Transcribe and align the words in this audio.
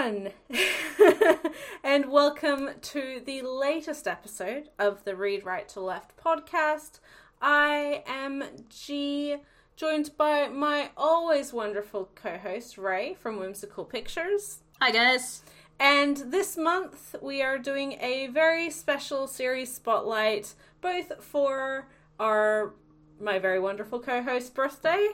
everyone, 0.00 0.32
and 1.84 2.10
welcome 2.10 2.70
to 2.80 3.20
the 3.26 3.42
latest 3.42 4.08
episode 4.08 4.70
of 4.78 5.04
the 5.04 5.14
Read 5.14 5.44
Right 5.44 5.68
to 5.70 5.80
Left 5.80 6.16
podcast. 6.16 7.00
I 7.42 8.02
am 8.06 8.42
Gee, 8.70 9.36
joined 9.76 10.16
by 10.16 10.48
my 10.48 10.90
always 10.96 11.52
wonderful 11.52 12.08
co 12.14 12.38
host 12.38 12.78
Ray 12.78 13.12
from 13.12 13.38
Whimsical 13.38 13.84
Pictures. 13.84 14.60
Hi, 14.80 14.90
guys. 14.90 15.42
And 15.78 16.16
this 16.16 16.56
month 16.56 17.16
we 17.20 17.42
are 17.42 17.58
doing 17.58 17.98
a 18.00 18.28
very 18.28 18.70
special 18.70 19.26
series 19.26 19.74
spotlight, 19.74 20.54
both 20.80 21.22
for 21.22 21.88
our 22.18 22.72
my 23.20 23.38
very 23.38 23.60
wonderful 23.60 24.00
co-host 24.00 24.54
birthday, 24.54 25.08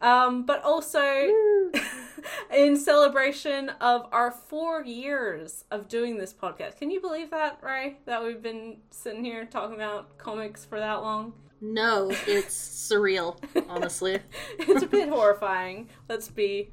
um, 0.00 0.44
but 0.44 0.62
also 0.62 1.00
in 2.54 2.76
celebration 2.76 3.70
of 3.80 4.06
our 4.12 4.30
four 4.30 4.82
years 4.84 5.64
of 5.70 5.88
doing 5.88 6.18
this 6.18 6.32
podcast. 6.32 6.78
Can 6.78 6.90
you 6.90 7.00
believe 7.00 7.30
that, 7.30 7.58
Ray? 7.62 7.98
That 8.06 8.22
we've 8.22 8.42
been 8.42 8.78
sitting 8.90 9.24
here 9.24 9.44
talking 9.44 9.76
about 9.76 10.18
comics 10.18 10.64
for 10.64 10.78
that 10.78 11.02
long? 11.02 11.32
No, 11.60 12.10
it's 12.26 12.54
surreal, 12.54 13.36
honestly. 13.68 14.20
it's 14.60 14.82
a 14.82 14.86
bit 14.86 15.08
horrifying. 15.08 15.88
Let's 16.08 16.28
be 16.28 16.70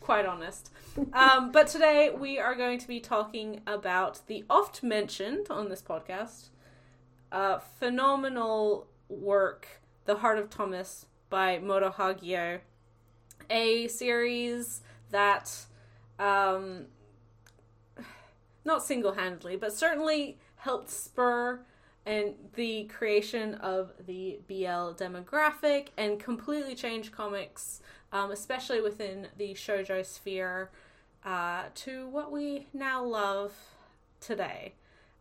quite 0.00 0.26
honest. 0.26 0.70
Um, 1.12 1.52
but 1.52 1.68
today 1.68 2.10
we 2.10 2.38
are 2.38 2.54
going 2.56 2.78
to 2.80 2.88
be 2.88 2.98
talking 2.98 3.60
about 3.66 4.20
the 4.26 4.44
oft 4.50 4.82
mentioned 4.82 5.46
on 5.48 5.68
this 5.68 5.80
podcast 5.80 6.48
uh, 7.30 7.58
phenomenal 7.78 8.88
work, 9.08 9.80
The 10.04 10.16
Heart 10.16 10.38
of 10.38 10.50
Thomas 10.50 11.06
by 11.30 11.58
Moto 11.58 11.90
Hagio, 11.90 12.58
a 13.48 13.88
series 13.88 14.82
that, 15.10 15.64
um, 16.18 16.86
not 18.64 18.82
single 18.84 19.12
handedly, 19.12 19.56
but 19.56 19.72
certainly 19.72 20.38
helped 20.56 20.90
spur 20.90 21.60
and 22.04 22.34
the 22.54 22.84
creation 22.84 23.54
of 23.54 23.92
the 24.06 24.40
BL 24.48 24.92
demographic 24.98 25.88
and 25.96 26.18
completely 26.18 26.74
changed 26.74 27.12
comics, 27.12 27.80
um, 28.12 28.30
especially 28.30 28.80
within 28.80 29.28
the 29.38 29.54
shoujo 29.54 30.04
sphere, 30.04 30.70
uh, 31.24 31.64
to 31.74 32.08
what 32.08 32.32
we 32.32 32.66
now 32.72 33.04
love 33.04 33.52
today. 34.20 34.74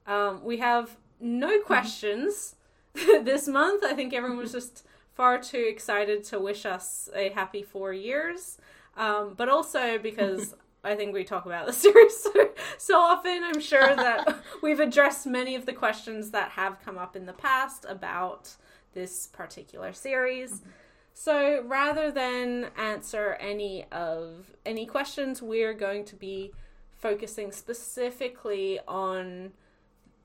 Um, 0.07 0.43
we 0.43 0.57
have 0.57 0.97
no 1.19 1.59
questions 1.61 2.55
this 2.93 3.47
month. 3.47 3.83
I 3.83 3.93
think 3.93 4.13
everyone 4.13 4.37
was 4.37 4.51
just 4.51 4.85
far 5.19 5.37
too 5.37 5.65
excited 5.67 6.23
to 6.23 6.39
wish 6.39 6.65
us 6.65 7.09
a 7.13 7.27
happy 7.31 7.61
four 7.61 7.91
years, 7.91 8.57
um, 8.95 9.33
but 9.35 9.49
also 9.49 9.97
because 9.97 10.55
I 10.85 10.95
think 10.95 11.13
we 11.13 11.25
talk 11.25 11.45
about 11.45 11.65
the 11.67 11.73
series 11.87 12.15
so, 12.15 12.49
so 12.77 12.97
often. 12.97 13.43
I'm 13.43 13.59
sure 13.59 13.97
that 13.97 14.37
we've 14.63 14.79
addressed 14.79 15.27
many 15.27 15.55
of 15.55 15.65
the 15.65 15.73
questions 15.73 16.31
that 16.31 16.51
have 16.51 16.79
come 16.85 16.97
up 16.97 17.17
in 17.17 17.25
the 17.25 17.33
past 17.33 17.85
about 17.89 18.55
this 18.93 19.27
particular 19.27 19.91
series. 19.91 20.51
Mm-hmm. 20.61 20.69
So 21.13 21.63
rather 21.67 22.11
than 22.11 22.67
answer 22.77 23.35
any 23.41 23.83
of 23.91 24.55
any 24.65 24.85
questions, 24.85 25.41
we're 25.41 25.73
going 25.73 26.05
to 26.05 26.15
be 26.15 26.53
focusing 26.95 27.51
specifically 27.51 28.79
on 28.87 29.51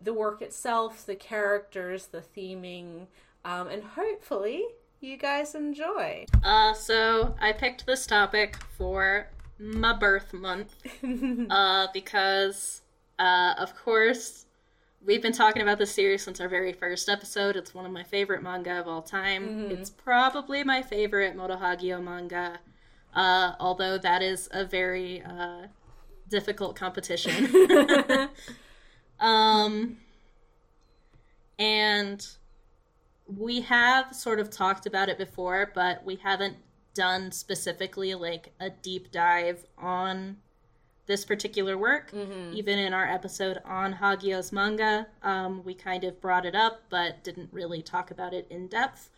the 0.00 0.14
work 0.14 0.40
itself, 0.40 1.04
the 1.04 1.16
characters, 1.16 2.06
the 2.06 2.20
theming, 2.20 3.08
um, 3.44 3.66
and 3.66 3.82
hopefully 3.82 4.62
you 5.04 5.16
guys 5.16 5.54
enjoy. 5.54 6.24
Uh, 6.42 6.72
so 6.72 7.34
I 7.40 7.52
picked 7.52 7.86
this 7.86 8.06
topic 8.06 8.56
for 8.76 9.28
my 9.58 9.92
birth 9.92 10.32
month 10.32 10.74
uh, 11.50 11.88
because, 11.92 12.82
uh, 13.18 13.54
of 13.58 13.76
course, 13.76 14.46
we've 15.04 15.22
been 15.22 15.32
talking 15.32 15.62
about 15.62 15.78
this 15.78 15.92
series 15.92 16.22
since 16.22 16.40
our 16.40 16.48
very 16.48 16.72
first 16.72 17.08
episode. 17.08 17.56
It's 17.56 17.74
one 17.74 17.84
of 17.86 17.92
my 17.92 18.02
favorite 18.02 18.42
manga 18.42 18.80
of 18.80 18.88
all 18.88 19.02
time. 19.02 19.48
Mm-hmm. 19.48 19.72
It's 19.72 19.90
probably 19.90 20.64
my 20.64 20.82
favorite 20.82 21.36
Moto 21.36 21.56
Hagio 21.56 22.02
manga, 22.02 22.58
uh, 23.14 23.52
although 23.60 23.98
that 23.98 24.22
is 24.22 24.48
a 24.52 24.64
very 24.64 25.22
uh, 25.22 25.66
difficult 26.28 26.76
competition. 26.76 27.68
um, 29.20 29.98
and 31.58 32.26
we 33.26 33.62
have 33.62 34.14
sort 34.14 34.38
of 34.38 34.50
talked 34.50 34.86
about 34.86 35.08
it 35.08 35.18
before, 35.18 35.70
but 35.74 36.04
we 36.04 36.16
haven't 36.16 36.56
done 36.94 37.32
specifically 37.32 38.14
like 38.14 38.52
a 38.60 38.70
deep 38.70 39.10
dive 39.10 39.64
on 39.78 40.36
this 41.06 41.24
particular 41.24 41.76
work. 41.76 42.10
Mm-hmm. 42.12 42.54
Even 42.54 42.78
in 42.78 42.94
our 42.94 43.06
episode 43.06 43.58
on 43.64 43.94
Hagio's 43.94 44.52
manga, 44.52 45.06
um, 45.22 45.62
we 45.64 45.74
kind 45.74 46.04
of 46.04 46.20
brought 46.20 46.46
it 46.46 46.54
up, 46.54 46.82
but 46.88 47.22
didn't 47.24 47.50
really 47.52 47.82
talk 47.82 48.10
about 48.10 48.32
it 48.32 48.46
in 48.50 48.68
depth. 48.68 49.10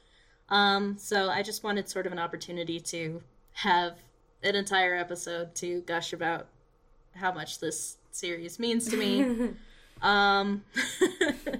Um, 0.49 0.97
so 0.99 1.29
I 1.29 1.43
just 1.43 1.65
wanted 1.65 1.89
sort 1.89 2.07
of 2.07 2.13
an 2.13 2.19
opportunity 2.19 2.81
to 2.81 3.23
have 3.53 3.97
an 4.43 4.55
entire 4.55 4.95
episode 4.95 5.55
to 5.57 5.81
gush 5.83 6.13
about 6.13 6.47
how 7.15 7.33
much 7.33 7.59
this 7.59 7.97
series 8.11 8.59
means 8.59 8.89
to 8.89 8.97
me. 8.97 9.51
um, 10.03 10.65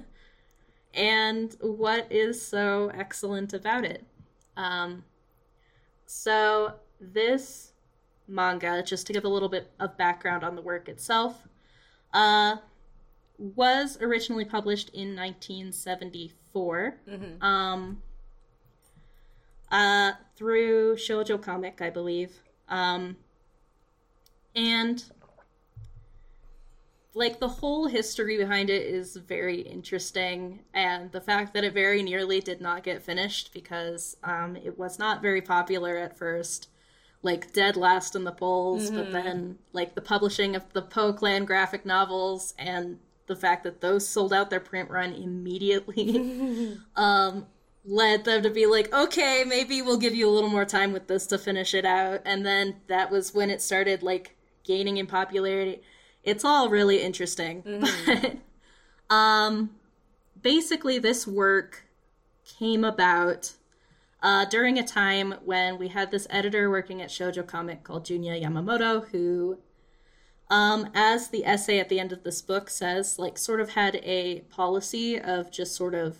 and 0.97 1.55
what 1.61 2.11
is 2.11 2.41
so 2.41 2.91
excellent 2.93 3.53
about 3.53 3.85
it. 3.85 4.03
Um, 4.57 5.03
so, 6.07 6.73
this 6.99 7.73
manga, 8.27 8.81
just 8.83 9.07
to 9.07 9.13
give 9.13 9.23
a 9.23 9.29
little 9.29 9.47
bit 9.47 9.71
of 9.79 9.97
background 9.97 10.43
on 10.43 10.55
the 10.55 10.61
work 10.61 10.89
itself, 10.89 11.47
uh, 12.13 12.57
was 13.37 13.99
originally 14.01 14.45
published 14.45 14.89
in 14.89 15.15
1974 15.15 16.97
mm-hmm. 17.07 17.43
um, 17.43 18.01
uh, 19.71 20.13
through 20.35 20.95
Shoujo 20.95 21.41
Comic, 21.41 21.81
I 21.81 21.91
believe. 21.91 22.41
Um, 22.67 23.17
and 24.55 25.03
like 27.13 27.39
the 27.39 27.47
whole 27.47 27.87
history 27.87 28.37
behind 28.37 28.69
it 28.69 28.83
is 28.83 29.15
very 29.15 29.61
interesting 29.61 30.59
and 30.73 31.11
the 31.11 31.21
fact 31.21 31.53
that 31.53 31.63
it 31.63 31.73
very 31.73 32.03
nearly 32.03 32.39
did 32.39 32.61
not 32.61 32.83
get 32.83 33.03
finished 33.03 33.53
because 33.53 34.17
um, 34.23 34.55
it 34.55 34.77
was 34.77 34.99
not 34.99 35.21
very 35.21 35.41
popular 35.41 35.97
at 35.97 36.17
first 36.17 36.69
like 37.23 37.51
dead 37.53 37.75
last 37.75 38.15
in 38.15 38.23
the 38.23 38.31
polls 38.31 38.87
mm-hmm. 38.87 38.97
but 38.97 39.11
then 39.11 39.57
like 39.73 39.95
the 39.95 40.01
publishing 40.01 40.55
of 40.55 40.71
the 40.73 40.81
poe 40.81 41.11
clan 41.11 41.45
graphic 41.45 41.85
novels 41.85 42.53
and 42.57 42.99
the 43.25 43.35
fact 43.35 43.63
that 43.63 43.81
those 43.81 44.07
sold 44.07 44.31
out 44.31 44.49
their 44.49 44.59
print 44.59 44.89
run 44.89 45.13
immediately 45.13 46.77
um, 46.95 47.45
led 47.83 48.25
them 48.25 48.43
to 48.43 48.49
be 48.49 48.65
like 48.65 48.93
okay 48.93 49.43
maybe 49.45 49.81
we'll 49.81 49.97
give 49.97 50.13
you 50.13 50.29
a 50.29 50.31
little 50.31 50.49
more 50.49 50.65
time 50.65 50.93
with 50.93 51.07
this 51.07 51.25
to 51.25 51.37
finish 51.37 51.73
it 51.73 51.85
out 51.85 52.21
and 52.25 52.45
then 52.45 52.75
that 52.87 53.09
was 53.09 53.33
when 53.33 53.49
it 53.49 53.61
started 53.61 54.03
like 54.03 54.35
gaining 54.63 54.97
in 54.97 55.07
popularity 55.07 55.81
it's 56.27 56.43
all 56.43 56.69
really 56.69 57.01
interesting. 57.01 57.63
Mm-hmm. 57.63 58.37
But 59.09 59.15
um, 59.15 59.71
basically, 60.39 60.99
this 60.99 61.25
work 61.25 61.85
came 62.43 62.83
about 62.83 63.53
uh, 64.21 64.45
during 64.45 64.77
a 64.77 64.85
time 64.85 65.35
when 65.45 65.77
we 65.77 65.87
had 65.87 66.11
this 66.11 66.27
editor 66.29 66.69
working 66.69 67.01
at 67.01 67.09
Shoujo 67.09 67.47
Comic 67.47 67.83
called 67.83 68.05
Junya 68.05 68.41
Yamamoto, 68.43 69.07
who, 69.07 69.59
um, 70.49 70.89
as 70.93 71.29
the 71.29 71.45
essay 71.45 71.79
at 71.79 71.87
the 71.87 71.99
end 71.99 72.11
of 72.11 72.23
this 72.23 72.41
book 72.41 72.69
says, 72.69 73.17
like 73.17 73.37
sort 73.37 73.61
of 73.61 73.69
had 73.69 73.95
a 74.03 74.41
policy 74.49 75.19
of 75.19 75.49
just 75.49 75.75
sort 75.75 75.95
of 75.95 76.17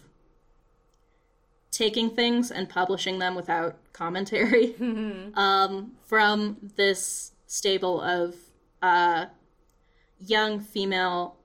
taking 1.69 2.09
things 2.09 2.49
and 2.49 2.69
publishing 2.69 3.19
them 3.19 3.35
without 3.35 3.75
commentary 3.91 4.69
mm-hmm. 4.69 5.37
um, 5.37 5.91
from 6.05 6.57
this 6.77 7.33
stable 7.45 7.99
of 7.99 8.35
uh, 8.81 9.25
young 10.19 10.59
female 10.59 11.35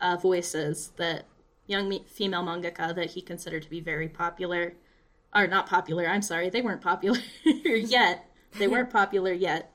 uh, 0.00 0.16
voices 0.16 0.92
that 0.96 1.26
young 1.66 2.04
female 2.04 2.42
mangaka 2.42 2.94
that 2.94 3.10
he 3.12 3.22
considered 3.22 3.62
to 3.62 3.70
be 3.70 3.80
very 3.80 4.08
popular. 4.08 4.74
Or 5.34 5.46
not 5.46 5.66
popular 5.66 6.06
i'm 6.06 6.20
sorry 6.20 6.50
they 6.50 6.60
weren't 6.60 6.82
popular 6.82 7.18
yet. 7.64 8.28
They 8.58 8.68
weren't 8.68 8.90
popular 9.00 9.32
yet. 9.32 9.72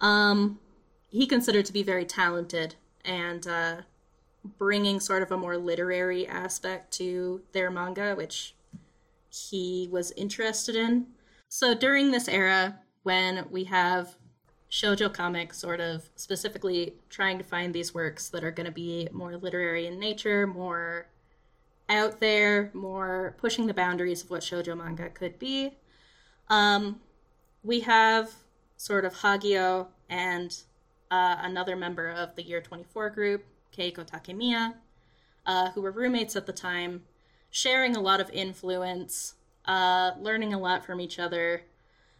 Um 0.00 0.60
he 1.08 1.26
considered 1.26 1.66
to 1.66 1.72
be 1.72 1.82
very 1.82 2.04
talented 2.04 2.76
and 3.04 3.46
uh 3.46 3.76
bringing 4.58 5.00
sort 5.00 5.22
of 5.22 5.32
a 5.32 5.36
more 5.36 5.58
literary 5.58 6.26
aspect 6.26 6.92
to 6.92 7.42
their 7.52 7.70
manga 7.70 8.14
which 8.14 8.54
he 9.28 9.88
was 9.90 10.12
interested 10.12 10.76
in. 10.76 11.06
So 11.48 11.74
during 11.74 12.12
this 12.12 12.28
era 12.28 12.78
when 13.02 13.46
we 13.50 13.64
have 13.64 14.16
shoujo 14.70 15.12
comics 15.12 15.58
sort 15.58 15.80
of 15.80 16.08
specifically 16.14 16.94
trying 17.08 17.38
to 17.38 17.44
find 17.44 17.74
these 17.74 17.92
works 17.92 18.28
that 18.28 18.44
are 18.44 18.52
going 18.52 18.66
to 18.66 18.72
be 18.72 19.08
more 19.12 19.36
literary 19.36 19.86
in 19.86 19.98
nature, 19.98 20.46
more 20.46 21.06
out 21.88 22.20
there, 22.20 22.70
more 22.72 23.34
pushing 23.38 23.66
the 23.66 23.74
boundaries 23.74 24.22
of 24.22 24.30
what 24.30 24.42
shoujo 24.42 24.76
manga 24.76 25.08
could 25.08 25.38
be. 25.38 25.72
Um, 26.48 27.00
we 27.64 27.80
have 27.80 28.32
sort 28.76 29.04
of 29.04 29.14
Hagio 29.14 29.88
and 30.08 30.56
uh, 31.10 31.36
another 31.40 31.74
member 31.74 32.08
of 32.08 32.36
the 32.36 32.42
Year 32.42 32.60
24 32.60 33.10
group, 33.10 33.44
Keiko 33.76 34.08
Takemiya, 34.08 34.74
uh, 35.46 35.70
who 35.72 35.82
were 35.82 35.90
roommates 35.90 36.36
at 36.36 36.46
the 36.46 36.52
time, 36.52 37.02
sharing 37.50 37.96
a 37.96 38.00
lot 38.00 38.20
of 38.20 38.30
influence, 38.30 39.34
uh, 39.66 40.12
learning 40.20 40.54
a 40.54 40.58
lot 40.58 40.84
from 40.84 41.00
each 41.00 41.18
other. 41.18 41.62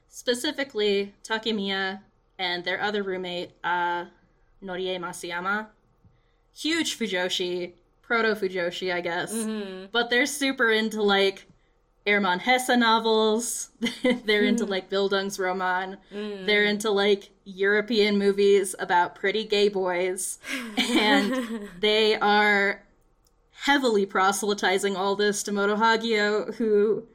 Specifically, 0.09 1.15
Takemiya 1.23 2.01
and 2.41 2.65
their 2.65 2.81
other 2.81 3.03
roommate, 3.03 3.51
uh, 3.63 4.07
Norie 4.63 4.99
Masuyama, 4.99 5.67
huge 6.57 6.99
Fujoshi, 6.99 7.75
proto 8.01 8.35
Fujoshi, 8.35 8.93
I 8.93 9.03
guess. 9.03 9.33
Mm-hmm. 9.33 9.87
But 9.93 10.09
they're 10.09 10.27
super 10.27 10.73
into 10.73 11.03
like 11.03 11.47
Hermann 12.07 12.39
Hesse 12.39 12.77
novels. 12.79 13.69
they're 14.25 14.45
into 14.45 14.65
mm. 14.65 14.71
like 14.71 14.89
Bildungsroman. 14.89 15.99
Mm. 16.13 16.47
They're 16.47 16.65
into 16.65 16.91
like 16.91 17.29
European 17.45 18.19
movies 18.19 18.75
about 18.79 19.15
pretty 19.15 19.45
gay 19.45 19.69
boys. 19.69 20.39
And 20.79 21.69
they 21.79 22.17
are 22.17 22.83
heavily 23.53 24.07
proselytizing 24.07 24.97
all 24.97 25.15
this 25.15 25.43
to 25.43 25.53
Moto 25.53 25.77
Hagio, 25.77 26.55
who 26.55 27.07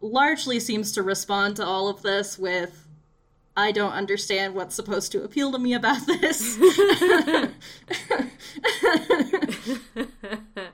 largely 0.00 0.58
seems 0.58 0.90
to 0.92 1.02
respond 1.02 1.56
to 1.56 1.64
all 1.64 1.88
of 1.88 2.02
this 2.02 2.38
with 2.38 2.81
I 3.56 3.72
don't 3.72 3.92
understand 3.92 4.54
what's 4.54 4.74
supposed 4.74 5.12
to 5.12 5.22
appeal 5.24 5.52
to 5.52 5.58
me 5.58 5.74
about 5.74 6.06
this. 6.06 6.58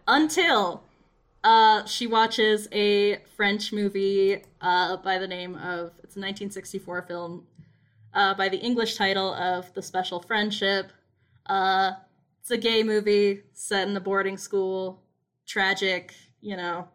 Until 0.06 0.84
uh, 1.42 1.84
she 1.86 2.06
watches 2.06 2.68
a 2.72 3.16
French 3.36 3.72
movie 3.72 4.42
uh, 4.60 4.96
by 4.98 5.18
the 5.18 5.26
name 5.26 5.54
of, 5.56 5.92
it's 6.04 6.16
a 6.16 6.20
1964 6.20 7.02
film 7.02 7.46
uh, 8.14 8.34
by 8.34 8.48
the 8.48 8.58
English 8.58 8.96
title 8.96 9.34
of 9.34 9.72
The 9.74 9.82
Special 9.82 10.20
Friendship. 10.20 10.92
Uh, 11.46 11.92
it's 12.40 12.50
a 12.50 12.56
gay 12.56 12.82
movie 12.82 13.42
set 13.54 13.88
in 13.88 13.96
a 13.96 14.00
boarding 14.00 14.36
school, 14.36 15.02
tragic, 15.46 16.14
you 16.40 16.56
know, 16.56 16.88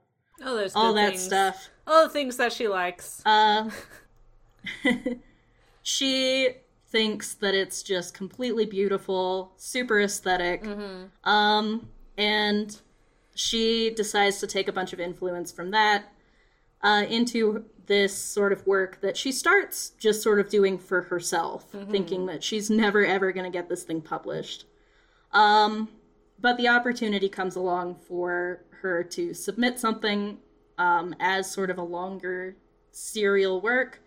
All 0.46 0.68
all 0.76 0.94
that 0.94 1.12
things. 1.12 1.24
stuff. 1.24 1.70
All 1.86 2.04
the 2.04 2.10
things 2.10 2.38
that 2.38 2.54
she 2.54 2.68
likes. 2.68 3.22
She 5.84 6.50
thinks 6.88 7.34
that 7.36 7.54
it's 7.54 7.84
just 7.84 8.14
completely 8.14 8.66
beautiful, 8.66 9.54
super 9.58 10.00
esthetic 10.02 10.64
Um, 11.24 11.90
and 12.18 12.76
she 13.36 13.90
decides 13.90 14.40
to 14.40 14.48
take 14.48 14.68
a 14.68 14.72
bunch 14.72 14.94
of 14.94 15.00
influence 15.00 15.52
from 15.52 15.72
that 15.72 16.06
uh, 16.82 17.06
into 17.10 17.66
this 17.88 18.16
sort 18.16 18.54
of 18.54 18.66
work 18.68 19.02
that 19.02 19.18
she 19.18 19.32
starts 19.32 19.90
just 20.00 20.22
sort 20.22 20.40
of 20.40 20.50
doing 20.50 20.78
for 20.78 21.02
herself, 21.02 21.66
thinking 21.92 22.28
that 22.28 22.44
she's 22.44 22.70
never 22.70 23.06
ever 23.06 23.32
going 23.32 23.44
to 23.44 23.50
get 23.52 23.68
this 23.70 23.84
thing 23.84 24.02
published. 24.02 24.66
Um, 25.32 25.90
but 26.40 26.58
the 26.58 26.68
opportunity 26.68 27.28
comes 27.28 27.56
along 27.56 27.96
for 28.08 28.64
her 28.82 29.04
to 29.04 29.34
submit 29.34 29.80
something 29.80 30.38
um, 30.78 31.16
as 31.20 31.50
sort 31.52 31.70
of 31.72 31.78
a 31.78 31.84
longer 31.84 32.56
serial 32.92 33.60
work. 33.62 34.00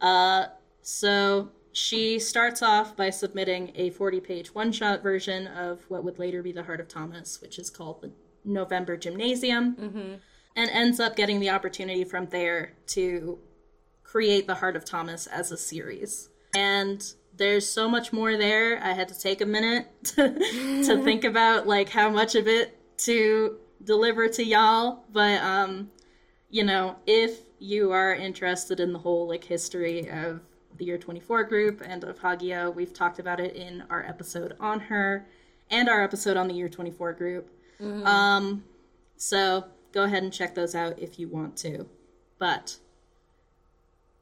Uh, 0.00 0.46
so 0.90 1.50
she 1.72 2.18
starts 2.18 2.62
off 2.62 2.96
by 2.96 3.10
submitting 3.10 3.72
a 3.74 3.90
40 3.90 4.20
page 4.20 4.54
one 4.54 4.72
shot 4.72 5.02
version 5.02 5.46
of 5.46 5.84
what 5.88 6.02
would 6.02 6.18
later 6.18 6.42
be 6.42 6.50
The 6.50 6.62
Heart 6.62 6.80
of 6.80 6.88
Thomas, 6.88 7.42
which 7.42 7.58
is 7.58 7.68
called 7.68 8.00
the 8.00 8.10
November 8.42 8.96
Gymnasium, 8.96 9.76
and 10.56 10.70
ends 10.70 10.98
up 10.98 11.14
getting 11.14 11.40
the 11.40 11.50
opportunity 11.50 12.04
from 12.04 12.24
there 12.28 12.72
to 12.86 13.38
create 14.02 14.46
The 14.46 14.54
Heart 14.54 14.76
of 14.76 14.86
Thomas 14.86 15.26
as 15.26 15.52
a 15.52 15.58
series. 15.58 16.30
And 16.54 17.04
there's 17.36 17.68
so 17.68 17.86
much 17.86 18.10
more 18.10 18.38
there. 18.38 18.82
I 18.82 18.94
had 18.94 19.08
to 19.08 19.20
take 19.20 19.42
a 19.42 19.46
minute 19.46 19.88
to, 20.04 20.38
to 20.86 21.02
think 21.04 21.24
about 21.24 21.66
like 21.66 21.90
how 21.90 22.08
much 22.08 22.34
of 22.34 22.48
it 22.48 22.78
to 23.00 23.58
deliver 23.84 24.26
to 24.26 24.42
y'all, 24.42 25.04
but 25.12 25.38
um 25.42 25.90
you 26.50 26.64
know, 26.64 26.96
if 27.06 27.40
you 27.58 27.92
are 27.92 28.14
interested 28.14 28.80
in 28.80 28.94
the 28.94 28.98
whole 28.98 29.28
like 29.28 29.44
history 29.44 30.08
of 30.08 30.40
the 30.78 30.84
year 30.84 30.98
24 30.98 31.44
group 31.44 31.82
and 31.84 32.04
of 32.04 32.18
Hagio, 32.20 32.74
we've 32.74 32.92
talked 32.92 33.18
about 33.18 33.40
it 33.40 33.54
in 33.56 33.84
our 33.90 34.04
episode 34.04 34.54
on 34.60 34.80
her 34.80 35.26
and 35.70 35.88
our 35.88 36.02
episode 36.02 36.36
on 36.36 36.48
the 36.48 36.54
year 36.54 36.68
24 36.68 37.12
group. 37.14 37.50
Um, 38.06 38.64
so 39.16 39.64
go 39.92 40.04
ahead 40.04 40.22
and 40.22 40.32
check 40.32 40.54
those 40.54 40.74
out 40.74 40.98
if 40.98 41.18
you 41.18 41.28
want 41.28 41.56
to. 41.58 41.86
But 42.38 42.78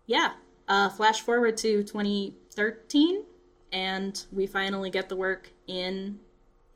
yeah, 0.07 0.33
uh, 0.69 0.89
flash 0.89 1.21
forward 1.21 1.57
to 1.59 1.83
2013, 1.83 3.25
and 3.73 4.25
we 4.33 4.47
finally 4.47 4.91
get 4.91 5.09
the 5.09 5.17
work 5.17 5.51
in 5.67 6.19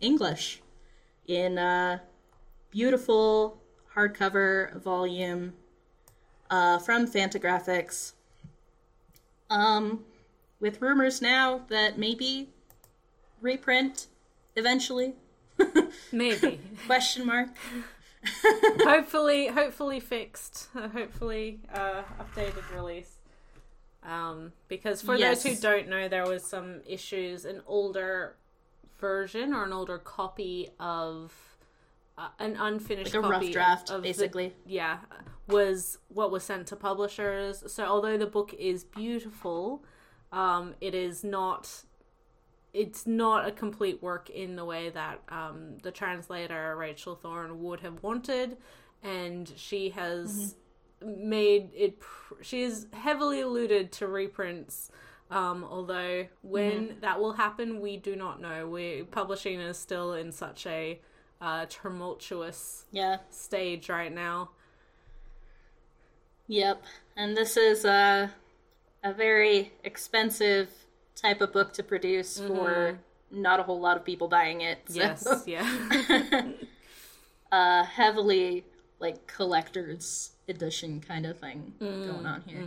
English 0.00 0.62
in 1.26 1.58
a 1.58 2.02
beautiful 2.70 3.60
hardcover 3.94 4.80
volume 4.82 5.52
uh, 6.50 6.78
from 6.78 7.06
Fantagraphics. 7.06 8.12
Um, 9.50 10.04
with 10.60 10.80
rumors 10.80 11.20
now 11.20 11.62
that 11.68 11.98
maybe 11.98 12.48
reprint 13.40 14.06
eventually? 14.56 15.14
Maybe. 16.12 16.60
Question 16.86 17.26
mark. 17.26 17.48
hopefully, 18.82 19.46
hopefully 19.48 19.98
fixed. 20.00 20.68
Hopefully, 20.74 21.60
uh, 21.72 22.02
updated 22.20 22.74
release. 22.74 23.16
Um, 24.02 24.52
because 24.68 25.00
for 25.02 25.16
Yes. 25.16 25.42
those 25.42 25.54
who 25.56 25.62
don't 25.62 25.88
know, 25.88 26.08
there 26.08 26.26
was 26.26 26.44
some 26.44 26.80
issues. 26.86 27.44
An 27.46 27.62
older 27.66 28.36
version 28.98 29.52
or 29.54 29.64
an 29.64 29.72
older 29.72 29.98
copy 29.98 30.68
of 30.78 31.32
uh, 32.18 32.28
an 32.38 32.56
unfinished 32.58 33.14
Like 33.14 33.24
a 33.24 33.28
rough 33.28 33.42
of- 33.42 33.52
draft, 33.52 33.90
of 33.90 34.02
the- 34.02 34.08
basically. 34.08 34.54
yeah, 34.66 34.98
was 35.50 35.98
what 36.08 36.30
was 36.30 36.42
sent 36.44 36.66
to 36.68 36.76
publishers. 36.76 37.62
So 37.66 37.84
although 37.84 38.16
the 38.16 38.26
book 38.26 38.54
is 38.58 38.84
beautiful, 38.84 39.84
um, 40.32 40.74
it 40.80 40.94
is 40.94 41.24
not. 41.24 41.84
It's 42.72 43.04
not 43.04 43.48
a 43.48 43.50
complete 43.50 44.00
work 44.00 44.30
in 44.30 44.54
the 44.54 44.64
way 44.64 44.90
that 44.90 45.20
um, 45.28 45.78
the 45.82 45.90
translator 45.90 46.76
Rachel 46.76 47.16
Thorn 47.16 47.62
would 47.64 47.80
have 47.80 48.00
wanted, 48.00 48.58
and 49.02 49.52
she 49.56 49.90
has 49.90 50.54
made 51.04 51.70
it. 51.74 51.98
Pr- 51.98 52.34
she 52.42 52.62
is 52.62 52.86
heavily 52.92 53.40
alluded 53.40 53.90
to 53.92 54.06
reprints. 54.06 54.90
Um, 55.32 55.64
although 55.68 56.26
when 56.42 56.96
that 57.00 57.20
will 57.20 57.32
happen, 57.32 57.80
we 57.80 57.96
do 57.96 58.14
not 58.16 58.40
know. 58.40 58.68
We 58.68 59.04
publishing 59.10 59.60
is 59.60 59.76
still 59.78 60.14
in 60.14 60.30
such 60.32 60.66
a 60.66 61.00
uh, 61.40 61.66
tumultuous 61.68 62.84
Yeah. 62.92 63.18
stage 63.30 63.88
right 63.88 64.12
now. 64.12 64.50
Yep. 66.50 66.82
And 67.16 67.36
this 67.36 67.56
is 67.56 67.84
a 67.84 68.32
a 69.04 69.12
very 69.14 69.72
expensive 69.84 70.68
type 71.14 71.40
of 71.40 71.52
book 71.52 71.72
to 71.74 71.82
produce 71.82 72.38
for 72.38 72.98
not 73.30 73.60
a 73.60 73.62
whole 73.62 73.80
lot 73.80 73.96
of 73.96 74.04
people 74.04 74.26
buying 74.28 74.60
it. 74.60 74.78
So, 74.88 74.94
Yes, 74.94 75.44
yeah. 75.46 76.42
uh 77.52 77.84
heavily 77.84 78.64
like 78.98 79.26
collector's 79.26 80.32
edition 80.48 81.00
kind 81.00 81.24
of 81.24 81.38
thing 81.38 81.72
going 81.78 82.26
on 82.26 82.42
here. 82.46 82.66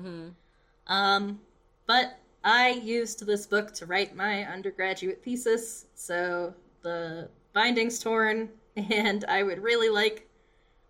Um 0.88 1.42
but 1.86 2.18
I 2.44 2.70
used 2.70 3.26
this 3.26 3.46
book 3.46 3.74
to 3.76 3.86
write 3.86 4.16
my 4.16 4.46
undergraduate 4.46 5.24
thesis, 5.24 5.86
so 5.96 6.54
the 6.84 7.30
binding's 7.54 8.00
torn 8.00 8.50
and 8.78 9.26
I 9.26 9.44
would 9.44 9.62
really 9.62 9.90
like 9.90 10.28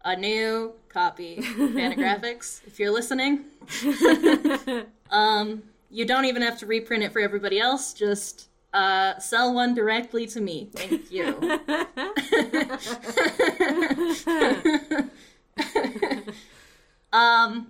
a 0.04 0.16
new 0.16 0.74
copy. 0.90 1.38
Fantagraphics, 1.38 2.62
if 2.68 2.80
you're 2.80 2.92
listening. 2.92 3.46
um, 5.12 5.64
you 5.90 6.06
don't 6.06 6.26
even 6.26 6.42
have 6.42 6.58
to 6.60 6.66
reprint 6.66 7.04
it 7.04 7.12
for 7.12 7.20
everybody 7.20 7.60
else. 7.60 7.94
Just 7.94 8.48
uh, 8.74 9.20
sell 9.20 9.54
one 9.54 9.76
directly 9.76 10.26
to 10.28 10.42
me. 10.42 10.70
Thank 10.74 11.12
you. 11.12 11.28
um, 17.14 17.68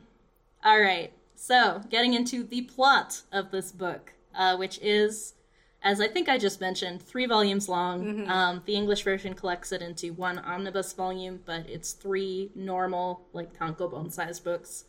all 0.64 0.80
right. 0.80 1.12
So, 1.36 1.82
getting 1.90 2.14
into 2.14 2.44
the 2.44 2.62
plot 2.62 3.22
of 3.34 3.52
this 3.52 3.74
book, 3.74 4.14
uh, 4.34 4.56
which 4.56 4.80
is, 4.82 5.34
as 5.84 6.00
I 6.00 6.08
think 6.08 6.30
I 6.30 6.38
just 6.38 6.62
mentioned, 6.62 7.02
three 7.02 7.26
volumes 7.26 7.68
long. 7.68 8.02
Um, 8.30 8.62
the 8.66 8.74
English 8.74 9.04
version 9.04 9.34
collects 9.34 9.72
it 9.74 9.82
into 9.82 10.14
one 10.14 10.40
omnibus 10.40 10.94
volume, 10.94 11.42
but 11.46 11.70
it's 11.70 11.92
three 11.92 12.52
normal, 12.56 13.28
like 13.34 13.58
tankobon 13.58 14.12
sized 14.12 14.44
books 14.46 14.86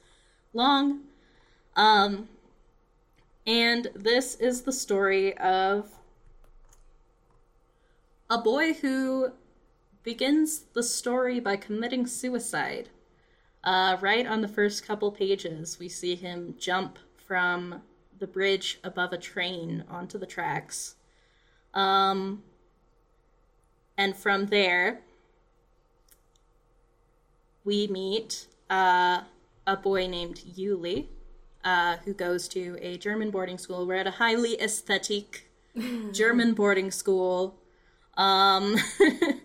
long. 0.53 1.01
Um, 1.75 2.29
and 3.47 3.89
this 3.95 4.37
is 4.37 4.63
the 4.63 4.73
story 4.73 5.37
of 5.39 5.91
a 8.31 8.39
boy 8.39 8.75
who 8.75 9.33
begins 10.05 10.61
the 10.75 10.83
story 10.83 11.41
by 11.41 11.57
committing 11.57 12.07
suicide. 12.07 12.89
Uh, 13.65 13.97
right 14.01 14.27
on 14.27 14.43
the 14.43 14.49
first 14.49 14.87
couple 14.87 15.11
pages, 15.11 15.79
we 15.79 15.89
see 15.89 16.15
him 16.15 16.55
jump 16.59 16.99
from 17.17 17.83
the 18.19 18.27
bridge 18.27 18.79
above 18.85 19.13
a 19.13 19.19
train 19.19 19.85
onto 19.89 20.19
the 20.19 20.27
tracks. 20.27 20.97
Um, 21.73 22.43
and 23.97 24.17
from 24.17 24.47
there, 24.47 25.01
we 27.65 27.87
meet 27.87 28.47
uh, 28.71 29.23
a 29.67 29.77
boy 29.77 30.07
named 30.07 30.43
Yuli, 30.57 31.07
uh, 31.65 31.97
who 32.05 32.13
goes 32.13 32.49
to 32.49 32.77
a 32.81 32.99
German 32.99 33.31
boarding 33.31 33.59
school. 33.59 33.87
We're 33.87 33.97
at 33.97 34.07
a 34.07 34.13
highly 34.13 34.61
aesthetic 34.61 35.51
German 36.13 36.55
boarding 36.55 36.91
school. 36.91 37.59
Um, 38.17 38.77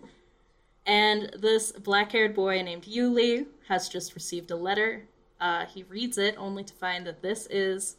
and 0.86 1.30
this 1.38 1.72
black 1.72 2.12
haired 2.12 2.34
boy 2.34 2.62
named 2.62 2.84
Yuli 2.84 3.46
has 3.68 3.88
just 3.88 4.14
received 4.14 4.50
a 4.50 4.56
letter. 4.56 5.08
Uh, 5.40 5.64
he 5.64 5.82
reads 5.84 6.18
it 6.18 6.34
only 6.36 6.62
to 6.64 6.74
find 6.74 7.06
that 7.06 7.22
this 7.22 7.46
is 7.46 7.96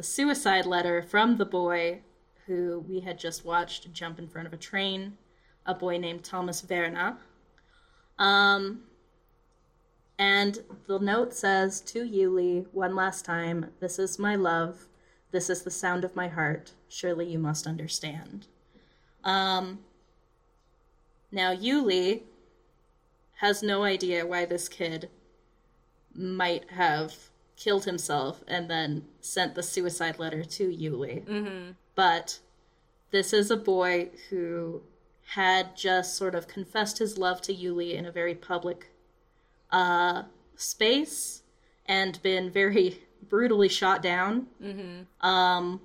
the 0.00 0.04
suicide 0.04 0.64
letter 0.64 1.02
from 1.02 1.36
the 1.36 1.44
boy 1.44 2.00
who 2.46 2.82
we 2.88 3.00
had 3.00 3.18
just 3.18 3.44
watched 3.44 3.92
jump 3.92 4.18
in 4.18 4.26
front 4.26 4.46
of 4.46 4.52
a 4.54 4.56
train, 4.56 5.18
a 5.66 5.74
boy 5.74 5.98
named 5.98 6.24
Thomas 6.24 6.66
Werner. 6.66 7.18
Um, 8.18 8.84
and 10.18 10.60
the 10.86 10.98
note 10.98 11.34
says 11.34 11.82
to 11.82 12.02
Yuli 12.02 12.64
one 12.72 12.96
last 12.96 13.26
time, 13.26 13.72
This 13.80 13.98
is 13.98 14.18
my 14.18 14.36
love. 14.36 14.86
This 15.32 15.50
is 15.50 15.64
the 15.64 15.70
sound 15.70 16.02
of 16.02 16.16
my 16.16 16.28
heart. 16.28 16.72
Surely 16.88 17.30
you 17.30 17.38
must 17.38 17.66
understand. 17.66 18.46
Um, 19.22 19.80
now, 21.30 21.54
Yuli 21.54 22.22
has 23.40 23.62
no 23.62 23.82
idea 23.82 24.26
why 24.26 24.46
this 24.46 24.66
kid 24.66 25.10
might 26.14 26.70
have 26.70 27.29
killed 27.60 27.84
himself 27.84 28.42
and 28.48 28.68
then 28.68 29.04
sent 29.20 29.54
the 29.54 29.62
suicide 29.62 30.18
letter 30.18 30.42
to 30.42 30.68
Yuli. 30.68 31.24
Mm-hmm. 31.24 31.72
But 31.94 32.40
this 33.10 33.32
is 33.32 33.50
a 33.50 33.56
boy 33.56 34.08
who 34.30 34.82
had 35.34 35.76
just 35.76 36.16
sort 36.16 36.34
of 36.34 36.48
confessed 36.48 36.98
his 36.98 37.18
love 37.18 37.40
to 37.42 37.54
Yuli 37.54 37.94
in 37.94 38.06
a 38.06 38.10
very 38.10 38.34
public 38.34 38.90
uh, 39.70 40.22
space 40.56 41.42
and 41.86 42.20
been 42.22 42.50
very 42.50 43.02
brutally 43.28 43.68
shot 43.68 44.02
down. 44.02 44.46
Mm-hmm. 44.60 45.26
Um, 45.26 45.82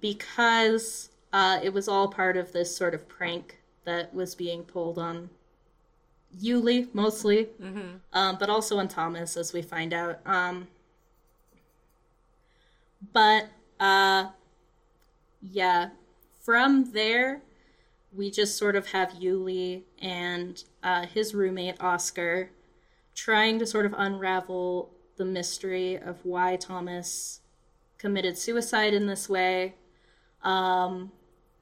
because 0.00 1.10
uh, 1.32 1.60
it 1.62 1.74
was 1.74 1.88
all 1.88 2.08
part 2.08 2.36
of 2.38 2.52
this 2.52 2.74
sort 2.74 2.94
of 2.94 3.06
prank 3.06 3.60
that 3.84 4.14
was 4.14 4.34
being 4.34 4.64
pulled 4.64 4.98
on 4.98 5.28
Yuli 6.42 6.92
mostly, 6.94 7.46
Mm-hmm. 7.60 7.96
um, 8.12 8.36
but 8.38 8.50
also 8.50 8.78
on 8.78 8.88
Thomas, 8.88 9.36
as 9.36 9.52
we 9.52 9.62
find 9.62 9.92
out. 9.92 10.20
Um, 10.26 10.68
but 13.12 13.46
uh, 13.80 14.28
yeah, 15.42 15.90
from 16.40 16.92
there, 16.92 17.42
we 18.12 18.30
just 18.30 18.56
sort 18.56 18.76
of 18.76 18.88
have 18.88 19.10
Yuli 19.12 19.82
and 20.00 20.62
uh, 20.82 21.06
his 21.06 21.34
roommate 21.34 21.80
Oscar 21.80 22.50
trying 23.14 23.58
to 23.58 23.66
sort 23.66 23.86
of 23.86 23.94
unravel 23.96 24.90
the 25.16 25.24
mystery 25.24 25.96
of 25.96 26.24
why 26.24 26.56
Thomas 26.56 27.40
committed 27.98 28.36
suicide 28.36 28.92
in 28.94 29.06
this 29.06 29.28
way, 29.28 29.74
um, 30.42 31.12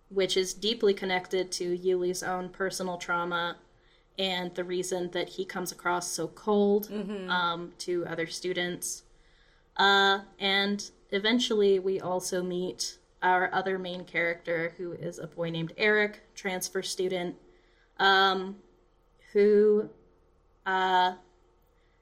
which 0.09 0.37
is 0.37 0.55
deeply 0.55 0.95
connected 0.95 1.51
to 1.53 1.77
Yuli's 1.77 2.23
own 2.23 2.49
personal 2.49 2.97
trauma 2.97 3.57
and 4.19 4.55
the 4.55 4.65
reason 4.65 5.11
that 5.13 5.31
he 5.31 5.45
comes 5.45 5.73
across 5.73 6.11
so 6.11 6.29
cold 6.29 6.89
um, 7.31 7.73
to 7.79 8.05
other 8.07 8.27
students. 8.27 9.05
Uh, 9.77 10.21
and 10.39 10.91
eventually, 11.11 11.79
we 11.79 12.01
also 12.01 12.43
meet 12.43 12.99
our 13.23 13.53
other 13.55 13.79
main 13.79 14.05
character, 14.05 14.75
who 14.77 14.93
is 14.93 15.19
a 15.19 15.27
boy 15.27 15.51
named 15.51 15.73
Eric, 15.77 16.21
transfer 16.35 16.83
student, 16.83 17.37
um, 17.99 18.57
who 19.33 19.89
uh, 20.67 21.15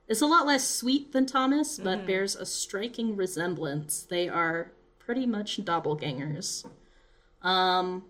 is 0.08 0.20
a 0.20 0.26
lot 0.26 0.46
less 0.46 0.66
sweet 0.68 1.12
than 1.12 1.26
Thomas, 1.26 1.78
but 1.78 2.06
bears 2.06 2.34
a 2.34 2.46
striking 2.46 3.16
resemblance. 3.16 4.02
They 4.02 4.28
are 4.28 4.72
pretty 4.98 5.26
much 5.26 5.58
doppelgangers. 5.58 6.66
Um, 7.42 8.04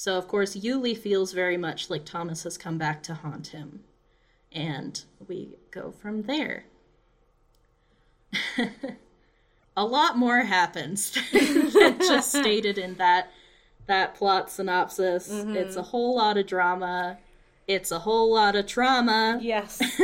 so, 0.00 0.16
of 0.16 0.26
course, 0.28 0.56
Yuli 0.56 0.96
feels 0.96 1.32
very 1.34 1.58
much 1.58 1.90
like 1.90 2.06
Thomas 2.06 2.44
has 2.44 2.56
come 2.56 2.78
back 2.78 3.02
to 3.02 3.12
haunt 3.12 3.48
him. 3.48 3.80
And 4.50 5.04
we 5.28 5.56
go 5.70 5.90
from 5.90 6.22
there. 6.22 6.64
a 9.76 9.84
lot 9.84 10.16
more 10.16 10.38
happens 10.38 11.12
than 11.32 11.98
just 11.98 12.30
stated 12.34 12.78
in 12.78 12.94
that 12.94 13.30
that 13.88 14.14
plot 14.14 14.50
synopsis. 14.50 15.28
It's 15.30 15.76
a 15.76 15.82
whole 15.82 16.16
lot 16.16 16.38
of 16.38 16.46
drama. 16.46 17.18
It's 17.68 17.90
a 17.90 17.98
whole 17.98 18.32
lot 18.32 18.56
of 18.56 18.66
trauma. 18.66 19.38
Yes. 19.42 19.80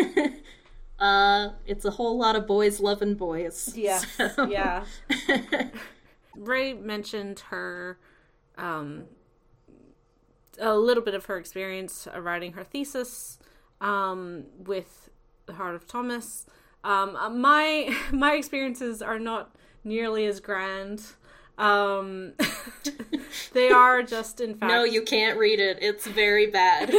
Uh, 0.99 1.51
it's 1.67 1.85
a 1.85 1.91
whole 1.91 2.17
lot 2.17 2.37
of 2.37 2.47
boys 2.47 2.81
loving 2.81 3.13
boys. 3.17 3.71
Yeah. 3.77 3.99
So- 3.99 4.47
Yeah. 4.49 4.87
Ray 6.35 6.73
mentioned 6.73 7.41
her, 7.51 7.99
um, 8.57 9.05
a 10.61 10.77
little 10.77 11.03
bit 11.03 11.15
of 11.15 11.27
her 11.27 11.39
experience 11.39 12.07
writing 12.17 12.53
her 12.53 12.65
thesis, 12.65 13.39
um, 13.81 14.45
with 14.59 15.11
the 15.47 15.55
Heart 15.55 15.75
of 15.75 15.87
Thomas. 15.87 16.47
Um, 16.85 17.17
uh, 17.17 17.31
my 17.31 17.97
my 18.13 18.35
experiences 18.35 19.03
are 19.03 19.19
not 19.19 19.55
nearly 19.85 20.27
as 20.27 20.41
grand. 20.41 21.03
Um, 21.59 22.35
they 23.55 23.71
are 23.71 24.03
just 24.03 24.41
in 24.41 24.57
fact 24.57 24.71
No, 24.71 24.85
you 24.85 25.03
can't 25.03 25.39
read 25.39 25.59
it. 25.59 25.79
It's 25.81 26.07
very 26.07 26.49
bad. 26.49 26.91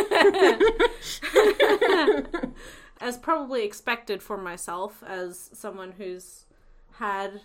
as 3.00 3.18
probably 3.18 3.64
expected 3.64 4.24
for 4.24 4.38
myself 4.38 5.04
as 5.06 5.52
someone 5.54 5.94
who's 5.98 6.46
had 6.94 7.42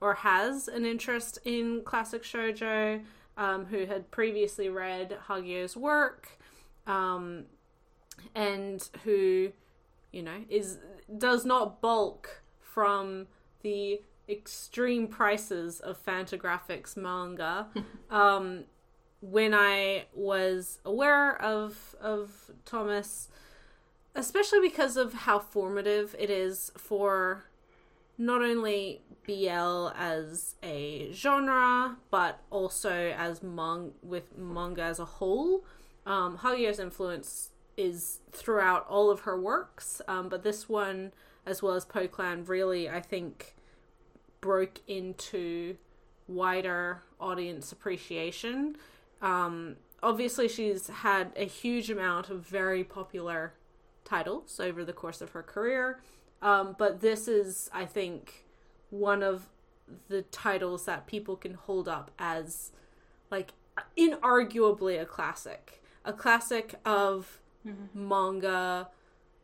or 0.00 0.14
has 0.14 0.66
an 0.66 0.84
interest 0.84 1.38
in 1.44 1.82
classic 1.84 2.24
shoujo, 2.24 3.00
um, 3.36 3.66
who 3.66 3.86
had 3.86 4.10
previously 4.10 4.68
read 4.68 5.18
Hagio's 5.28 5.76
work, 5.76 6.38
um, 6.86 7.44
and 8.34 8.88
who, 9.04 9.52
you 10.12 10.22
know, 10.22 10.44
is 10.48 10.78
does 11.18 11.44
not 11.44 11.80
bulk 11.80 12.42
from 12.60 13.26
the 13.62 14.00
extreme 14.28 15.06
prices 15.06 15.80
of 15.80 16.02
Fantagraphics 16.04 16.96
manga. 16.96 17.68
um, 18.10 18.64
when 19.20 19.54
I 19.54 20.06
was 20.14 20.78
aware 20.84 21.40
of 21.40 21.94
of 22.00 22.50
Thomas, 22.64 23.28
especially 24.14 24.60
because 24.60 24.96
of 24.96 25.12
how 25.12 25.38
formative 25.38 26.14
it 26.18 26.30
is 26.30 26.72
for 26.76 27.44
not 28.18 28.42
only 28.42 29.02
BL 29.26 29.88
as 29.96 30.54
a 30.62 31.10
genre, 31.12 31.96
but 32.10 32.40
also 32.50 33.12
as 33.16 33.42
mang- 33.42 33.92
with 34.02 34.36
manga 34.36 34.82
as 34.82 34.98
a 34.98 35.04
whole. 35.04 35.64
Um, 36.06 36.38
Hagio's 36.38 36.78
influence 36.78 37.50
is 37.76 38.20
throughout 38.32 38.86
all 38.88 39.10
of 39.10 39.20
her 39.20 39.38
works, 39.38 40.00
um, 40.08 40.28
but 40.28 40.42
this 40.42 40.68
one, 40.68 41.12
as 41.44 41.62
well 41.62 41.74
as 41.74 41.84
Poe 41.84 42.08
Clan, 42.08 42.44
really, 42.44 42.88
I 42.88 43.00
think, 43.00 43.56
broke 44.40 44.80
into 44.86 45.76
wider 46.28 47.02
audience 47.20 47.72
appreciation. 47.72 48.76
Um, 49.20 49.76
obviously, 50.02 50.48
she's 50.48 50.88
had 50.88 51.32
a 51.36 51.44
huge 51.44 51.90
amount 51.90 52.30
of 52.30 52.46
very 52.46 52.84
popular 52.84 53.54
titles 54.04 54.60
over 54.60 54.84
the 54.84 54.92
course 54.92 55.20
of 55.20 55.30
her 55.30 55.42
career. 55.42 56.00
Um, 56.42 56.76
but 56.78 57.00
this 57.00 57.28
is, 57.28 57.70
I 57.72 57.84
think, 57.86 58.44
one 58.90 59.22
of 59.22 59.48
the 60.08 60.22
titles 60.22 60.84
that 60.84 61.06
people 61.06 61.36
can 61.36 61.54
hold 61.54 61.88
up 61.88 62.10
as, 62.18 62.72
like, 63.30 63.52
inarguably 63.96 65.00
a 65.00 65.06
classic. 65.06 65.82
A 66.04 66.12
classic 66.12 66.74
of 66.84 67.40
manga, 67.94 68.88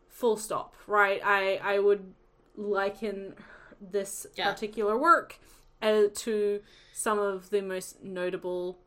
full 0.08 0.37
stop, 0.37 0.75
right? 0.87 1.20
I, 1.25 1.56
I 1.56 1.78
would 1.78 2.14
liken 2.56 3.34
this 3.80 4.26
Yeah. 4.37 4.52
particular 4.52 4.96
work 4.96 5.38
uh, 5.80 6.02
to 6.14 6.61
some 6.92 7.18
of 7.18 7.50
the 7.50 7.62
most 7.62 8.02
notable, 8.04 8.78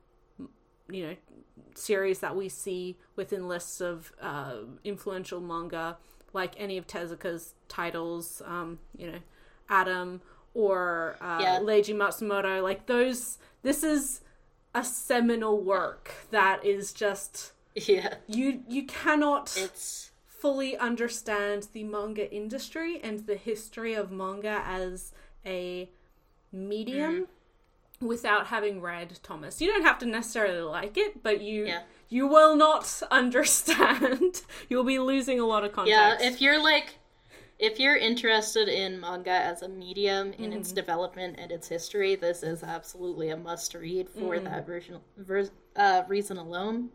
you 0.90 1.08
know, 1.08 1.16
series 1.74 2.20
that 2.20 2.36
we 2.36 2.48
see 2.48 2.98
within 3.18 3.48
lists 3.50 3.82
of 3.82 4.14
uh, 4.22 4.60
influential 4.86 5.42
manga, 5.42 5.98
like 6.36 6.54
any 6.58 6.78
of 6.78 6.86
Tezuka's 6.86 7.56
titles, 7.68 8.42
um, 8.46 8.78
you 8.96 9.12
know, 9.12 9.20
Adam 9.70 10.22
or 10.54 11.16
uh, 11.20 11.40
Yeah. 11.42 11.60
Leiji 11.60 11.96
Matsumoto. 11.96 12.62
Like 12.62 12.86
those, 12.86 13.40
this 13.64 13.84
is 13.84 14.22
a 14.76 14.84
seminal 14.84 15.60
work 15.60 16.14
that 16.30 16.64
is 16.64 16.94
just 16.94 17.54
yeah. 17.74 18.16
you. 18.28 18.62
You 18.68 18.86
cannot 18.86 19.56
It's 19.58 20.12
fully 20.28 20.78
understand 20.78 21.70
the 21.74 21.84
manga 21.84 22.32
industry 22.32 23.00
and 23.02 23.26
the 23.26 23.36
history 23.36 23.96
of 23.96 24.12
manga 24.12 24.62
as 24.66 25.14
a 25.46 25.90
medium 26.52 27.28
without 28.02 28.48
having 28.48 28.82
read 28.82 29.18
Thomas. 29.24 29.62
You 29.62 29.72
don't 29.72 29.84
have 29.84 29.98
to 30.00 30.06
necessarily 30.06 30.62
like 30.62 30.98
it, 30.98 31.24
but 31.24 31.42
you 31.42 31.66
Yeah. 31.66 31.82
You 32.10 32.28
will 32.28 32.56
not 32.56 33.02
understand. 33.12 34.42
You'll 34.70 34.84
be 34.84 35.00
losing 35.00 35.40
a 35.40 35.46
lot 35.46 35.64
of 35.64 35.72
context. 35.74 35.98
Yeah, 35.98 36.18
if 36.28 36.42
you're 36.42 36.62
like 36.62 37.00
if 37.58 37.80
you're 37.80 37.96
interested 37.96 38.68
in 38.68 39.00
manga 39.00 39.32
as 39.32 39.62
a 39.62 39.70
medium 39.70 40.34
in 40.34 40.52
its 40.52 40.70
Mm-hmm. 40.70 40.76
development 40.76 41.36
and 41.40 41.52
its 41.54 41.70
history, 41.70 42.16
this 42.16 42.44
is 42.44 42.64
absolutely 42.64 43.30
a 43.30 43.38
must 43.38 43.74
read 43.74 44.10
for 44.10 44.36
Mm-hmm. 44.36 44.44
that 44.46 44.66
version 44.66 45.00
ver- 45.18 45.50
uh, 45.76 46.04
reason 46.08 46.36
alone. 46.38 46.90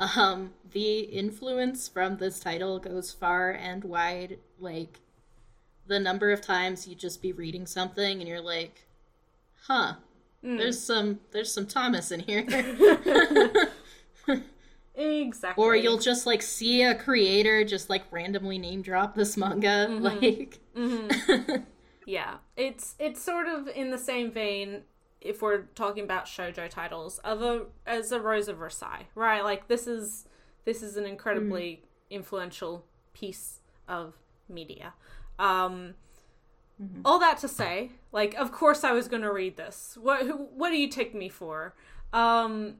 Um, 0.00 0.54
the 0.72 1.00
influence 1.02 1.86
from 1.88 2.16
this 2.16 2.40
title 2.40 2.80
goes 2.80 3.12
far 3.12 3.52
and 3.52 3.84
wide. 3.84 4.38
Like 4.58 4.98
the 5.86 6.00
number 6.00 6.32
of 6.32 6.40
times 6.40 6.88
you 6.88 6.96
just 6.96 7.22
be 7.22 7.30
reading 7.32 7.64
something 7.66 8.18
and 8.18 8.28
you're 8.28 8.40
like, 8.40 8.86
"Huh, 9.68 9.94
Mm. 10.44 10.58
there's 10.58 10.82
some 10.82 11.20
there's 11.30 11.52
some 11.54 11.66
Thomas 11.66 12.10
in 12.10 12.18
here." 12.20 12.44
exactly. 14.94 15.64
Or 15.64 15.74
you'll 15.76 15.98
just 15.98 16.26
like 16.26 16.42
see 16.42 16.82
a 16.82 16.94
creator 16.94 17.64
just 17.64 17.90
like 17.90 18.04
randomly 18.10 18.58
name 18.58 18.82
drop 18.82 19.14
this 19.14 19.36
manga. 19.36 19.88
Mm-hmm. 20.76 21.48
Like 21.48 21.62
Yeah, 22.06 22.36
it's 22.56 22.94
it's 22.98 23.22
sort 23.22 23.46
of 23.46 23.68
in 23.68 23.90
the 23.90 23.98
same 23.98 24.30
vein 24.30 24.82
if 25.20 25.40
we're 25.40 25.62
talking 25.74 26.04
about 26.04 26.26
shojo 26.26 26.68
titles 26.68 27.18
of 27.18 27.42
a 27.42 27.64
as 27.86 28.12
a 28.12 28.20
Rose 28.20 28.48
of 28.48 28.58
Versailles, 28.58 29.06
right? 29.14 29.42
Like 29.42 29.68
this 29.68 29.86
is 29.86 30.26
this 30.64 30.82
is 30.82 30.96
an 30.96 31.06
incredibly 31.06 31.82
influential 32.10 32.84
piece 33.14 33.60
of 33.88 34.14
media. 34.48 34.92
Um 35.38 35.94
all 37.04 37.18
that 37.20 37.38
to 37.38 37.48
say, 37.48 37.92
like 38.12 38.34
of 38.34 38.52
course 38.52 38.84
I 38.84 38.92
was 38.92 39.08
going 39.08 39.22
to 39.22 39.32
read 39.32 39.56
this. 39.56 39.96
What 40.00 40.22
who, 40.22 40.48
what 40.54 40.70
do 40.70 40.76
you 40.76 40.88
take 40.88 41.14
me 41.14 41.28
for? 41.28 41.74
Um 42.12 42.76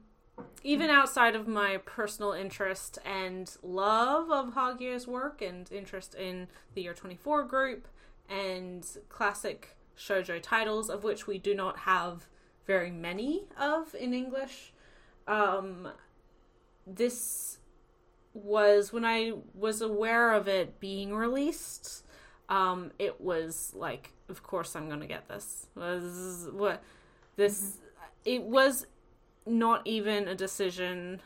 even 0.63 0.89
outside 0.89 1.35
of 1.35 1.47
my 1.47 1.77
personal 1.85 2.31
interest 2.31 2.97
and 3.05 3.55
love 3.61 4.31
of 4.31 4.53
Hagio's 4.53 5.07
work 5.07 5.41
and 5.41 5.71
interest 5.71 6.15
in 6.15 6.47
the 6.73 6.81
Year 6.81 6.93
24 6.93 7.43
group 7.43 7.87
and 8.29 8.85
classic 9.09 9.75
shoujo 9.97 10.41
titles, 10.41 10.89
of 10.89 11.03
which 11.03 11.27
we 11.27 11.37
do 11.37 11.53
not 11.53 11.79
have 11.79 12.27
very 12.65 12.91
many 12.91 13.43
of 13.57 13.93
in 13.95 14.13
English, 14.13 14.73
um, 15.27 15.87
this 16.87 17.59
was 18.33 18.91
when 18.91 19.05
I 19.05 19.33
was 19.53 19.81
aware 19.81 20.33
of 20.33 20.47
it 20.47 20.79
being 20.79 21.15
released. 21.15 22.03
Um, 22.49 22.91
it 22.99 23.21
was 23.21 23.71
like, 23.75 24.11
of 24.29 24.43
course, 24.43 24.75
I'm 24.75 24.89
gonna 24.89 25.07
get 25.07 25.27
this. 25.27 25.67
Was 25.75 26.49
what 26.51 26.83
this? 27.35 27.77
It 28.23 28.43
was 28.43 28.85
not 29.45 29.81
even 29.85 30.27
a 30.27 30.35
decision 30.35 31.21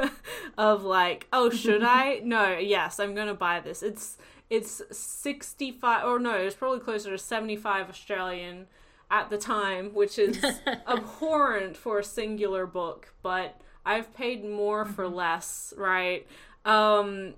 of 0.58 0.84
like, 0.84 1.26
oh, 1.32 1.50
should 1.50 1.82
I? 1.82 2.20
No, 2.24 2.56
yes, 2.56 2.98
I'm 2.98 3.14
gonna 3.14 3.34
buy 3.34 3.60
this. 3.60 3.82
It's 3.82 4.18
it's 4.50 4.82
65 4.90 6.04
or 6.04 6.18
no, 6.18 6.34
it's 6.34 6.54
probably 6.56 6.80
closer 6.80 7.10
to 7.10 7.18
75 7.18 7.90
Australian 7.90 8.66
at 9.10 9.28
the 9.30 9.38
time, 9.38 9.94
which 9.94 10.18
is 10.18 10.42
abhorrent 10.86 11.76
for 11.76 11.98
a 11.98 12.04
singular 12.04 12.66
book, 12.66 13.12
but 13.22 13.60
I've 13.84 14.14
paid 14.14 14.44
more 14.44 14.84
for 14.84 15.08
less, 15.08 15.74
right? 15.76 16.26
Um 16.64 17.34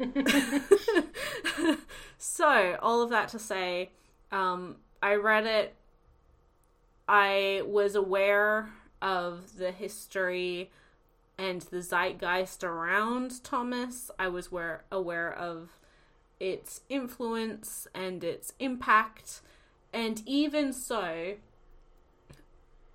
so, 2.18 2.76
all 2.80 3.02
of 3.02 3.10
that 3.10 3.28
to 3.30 3.38
say, 3.38 3.90
um 4.30 4.76
I 5.02 5.14
read 5.14 5.46
it 5.46 5.74
I 7.08 7.62
was 7.66 7.96
aware 7.96 8.70
of 9.00 9.56
the 9.58 9.72
history 9.72 10.70
and 11.38 11.62
the 11.62 11.80
zeitgeist 11.82 12.62
around 12.62 13.42
Thomas. 13.42 14.10
I 14.18 14.28
was 14.28 14.48
aware, 14.48 14.84
aware 14.92 15.32
of 15.32 15.78
its 16.38 16.82
influence 16.88 17.86
and 17.94 18.22
its 18.22 18.52
impact. 18.58 19.40
And 19.92 20.22
even 20.26 20.72
so, 20.72 21.34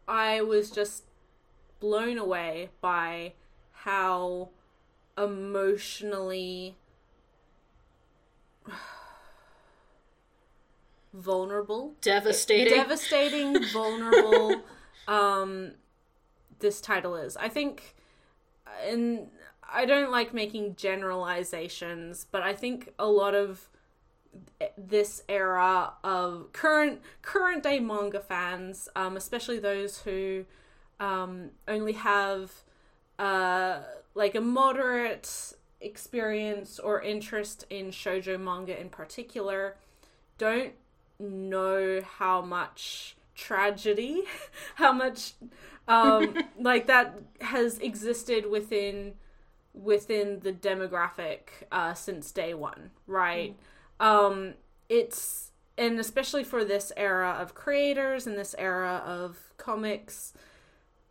I 0.08 0.41
was 0.41 0.71
just 0.71 1.03
blown 1.80 2.17
away 2.17 2.69
by 2.82 3.34
how 3.71 4.49
emotionally 5.17 6.75
vulnerable 11.13 11.93
devastating. 12.01 12.73
devastating, 12.73 13.63
vulnerable 13.65 14.63
um 15.08 15.71
this 16.65 16.82
title 16.82 17.15
is. 17.15 17.38
I 17.38 17.47
think 17.47 17.95
and 18.88 19.28
I 19.71 19.86
don't 19.86 20.12
like 20.12 20.34
making 20.34 20.75
generalizations, 20.75 22.25
but 22.32 22.41
I 22.41 22.54
think 22.54 22.91
a 22.97 23.06
lot 23.06 23.36
of 23.36 23.69
this 24.75 25.21
era 25.30 25.93
of 26.04 26.51
current 26.54 27.01
current 27.21 27.62
day 27.62 27.80
manga 27.80 28.19
fans, 28.19 28.89
um, 28.95 29.15
especially 29.15 29.60
those 29.60 29.99
who 29.99 30.45
um, 30.99 31.51
only 31.67 31.93
have 31.93 32.51
uh, 33.19 33.82
like 34.15 34.34
a 34.34 34.41
moderate 34.41 35.54
experience 35.80 36.80
or 36.80 36.99
interest 36.99 37.63
in 37.69 37.91
shojo 37.91 38.39
manga 38.39 38.80
in 38.80 38.89
particular, 38.89 39.78
don't 40.39 40.73
know 41.19 42.01
how 42.17 42.41
much 42.41 43.15
tragedy, 43.36 44.23
how 44.75 44.91
much 44.91 45.34
um, 45.88 46.36
like 46.60 46.88
that 46.88 47.19
has 47.41 47.80
existed 47.80 48.50
within 48.50 49.13
within 49.74 50.39
the 50.39 50.54
demographic 50.54 51.50
uh, 51.71 51.93
since 51.93 52.32
day 52.32 52.54
one, 52.54 52.91
right? 53.08 53.56
Um, 54.00 54.54
it's 54.89 55.52
and 55.78 56.00
especially 56.00 56.43
for 56.43 56.63
this 56.63 56.91
era 56.95 57.38
of 57.39 57.54
creators 57.54 58.26
and 58.28 58.38
this 58.38 58.56
era 58.58 59.04
of 59.06 59.54
comics. 59.58 60.34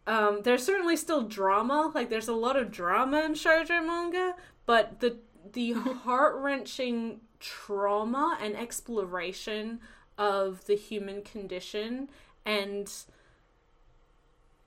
Um, 0.06 0.40
there's 0.42 0.64
certainly 0.64 0.96
still 0.96 1.22
drama, 1.22 1.90
like 1.94 2.10
there's 2.10 2.28
a 2.28 2.34
lot 2.34 2.56
of 2.56 2.70
drama 2.70 3.22
in 3.22 3.32
shoujo 3.32 3.84
manga, 3.86 4.34
but 4.66 5.00
the 5.00 5.16
the 5.52 5.72
heart 5.72 6.36
wrenching 6.36 7.20
trauma 7.40 8.38
and 8.40 8.56
exploration 8.56 9.80
of 10.16 10.64
the 10.66 10.74
human 10.76 11.22
condition 11.22 12.08
and 12.46 12.90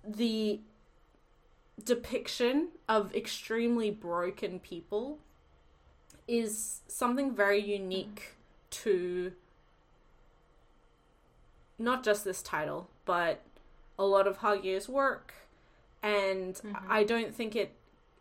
the 0.07 0.61
depiction 1.83 2.69
of 2.87 3.13
extremely 3.13 3.91
broken 3.91 4.59
people 4.59 5.19
is 6.27 6.81
something 6.87 7.33
very 7.35 7.59
unique 7.59 8.35
to 8.69 9.33
not 11.79 12.03
just 12.03 12.23
this 12.25 12.41
title, 12.41 12.89
but 13.05 13.41
a 13.99 14.05
lot 14.05 14.27
of 14.27 14.39
Hagio's 14.39 14.89
work, 14.89 15.33
and 16.01 16.59
I 16.89 17.03
don't 17.03 17.33
think 17.33 17.55
it 17.55 17.73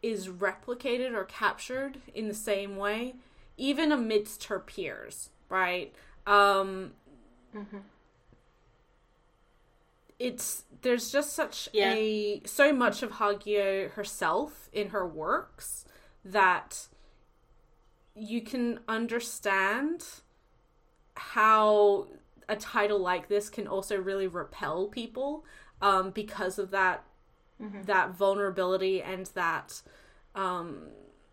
is 0.02 0.28
replicated 0.28 1.14
or 1.14 1.24
captured 1.24 1.98
in 2.14 2.28
the 2.28 2.34
same 2.34 2.76
way, 2.76 3.14
even 3.56 3.92
amidst 3.92 4.44
her 4.44 4.58
peers, 4.60 5.30
right? 5.48 5.92
Um, 6.26 6.92
It's 10.18 10.64
there's 10.82 11.10
just 11.10 11.32
such 11.34 11.68
Yeah. 11.72 11.92
a 11.94 12.42
so 12.44 12.72
much 12.72 13.02
of 13.02 13.12
Hagio 13.12 13.90
herself 13.92 14.68
in 14.72 14.88
her 14.90 15.06
works 15.06 15.84
that 16.24 16.86
you 18.14 18.40
can 18.40 18.80
understand 18.88 20.04
how 21.14 22.06
a 22.48 22.56
title 22.56 22.98
like 22.98 23.28
this 23.28 23.50
can 23.50 23.66
also 23.66 23.96
really 24.00 24.26
repel 24.26 24.86
people 24.86 25.44
um, 25.82 26.10
because 26.10 26.58
of 26.58 26.70
that 26.70 27.04
that 27.84 28.10
vulnerability 28.10 29.02
and 29.02 29.26
that 29.34 29.80
um, 30.34 30.88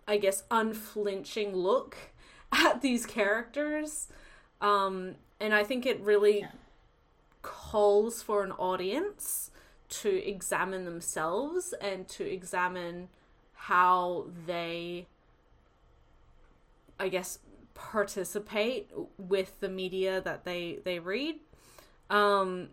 I 0.08 0.18
guess 0.18 0.44
unflinching 0.50 1.54
look 1.56 1.98
at 2.52 2.82
these 2.82 3.06
characters. 3.06 4.08
Um, 4.62 5.16
and 5.40 5.54
I 5.54 5.64
think 5.66 5.86
it 5.86 6.00
really 6.00 6.40
Yeah. 6.42 6.52
Calls 7.44 8.24
for 8.24 8.44
an 8.44 8.52
audience 8.54 9.52
to 9.90 10.28
examine 10.28 10.86
themselves 10.86 11.74
and 11.80 12.08
to 12.08 12.24
examine 12.24 13.10
how 13.54 14.26
they 14.48 15.06
I 17.00 17.10
guess 17.10 17.40
participate 17.76 18.90
with 19.18 19.60
the 19.60 19.70
media 19.70 20.22
that 20.22 20.46
they 20.46 20.80
they 20.84 21.00
read 21.00 21.36
um 22.10 22.70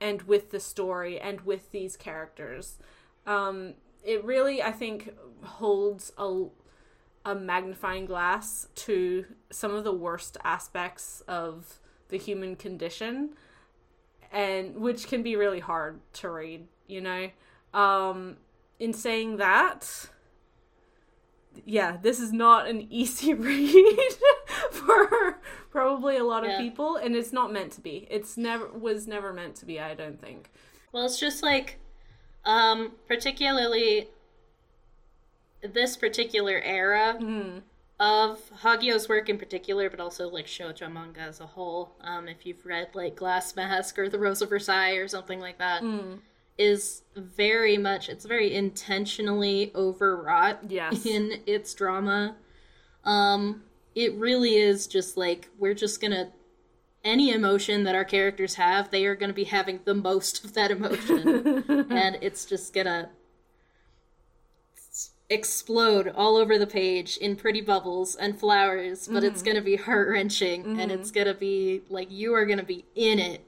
and 0.00 0.22
with 0.22 0.50
the 0.50 0.58
story 0.60 1.20
and 1.20 1.42
with 1.42 1.70
these 1.70 1.96
characters. 1.96 2.78
Um 3.26 3.74
it 4.04 4.24
really 4.24 4.62
i 4.62 4.72
think 4.72 5.14
holds 5.44 6.12
a 6.18 6.44
a 7.24 7.34
magnifying 7.34 8.04
glass 8.04 8.66
to 8.74 9.24
some 9.50 9.72
of 9.72 9.84
the 9.84 9.92
worst 9.92 10.36
aspects 10.42 11.22
of 11.28 11.78
the 12.12 12.18
human 12.18 12.54
condition 12.54 13.30
and 14.30 14.76
which 14.76 15.08
can 15.08 15.22
be 15.22 15.34
really 15.34 15.60
hard 15.60 15.98
to 16.12 16.30
read, 16.30 16.66
you 16.86 17.00
know. 17.00 17.28
Um, 17.74 18.36
in 18.78 18.92
saying 18.92 19.38
that, 19.38 20.08
yeah, 21.66 21.96
this 22.00 22.18
is 22.20 22.32
not 22.32 22.68
an 22.68 22.86
easy 22.90 23.34
read 23.34 24.12
for 24.70 25.38
probably 25.70 26.16
a 26.16 26.24
lot 26.24 26.44
of 26.44 26.50
Yeah. 26.50 26.58
people, 26.58 26.96
and 26.96 27.14
it's 27.16 27.32
not 27.32 27.52
meant 27.52 27.72
to 27.72 27.80
be. 27.80 28.06
It's 28.10 28.36
never 28.36 28.68
was 28.68 29.06
never 29.06 29.32
meant 29.32 29.56
to 29.56 29.66
be. 29.66 29.80
I 29.80 29.94
don't 29.94 30.20
think. 30.20 30.50
Well, 30.92 31.04
it's 31.06 31.18
just 31.20 31.42
like, 31.42 31.78
um, 32.44 32.92
particularly 33.08 34.08
this 35.62 35.96
particular 35.96 36.60
era 36.60 37.16
of 38.00 38.40
Hagio's 38.62 39.08
work 39.08 39.28
in 39.28 39.38
particular, 39.38 39.88
but 39.88 40.00
also 40.00 40.28
like 40.28 40.46
shoujo 40.46 40.92
manga 40.92 41.20
as 41.20 41.40
a 41.40 41.46
whole. 41.46 41.94
Um, 42.00 42.26
if 42.28 42.44
you've 42.46 42.64
read 42.66 42.88
like 42.94 43.16
Glass 43.16 43.54
Mask 43.54 43.98
or 43.98 44.08
The 44.08 44.18
Rose 44.18 44.42
of 44.42 44.48
Versailles 44.48 44.94
or 44.96 45.06
something 45.08 45.38
like 45.40 45.58
that, 45.58 45.82
is 46.58 47.02
very 47.16 47.78
much 47.78 48.08
it's 48.08 48.24
very 48.26 48.54
intentionally 48.54 49.72
overwrought 49.74 50.58
Yes. 50.70 51.06
in 51.06 51.40
its 51.46 51.72
drama. 51.74 52.36
Um, 53.04 53.62
it 53.94 54.14
really 54.14 54.56
is 54.56 54.86
just 54.86 55.16
like 55.16 55.48
we're 55.58 55.74
just 55.74 56.00
gonna 56.00 56.32
any 57.04 57.30
emotion 57.32 57.82
that 57.84 57.94
our 57.96 58.04
characters 58.04 58.54
have, 58.54 58.90
they 58.90 59.06
are 59.06 59.14
gonna 59.16 59.32
be 59.32 59.44
having 59.44 59.80
the 59.84 59.94
most 59.94 60.44
of 60.44 60.54
that 60.54 60.70
emotion, 60.70 61.64
and 61.90 62.16
it's 62.20 62.44
just 62.44 62.72
gonna 62.72 63.10
explode 65.32 66.08
all 66.14 66.36
over 66.36 66.58
the 66.58 66.66
page 66.66 67.16
in 67.16 67.36
pretty 67.36 67.60
bubbles 67.60 68.14
and 68.16 68.38
flowers, 68.38 69.08
but 69.08 69.22
it's 69.24 69.42
gonna 69.42 69.62
be 69.62 69.76
heart 69.76 70.08
wrenching 70.08 70.78
and 70.80 70.90
it's 70.92 71.10
gonna 71.10 71.34
be 71.34 71.82
like 71.88 72.10
you 72.10 72.34
are 72.34 72.44
gonna 72.46 72.62
be 72.64 72.84
in 72.94 73.18
it. 73.18 73.44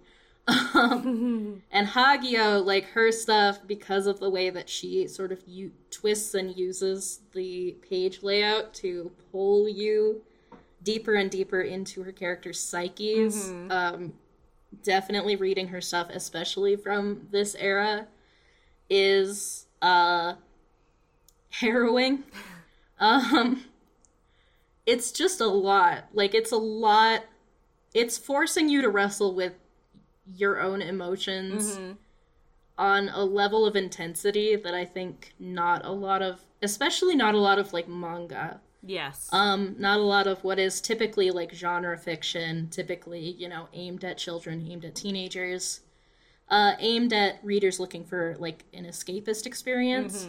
Um, 0.75 1.63
and 1.71 1.87
Hagio, 1.89 2.63
like 2.63 2.85
her 2.91 3.11
stuff, 3.13 3.61
because 3.67 4.07
of 4.07 4.21
the 4.21 4.29
way 4.29 4.51
that 4.51 4.69
she 4.69 5.07
sort 5.07 5.33
of 5.33 5.43
u- 5.47 5.73
twists 5.91 6.35
and 6.35 6.55
uses 6.55 7.21
the 7.33 7.77
page 7.89 8.23
layout 8.23 8.75
to 8.75 9.11
pull 9.33 9.69
you 9.69 10.21
deeper 10.83 11.15
and 11.15 11.31
deeper 11.31 11.63
into 11.63 12.03
her 12.03 12.13
character's 12.13 12.61
psyches. 12.61 13.49
Um, 13.71 14.13
definitely 14.83 15.37
reading 15.37 15.69
her 15.69 15.81
stuff, 15.81 16.09
especially 16.11 16.77
from 16.77 17.29
this 17.31 17.55
era, 17.55 18.07
is 18.91 19.67
uh, 19.81 20.35
harrowing. 21.61 22.25
Um, 23.01 23.65
it's 24.87 25.13
just 25.13 25.41
a 25.41 25.47
lot. 25.47 26.05
Like 26.13 26.35
it's 26.35 26.53
a 26.53 26.57
lot. 26.57 27.25
It's 27.93 28.19
forcing 28.19 28.69
you 28.69 28.83
to 28.83 28.89
wrestle 28.89 29.35
with 29.35 29.55
your 30.35 30.61
own 30.61 30.83
emotions 30.83 31.79
on 32.77 33.09
a 33.11 33.25
level 33.25 33.67
of 33.67 33.77
intensity 33.77 34.57
that 34.57 34.75
I 34.75 34.85
think 34.85 35.33
not 35.39 35.85
a 35.85 35.93
lot 35.93 36.23
of, 36.23 36.41
especially 36.63 37.15
not 37.15 37.35
a 37.35 37.39
lot 37.39 37.59
of 37.59 37.73
like 37.73 37.89
manga 37.89 38.61
Yes. 38.87 39.29
um, 39.33 39.77
not 39.79 39.99
a 39.99 40.03
lot 40.03 40.27
of 40.27 40.45
what 40.45 40.59
is 40.59 40.81
typically 40.81 41.31
like 41.31 41.53
genre 41.55 41.97
fiction, 41.97 42.69
typically, 42.71 43.31
you 43.31 43.49
know, 43.49 43.69
aimed 43.73 44.05
at 44.05 44.19
children, 44.19 44.67
aimed 44.71 44.85
at 44.85 44.95
teenagers, 44.95 45.81
uh, 46.51 46.73
aimed 46.79 47.13
at 47.13 47.39
readers 47.43 47.81
looking 47.81 48.05
for 48.05 48.37
like 48.39 48.65
an 48.75 48.85
escapist 48.85 49.47
experience, 49.47 50.29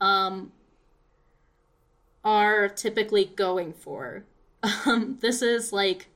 um, 0.00 0.52
are 2.28 2.68
typically 2.68 3.24
going 3.24 3.72
for. 3.72 4.24
Um, 4.86 5.18
this 5.20 5.40
is 5.40 5.72
like 5.72 6.08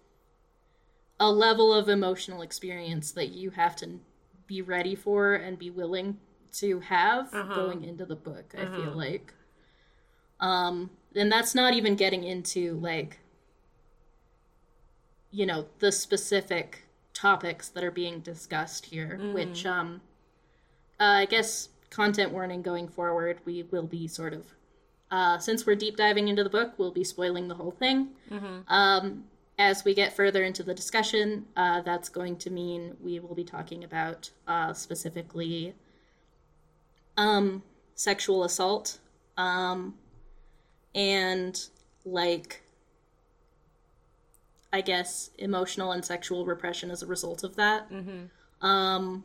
a 1.19 1.31
level 1.31 1.73
of 1.73 1.89
emotional 1.89 2.43
experience 2.43 3.13
that 3.13 3.29
you 3.29 3.51
have 3.51 3.77
to 3.77 4.01
be 4.47 4.61
ready 4.61 4.95
for 4.95 5.35
and 5.35 5.59
be 5.59 5.71
willing 5.71 6.19
to 6.61 6.81
have 6.81 7.33
Uh-huh. 7.33 7.55
going 7.55 7.85
into 7.85 8.05
the 8.05 8.17
book, 8.17 8.55
I 8.59 8.67
feel 8.77 8.93
like. 8.93 9.33
Um, 10.41 10.91
and 11.15 11.31
that's 11.31 11.55
not 11.55 11.73
even 11.75 11.95
getting 11.95 12.25
into 12.25 12.75
like 12.81 13.21
you 15.31 15.47
know 15.47 15.67
the 15.79 15.93
specific 15.93 16.85
topics 17.15 17.69
that 17.69 17.85
are 17.85 17.91
being 17.91 18.21
discussed 18.21 18.87
here 18.87 19.19
which 19.33 19.65
um 19.67 20.01
uh, 21.01 21.05
i 21.23 21.27
guess 21.27 21.69
content 21.91 22.33
warning 22.33 22.63
going 22.63 22.89
forward 22.89 23.39
we 23.45 23.63
will 23.71 23.87
be 23.87 24.07
sort 24.09 24.33
of 24.35 24.47
uh, 25.13 25.39
since 25.39 25.65
we're 25.67 25.77
deep 25.77 25.97
diving 25.97 26.27
into 26.29 26.43
the 26.43 26.51
book 26.51 26.73
we'll 26.79 26.91
be 26.91 27.05
spoiling 27.05 27.47
the 27.47 27.55
whole 27.55 27.71
thing. 27.71 28.09
Um, 28.69 29.25
as 29.59 29.85
we 29.85 29.95
get 29.95 30.17
further 30.17 30.43
into 30.43 30.63
the 30.65 30.75
discussion 30.75 31.45
uh, 31.57 31.83
that's 31.83 32.09
going 32.09 32.37
to 32.39 32.51
mean 32.51 32.97
we 33.01 33.21
will 33.21 33.35
be 33.37 33.45
talking 33.45 33.85
about 33.85 34.31
uh, 34.49 34.73
specifically 34.73 35.75
um, 37.17 37.63
sexual 37.95 38.43
assault 38.45 38.99
um, 39.37 39.95
and 40.95 41.69
like 42.05 42.63
I 44.73 44.81
guess 44.81 45.31
emotional 45.39 45.93
and 45.93 46.03
sexual 46.03 46.47
repression 46.47 46.91
as 46.91 47.03
a 47.03 47.07
result 47.07 47.45
of 47.45 47.57
that, 47.57 47.91
um, 48.63 49.25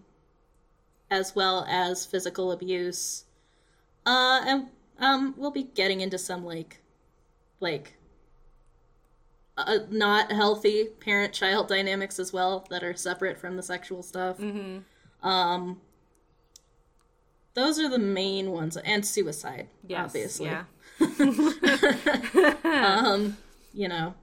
as 1.10 1.34
well 1.36 1.66
as 1.70 2.06
physical 2.06 2.52
abuse, 2.52 3.24
uh, 4.06 4.42
and 4.46 4.68
um, 5.00 5.34
we'll 5.38 5.52
be 5.52 5.64
getting 5.64 6.02
into 6.02 6.18
some 6.18 6.46
like, 6.46 6.82
like, 7.60 7.98
uh, 9.58 9.80
not 9.90 10.32
healthy 10.32 10.86
parent-child 11.00 11.68
dynamics 11.70 12.20
as 12.20 12.32
well 12.32 12.66
that 12.70 12.84
are 12.84 12.96
separate 12.96 13.38
from 13.38 13.56
the 13.56 13.64
sexual 13.64 14.04
stuff. 14.04 14.40
Um, 15.24 15.82
those 17.54 17.80
are 17.80 17.90
the 17.90 18.00
main 18.00 18.52
ones, 18.52 18.78
and 18.78 19.04
suicide, 19.06 19.68
yes. 19.88 20.06
obviously 20.06 20.46
Yeah. 20.46 20.66
um, 22.64 23.38
you 23.74 23.88
know, 23.88 24.14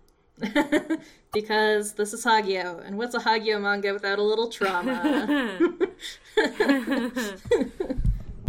because 1.32 1.94
this 1.94 2.12
is 2.12 2.24
Hagio, 2.24 2.84
and 2.87 2.96
what's 2.96 3.14
a 3.14 3.18
Hagio 3.18 3.60
manga 3.60 3.92
without 3.92 4.20
a 4.20 4.22
little 4.22 4.48
trauma? 4.48 5.58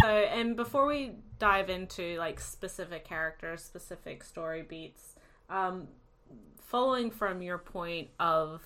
So, 0.01 0.07
and 0.09 0.55
before 0.55 0.85
we 0.85 1.13
dive 1.45 1.69
into 1.69 2.17
like 2.17 2.39
specific 2.39 3.05
characters, 3.07 3.61
specific 3.63 4.23
story 4.23 4.63
beats, 4.63 5.15
um, 5.47 5.87
following 6.59 7.11
from 7.11 7.39
your 7.43 7.59
point 7.59 8.07
of 8.19 8.63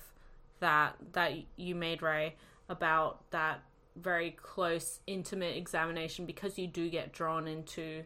that 0.60 0.94
that 1.12 1.32
you 1.56 1.74
made, 1.74 2.00
Ray, 2.00 2.36
about 2.70 3.30
that 3.32 3.60
very 3.96 4.30
close, 4.30 5.00
intimate 5.06 5.56
examination, 5.58 6.24
because 6.24 6.58
you 6.58 6.66
do 6.66 6.88
get 6.88 7.12
drawn 7.12 7.46
into 7.46 8.04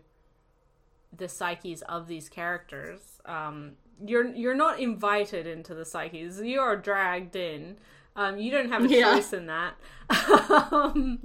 the 1.16 1.28
psyches 1.28 1.82
of 1.82 2.08
these 2.08 2.28
characters. 2.28 3.20
Um, 3.26 3.74
you're 4.04 4.26
you're 4.34 4.56
not 4.56 4.80
invited 4.80 5.46
into 5.46 5.72
the 5.76 5.84
psyches; 5.84 6.40
you 6.40 6.58
are 6.58 6.76
dragged 6.76 7.37
in. 7.37 7.76
Um, 8.16 8.38
you 8.38 8.50
don't 8.50 8.70
have 8.70 8.84
a 8.84 8.88
Yeah. 8.88 9.14
choice 9.14 9.32
in 9.32 9.46
that. 9.46 9.74
um, 10.72 11.20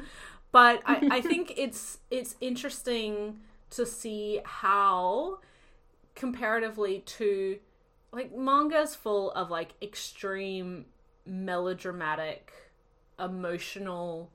but 0.51 0.81
I, 0.85 1.07
I 1.11 1.21
think 1.21 1.53
it's 1.57 1.99
it's 2.09 2.35
interesting 2.41 3.39
to 3.71 3.85
see 3.85 4.41
how 4.43 5.39
comparatively 6.15 6.99
to 6.99 7.59
like 8.11 8.35
manga's 8.35 8.95
full 8.95 9.31
of 9.31 9.49
like 9.49 9.73
extreme 9.81 10.85
melodramatic 11.25 12.51
emotional 13.19 14.31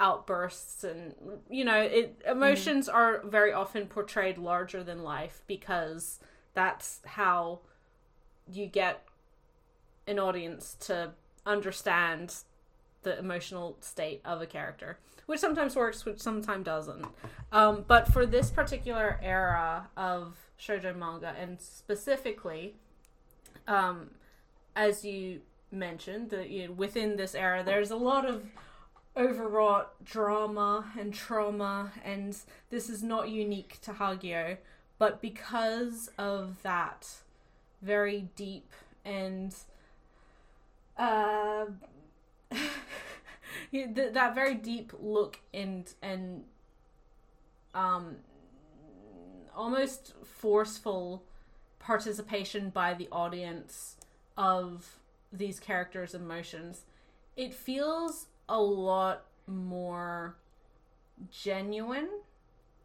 outbursts 0.00 0.84
and 0.84 1.14
you 1.50 1.64
know 1.64 1.80
it 1.80 2.20
emotions 2.26 2.88
mm. 2.88 2.94
are 2.94 3.22
very 3.24 3.52
often 3.52 3.86
portrayed 3.86 4.38
larger 4.38 4.84
than 4.84 5.02
life 5.02 5.42
because 5.46 6.20
that's 6.54 7.00
how 7.04 7.60
you 8.50 8.66
get 8.66 9.04
an 10.06 10.18
audience 10.18 10.76
to 10.80 11.10
understand 11.44 12.34
the 13.08 13.18
emotional 13.18 13.76
state 13.80 14.20
of 14.24 14.42
a 14.42 14.46
character, 14.46 14.98
which 15.24 15.40
sometimes 15.40 15.74
works, 15.74 16.04
which 16.04 16.20
sometimes 16.20 16.64
doesn't. 16.64 17.06
Um, 17.52 17.84
but 17.88 18.12
for 18.12 18.26
this 18.26 18.50
particular 18.50 19.18
era 19.22 19.88
of 19.96 20.36
shoujo 20.60 20.94
manga, 20.94 21.34
and 21.40 21.58
specifically, 21.58 22.74
um, 23.66 24.10
as 24.76 25.04
you 25.04 25.40
mentioned, 25.72 26.28
that 26.30 26.50
you 26.50 26.66
know, 26.68 26.72
within 26.72 27.16
this 27.16 27.34
era, 27.34 27.62
there's 27.64 27.90
a 27.90 27.96
lot 27.96 28.26
of 28.26 28.44
overwrought 29.16 30.04
drama 30.04 30.92
and 30.98 31.14
trauma, 31.14 31.92
and 32.04 32.36
this 32.68 32.90
is 32.90 33.02
not 33.02 33.30
unique 33.30 33.80
to 33.80 33.92
Hagio. 33.92 34.58
But 34.98 35.22
because 35.22 36.10
of 36.18 36.62
that 36.62 37.08
very 37.80 38.28
deep 38.34 38.72
and 39.04 39.54
uh, 40.98 41.66
that 43.72 44.34
very 44.34 44.54
deep 44.54 44.92
look 45.00 45.38
and 45.52 45.92
and 46.02 46.44
um 47.74 48.16
almost 49.54 50.14
forceful 50.24 51.22
participation 51.78 52.70
by 52.70 52.94
the 52.94 53.08
audience 53.10 53.96
of 54.36 54.98
these 55.32 55.58
characters' 55.60 56.14
emotions. 56.14 56.82
it 57.36 57.52
feels 57.52 58.26
a 58.48 58.60
lot 58.60 59.24
more 59.46 60.36
genuine 61.30 62.08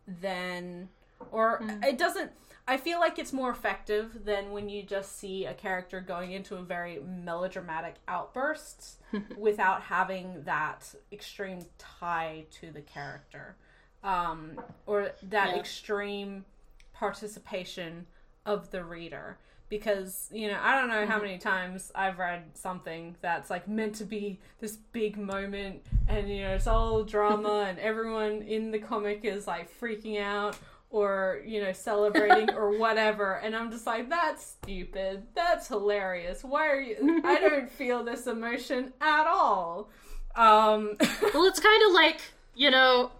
than 0.07 0.89
or 1.31 1.61
it 1.83 1.97
doesn't 1.97 2.31
I 2.67 2.77
feel 2.77 2.99
like 2.99 3.19
it's 3.19 3.33
more 3.33 3.49
effective 3.51 4.23
than 4.23 4.51
when 4.51 4.69
you 4.69 4.83
just 4.83 5.17
see 5.17 5.45
a 5.45 5.53
character 5.53 5.99
going 5.99 6.31
into 6.31 6.55
a 6.55 6.61
very 6.61 6.99
melodramatic 6.99 7.95
outbursts 8.07 8.97
without 9.37 9.81
having 9.81 10.43
that 10.43 10.95
extreme 11.11 11.65
tie 11.77 12.45
to 12.61 12.71
the 12.71 12.81
character. 12.81 13.55
Um, 14.03 14.61
or 14.85 15.11
that 15.23 15.49
Yeah. 15.49 15.59
extreme 15.59 16.45
participation 16.93 18.05
of 18.45 18.71
the 18.71 18.83
reader. 18.83 19.37
Because, 19.69 20.29
you 20.31 20.47
know, 20.49 20.59
I 20.61 20.79
don't 20.79 20.89
know 20.89 21.05
how 21.05 21.19
many 21.19 21.37
times 21.39 21.91
I've 21.95 22.19
read 22.19 22.43
something 22.53 23.15
that's 23.21 23.49
like 23.49 23.67
meant 23.67 23.95
to 23.95 24.05
be 24.05 24.39
this 24.59 24.75
big 24.75 25.17
moment 25.17 25.83
and, 26.07 26.29
you 26.29 26.43
know, 26.43 26.53
it's 26.53 26.67
all 26.67 27.03
drama 27.03 27.65
and 27.69 27.79
everyone 27.79 28.43
in 28.43 28.71
the 28.71 28.77
comic 28.79 29.21
is 29.25 29.47
like 29.47 29.67
freaking 29.79 30.21
out 30.21 30.55
or, 30.93 31.41
you 31.43 31.59
know, 31.59 31.73
celebrating 31.73 32.51
or 32.55 32.77
whatever. 32.77 33.33
And 33.33 33.55
I'm 33.55 33.71
just 33.71 33.87
like, 33.87 34.09
that's 34.09 34.45
stupid. 34.45 35.23
That's 35.33 35.67
hilarious. 35.67 36.43
Why 36.43 36.69
are 36.69 36.79
you. 36.79 37.21
I 37.25 37.39
don't 37.39 37.69
feel 37.69 38.03
this 38.03 38.27
emotion 38.27 38.93
at 39.01 39.25
all. 39.27 39.89
Um, 40.35 40.95
well, 41.33 41.45
it's 41.45 41.59
kind 41.59 41.83
of 41.87 41.93
like, 41.93 42.21
you 42.55 42.69
know, 42.69 43.11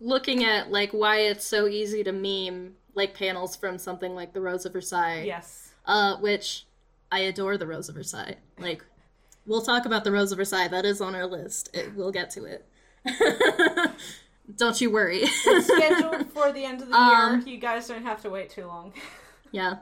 looking 0.00 0.44
at 0.44 0.72
like 0.72 0.92
why 0.92 1.18
it's 1.18 1.44
so 1.44 1.68
easy 1.68 2.02
to 2.02 2.12
meme 2.12 2.74
like 2.94 3.14
panels 3.14 3.54
from 3.54 3.76
something 3.76 4.14
like 4.14 4.32
The 4.32 4.40
Rose 4.40 4.64
of 4.64 4.72
Versailles. 4.72 5.24
yes. 5.24 5.72
Uh, 5.86 6.16
which 6.16 6.64
I 7.12 7.20
adore 7.20 7.58
The 7.58 7.66
Rose 7.66 7.90
of 7.90 7.96
Versailles. 7.96 8.36
Like, 8.58 8.82
we'll 9.46 9.60
talk 9.60 9.84
about 9.84 10.04
The 10.04 10.12
Rose 10.12 10.32
of 10.32 10.38
Versailles. 10.38 10.68
That 10.68 10.86
is 10.86 11.02
on 11.02 11.14
our 11.14 11.26
list. 11.26 11.68
It, 11.74 11.94
we'll 11.94 12.12
get 12.12 12.30
to 12.30 12.44
it. 12.44 12.66
Don't 14.56 14.80
you 14.80 14.90
worry. 14.90 15.20
it's 15.22 15.66
scheduled 15.74 16.30
for 16.32 16.52
the 16.52 16.64
end 16.64 16.82
of 16.82 16.88
the 16.88 16.94
Um, 16.94 17.40
year. 17.40 17.54
You 17.54 17.58
guys 17.58 17.88
don't 17.88 18.02
have 18.02 18.20
to 18.22 18.30
wait 18.30 18.50
too 18.50 18.66
long. 18.66 18.92
yeah. 19.52 19.76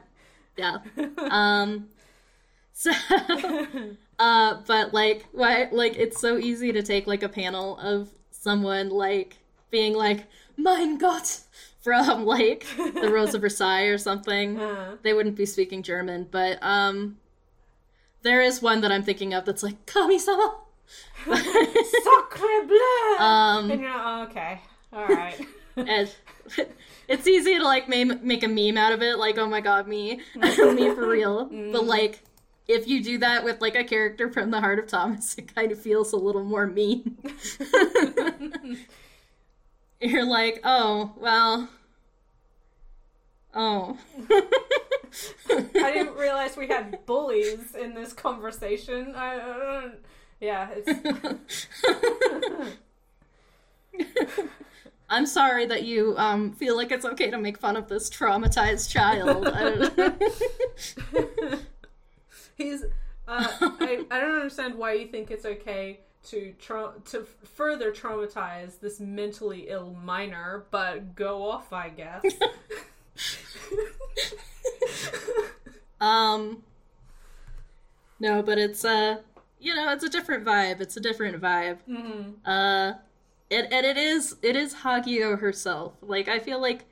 Yeah. 0.56 0.78
Um, 1.18 1.88
so, 2.74 2.90
uh, 4.18 4.60
but 4.66 4.94
like, 4.94 5.26
why, 5.32 5.68
like, 5.72 5.96
it's 5.96 6.20
so 6.20 6.36
easy 6.38 6.72
to 6.72 6.82
take 6.82 7.06
like 7.06 7.22
a 7.22 7.28
panel 7.28 7.78
of 7.78 8.08
someone 8.30 8.88
like 8.90 9.38
being 9.70 9.94
like, 9.94 10.26
Mein 10.56 10.98
Gott, 10.98 11.40
from 11.82 12.24
like 12.24 12.66
The 12.76 13.10
Rose 13.12 13.34
of 13.34 13.40
Versailles 13.40 13.86
or 13.86 13.98
something. 13.98 14.58
Uh, 14.60 14.96
they 15.02 15.12
wouldn't 15.12 15.36
be 15.36 15.46
speaking 15.46 15.82
German, 15.82 16.28
but 16.30 16.58
um 16.62 17.18
there 18.22 18.40
is 18.40 18.62
one 18.62 18.80
that 18.82 18.92
I'm 18.92 19.02
thinking 19.02 19.34
of 19.34 19.44
that's 19.44 19.62
like 19.64 19.84
Kami-sama. 19.86 20.58
Sacre 21.24 22.66
bleu! 22.66 23.16
um 23.18 23.70
and 23.70 23.80
you're 23.80 23.90
like, 23.90 24.00
oh, 24.04 24.26
okay. 24.28 24.60
Alright. 24.92 25.40
and 25.76 26.14
it's 27.08 27.26
easy 27.26 27.58
to 27.58 27.64
like 27.64 27.88
ma- 27.88 28.16
make 28.22 28.42
a 28.42 28.48
meme 28.48 28.76
out 28.76 28.92
of 28.92 29.02
it 29.02 29.18
like 29.18 29.38
oh 29.38 29.46
my 29.48 29.60
god 29.60 29.88
me 29.88 30.20
me 30.34 30.94
for 30.94 31.08
real 31.08 31.46
but 31.46 31.84
like 31.84 32.20
if 32.68 32.86
you 32.86 33.02
do 33.02 33.18
that 33.18 33.42
with 33.42 33.60
like 33.60 33.74
a 33.74 33.84
character 33.84 34.30
from 34.30 34.50
the 34.50 34.60
heart 34.60 34.78
of 34.78 34.86
thomas 34.86 35.34
it 35.38 35.54
kind 35.54 35.72
of 35.72 35.78
feels 35.80 36.12
a 36.12 36.16
little 36.16 36.44
more 36.44 36.66
mean 36.66 37.16
you're 40.00 40.26
like 40.26 40.60
oh 40.64 41.12
well 41.16 41.70
oh 43.54 43.96
I 45.50 45.92
didn't 45.92 46.16
realize 46.16 46.56
we 46.56 46.68
had 46.68 47.04
bullies 47.06 47.74
in 47.74 47.94
this 47.94 48.12
conversation. 48.12 49.14
I, 49.14 49.34
I 49.34 49.80
don't. 49.82 49.94
Yeah, 50.42 50.68
it's. 50.74 51.66
I'm 55.08 55.24
sorry 55.24 55.66
that 55.66 55.84
you 55.84 56.16
um, 56.18 56.50
feel 56.52 56.76
like 56.76 56.90
it's 56.90 57.04
okay 57.04 57.30
to 57.30 57.38
make 57.38 57.58
fun 57.58 57.76
of 57.76 57.88
this 57.88 58.10
traumatized 58.10 58.90
child. 58.90 59.46
I 59.46 59.70
don't- 59.70 60.02
He's. 62.56 62.82
Uh, 63.28 63.46
I, 63.60 64.04
I 64.10 64.20
don't 64.20 64.34
understand 64.34 64.74
why 64.74 64.94
you 64.94 65.06
think 65.06 65.30
it's 65.30 65.44
okay 65.44 66.00
to 66.30 66.52
tra- 66.58 66.94
to 67.10 67.24
further 67.44 67.92
traumatize 67.92 68.80
this 68.80 68.98
mentally 68.98 69.66
ill 69.68 69.96
minor, 70.02 70.64
but 70.72 71.14
go 71.14 71.48
off, 71.48 71.72
I 71.72 71.90
guess. 71.90 72.24
um, 76.00 76.64
no, 78.18 78.42
but 78.42 78.58
it's 78.58 78.84
uh, 78.84 79.18
you 79.62 79.74
know, 79.74 79.92
it's 79.92 80.04
a 80.04 80.08
different 80.08 80.44
vibe. 80.44 80.80
It's 80.80 80.96
a 80.96 81.00
different 81.00 81.40
vibe. 81.40 81.78
hmm 81.86 82.32
Uh, 82.44 82.94
it, 83.50 83.68
and 83.72 83.86
it 83.86 83.96
is 83.96 84.36
it 84.42 84.56
is 84.56 84.74
Hagio 84.74 85.38
herself. 85.38 85.94
Like 86.02 86.28
I 86.28 86.38
feel 86.38 86.60
like, 86.60 86.84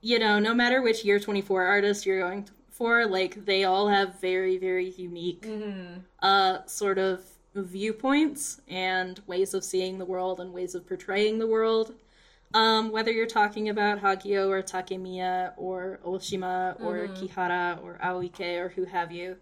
you 0.00 0.18
know, 0.18 0.38
no 0.38 0.54
matter 0.54 0.82
which 0.82 1.04
year 1.04 1.18
twenty 1.20 1.42
four 1.42 1.64
artist 1.64 2.06
you're 2.06 2.20
going 2.20 2.48
for, 2.70 3.06
like 3.06 3.44
they 3.46 3.64
all 3.64 3.88
have 3.88 4.20
very 4.20 4.58
very 4.58 4.90
unique 4.90 5.46
hmm 5.46 5.98
uh, 6.22 6.64
sort 6.66 6.98
of 6.98 7.20
viewpoints 7.54 8.60
and 8.68 9.20
ways 9.26 9.54
of 9.54 9.62
seeing 9.64 9.98
the 9.98 10.04
world 10.04 10.40
and 10.40 10.52
ways 10.52 10.74
of 10.74 10.86
portraying 10.88 11.38
the 11.38 11.46
world. 11.46 11.94
Um, 12.54 12.90
whether 12.92 13.10
you're 13.12 13.26
talking 13.26 13.68
about 13.68 14.00
Hagio 14.00 14.48
or 14.48 14.62
Takemiya 14.62 15.52
or 15.56 16.00
Oshima 16.06 16.76
or 16.80 17.08
Kihara 17.08 17.82
or 17.82 17.98
Aoike 18.02 18.58
or 18.60 18.68
who 18.70 18.84
have 18.86 19.12
you, 19.12 19.36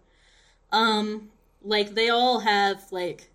um, 0.71 1.29
like 1.63 1.95
they 1.95 2.09
all 2.09 2.39
have 2.39 2.91
like 2.91 3.29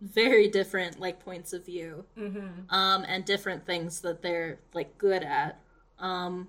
very 0.00 0.48
different 0.48 1.00
like 1.00 1.18
points 1.24 1.52
of 1.52 1.64
view 1.64 2.04
hmm 2.14 2.48
um, 2.68 3.04
and 3.08 3.24
different 3.24 3.64
things 3.64 4.00
that 4.00 4.22
they're 4.22 4.58
like 4.72 4.98
good 4.98 5.22
at. 5.22 5.60
Um, 5.98 6.48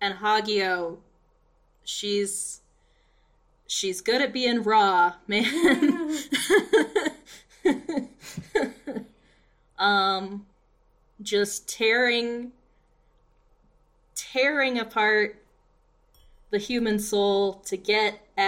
and 0.00 0.14
Hagio, 0.14 0.98
she's 1.84 2.60
she's 3.66 4.00
good 4.00 4.22
at 4.22 4.32
being 4.32 4.62
raw, 4.62 5.14
man. 5.26 6.18
um, 9.78 10.46
just 11.20 11.68
tearing 11.68 12.52
tearing 14.14 14.78
apart 14.78 15.42
the 16.50 16.58
human 16.58 16.98
soul 16.98 17.54
to 17.54 17.76
get 17.76 18.26
at 18.36 18.47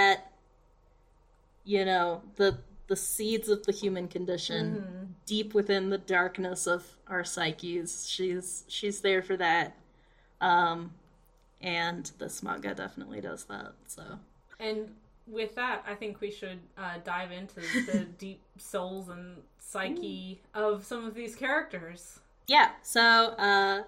you 1.65 1.85
know 1.85 2.23
the 2.37 2.59
the 2.89 2.97
seeds 2.97 3.49
of 3.49 3.65
the 3.67 3.73
human 3.73 4.09
condition 4.09 5.15
deep 5.25 5.55
within 5.55 5.91
the 5.91 5.99
darkness 5.99 6.67
of 6.67 6.85
our 7.07 7.23
psyches. 7.25 8.09
She's 8.09 8.65
she's 8.69 9.01
there 9.01 9.23
for 9.23 9.37
that. 9.37 9.77
Um 10.41 10.93
and 11.61 12.11
this 12.19 12.43
manga 12.43 12.75
definitely 12.75 13.21
does 13.21 13.45
that 13.45 13.73
so. 13.87 14.19
And 14.59 14.95
with 15.27 15.55
that, 15.55 15.85
I 15.87 15.95
think 15.95 16.21
we 16.21 16.31
should 16.31 16.59
uh, 16.77 16.95
dive 17.05 17.31
into 17.31 17.61
the 17.61 18.07
deep 18.19 18.41
souls 18.59 19.09
and 19.09 19.37
psyche 19.59 20.41
of 20.55 20.85
some 20.85 21.05
of 21.05 21.15
these 21.15 21.37
characters. 21.37 22.19
yeah 22.49 22.71
so 22.83 23.01
uh 23.39 23.83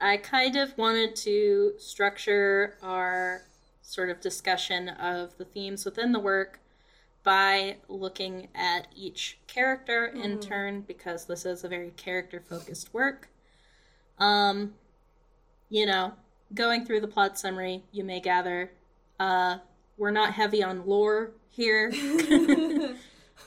i 0.00 0.16
kind 0.16 0.56
of 0.56 0.76
wanted 0.78 1.14
to 1.14 1.72
structure 1.76 2.76
our 2.82 3.42
sort 3.82 4.08
of 4.08 4.20
discussion 4.20 4.88
of 4.88 5.36
the 5.36 5.44
themes 5.44 5.84
within 5.84 6.12
the 6.12 6.18
work 6.18 6.60
by 7.28 7.76
looking 7.88 8.48
at 8.54 8.88
each 8.96 9.36
character 9.46 10.06
in 10.06 10.40
turn 10.40 10.80
because 10.80 11.26
this 11.26 11.44
is 11.44 11.62
a 11.62 11.68
very 11.68 11.90
character 11.90 12.40
focused 12.40 12.94
work. 12.94 13.28
Um 14.18 14.72
you 15.68 15.84
know 15.84 16.14
going 16.54 16.86
through 16.86 17.02
the 17.02 17.06
plot 17.06 17.38
summary 17.38 17.82
you 17.92 18.02
may 18.02 18.18
gather 18.18 18.70
uh 19.20 19.58
we're 19.98 20.10
not 20.10 20.32
heavy 20.32 20.62
on 20.62 20.86
lore 20.86 21.32
here. 21.50 21.92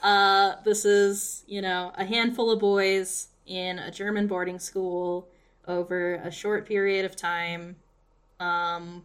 Uh, 0.01 0.55
this 0.63 0.83
is, 0.83 1.43
you 1.45 1.61
know, 1.61 1.91
a 1.95 2.03
handful 2.03 2.49
of 2.49 2.59
boys 2.59 3.27
in 3.45 3.77
a 3.77 3.91
German 3.91 4.25
boarding 4.25 4.57
school 4.57 5.27
over 5.67 6.15
a 6.15 6.31
short 6.31 6.67
period 6.67 7.05
of 7.05 7.15
time, 7.15 7.75
um, 8.39 9.03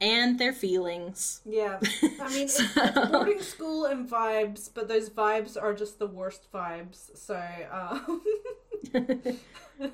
and 0.00 0.38
their 0.38 0.52
feelings. 0.52 1.40
Yeah, 1.44 1.78
I 2.20 2.28
mean, 2.32 2.44
it's, 2.44 2.60
it's 2.60 3.10
boarding 3.10 3.40
school 3.42 3.86
and 3.86 4.08
vibes, 4.08 4.70
but 4.72 4.88
those 4.88 5.10
vibes 5.10 5.60
are 5.60 5.74
just 5.74 5.98
the 5.98 6.06
worst 6.06 6.52
vibes. 6.52 7.16
So, 7.16 7.42
um, 7.72 8.22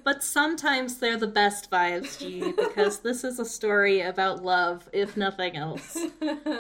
but 0.05 0.23
sometimes 0.23 0.99
they're 0.99 1.17
the 1.17 1.27
best 1.27 1.71
vibes, 1.71 2.19
Gee, 2.19 2.53
because 2.53 2.99
this 3.01 3.25
is 3.25 3.39
a 3.39 3.45
story 3.45 4.03
about 4.03 4.43
love, 4.43 4.89
if 4.93 5.17
nothing 5.17 5.57
else. 5.57 5.97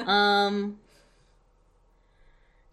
Um, 0.07 0.79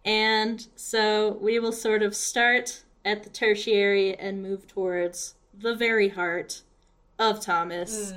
and 0.04 0.68
so 0.76 1.38
we 1.42 1.60
will 1.60 1.72
sort 1.72 2.02
of 2.02 2.16
start 2.16 2.84
at 3.06 3.24
the 3.24 3.30
tertiary 3.30 4.18
and 4.18 4.42
move 4.42 4.68
towards 4.68 5.36
the 5.58 5.76
very 5.76 6.10
heart 6.10 6.62
of 7.20 7.40
Thomas. 7.42 8.14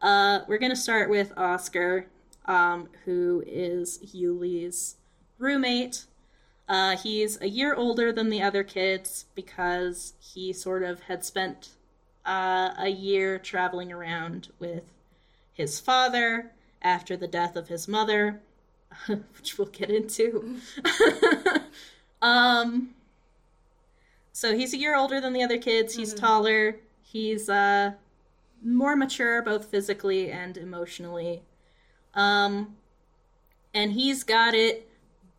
Uh, 0.00 0.40
we're 0.48 0.58
going 0.58 0.70
to 0.70 0.76
start 0.76 1.10
with 1.10 1.32
Oscar, 1.36 2.06
um, 2.46 2.88
who 3.04 3.42
is 3.46 3.98
Yuli's 4.14 4.96
roommate. 5.38 6.04
Uh, 6.68 6.96
he's 6.96 7.40
a 7.40 7.48
year 7.48 7.74
older 7.74 8.12
than 8.12 8.30
the 8.30 8.40
other 8.40 8.62
kids 8.62 9.26
because 9.34 10.14
he 10.20 10.52
sort 10.52 10.82
of 10.82 11.00
had 11.00 11.24
spent 11.24 11.70
uh, 12.24 12.70
a 12.78 12.88
year 12.88 13.38
traveling 13.38 13.92
around 13.92 14.48
with 14.58 14.84
his 15.52 15.80
father 15.80 16.52
after 16.80 17.16
the 17.16 17.26
death 17.26 17.56
of 17.56 17.68
his 17.68 17.86
mother, 17.88 18.40
which 19.06 19.58
we'll 19.58 19.68
get 19.68 19.90
into. 19.90 20.56
um, 22.22 22.90
so 24.32 24.56
he's 24.56 24.72
a 24.72 24.78
year 24.78 24.96
older 24.96 25.20
than 25.20 25.32
the 25.32 25.42
other 25.42 25.58
kids. 25.58 25.96
He's 25.96 26.14
taller. 26.14 26.76
He's 27.02 27.48
uh, 27.50 27.92
more 28.64 28.96
mature, 28.96 29.42
both 29.42 29.66
physically 29.66 30.30
and 30.30 30.56
emotionally. 30.56 31.42
Um, 32.14 32.76
and 33.72 33.92
he's 33.92 34.24
got 34.24 34.54
it 34.54 34.88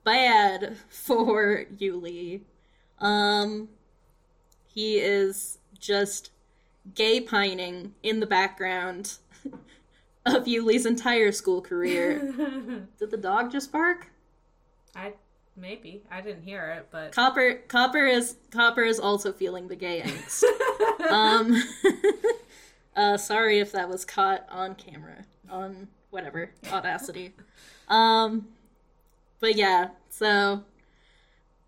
bad 0.04 0.78
for 0.90 1.66
Yuli. 1.78 2.42
Um, 3.00 3.70
he 4.68 4.98
is 4.98 5.58
just 5.80 6.32
gay 6.96 7.20
pining 7.20 7.94
in 8.02 8.20
the 8.20 8.26
background 8.26 9.18
of 10.26 10.46
Yuli's 10.46 10.86
entire 10.86 11.32
school 11.32 11.62
career. 11.62 12.20
Did 13.00 13.12
the 13.12 13.18
dog 13.18 13.52
just 13.52 13.72
bark? 13.72 14.08
I 14.96 15.14
maybe 15.56 16.04
I 16.10 16.22
didn't 16.22 16.44
hear 16.44 16.66
it, 16.78 16.88
but 16.92 17.12
Copper 17.12 17.62
Copper 17.68 18.06
is 18.06 18.36
Copper 18.52 18.84
is 18.84 19.00
also 19.00 19.32
feeling 19.32 19.68
the 19.68 19.76
gay 19.76 20.02
angst. 20.02 20.44
um 21.10 21.62
uh 23.02 23.18
sorry 23.18 23.60
if 23.60 23.72
that 23.72 23.90
was 23.90 24.06
caught 24.06 24.46
on 24.50 24.76
camera. 24.76 25.26
On 25.50 25.88
whatever, 26.10 26.52
Audacity. 26.72 27.34
Um 27.88 28.48
but 29.40 29.56
yeah, 29.56 29.90
so 30.10 30.64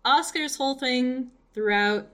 Oscar's 0.04 0.56
whole 0.56 0.74
thing 0.74 1.30
throughout 1.54 2.06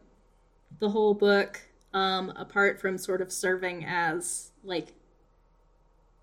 the 0.78 0.90
whole 0.90 1.12
book, 1.14 1.61
um, 1.92 2.33
apart 2.37 2.80
from 2.80 2.96
sort 2.96 3.20
of 3.20 3.30
serving 3.33 3.85
as 3.85 4.52
like 4.64 4.94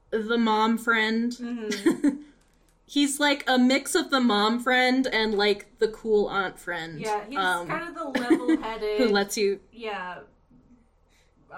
the 0.10 0.38
mom 0.38 0.78
friend. 0.78 1.32
Mm-hmm. 1.34 2.10
He's 2.90 3.20
like 3.20 3.44
a 3.48 3.58
mix 3.60 3.96
of 3.96 4.10
the 4.12 4.22
mom 4.22 4.62
friend 4.64 5.08
and 5.12 5.34
like 5.36 5.78
the 5.80 5.90
cool 5.90 6.28
aunt 6.30 6.58
friend. 6.58 7.00
yeah, 7.02 7.26
he's 7.28 7.38
um, 7.38 7.68
kind 7.68 7.90
of 7.90 7.96
the 7.96 8.06
level-headed. 8.22 8.98
who 8.98 9.10
lets 9.10 9.38
you 9.38 9.60
yeah, 9.74 10.20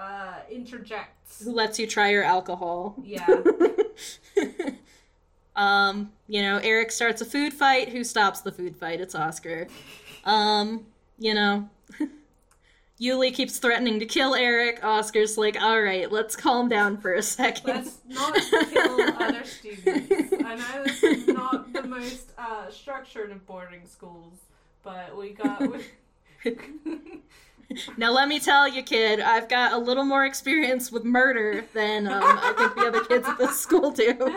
uh, 0.00 0.34
interjects. 0.50 1.44
who 1.44 1.52
lets 1.52 1.78
you 1.78 1.86
try 1.86 2.10
your 2.10 2.24
alcohol. 2.24 2.96
Yeah, 3.04 3.26
um, 5.56 6.12
you 6.26 6.42
know, 6.42 6.58
Eric 6.58 6.90
starts 6.90 7.20
a 7.20 7.24
food 7.24 7.52
fight. 7.52 7.90
Who 7.90 8.04
stops 8.04 8.40
the 8.40 8.52
food 8.52 8.76
fight? 8.76 9.00
It's 9.00 9.14
Oscar. 9.14 9.68
Um, 10.24 10.86
you 11.18 11.34
know, 11.34 11.68
Yuli 13.00 13.32
keeps 13.32 13.58
threatening 13.58 14.00
to 14.00 14.06
kill 14.06 14.34
Eric. 14.34 14.84
Oscar's 14.84 15.38
like, 15.38 15.60
all 15.60 15.80
right, 15.80 16.10
let's 16.10 16.36
calm 16.36 16.68
down 16.68 16.98
for 16.98 17.14
a 17.14 17.22
second. 17.22 17.66
let's 17.66 17.98
not 18.08 18.34
kill 18.34 19.22
other 19.22 19.44
students. 19.44 20.32
And 20.32 20.46
I 20.46 20.56
know 20.56 20.84
this 20.84 21.28
not 21.28 21.72
the 21.72 21.82
most 21.82 22.32
uh, 22.38 22.70
structured 22.70 23.30
of 23.30 23.46
boarding 23.46 23.86
schools, 23.86 24.38
but 24.82 25.16
we 25.16 25.30
got. 25.30 25.60
We... 25.60 25.84
Now, 27.96 28.12
let 28.12 28.28
me 28.28 28.40
tell 28.40 28.68
you, 28.68 28.82
kid, 28.82 29.20
I've 29.20 29.48
got 29.48 29.72
a 29.72 29.78
little 29.78 30.04
more 30.04 30.24
experience 30.24 30.90
with 30.90 31.04
murder 31.04 31.64
than 31.72 32.06
um, 32.06 32.22
I 32.22 32.52
think 32.56 32.74
the 32.74 32.86
other 32.86 33.04
kids 33.04 33.28
at 33.28 33.38
this 33.38 33.60
school 33.60 33.90
do. 33.90 34.36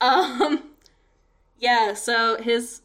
um, 0.00 0.62
yeah, 1.58 1.94
so 1.94 2.40
his, 2.40 2.82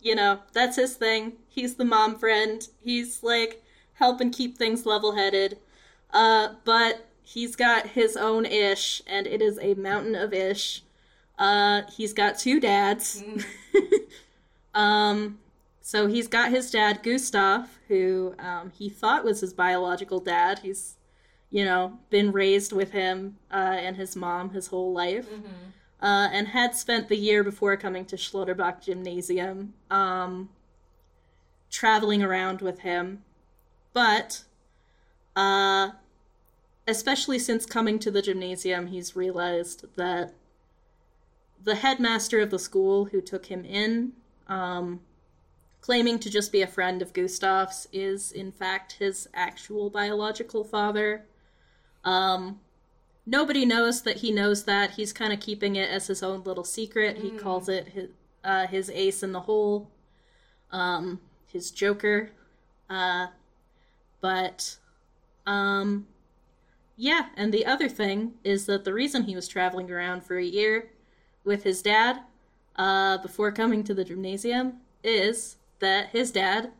you 0.00 0.14
know, 0.14 0.40
that's 0.52 0.76
his 0.76 0.94
thing. 0.96 1.34
He's 1.48 1.76
the 1.76 1.84
mom 1.84 2.18
friend. 2.18 2.66
He's 2.82 3.22
like 3.22 3.62
helping 3.94 4.30
keep 4.30 4.58
things 4.58 4.84
level 4.84 5.16
headed. 5.16 5.58
Uh, 6.12 6.54
but 6.64 7.06
he's 7.22 7.56
got 7.56 7.88
his 7.88 8.16
own 8.16 8.44
ish, 8.44 9.02
and 9.06 9.26
it 9.26 9.42
is 9.42 9.58
a 9.60 9.74
mountain 9.74 10.14
of 10.14 10.32
ish. 10.32 10.82
Uh, 11.38 11.82
he's 11.94 12.12
got 12.12 12.38
two 12.38 12.60
dads. 12.60 13.22
um, 14.74 15.38
so 15.86 16.08
he's 16.08 16.26
got 16.26 16.50
his 16.50 16.72
dad, 16.72 17.04
Gustav, 17.04 17.78
who 17.86 18.34
um, 18.40 18.72
he 18.76 18.88
thought 18.88 19.24
was 19.24 19.40
his 19.40 19.52
biological 19.54 20.18
dad. 20.18 20.58
He's, 20.58 20.96
you 21.48 21.64
know, 21.64 22.00
been 22.10 22.32
raised 22.32 22.72
with 22.72 22.90
him 22.90 23.36
uh, 23.52 23.78
and 23.78 23.96
his 23.96 24.16
mom 24.16 24.50
his 24.50 24.66
whole 24.66 24.92
life, 24.92 25.28
uh, 26.02 26.28
and 26.32 26.48
had 26.48 26.74
spent 26.74 27.08
the 27.08 27.14
year 27.16 27.44
before 27.44 27.76
coming 27.76 28.04
to 28.06 28.16
Schlotterbach 28.16 28.82
Gymnasium 28.82 29.74
um, 29.88 30.48
traveling 31.70 32.20
around 32.20 32.62
with 32.62 32.80
him. 32.80 33.22
But, 33.92 34.42
uh, 35.36 35.90
especially 36.88 37.38
since 37.38 37.64
coming 37.64 38.00
to 38.00 38.10
the 38.10 38.22
gymnasium, 38.22 38.88
he's 38.88 39.14
realized 39.14 39.84
that 39.94 40.34
the 41.62 41.76
headmaster 41.76 42.40
of 42.40 42.50
the 42.50 42.58
school 42.58 43.04
who 43.04 43.20
took 43.20 43.46
him 43.46 43.64
in, 43.64 44.14
um, 44.48 44.98
claiming 45.86 46.18
to 46.18 46.28
just 46.28 46.50
be 46.50 46.62
a 46.62 46.66
friend 46.66 47.00
of 47.00 47.12
Gustav's, 47.12 47.86
is 47.92 48.32
in 48.32 48.50
fact 48.50 48.94
his 48.94 49.28
actual 49.32 49.88
biological 49.88 50.64
father. 50.64 51.24
Um, 52.02 52.58
nobody 53.24 53.64
knows 53.64 54.02
that 54.02 54.16
he 54.16 54.32
knows 54.32 54.64
that. 54.64 54.90
He's 54.90 55.12
kind 55.12 55.32
of 55.32 55.38
keeping 55.38 55.76
it 55.76 55.88
as 55.88 56.08
his 56.08 56.24
own 56.24 56.42
little 56.42 56.64
secret. 56.64 57.18
He 57.18 57.30
calls 57.30 57.68
it 57.68 57.86
his, 57.86 58.08
uh, 58.42 58.66
his 58.66 58.90
ace 58.90 59.22
in 59.22 59.30
the 59.30 59.42
hole, 59.42 59.88
um, 60.72 61.20
his 61.52 61.70
joker. 61.70 62.30
Uh, 62.90 63.28
but, 64.20 64.78
um, 65.46 66.08
yeah, 66.96 67.26
and 67.36 67.54
the 67.54 67.64
other 67.64 67.88
thing 67.88 68.32
is 68.42 68.66
that 68.66 68.82
the 68.82 68.92
reason 68.92 69.22
he 69.22 69.36
was 69.36 69.46
traveling 69.46 69.92
around 69.92 70.24
for 70.24 70.36
a 70.36 70.44
year 70.44 70.90
with 71.44 71.62
his 71.62 71.80
dad 71.80 72.22
uh, 72.74 73.18
before 73.18 73.52
coming 73.52 73.84
to 73.84 73.94
the 73.94 74.04
gymnasium 74.04 74.78
is 75.04 75.58
that 75.80 76.08
his 76.10 76.30
dad 76.30 76.72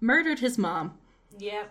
murdered 0.00 0.38
his 0.40 0.58
mom. 0.58 0.98
yep. 1.38 1.70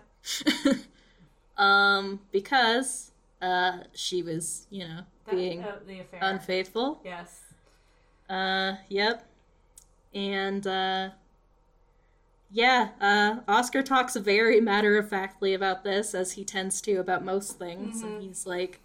um, 1.56 2.20
because 2.30 3.10
uh, 3.40 3.78
she 3.92 4.22
was, 4.22 4.66
you 4.70 4.86
know, 4.86 5.00
That, 5.26 5.34
being 5.34 5.62
uh, 5.64 5.78
unfaithful. 6.20 7.00
yes. 7.04 7.40
Uh, 8.30 8.76
yep. 8.88 9.26
And, 10.14 10.66
uh, 10.66 11.10
yeah, 12.50 12.90
uh, 13.00 13.40
Oscar 13.48 13.82
talks 13.82 14.14
very 14.16 14.60
matter 14.60 14.98
of 14.98 15.08
factly 15.08 15.54
about 15.54 15.84
this, 15.84 16.14
as 16.14 16.32
he 16.32 16.44
tends 16.44 16.80
to 16.82 16.96
about 16.96 17.24
most 17.24 17.58
things. 17.58 18.02
And 18.02 18.22
he's 18.22 18.46
like, 18.46 18.80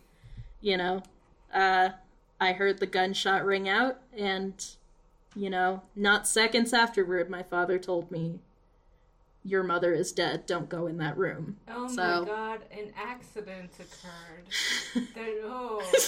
you 0.61 0.77
know, 0.77 1.03
uh, 1.53 1.89
I 2.39 2.53
heard 2.53 2.79
the 2.79 2.85
gunshot 2.87 3.45
ring 3.45 3.67
out, 3.67 3.99
and, 4.17 4.53
you 5.35 5.49
know, 5.49 5.81
not 5.95 6.27
seconds 6.27 6.73
afterward, 6.73 7.29
my 7.29 7.43
father 7.43 7.77
told 7.79 8.09
me, 8.11 8.39
Your 9.43 9.63
mother 9.63 9.93
is 9.93 10.11
dead. 10.11 10.45
Don't 10.45 10.67
go 10.69 10.87
in 10.87 10.97
that 10.97 11.17
room. 11.17 11.57
Oh 11.69 11.87
So- 11.87 12.21
my 12.21 12.27
god, 12.27 12.61
an 12.71 12.91
accident 12.95 13.71
occurred. 13.79 15.07
there, 15.15 15.39
oh. 15.43 15.81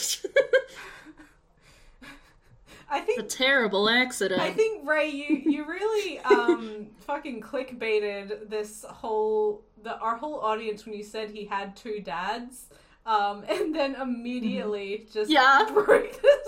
I 2.91 3.01
think 3.01 3.19
A 3.19 3.23
terrible 3.23 3.87
accident. 3.87 4.41
I 4.41 4.51
think 4.51 4.87
Ray, 4.87 5.09
you 5.09 5.27
you 5.45 5.63
really 5.65 6.17
um 6.21 6.87
fucking 7.01 7.39
clickbaited 7.41 8.49
this 8.49 8.83
whole 8.89 9.61
the 9.83 9.95
our 9.99 10.17
whole 10.17 10.39
audience 10.39 10.85
when 10.87 10.95
you 10.95 11.03
said 11.03 11.29
he 11.29 11.45
had 11.45 11.75
two 11.75 11.99
dads, 12.01 12.65
um, 13.05 13.43
and 13.47 13.75
then 13.75 13.93
immediately 13.93 15.07
just 15.13 15.29
Yeah. 15.29 15.69
break 15.71 16.19
this. 16.19 16.47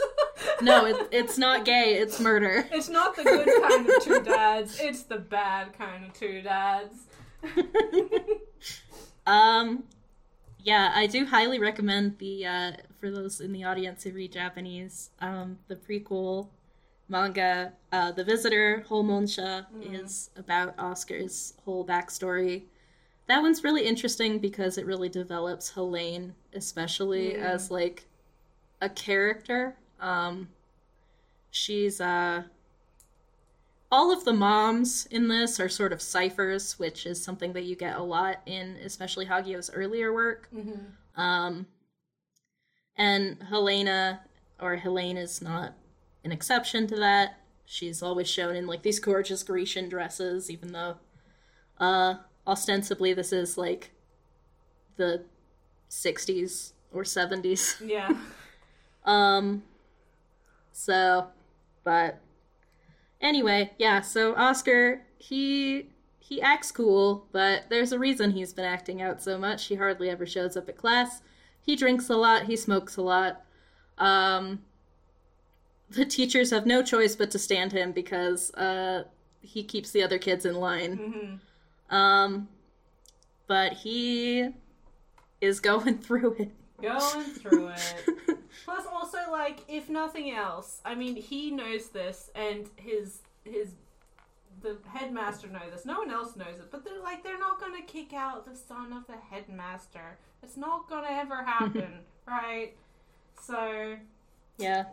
No, 0.61 0.85
it, 0.85 1.07
it's 1.11 1.37
not 1.37 1.65
gay, 1.65 1.95
it's 1.95 2.19
murder. 2.19 2.67
it's 2.71 2.89
not 2.89 3.15
the 3.15 3.23
good 3.23 3.47
kind 3.61 3.89
of 3.89 4.03
two 4.03 4.21
dads. 4.23 4.79
It's 4.79 5.03
the 5.03 5.17
bad 5.17 5.73
kind 5.77 6.05
of 6.05 6.13
two 6.13 6.41
dads. 6.41 7.07
Um, 9.25 9.83
yeah, 10.59 10.91
I 10.93 11.07
do 11.07 11.25
highly 11.25 11.59
recommend 11.59 12.17
the 12.19 12.45
uh, 12.45 12.71
for 12.99 13.11
those 13.11 13.41
in 13.41 13.51
the 13.51 13.63
audience 13.63 14.03
who 14.03 14.11
read 14.11 14.31
Japanese. 14.31 15.09
Um, 15.19 15.59
the 15.67 15.75
prequel 15.75 16.49
manga, 17.07 17.73
uh, 17.91 18.11
The 18.11 18.23
Visitor, 18.23 18.85
Homonsha, 18.87 19.65
is 19.81 20.29
about 20.35 20.75
Oscar's 20.79 21.53
whole 21.65 21.85
backstory. 21.85 22.63
That 23.27 23.41
one's 23.41 23.63
really 23.63 23.85
interesting 23.85 24.39
because 24.39 24.77
it 24.77 24.85
really 24.85 25.09
develops 25.09 25.69
Helene, 25.71 26.33
especially 26.53 27.35
as 27.35 27.71
like 27.71 28.05
a 28.81 28.89
character. 28.89 29.75
Um, 30.01 30.49
she's 31.51 32.01
uh 32.01 32.43
all 33.91 34.11
of 34.11 34.23
the 34.23 34.33
moms 34.33 35.05
in 35.11 35.27
this 35.27 35.59
are 35.59 35.67
sort 35.69 35.91
of 35.91 36.01
ciphers, 36.01 36.79
which 36.79 37.05
is 37.05 37.21
something 37.21 37.51
that 37.53 37.63
you 37.63 37.75
get 37.75 37.97
a 37.97 38.01
lot 38.03 38.37
in 38.45 38.77
especially 38.83 39.25
Hagio's 39.25 39.69
earlier 39.73 40.13
work. 40.13 40.47
Um, 41.17 41.65
and 42.95 43.43
Helena, 43.49 44.21
or 44.61 44.77
Helene, 44.77 45.17
is 45.17 45.41
not 45.41 45.73
an 46.23 46.31
exception 46.31 46.87
to 46.87 46.95
that. 46.97 47.37
she's 47.65 48.01
always 48.01 48.29
shown 48.29 48.55
in 48.55 48.65
like 48.65 48.81
these 48.83 48.99
gorgeous 48.99 49.43
Grecian 49.43 49.89
dresses, 49.89 50.49
even 50.49 50.71
though 50.71 50.95
uh, 51.79 52.15
ostensibly 52.47 53.13
this 53.13 53.33
is 53.33 53.57
like 53.57 53.91
the 54.95 55.23
60s 55.89 56.71
or 56.93 57.03
70s. 57.03 57.75
Yeah. 57.85 58.09
Um, 59.03 59.63
so, 60.71 61.27
but 61.83 62.19
anyway, 63.19 63.71
yeah. 63.77 64.01
So 64.01 64.35
Oscar, 64.35 65.03
he 65.17 65.89
he 66.19 66.41
acts 66.41 66.71
cool, 66.71 67.27
but 67.31 67.63
there's 67.69 67.91
a 67.91 67.99
reason 67.99 68.31
he's 68.31 68.53
been 68.53 68.65
acting 68.65 69.01
out 69.01 69.21
so 69.21 69.37
much. 69.37 69.67
He 69.67 69.75
hardly 69.75 70.09
ever 70.09 70.25
shows 70.25 70.55
up 70.55 70.69
at 70.69 70.77
class. 70.77 71.21
He 71.61 71.75
drinks 71.75 72.09
a 72.09 72.15
lot. 72.15 72.45
He 72.45 72.55
smokes 72.55 72.97
a 72.97 73.01
lot. 73.01 73.43
Um, 73.97 74.61
the 75.89 76.05
teachers 76.05 76.51
have 76.51 76.65
no 76.65 76.81
choice 76.81 77.15
but 77.15 77.31
to 77.31 77.39
stand 77.39 77.71
him 77.73 77.91
because 77.91 78.53
uh, 78.53 79.03
he 79.41 79.63
keeps 79.63 79.91
the 79.91 80.03
other 80.03 80.17
kids 80.17 80.45
in 80.45 80.55
line. 80.55 80.97
Mm-hmm. 80.97 81.95
Um, 81.95 82.47
but 83.47 83.73
he 83.73 84.49
is 85.41 85.59
going 85.59 85.97
through 85.97 86.33
it. 86.39 86.51
Going 86.81 87.25
through 87.25 87.67
it. 87.67 88.05
Plus, 88.65 88.85
also, 88.85 89.17
like, 89.31 89.59
if 89.67 89.89
nothing 89.89 90.31
else, 90.31 90.81
I 90.85 90.95
mean, 90.95 91.15
he 91.15 91.51
knows 91.51 91.89
this, 91.89 92.29
and 92.35 92.69
his 92.75 93.19
his 93.43 93.73
the 94.61 94.77
headmaster 94.93 95.47
knows 95.47 95.71
this. 95.71 95.85
No 95.85 95.99
one 95.99 96.11
else 96.11 96.35
knows 96.35 96.59
it, 96.59 96.69
but 96.71 96.85
they're 96.85 97.01
like, 97.01 97.23
they're 97.23 97.39
not 97.39 97.59
gonna 97.59 97.81
kick 97.81 98.13
out 98.13 98.45
the 98.45 98.55
son 98.55 98.93
of 98.93 99.07
the 99.07 99.17
headmaster. 99.17 100.17
It's 100.43 100.57
not 100.57 100.87
gonna 100.89 101.07
ever 101.09 101.43
happen, 101.45 102.01
right? 102.27 102.73
So, 103.41 103.95
Yeah. 104.57 104.85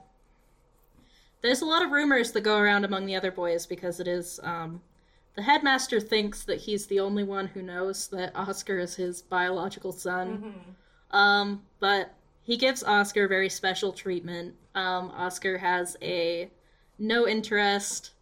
There's 1.40 1.60
a 1.60 1.66
lot 1.66 1.84
of 1.84 1.92
rumors 1.92 2.32
that 2.32 2.40
go 2.40 2.58
around 2.58 2.84
among 2.84 3.06
the 3.06 3.14
other 3.14 3.30
boys 3.30 3.66
because 3.66 4.00
it 4.00 4.08
is 4.08 4.40
um 4.42 4.80
the 5.36 5.42
headmaster 5.42 6.00
thinks 6.00 6.42
that 6.44 6.58
he's 6.58 6.86
the 6.86 6.98
only 6.98 7.22
one 7.22 7.46
who 7.46 7.62
knows 7.62 8.08
that 8.08 8.34
Oscar 8.34 8.78
is 8.78 8.96
his 8.96 9.22
biological 9.22 9.92
son. 9.92 10.54
Um 11.12 11.62
but 11.78 12.12
he 12.48 12.56
gives 12.56 12.82
Oscar 12.82 13.28
very 13.28 13.50
special 13.50 13.92
treatment. 13.92 14.54
Um 14.74 15.12
Oscar 15.14 15.58
has 15.58 15.98
a 16.00 16.50
no 16.98 17.28
interest 17.28 18.12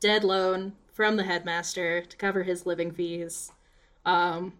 dead 0.00 0.24
loan 0.24 0.72
from 0.92 1.16
the 1.16 1.22
headmaster 1.22 2.02
to 2.02 2.16
cover 2.16 2.42
his 2.42 2.66
living 2.66 2.90
fees. 2.90 3.52
Um 4.04 4.54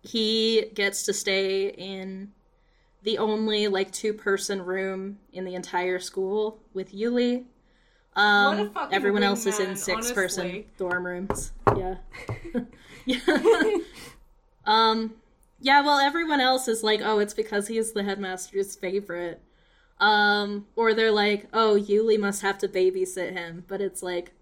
he 0.00 0.64
gets 0.74 1.04
to 1.04 1.12
stay 1.12 1.68
in 1.68 2.32
the 3.04 3.18
only 3.18 3.68
like 3.68 3.92
two 3.92 4.12
person 4.12 4.64
room 4.64 5.20
in 5.32 5.44
the 5.44 5.54
entire 5.54 6.00
school 6.00 6.58
with 6.74 6.92
Yuli. 6.92 7.44
Um, 8.16 8.58
What 8.58 8.66
a 8.66 8.70
fucking 8.70 8.94
everyone 8.96 9.22
else 9.22 9.46
is 9.46 9.60
in 9.60 9.76
six 9.76 10.10
person 10.10 10.64
dorm 10.76 11.06
rooms. 11.06 11.52
Yeah. 11.76 11.98
yeah. 13.06 13.76
um 14.64 15.14
yeah, 15.62 15.80
well 15.80 15.98
everyone 15.98 16.40
else 16.40 16.68
is 16.68 16.82
like, 16.82 17.00
oh, 17.02 17.18
it's 17.20 17.34
because 17.34 17.68
he's 17.68 17.92
the 17.92 18.02
headmaster's 18.02 18.76
favorite. 18.76 19.40
Um, 20.00 20.66
or 20.76 20.92
they're 20.94 21.12
like, 21.12 21.46
oh, 21.52 21.78
Yuli 21.80 22.18
must 22.18 22.42
have 22.42 22.58
to 22.58 22.68
babysit 22.68 23.32
him, 23.32 23.64
but 23.68 23.80
it's 23.80 24.02
like 24.02 24.32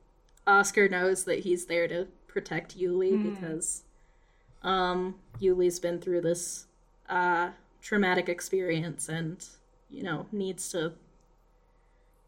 Oscar 0.46 0.88
knows 0.88 1.24
that 1.24 1.40
he's 1.40 1.66
there 1.66 1.86
to 1.88 2.08
protect 2.26 2.78
Yuli 2.78 3.10
Hmm. 3.16 3.30
because 3.34 3.82
um 4.62 5.16
Yuli's 5.40 5.78
been 5.80 6.00
through 6.00 6.20
this 6.22 6.66
uh 7.08 7.50
traumatic 7.82 8.28
experience 8.28 9.08
and 9.08 9.44
you 9.90 10.02
know 10.02 10.26
needs 10.32 10.70
to 10.70 10.92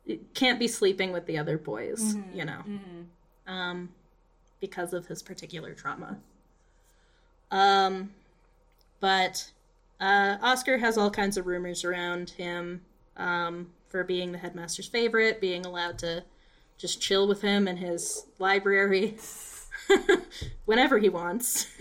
it 0.06 0.34
can't 0.34 0.58
be 0.58 0.66
sleeping 0.66 1.12
with 1.12 1.26
the 1.26 1.38
other 1.38 1.56
boys 1.58 2.14
Mm-hmm. 2.16 2.36
you 2.38 2.44
know 2.44 2.62
um 3.46 3.90
because 4.60 4.92
of 4.92 5.06
his 5.06 5.22
particular 5.22 5.72
trauma 5.74 6.18
um 7.50 8.10
but 9.02 9.50
uh 10.00 10.38
oscar 10.40 10.78
has 10.78 10.96
all 10.96 11.10
kinds 11.10 11.36
of 11.36 11.46
rumors 11.46 11.84
around 11.84 12.30
him 12.30 12.80
um 13.18 13.68
for 13.88 14.02
being 14.02 14.32
the 14.32 14.38
headmaster's 14.38 14.88
favorite 14.88 15.42
being 15.42 15.66
allowed 15.66 15.98
to 15.98 16.24
just 16.78 17.02
chill 17.02 17.28
with 17.28 17.42
him 17.42 17.68
in 17.68 17.76
his 17.76 18.24
library 18.38 19.16
whenever 20.64 20.98
he 20.98 21.10
wants 21.10 21.66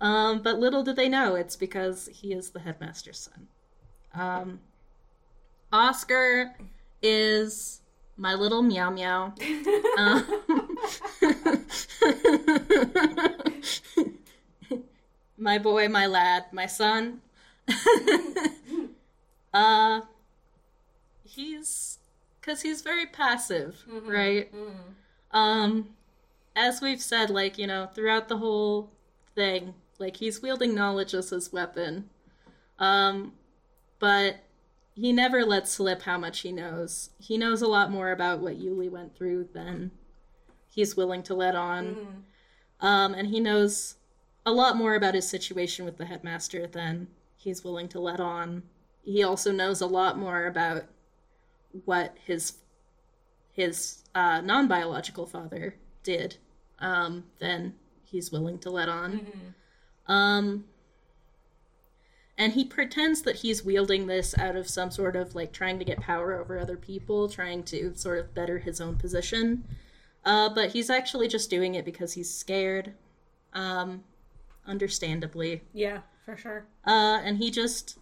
Um, 0.00 0.42
but 0.42 0.58
little 0.58 0.82
do 0.82 0.92
they 0.92 1.08
know 1.08 1.36
it's 1.36 1.56
because 1.56 2.08
he 2.12 2.32
is 2.32 2.50
the 2.50 2.60
headmaster's 2.60 3.18
son. 3.18 3.48
Um, 4.14 4.60
Oscar 5.72 6.54
is 7.02 7.80
my 8.16 8.34
little 8.34 8.62
meow 8.62 8.90
meow. 8.90 9.34
Um, 9.98 10.24
my 15.36 15.58
boy, 15.58 15.88
my 15.88 16.06
lad, 16.06 16.46
my 16.52 16.66
son. 16.66 17.20
uh, 19.54 20.00
he's 21.24 21.98
because 22.40 22.62
he's 22.62 22.82
very 22.82 23.06
passive, 23.06 23.84
right? 23.88 24.52
Um, 25.32 25.88
as 26.54 26.80
we've 26.80 27.02
said, 27.02 27.30
like 27.30 27.58
you 27.58 27.66
know, 27.66 27.86
throughout 27.94 28.28
the 28.28 28.38
whole 28.38 28.90
thing. 29.36 29.74
Like 29.98 30.16
he's 30.16 30.42
wielding 30.42 30.74
knowledge 30.74 31.14
as 31.14 31.30
his 31.30 31.52
weapon. 31.52 32.10
Um 32.80 33.34
but 33.98 34.36
he 34.94 35.12
never 35.12 35.44
lets 35.44 35.70
slip 35.72 36.02
how 36.02 36.18
much 36.18 36.40
he 36.40 36.50
knows. 36.50 37.10
He 37.18 37.38
knows 37.38 37.62
a 37.62 37.68
lot 37.68 37.90
more 37.90 38.10
about 38.10 38.40
what 38.40 38.58
Yuli 38.58 38.90
went 38.90 39.14
through 39.14 39.48
than 39.52 39.92
he's 40.68 40.96
willing 40.96 41.22
to 41.24 41.34
let 41.34 41.54
on. 41.54 42.24
Um 42.80 43.14
and 43.14 43.28
he 43.28 43.38
knows 43.38 43.94
a 44.46 44.52
lot 44.52 44.76
more 44.76 44.94
about 44.94 45.14
his 45.14 45.28
situation 45.28 45.84
with 45.84 45.98
the 45.98 46.06
headmaster 46.06 46.66
than 46.66 47.08
he's 47.36 47.64
willing 47.64 47.88
to 47.88 48.00
let 48.00 48.20
on. 48.20 48.62
He 49.04 49.22
also 49.22 49.52
knows 49.52 49.80
a 49.80 49.86
lot 49.86 50.18
more 50.18 50.46
about 50.46 50.84
what 51.84 52.16
his 52.24 52.54
his 53.52 54.02
uh, 54.14 54.40
non-biological 54.42 55.26
father 55.26 55.76
did 56.02 56.36
um, 56.78 57.24
than 57.38 57.74
he's 58.04 58.30
willing 58.30 58.58
to 58.58 58.70
let 58.70 58.88
on. 58.88 59.26
Um, 60.06 60.64
and 62.38 62.52
he 62.52 62.64
pretends 62.64 63.22
that 63.22 63.36
he's 63.36 63.64
wielding 63.64 64.06
this 64.06 64.36
out 64.38 64.56
of 64.56 64.68
some 64.68 64.90
sort 64.90 65.16
of 65.16 65.34
like 65.34 65.52
trying 65.52 65.78
to 65.78 65.86
get 65.86 66.00
power 66.00 66.38
over 66.38 66.58
other 66.58 66.76
people, 66.76 67.28
trying 67.30 67.62
to 67.64 67.94
sort 67.96 68.18
of 68.18 68.34
better 68.34 68.58
his 68.58 68.80
own 68.80 68.96
position. 68.96 69.64
Uh, 70.24 70.50
but 70.54 70.70
he's 70.72 70.90
actually 70.90 71.28
just 71.28 71.48
doing 71.48 71.74
it 71.74 71.84
because 71.84 72.12
he's 72.12 72.32
scared, 72.32 72.92
um, 73.54 74.04
understandably. 74.66 75.62
yeah, 75.72 76.00
for 76.24 76.36
sure. 76.36 76.66
Uh, 76.86 77.20
and 77.24 77.38
he 77.38 77.50
just 77.50 77.98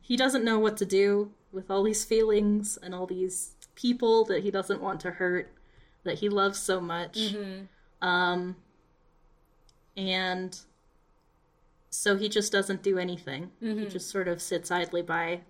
he 0.00 0.16
doesn't 0.16 0.44
know 0.44 0.58
what 0.58 0.76
to 0.78 0.84
do 0.84 1.30
with 1.52 1.70
all 1.70 1.82
these 1.82 2.04
feelings 2.04 2.78
and 2.82 2.94
all 2.94 3.06
these 3.06 3.52
people 3.74 4.24
that 4.24 4.42
he 4.42 4.50
doesn't 4.50 4.80
want 4.82 5.00
to 5.00 5.10
hurt, 5.12 5.52
that 6.04 6.18
he 6.18 6.28
loves 6.28 6.58
so 6.58 6.80
much. 6.80 7.34
Um, 8.00 8.56
and 9.96 10.58
so 11.90 12.16
he 12.16 12.28
just 12.28 12.50
doesn't 12.52 12.82
do 12.82 12.98
anything. 12.98 13.50
He 13.60 13.86
just 13.86 14.10
sort 14.10 14.28
of 14.28 14.40
sits 14.42 14.70
idly 14.70 15.02
by. 15.02 15.40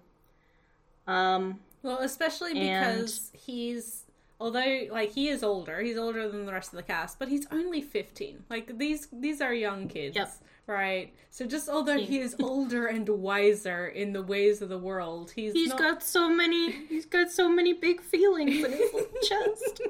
Um, 1.07 1.61
Well, 1.83 1.99
especially 1.99 2.59
And- 2.59 2.97
because 3.01 3.31
he's 3.35 4.02
although 4.43 4.87
like 4.91 5.13
he 5.13 5.29
is 5.29 5.43
older, 5.43 5.81
he's 5.81 5.97
older 5.97 6.29
than 6.29 6.45
the 6.47 6.53
rest 6.53 6.73
of 6.73 6.77
the 6.77 6.83
cast, 6.83 7.19
but 7.19 7.29
he's 7.29 7.47
only 7.51 7.81
15. 7.81 8.45
Like 8.51 8.77
these 8.77 9.09
these 9.13 9.41
are 9.41 9.55
young 9.55 9.89
kids. 9.89 10.17
Yep. 10.17 10.33
Right. 10.67 11.13
So 11.31 11.47
just 11.47 11.69
although 11.69 11.99
he 11.99 12.19
is 12.21 12.37
older 12.41 12.87
and 12.87 13.09
wiser 13.09 13.87
in 13.87 14.13
the 14.13 14.23
ways 14.23 14.63
of 14.63 14.69
the 14.69 14.79
world, 14.79 15.33
he's 15.35 15.53
he's 15.53 15.71
not... 15.71 15.79
got 15.79 16.03
so 16.03 16.29
many. 16.29 16.73
He's 16.89 17.07
got 17.07 17.31
so 17.31 17.49
many 17.49 17.73
big 17.73 18.01
feelings 18.01 18.65
in 18.65 18.73
his 18.73 18.91
chest. 19.29 19.81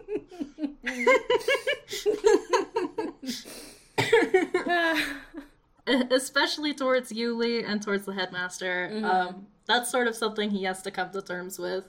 especially 6.11 6.75
towards 6.75 7.13
Yuli 7.13 7.69
and 7.69 7.83
towards 7.83 8.07
the 8.07 8.13
headmaster. 8.13 9.01
Um, 9.05 9.47
that's 9.67 9.91
sort 9.91 10.07
of 10.07 10.15
something 10.15 10.51
he 10.51 10.65
has 10.65 10.83
to 10.83 10.91
come 10.91 11.11
to 11.11 11.23
terms 11.23 11.59
with. 11.59 11.89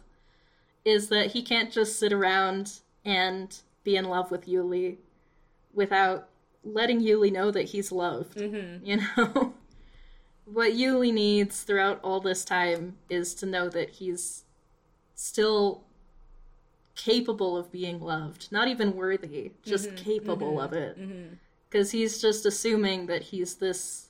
Is 0.86 1.10
that 1.10 1.32
he 1.32 1.42
can't 1.42 1.72
just 1.72 1.98
sit 2.00 2.12
around 2.12 2.80
and 3.06 3.56
be 3.84 3.96
in 3.96 4.06
love 4.06 4.32
with 4.32 4.48
Yuli 4.48 4.98
without 5.74 6.30
letting 6.64 7.02
Yuli 7.02 7.32
know 7.32 7.52
that 7.52 7.64
he's 7.64 7.92
loved. 7.92 8.38
Mm-hmm. 8.38 8.86
You 8.86 8.98
know? 8.98 9.54
what 10.46 10.74
Yuli 10.74 11.14
needs 11.14 11.62
throughout 11.64 12.00
all 12.04 12.20
this 12.20 12.44
time 12.46 12.98
is 13.10 13.34
to 13.36 13.46
know 13.46 13.70
that 13.70 13.92
he's 13.92 14.44
still 15.16 15.84
capable 16.96 17.58
of 17.58 17.72
being 17.72 18.00
loved. 18.00 18.52
Not 18.52 18.68
even 18.68 18.96
worthy, 18.96 19.52
just 19.64 19.88
mm-hmm. 19.88 19.96
capable 20.04 20.54
mm-hmm. 20.54 20.66
of 20.66 20.74
it 20.74 20.98
because 21.74 21.90
he's 21.90 22.22
just 22.22 22.46
assuming 22.46 23.08
that 23.08 23.24
he's 23.24 23.56
this 23.56 24.10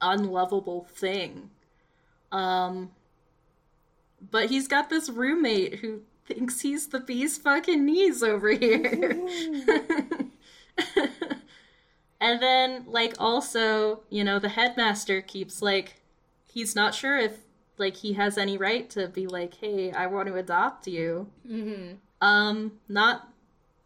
unlovable 0.00 0.88
thing. 0.90 1.50
Um, 2.32 2.90
but 4.20 4.50
he's 4.50 4.68
got 4.68 4.90
this 4.90 5.08
roommate 5.08 5.76
who 5.76 6.02
thinks 6.26 6.60
he's 6.60 6.88
the 6.88 7.00
bee's 7.00 7.38
fucking 7.38 7.84
knees 7.84 8.22
over 8.22 8.50
here. 8.50 9.10
and 12.20 12.42
then, 12.42 12.84
like, 12.86 13.14
also, 13.18 14.02
you 14.10 14.22
know, 14.24 14.38
the 14.38 14.50
headmaster 14.50 15.20
keeps, 15.20 15.62
like, 15.62 16.02
he's 16.46 16.76
not 16.76 16.94
sure 16.94 17.18
if, 17.18 17.38
like, 17.78 17.96
he 17.96 18.12
has 18.14 18.36
any 18.36 18.58
right 18.58 18.88
to 18.90 19.08
be 19.08 19.26
like, 19.26 19.54
hey, 19.54 19.92
I 19.92 20.06
want 20.06 20.28
to 20.28 20.34
adopt 20.34 20.86
you. 20.86 21.28
Mm-hmm. 21.48 21.94
Um, 22.20 22.72
not, 22.88 23.28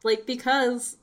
like, 0.03 0.27
because 0.27 0.97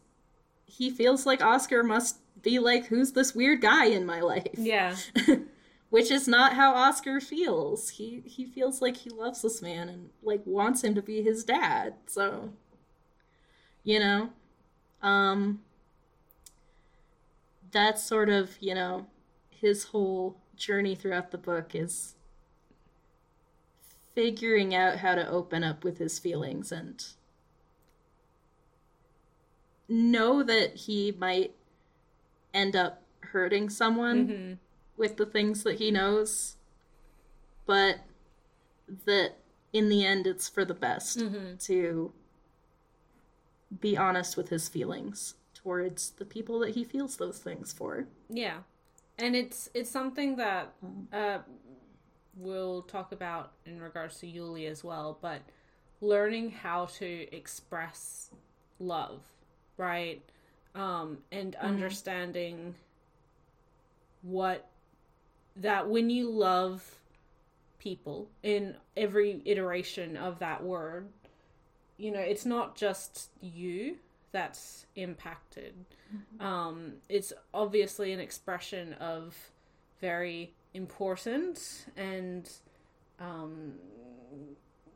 he 0.65 0.89
feels 0.89 1.25
like 1.25 1.41
Oscar 1.41 1.83
must 1.83 2.17
be 2.41 2.59
like, 2.59 2.87
who's 2.87 3.13
this 3.13 3.35
weird 3.35 3.61
guy 3.61 3.85
in 3.85 4.05
my 4.05 4.21
life? 4.21 4.47
Yeah. 4.57 4.95
Which 5.89 6.11
is 6.11 6.27
not 6.27 6.53
how 6.53 6.73
Oscar 6.75 7.19
feels. 7.19 7.89
He 7.91 8.21
he 8.25 8.45
feels 8.45 8.81
like 8.81 8.97
he 8.97 9.09
loves 9.09 9.41
this 9.41 9.61
man 9.61 9.89
and 9.89 10.09
like 10.21 10.41
wants 10.45 10.83
him 10.83 10.93
to 10.95 11.01
be 11.01 11.21
his 11.23 11.43
dad. 11.43 11.95
So 12.05 12.53
you 13.83 13.99
know, 13.99 14.29
um 15.01 15.61
that's 17.71 18.03
sort 18.03 18.29
of, 18.29 18.57
you 18.59 18.73
know, 18.75 19.07
his 19.49 19.85
whole 19.85 20.37
journey 20.55 20.95
throughout 20.95 21.31
the 21.31 21.37
book 21.37 21.75
is 21.75 22.15
figuring 24.15 24.73
out 24.75 24.97
how 24.97 25.15
to 25.15 25.27
open 25.29 25.63
up 25.63 25.83
with 25.83 25.97
his 25.97 26.19
feelings 26.19 26.71
and 26.71 27.05
know 29.87 30.43
that 30.43 30.75
he 30.75 31.11
might 31.19 31.55
end 32.53 32.75
up 32.75 33.03
hurting 33.21 33.69
someone 33.69 34.27
Mm-hmm. 34.27 34.53
With 34.99 35.17
the 35.17 35.25
things 35.25 35.63
that 35.63 35.77
he 35.79 35.89
knows, 35.89 36.57
but 37.65 38.01
that 39.05 39.31
in 39.73 39.89
the 39.89 40.05
end 40.05 40.27
it's 40.27 40.47
for 40.49 40.63
the 40.65 40.73
best 40.75 41.17
Mm-hmm. 41.19 41.55
to 41.57 42.11
be 43.79 43.95
honest 43.95 44.35
with 44.35 44.49
his 44.49 44.67
feelings 44.67 45.35
towards 45.53 46.11
the 46.11 46.25
people 46.25 46.57
that 46.59 46.71
he 46.71 46.83
feels 46.83 47.17
those 47.17 47.37
things 47.39 47.71
for. 47.71 48.05
Yeah, 48.29 48.57
and 49.17 49.35
it's 49.35 49.69
it's 49.73 49.89
something 49.91 50.35
that 50.37 50.73
uh, 51.13 51.39
we'll 52.35 52.81
talk 52.83 53.11
about 53.11 53.51
in 53.65 53.79
regards 53.79 54.17
to 54.19 54.25
Yuli 54.27 54.67
as 54.69 54.83
well. 54.83 55.17
But 55.21 55.41
learning 56.01 56.49
how 56.51 56.85
to 56.97 57.35
express 57.35 58.31
love, 58.79 59.21
right, 59.77 60.21
um, 60.73 61.19
and 61.31 61.55
understanding 61.57 62.73
what 64.23 64.67
that 65.59 65.89
when 65.89 66.09
you 66.09 66.29
love 66.29 66.95
people 67.79 68.29
in 68.43 68.75
every 68.97 69.41
iteration 69.45 70.17
of 70.17 70.39
that 70.39 70.63
word, 70.63 71.07
you 71.97 72.11
know, 72.11 72.19
it's 72.19 72.45
not 72.45 72.75
just 72.75 73.29
you 73.41 73.97
that's 74.31 74.85
impacted. 74.95 75.73
Um, 76.39 76.93
it's 77.07 77.33
obviously 77.53 78.13
an 78.13 78.19
expression 78.19 78.93
of 78.93 79.35
very 79.99 80.53
important 80.73 81.85
and 81.97 82.49
um, 83.19 83.73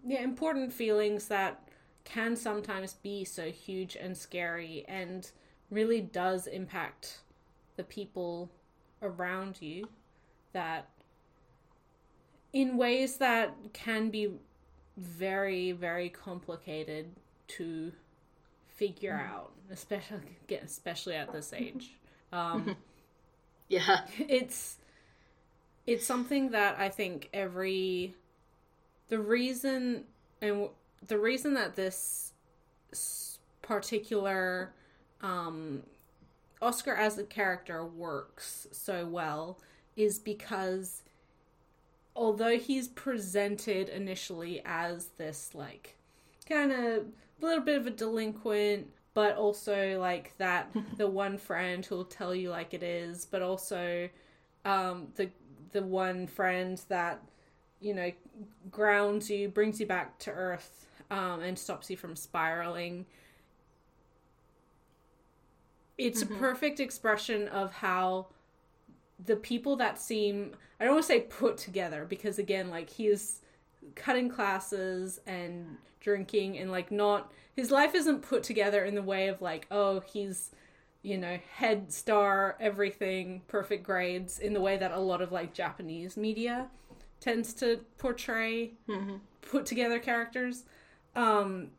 yeah, 0.05 0.21
important 0.21 0.71
feelings 0.71 1.27
that 1.27 1.67
can 2.03 2.35
sometimes 2.35 2.93
be 2.95 3.23
so 3.25 3.49
huge 3.51 3.95
and 3.95 4.15
scary 4.17 4.85
and 4.87 5.29
really 5.69 6.01
does 6.01 6.47
impact 6.47 7.19
the 7.75 7.83
people 7.83 8.49
around 9.01 9.61
you 9.61 9.87
that 10.53 10.89
in 12.51 12.77
ways 12.77 13.17
that 13.17 13.55
can 13.73 14.09
be 14.09 14.31
very 14.95 15.71
very 15.71 16.09
complicated 16.09 17.11
to 17.47 17.91
figure 18.67 19.13
out 19.13 19.51
especially 19.71 20.19
especially 20.63 21.15
at 21.15 21.31
this 21.31 21.53
age. 21.53 21.93
Um 22.31 22.75
Yeah. 23.69 24.01
it's 24.19 24.77
it's 25.87 26.05
something 26.05 26.51
that 26.51 26.79
I 26.79 26.89
think 26.89 27.29
every 27.33 28.15
the 29.09 29.19
reason 29.19 30.05
and 30.41 30.69
the 31.07 31.17
reason 31.17 31.55
that 31.55 31.75
this 31.75 32.33
particular 33.61 34.73
um 35.21 35.83
Oscar 36.61 36.93
as 36.95 37.17
a 37.17 37.23
character 37.23 37.85
works 37.85 38.67
so 38.71 39.05
well 39.05 39.59
is 39.95 40.19
because 40.19 41.01
although 42.15 42.57
he's 42.57 42.87
presented 42.87 43.89
initially 43.89 44.61
as 44.65 45.07
this 45.17 45.51
like 45.53 45.95
kind 46.47 46.71
of 46.71 46.79
a 47.41 47.45
little 47.45 47.63
bit 47.63 47.77
of 47.79 47.87
a 47.87 47.89
delinquent 47.89 48.87
but 49.13 49.35
also 49.35 49.99
like 49.99 50.35
that 50.37 50.69
the 50.97 51.07
one 51.07 51.37
friend 51.37 51.85
who'll 51.85 52.05
tell 52.05 52.33
you 52.35 52.49
like 52.49 52.73
it 52.73 52.83
is 52.83 53.25
but 53.25 53.41
also 53.41 54.09
um 54.65 55.07
the 55.15 55.29
the 55.71 55.81
one 55.81 56.27
friend 56.27 56.81
that 56.87 57.19
you 57.81 57.93
know 57.93 58.11
grounds 58.71 59.29
you 59.29 59.49
brings 59.49 59.79
you 59.79 59.85
back 59.85 60.17
to 60.19 60.31
earth 60.31 60.87
um 61.11 61.41
and 61.41 61.57
stops 61.57 61.89
you 61.89 61.97
from 61.97 62.15
spiraling. 62.15 63.05
It's 65.97 66.23
a 66.23 66.25
perfect 66.25 66.79
expression 66.79 67.47
of 67.49 67.71
how 67.71 68.27
the 69.25 69.35
people 69.35 69.75
that 69.77 69.99
seem 69.99 70.51
I 70.79 70.85
don't 70.85 70.95
want 70.95 71.03
to 71.03 71.07
say 71.07 71.21
put 71.21 71.57
together 71.57 72.05
because 72.07 72.39
again 72.39 72.69
like 72.69 72.89
he 72.89 73.07
is 73.07 73.41
cutting 73.95 74.29
classes 74.29 75.19
and 75.25 75.77
drinking 75.99 76.57
and 76.57 76.71
like 76.71 76.91
not 76.91 77.31
his 77.55 77.71
life 77.71 77.95
isn't 77.95 78.21
put 78.21 78.43
together 78.43 78.83
in 78.83 78.95
the 78.95 79.01
way 79.01 79.27
of 79.27 79.41
like 79.41 79.67
oh 79.71 80.01
he's 80.01 80.51
you 81.01 81.17
know 81.17 81.37
head 81.55 81.91
star 81.91 82.57
everything 82.59 83.41
perfect 83.47 83.83
grades 83.83 84.39
in 84.39 84.53
the 84.53 84.61
way 84.61 84.77
that 84.77 84.91
a 84.91 84.99
lot 84.99 85.21
of 85.21 85.31
like 85.31 85.53
Japanese 85.53 86.17
media 86.17 86.67
tends 87.19 87.53
to 87.53 87.79
portray 87.97 88.71
put 89.41 89.65
together 89.65 89.99
characters. 89.99 90.63
Um 91.15 91.69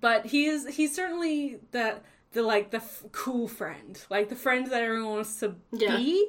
but 0.00 0.26
he 0.26 0.46
is 0.46 0.68
he's 0.76 0.94
certainly 0.94 1.58
that 1.72 2.04
the 2.32 2.42
like 2.42 2.70
the 2.70 2.78
f- 2.78 3.04
cool 3.12 3.46
friend 3.48 4.00
like 4.10 4.28
the 4.28 4.36
friend 4.36 4.66
that 4.68 4.82
everyone 4.82 5.10
wants 5.12 5.36
to 5.40 5.54
Yeah. 5.72 5.96
be 5.96 6.28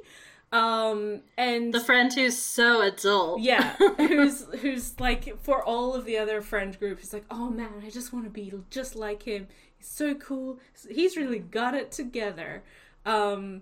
um 0.51 1.21
and 1.37 1.73
The 1.73 1.79
friend 1.79 2.13
who's 2.13 2.37
so 2.37 2.81
adult. 2.81 3.39
yeah 3.41 3.75
who's 3.97 4.45
who's 4.61 4.99
like 4.99 5.41
for 5.41 5.63
all 5.63 5.93
of 5.95 6.05
the 6.05 6.17
other 6.17 6.41
friend 6.41 6.77
group 6.77 6.99
he's 6.99 7.13
like 7.13 7.25
oh 7.31 7.49
man 7.49 7.71
i 7.85 7.89
just 7.89 8.13
want 8.13 8.25
to 8.25 8.31
be 8.31 8.53
just 8.69 8.95
like 8.95 9.23
him 9.23 9.47
he's 9.77 9.87
so 9.87 10.13
cool 10.13 10.59
he's 10.89 11.17
really 11.17 11.39
got 11.39 11.73
it 11.73 11.91
together 11.91 12.63
um 13.05 13.61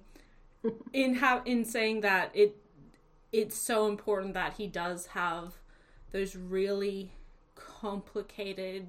in 0.94 1.16
how 1.16 1.42
in 1.46 1.64
saying 1.64 2.02
that 2.02 2.30
it 2.34 2.58
it's 3.32 3.56
so 3.58 3.88
important 3.88 4.34
that 4.34 4.54
he 4.56 4.68
does 4.68 5.08
have 5.08 5.54
those 6.12 6.36
really 6.36 7.14
complicated 7.56 8.86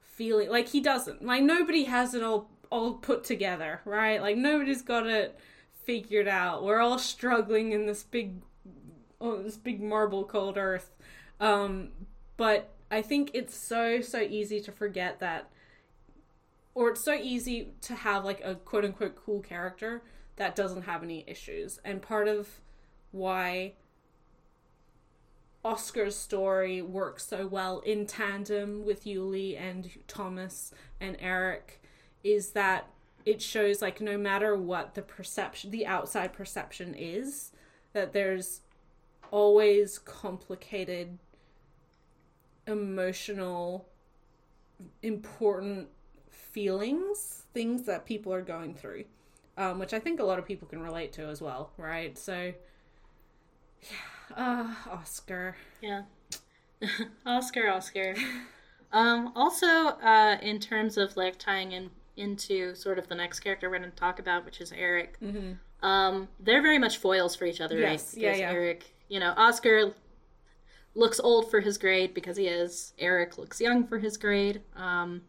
feeling 0.00 0.48
like 0.48 0.68
he 0.68 0.80
doesn't 0.80 1.24
like 1.24 1.42
nobody 1.42 1.84
has 1.84 2.14
it 2.14 2.22
all 2.22 2.48
all 2.70 2.94
put 2.94 3.24
together 3.24 3.80
right? 3.84 4.20
Like 4.20 4.36
nobody's 4.36 4.82
got 4.82 5.06
it 5.06 5.38
figured 5.84 6.28
out. 6.28 6.64
We're 6.64 6.80
all 6.80 6.98
struggling 6.98 7.72
in 7.72 7.86
this 7.86 8.02
big 8.02 8.42
oh 9.20 9.42
this 9.42 9.56
big 9.56 9.82
marble 9.82 10.24
called 10.24 10.58
earth. 10.58 10.94
Um 11.40 11.90
but 12.36 12.72
i 12.90 13.02
think 13.02 13.30
it's 13.34 13.54
so 13.54 14.00
so 14.00 14.18
easy 14.18 14.60
to 14.60 14.72
forget 14.72 15.20
that 15.20 15.50
or 16.74 16.90
it's 16.90 17.02
so 17.02 17.12
easy 17.12 17.72
to 17.80 17.94
have 17.94 18.24
like 18.24 18.40
a 18.44 18.54
quote 18.54 18.84
unquote 18.84 19.16
cool 19.16 19.40
character 19.40 20.02
that 20.38 20.54
doesn't 20.54 20.82
have 20.82 21.02
any 21.02 21.24
issues. 21.26 21.80
And 21.84 22.00
part 22.00 22.28
of 22.28 22.60
why 23.10 23.74
Oscar's 25.64 26.16
story 26.16 26.80
works 26.80 27.26
so 27.26 27.46
well 27.46 27.80
in 27.80 28.06
tandem 28.06 28.84
with 28.86 29.04
Yuli 29.04 29.60
and 29.60 29.90
Thomas 30.06 30.72
and 31.00 31.16
Eric 31.18 31.82
is 32.24 32.50
that 32.50 32.88
it 33.24 33.42
shows 33.42 33.82
like 33.82 34.00
no 34.00 34.16
matter 34.16 34.56
what 34.56 34.94
the 34.94 35.02
perception 35.02 35.70
the 35.70 35.86
outside 35.86 36.32
perception 36.32 36.94
is 36.94 37.52
that 37.92 38.12
there's 38.12 38.60
always 39.30 39.98
complicated 39.98 41.18
emotional 42.66 43.88
important 45.02 45.88
feelings 46.30 47.42
things 47.52 47.82
that 47.84 48.04
people 48.06 48.32
are 48.32 48.42
going 48.42 48.74
through 48.74 49.04
um, 49.56 49.78
which 49.78 49.92
i 49.92 49.98
think 49.98 50.20
a 50.20 50.24
lot 50.24 50.38
of 50.38 50.46
people 50.46 50.66
can 50.68 50.80
relate 50.80 51.12
to 51.12 51.26
as 51.26 51.40
well 51.40 51.70
right 51.76 52.16
so 52.18 52.52
yeah 53.82 54.36
uh, 54.36 54.90
oscar 54.90 55.56
Yeah. 55.80 56.02
Oscar, 57.26 57.68
Oscar. 57.70 58.14
um, 58.92 59.32
also, 59.34 59.66
uh, 59.66 60.38
in 60.40 60.60
terms 60.60 60.96
of 60.96 61.16
like 61.16 61.36
tying 61.36 61.72
in 61.72 61.90
into 62.18 62.74
sort 62.74 62.98
of 62.98 63.08
the 63.08 63.14
next 63.14 63.40
character 63.40 63.70
we're 63.70 63.78
going 63.78 63.90
to 63.90 63.96
talk 63.96 64.18
about, 64.18 64.44
which 64.44 64.60
is 64.60 64.72
Eric. 64.72 65.18
Um, 65.82 66.28
they're 66.40 66.62
very 66.62 66.78
much 66.78 66.98
foils 66.98 67.36
for 67.36 67.44
each 67.44 67.60
other, 67.60 67.78
Yes, 67.78 68.14
right? 68.14 68.22
yeah, 68.22 68.34
yeah. 68.36 68.50
Eric, 68.50 68.92
you 69.08 69.20
know, 69.20 69.32
Oscar 69.36 69.94
looks 70.94 71.20
old 71.20 71.50
for 71.50 71.60
his 71.60 71.78
grade 71.78 72.14
because 72.14 72.36
he 72.36 72.46
is. 72.48 72.92
Eric 72.98 73.38
looks 73.38 73.60
young 73.60 73.86
for 73.86 73.98
his 73.98 74.16
grade. 74.16 74.60
Um, 74.76 75.22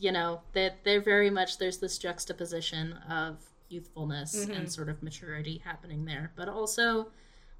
you 0.00 0.12
know, 0.12 0.40
that 0.52 0.82
they're, 0.84 0.94
they're 0.96 1.00
very 1.00 1.30
much 1.30 1.58
there's 1.58 1.78
this 1.78 1.98
juxtaposition 1.98 2.92
of 3.08 3.36
youthfulness 3.68 4.34
Mm-hmm. 4.44 4.52
and 4.52 4.72
sort 4.72 4.88
of 4.88 5.02
maturity 5.02 5.60
happening 5.64 6.04
there, 6.04 6.32
but 6.36 6.48
also 6.48 7.08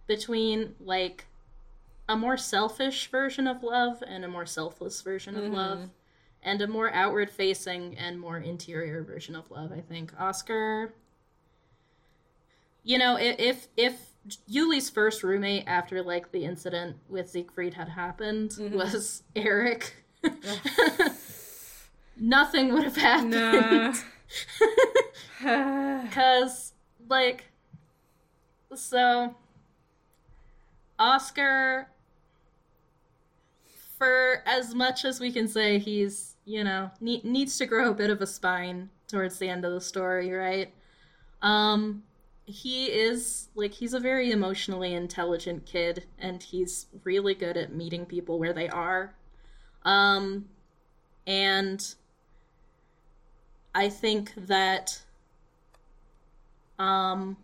between 0.06 0.74
like 0.80 1.26
a 2.08 2.16
more 2.16 2.36
selfish 2.38 3.10
version 3.10 3.46
of 3.46 3.62
love 3.62 4.02
and 4.06 4.24
a 4.24 4.28
more 4.28 4.46
selfless 4.46 5.02
version 5.02 5.36
of 5.36 5.52
love 5.52 5.90
and 6.42 6.60
a 6.62 6.66
more 6.66 6.92
outward 6.92 7.30
facing 7.30 7.96
and 7.96 8.18
more 8.18 8.38
interior 8.38 9.02
version 9.02 9.34
of 9.34 9.50
love 9.50 9.72
i 9.72 9.80
think. 9.80 10.12
Oscar 10.18 10.92
you 12.84 12.98
know 12.98 13.16
if 13.18 13.68
if 13.76 14.10
yuli's 14.46 14.90
first 14.90 15.22
roommate 15.22 15.64
after 15.66 16.02
like 16.02 16.30
the 16.32 16.44
incident 16.44 16.96
with 17.08 17.28
siegfried 17.28 17.74
had 17.74 17.88
happened 17.88 18.50
mm-hmm. 18.50 18.76
was 18.76 19.22
eric 19.36 19.94
nothing 22.20 22.72
would 22.72 22.84
have 22.84 22.96
happened. 22.96 23.32
Nah. 23.32 23.94
Because, 25.40 26.72
like, 27.08 27.44
so, 28.74 29.36
Oscar, 30.98 31.88
for 33.98 34.42
as 34.46 34.74
much 34.74 35.04
as 35.04 35.20
we 35.20 35.32
can 35.32 35.48
say 35.48 35.78
he's, 35.78 36.36
you 36.44 36.64
know, 36.64 36.90
ne- 37.00 37.22
needs 37.24 37.58
to 37.58 37.66
grow 37.66 37.90
a 37.90 37.94
bit 37.94 38.10
of 38.10 38.20
a 38.22 38.26
spine 38.26 38.90
towards 39.08 39.38
the 39.38 39.48
end 39.48 39.64
of 39.64 39.72
the 39.72 39.80
story, 39.80 40.30
right? 40.32 40.72
Um, 41.42 42.04
he 42.46 42.86
is, 42.86 43.48
like, 43.54 43.72
he's 43.72 43.94
a 43.94 44.00
very 44.00 44.30
emotionally 44.30 44.94
intelligent 44.94 45.66
kid, 45.66 46.04
and 46.18 46.42
he's 46.42 46.86
really 47.04 47.34
good 47.34 47.56
at 47.56 47.74
meeting 47.74 48.06
people 48.06 48.38
where 48.38 48.52
they 48.52 48.68
are. 48.68 49.14
Um, 49.84 50.46
and 51.26 51.94
I 53.74 53.88
think 53.88 54.32
that 54.36 55.02
um 56.78 57.36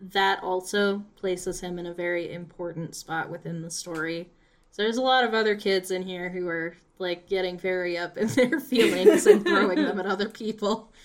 that 0.00 0.42
also 0.42 1.04
places 1.16 1.60
him 1.60 1.78
in 1.78 1.86
a 1.86 1.94
very 1.94 2.32
important 2.32 2.94
spot 2.94 3.30
within 3.30 3.62
the 3.62 3.70
story. 3.70 4.30
So 4.72 4.82
there's 4.82 4.96
a 4.96 5.02
lot 5.02 5.24
of 5.24 5.34
other 5.34 5.54
kids 5.54 5.90
in 5.90 6.02
here 6.02 6.30
who 6.30 6.48
are 6.48 6.76
like 6.98 7.28
getting 7.28 7.58
very 7.58 7.96
up 7.98 8.16
in 8.16 8.26
their 8.28 8.58
feelings 8.58 9.26
and 9.26 9.46
throwing 9.46 9.76
them 9.76 10.00
at 10.00 10.06
other 10.06 10.28
people. 10.28 10.92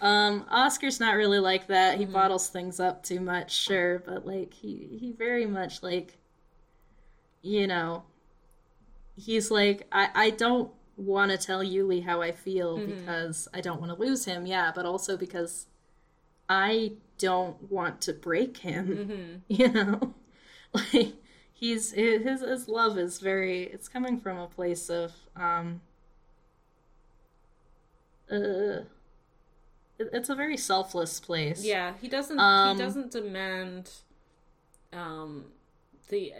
Um, 0.00 0.44
Oscar's 0.50 0.98
not 0.98 1.14
really 1.14 1.38
like 1.38 1.68
that. 1.68 1.96
He 1.96 2.04
bottles 2.04 2.48
things 2.48 2.80
up 2.80 3.04
too 3.04 3.20
much, 3.20 3.56
sure, 3.56 4.00
but 4.04 4.26
like 4.26 4.52
he 4.52 4.98
he 4.98 5.12
very 5.12 5.46
much 5.46 5.84
like 5.84 6.18
you 7.42 7.68
know 7.68 8.02
he's 9.14 9.52
like 9.52 9.86
I 9.92 10.08
I 10.12 10.30
don't 10.30 10.72
want 10.96 11.30
to 11.30 11.38
tell 11.38 11.62
Yuli 11.62 12.04
how 12.04 12.22
I 12.22 12.32
feel 12.32 12.78
because 12.78 13.46
I 13.54 13.60
don't 13.60 13.80
want 13.80 13.92
to 13.96 14.04
lose 14.04 14.24
him, 14.24 14.46
yeah, 14.46 14.72
but 14.74 14.84
also 14.84 15.16
because 15.16 15.66
I 16.48 16.94
don't 17.18 17.70
want 17.70 18.00
to 18.02 18.12
break 18.12 18.56
him. 18.56 19.44
You 19.48 19.68
know, 19.68 20.14
like 20.74 21.14
he's 21.62 21.92
his 21.92 22.40
his 22.42 22.68
love 22.68 22.98
is 22.98 23.20
very. 23.20 23.62
It's 23.62 23.88
coming 23.88 24.18
from 24.20 24.36
a 24.38 24.48
place 24.48 24.90
of 24.90 25.12
um. 25.36 25.80
Uh, 28.30 28.84
it- 29.98 30.10
it's 30.12 30.28
a 30.28 30.34
very 30.34 30.56
selfless 30.56 31.20
place. 31.20 31.64
Yeah, 31.64 31.94
he 32.00 32.08
doesn't. 32.08 32.38
Um, 32.38 32.76
he 32.76 32.82
doesn't 32.82 33.10
demand 33.12 33.90
um, 34.92 35.46
the 36.08 36.32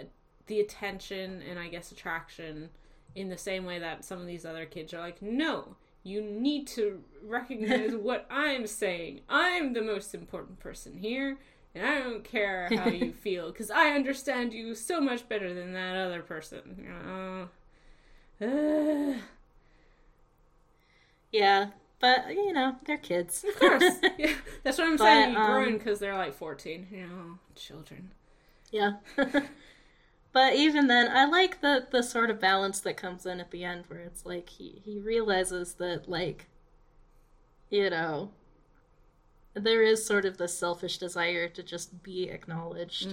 the 0.49 0.59
attention 0.61 1.41
and 1.49 1.59
I 1.59 1.69
guess 1.69 1.93
attraction 1.93 2.71
in 3.15 3.29
the 3.29 3.39
same 3.39 3.65
way 3.65 3.79
that 3.79 4.05
some 4.05 4.21
of 4.21 4.27
these 4.27 4.45
other 4.45 4.67
kids 4.67 4.93
are 4.93 4.99
like, 5.01 5.23
no, 5.23 5.77
you 6.03 6.21
need 6.23 6.67
to 6.69 7.03
recognize 7.25 7.95
what 8.09 8.27
I'm 8.31 8.67
saying. 8.67 9.21
I'm 9.29 9.73
the 9.75 9.83
most 9.83 10.15
important 10.15 10.59
person 10.59 10.97
here, 10.99 11.39
and 11.75 11.87
I 11.87 12.01
don't 12.01 12.25
care 12.25 12.69
how 12.77 12.89
you 12.89 13.13
feel 13.21 13.51
because 13.51 13.71
I 13.71 13.91
understand 13.91 14.53
you 14.53 14.75
so 14.75 15.01
much 15.01 15.29
better 15.29 15.53
than 15.55 15.73
that 15.73 15.97
other 15.97 16.23
person. 16.23 16.87
Uh, 18.41 18.45
uh, 18.45 19.15
yeah, 21.31 21.69
but 22.01 22.29
you 22.31 22.53
know 22.53 22.77
they're 22.87 22.99
kids. 22.99 23.45
of 23.45 23.59
course, 23.59 23.85
yeah, 24.19 24.35
that's 24.63 24.79
what 24.79 24.87
I'm 24.89 24.97
But, 24.97 25.05
saying. 25.05 25.33
You 25.33 25.39
um, 25.39 25.47
grown 25.47 25.79
because 25.79 25.99
they're 25.99 26.17
like 26.17 26.35
14. 26.35 26.89
You 26.91 27.07
know, 27.07 27.39
children. 27.55 28.11
Yeah. 28.71 28.95
but 30.33 30.55
even 30.55 30.89
then, 30.89 31.09
I 31.11 31.25
like 31.27 31.61
the 31.61 31.87
the 31.91 32.03
sort 32.03 32.31
of 32.31 32.41
balance 32.41 32.81
that 32.81 32.97
comes 32.97 33.25
in 33.27 33.41
at 33.41 33.51
the 33.51 33.65
end 33.65 33.85
where 33.89 34.01
it's 34.01 34.27
like 34.27 34.49
he 34.49 34.83
he 34.85 34.99
realizes 34.99 35.75
that 35.75 36.09
like 36.09 36.47
you 37.71 37.89
know 37.91 38.31
there 39.55 39.83
is 39.83 40.05
sort 40.05 40.25
of 40.25 40.39
this 40.39 40.57
selfish 40.59 40.99
desire 40.99 41.49
to 41.49 41.63
just 41.63 42.03
be 42.03 42.29
acknowledged 42.31 43.09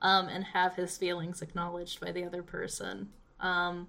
um 0.00 0.28
and 0.28 0.44
have 0.44 0.74
his 0.76 0.96
feelings 0.96 1.42
acknowledged 1.42 2.00
by 2.00 2.12
the 2.12 2.24
other 2.24 2.42
person. 2.42 3.08
Um 3.40 3.88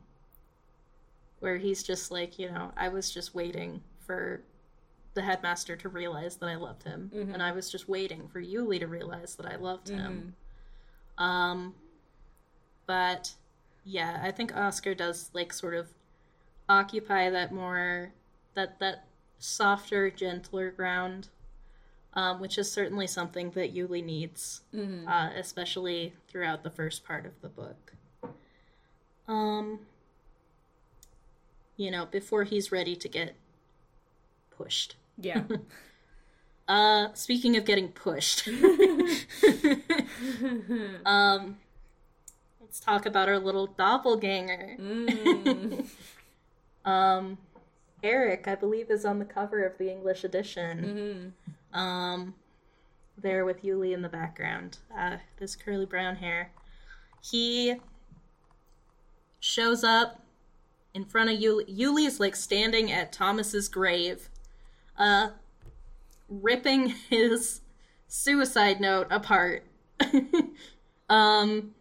where 1.39 1.57
he's 1.57 1.83
just 1.83 2.11
like, 2.11 2.37
you 2.37 2.49
know, 2.51 2.71
I 2.75 2.89
was 2.89 3.09
just 3.11 3.33
waiting 3.33 3.81
for 4.05 4.41
the 5.13 5.21
headmaster 5.21 5.75
to 5.77 5.87
realize 5.89 6.35
that 6.37 6.47
I 6.47 6.55
loved 6.55 6.83
him, 6.83 7.09
and 7.33 7.41
I 7.41 7.51
was 7.53 7.69
just 7.71 7.87
waiting 7.87 8.27
for 8.27 8.41
Yuli 8.41 8.79
to 8.79 8.87
realize 8.87 9.35
that 9.35 9.45
I 9.45 9.55
loved 9.55 9.87
him. 9.89 10.35
Um, 11.17 11.75
but 12.85 13.33
yeah, 13.85 14.19
I 14.21 14.31
think 14.31 14.55
Oscar 14.55 14.93
does 14.93 15.29
like 15.33 15.53
sort 15.53 15.75
of 15.75 15.87
occupy 16.67 17.29
that 17.29 17.51
more 17.53 18.11
that 18.55 18.79
that 18.79 19.05
softer, 19.37 20.09
gentler 20.11 20.71
ground, 20.71 21.29
um, 22.13 22.39
which 22.39 22.57
is 22.57 22.71
certainly 22.71 23.07
something 23.07 23.51
that 23.51 23.75
Yuli 23.75 24.03
needs, 24.03 24.61
uh, 25.07 25.29
especially 25.35 26.13
throughout 26.27 26.63
the 26.63 26.69
first 26.69 27.03
part 27.05 27.25
of 27.25 27.33
the 27.41 27.49
book. 27.49 27.93
Um, 29.27 29.81
you 31.77 31.91
know, 31.91 32.05
before 32.05 32.43
he's 32.43 32.71
ready 32.71 32.95
to 32.95 33.07
get 33.07 33.35
pushed. 34.49 34.95
Yeah. 35.17 35.43
Uh, 36.67 37.11
speaking 37.15 37.57
of 37.57 37.65
getting 37.65 37.87
pushed, 37.87 38.47
um, 41.03 41.57
let's 42.61 42.79
talk 42.79 43.07
about 43.07 43.27
our 43.27 43.39
little 43.39 43.65
doppelganger. 43.65 44.77
Mm. 44.79 45.87
Um, 46.85 47.37
Eric, 48.01 48.47
I 48.47 48.55
believe, 48.55 48.89
is 48.89 49.03
on 49.03 49.19
the 49.19 49.25
cover 49.25 49.63
of 49.63 49.77
the 49.77 49.91
English 49.91 50.23
edition. 50.23 51.33
Um, 51.73 52.33
there 53.17 53.45
with 53.45 53.63
Yuli 53.63 53.93
in 53.93 54.01
the 54.01 54.09
background. 54.09 54.77
Uh, 54.97 55.17
this 55.37 55.55
curly 55.55 55.85
brown 55.85 56.15
hair. 56.15 56.51
He 57.21 57.75
shows 59.39 59.83
up 59.83 60.21
in 60.93 61.05
front 61.05 61.29
of 61.29 61.39
Yuli. 61.39 61.67
Yuli 61.69 62.05
is 62.05 62.19
like 62.19 62.35
standing 62.35 62.91
at 62.91 63.11
Thomas's 63.11 63.67
grave, 63.67 64.29
uh, 64.97 65.31
ripping 66.27 66.87
his 67.09 67.61
suicide 68.07 68.79
note 68.79 69.07
apart. 69.09 69.65
um, 71.09 71.73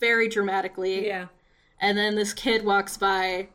very 0.00 0.28
dramatically. 0.28 1.06
yeah. 1.06 1.26
And 1.80 1.98
then 1.98 2.14
this 2.14 2.32
kid 2.32 2.64
walks 2.64 2.96
by 2.96 3.48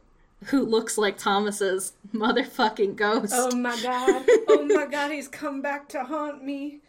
who 0.46 0.66
looks 0.66 0.98
like 0.98 1.18
Thomas's 1.18 1.94
motherfucking 2.14 2.96
ghost. 2.96 3.34
Oh 3.36 3.56
my 3.56 3.80
god. 3.82 4.26
Oh 4.50 4.66
my 4.66 4.86
god, 4.86 5.12
he's 5.12 5.28
come 5.28 5.62
back 5.62 5.90
to 5.90 6.04
haunt 6.04 6.44
me. 6.44 6.80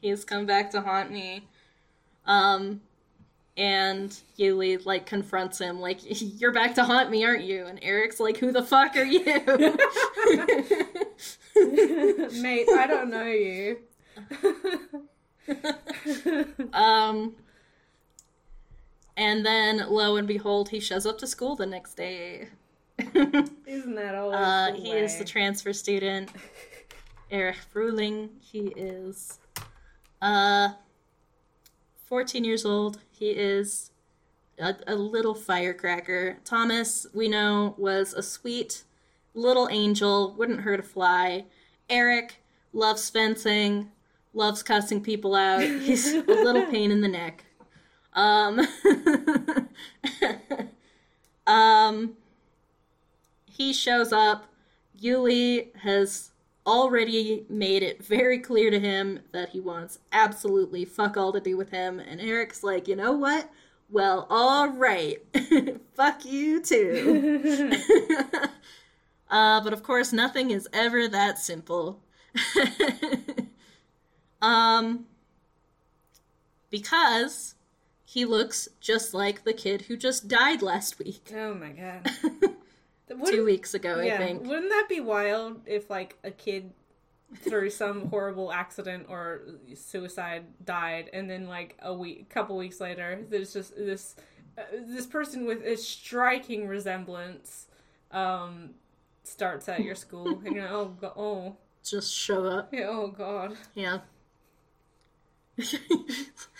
He's 0.00 0.24
come 0.24 0.46
back 0.46 0.70
to 0.72 0.80
haunt 0.80 1.10
me. 1.10 1.46
Um 2.26 2.80
and 3.56 4.14
Yuli 4.38 4.84
like 4.84 5.06
confronts 5.06 5.58
him 5.58 5.80
like 5.80 6.00
you're 6.40 6.52
back 6.52 6.74
to 6.74 6.84
haunt 6.84 7.10
me, 7.10 7.24
aren't 7.24 7.44
you? 7.44 7.66
And 7.66 7.78
Eric's 7.82 8.20
like 8.20 8.36
who 8.36 8.52
the 8.52 8.62
fuck 8.62 8.96
are 8.96 9.04
you? 9.04 9.24
Mate, 12.42 12.68
I 12.68 12.86
don't 12.86 13.10
know 13.10 13.26
you. 13.26 13.78
um 16.72 17.34
and 19.16 19.44
then 19.44 19.84
lo 19.88 20.16
and 20.16 20.26
behold 20.28 20.68
he 20.70 20.80
shows 20.80 21.06
up 21.06 21.18
to 21.18 21.26
school 21.26 21.56
the 21.56 21.66
next 21.66 21.94
day. 21.94 22.48
Isn't 22.98 23.94
that 23.94 24.14
always 24.14 24.36
Uh, 24.36 24.72
he 24.74 24.90
way? 24.92 25.04
is 25.04 25.16
the 25.18 25.24
transfer 25.24 25.72
student, 25.72 26.30
Eric 27.30 27.56
Frühling. 27.74 28.30
He 28.40 28.68
is 28.76 29.38
uh, 30.22 30.70
14 32.06 32.44
years 32.44 32.64
old. 32.64 33.00
He 33.10 33.30
is 33.30 33.90
a, 34.58 34.74
a 34.86 34.94
little 34.94 35.34
firecracker. 35.34 36.38
Thomas, 36.44 37.06
we 37.12 37.28
know, 37.28 37.74
was 37.76 38.12
a 38.14 38.22
sweet 38.22 38.84
little 39.34 39.68
angel, 39.70 40.34
wouldn't 40.38 40.60
hurt 40.60 40.80
a 40.80 40.82
fly. 40.82 41.44
Eric 41.90 42.42
loves 42.72 43.10
fencing, 43.10 43.90
loves 44.32 44.62
cussing 44.62 45.02
people 45.02 45.34
out. 45.34 45.62
He's 45.62 46.14
a 46.14 46.20
little 46.22 46.64
pain 46.70 46.90
in 46.90 47.00
the 47.00 47.08
neck. 47.08 47.44
Um, 48.16 48.66
um, 51.46 52.16
he 53.44 53.72
shows 53.72 54.12
up. 54.12 54.46
Yuli 55.00 55.74
has 55.76 56.30
already 56.66 57.44
made 57.48 57.82
it 57.82 58.04
very 58.04 58.38
clear 58.38 58.70
to 58.70 58.80
him 58.80 59.20
that 59.32 59.50
he 59.50 59.60
wants 59.60 59.98
absolutely 60.12 60.84
fuck 60.84 61.16
all 61.16 61.32
to 61.32 61.40
do 61.40 61.56
with 61.56 61.70
him, 61.70 62.00
and 62.00 62.20
Eric's 62.20 62.64
like, 62.64 62.88
you 62.88 62.96
know 62.96 63.12
what? 63.12 63.50
Well, 63.88 64.26
all 64.30 64.70
right, 64.70 65.18
fuck 65.94 66.24
you 66.24 66.60
too. 66.60 67.70
uh, 69.30 69.60
but 69.60 69.72
of 69.72 69.82
course, 69.82 70.12
nothing 70.12 70.50
is 70.50 70.68
ever 70.72 71.06
that 71.08 71.38
simple. 71.38 72.00
um, 74.42 75.06
because 76.70 77.55
he 78.08 78.24
looks 78.24 78.68
just 78.80 79.12
like 79.12 79.42
the 79.44 79.52
kid 79.52 79.82
who 79.82 79.96
just 79.96 80.28
died 80.28 80.62
last 80.62 80.98
week. 80.98 81.30
Oh 81.34 81.52
my 81.54 81.70
god. 81.70 82.08
Two 83.26 83.44
weeks 83.44 83.74
ago, 83.74 84.00
yeah, 84.00 84.14
I 84.14 84.18
think. 84.18 84.44
Wouldn't 84.46 84.68
that 84.70 84.86
be 84.88 85.00
wild 85.00 85.60
if 85.66 85.90
like 85.90 86.16
a 86.24 86.30
kid 86.30 86.72
through 87.40 87.70
some 87.70 88.06
horrible 88.10 88.52
accident 88.52 89.06
or 89.08 89.42
suicide 89.74 90.44
died 90.64 91.10
and 91.12 91.28
then 91.28 91.48
like 91.48 91.76
a 91.82 91.92
week 91.92 92.28
couple 92.30 92.56
weeks 92.56 92.80
later 92.80 93.18
there's 93.28 93.52
just 93.52 93.74
this 93.76 94.14
uh, 94.56 94.62
this 94.86 95.06
person 95.06 95.44
with 95.44 95.60
a 95.64 95.76
striking 95.76 96.68
resemblance 96.68 97.66
um 98.12 98.70
starts 99.24 99.68
at 99.68 99.80
your 99.82 99.96
school 99.96 100.40
and 100.46 100.54
you're 100.54 100.68
oh 100.68 100.86
go- 101.00 101.12
oh 101.16 101.56
Just 101.84 102.14
show 102.14 102.44
up. 102.46 102.72
yeah, 102.72 102.86
oh 102.88 103.08
god 103.08 103.56
Yeah. 103.74 103.98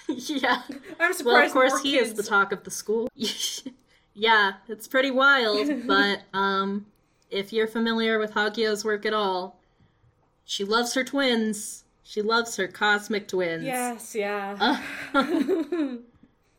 yeah. 0.28 0.62
I'm 1.00 1.12
surprised 1.12 1.24
Well, 1.24 1.44
of 1.44 1.52
course, 1.52 1.82
he 1.82 1.92
kids... 1.92 2.10
is 2.10 2.14
the 2.14 2.22
talk 2.22 2.52
of 2.52 2.64
the 2.64 2.70
school. 2.70 3.08
yeah, 4.14 4.54
it's 4.68 4.86
pretty 4.86 5.10
wild, 5.10 5.68
but 5.86 6.22
um, 6.32 6.86
if 7.30 7.52
you're 7.52 7.68
familiar 7.68 8.18
with 8.18 8.32
Hagio's 8.32 8.84
work 8.84 9.06
at 9.06 9.12
all, 9.12 9.58
she 10.44 10.64
loves 10.64 10.94
her 10.94 11.04
twins. 11.04 11.84
She 12.02 12.22
loves 12.22 12.56
her 12.56 12.68
cosmic 12.68 13.26
twins. 13.26 13.64
yes 13.64 14.14
yeah 14.14 14.76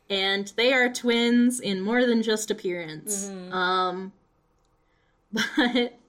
and 0.10 0.54
they 0.56 0.74
are 0.74 0.90
twins 0.92 1.60
in 1.60 1.82
more 1.82 2.06
than 2.06 2.24
just 2.24 2.52
appearance. 2.52 3.26
Mm-hmm. 3.26 3.54
Um, 3.54 4.14
but 5.32 6.00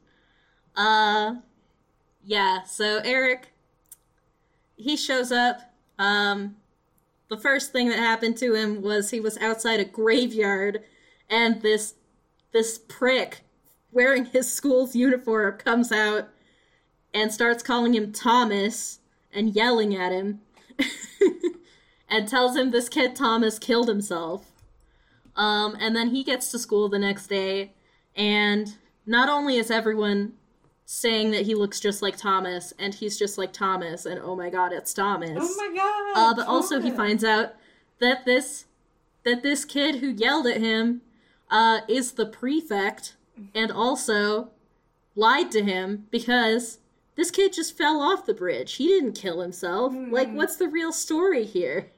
uh, 0.77 1.35
yeah. 2.25 2.63
So 2.63 3.01
Eric, 3.05 3.49
he 4.77 4.97
shows 4.97 5.33
up. 5.33 5.61
Um, 5.99 6.57
the 7.29 7.37
first 7.37 7.73
thing 7.73 7.89
that 7.89 7.99
happened 7.99 8.37
to 8.39 8.55
him 8.55 8.83
was 8.83 9.11
he 9.11 9.21
was 9.21 9.39
outside 9.39 9.81
a 9.81 9.85
graveyard, 9.85 10.85
and 11.29 11.63
this 11.63 11.95
this 12.53 12.79
prick 12.79 13.41
wearing 13.93 14.27
his 14.27 14.51
school's 14.51 14.95
uniform 14.95 15.57
comes 15.59 15.93
out 15.93 16.29
and 17.13 17.33
starts 17.33 17.63
calling 17.63 17.95
him 17.95 18.13
Thomas 18.13 19.01
and 19.33 19.55
yelling 19.55 19.95
at 19.95 20.13
him. 20.13 20.41
and 22.09 22.29
tells 22.29 22.57
him 22.57 22.71
this 22.71 22.89
kid 22.89 23.15
Thomas 23.15 23.59
killed 23.59 23.89
himself. 23.89 24.51
Um, 25.37 25.77
and 25.79 25.95
then 25.95 26.11
he 26.11 26.25
gets 26.25 26.51
to 26.51 26.59
school 26.59 26.89
the 26.89 26.99
next 26.99 27.29
day, 27.29 27.75
and 28.17 28.77
not 29.07 29.29
only 29.29 29.57
is 29.57 29.71
everyone 29.71 30.33
saying 30.91 31.33
that 31.33 31.45
he 31.45 31.55
looks 31.55 31.81
just 31.81 32.01
like 32.01 32.17
Thomas, 32.17 32.73
and 32.79 32.95
he's 32.95 33.19
just 33.19 33.37
like 33.37 33.53
Thomas, 33.53 34.07
and 34.07 34.19
oh 34.25 34.35
my 34.35 34.49
god, 34.49 34.73
it's 34.73 34.95
Thomas. 34.95 35.37
oh 35.39 35.55
my 35.59 35.77
god 35.77 36.19
uh, 36.19 36.35
but 36.35 36.47
also 36.47 36.81
he 36.81 36.91
finds 36.91 37.23
out 37.23 37.55
that 37.99 38.25
this 38.25 38.65
that 39.23 39.43
this 39.43 39.67
kid 39.67 39.97
who 39.97 40.09
yelled 40.09 40.47
at 40.47 40.57
him 40.57 41.03
uh, 41.51 41.81
is 41.89 42.13
the 42.13 42.25
prefect, 42.25 43.17
and 43.55 43.71
also 43.71 44.49
lied 45.15 45.51
to 45.51 45.63
him 45.63 46.07
because 46.11 46.79
this 47.17 47.31
kid 47.31 47.53
just 47.53 47.77
fell 47.77 48.01
off 48.01 48.25
the 48.25 48.33
bridge. 48.33 48.77
He 48.77 48.87
didn't 48.87 49.13
kill 49.13 49.43
himself. 49.43 49.93
Like, 49.95 50.33
what's 50.33 50.57
the 50.57 50.69
real 50.69 50.93
story 50.93 51.45
here? 51.45 51.91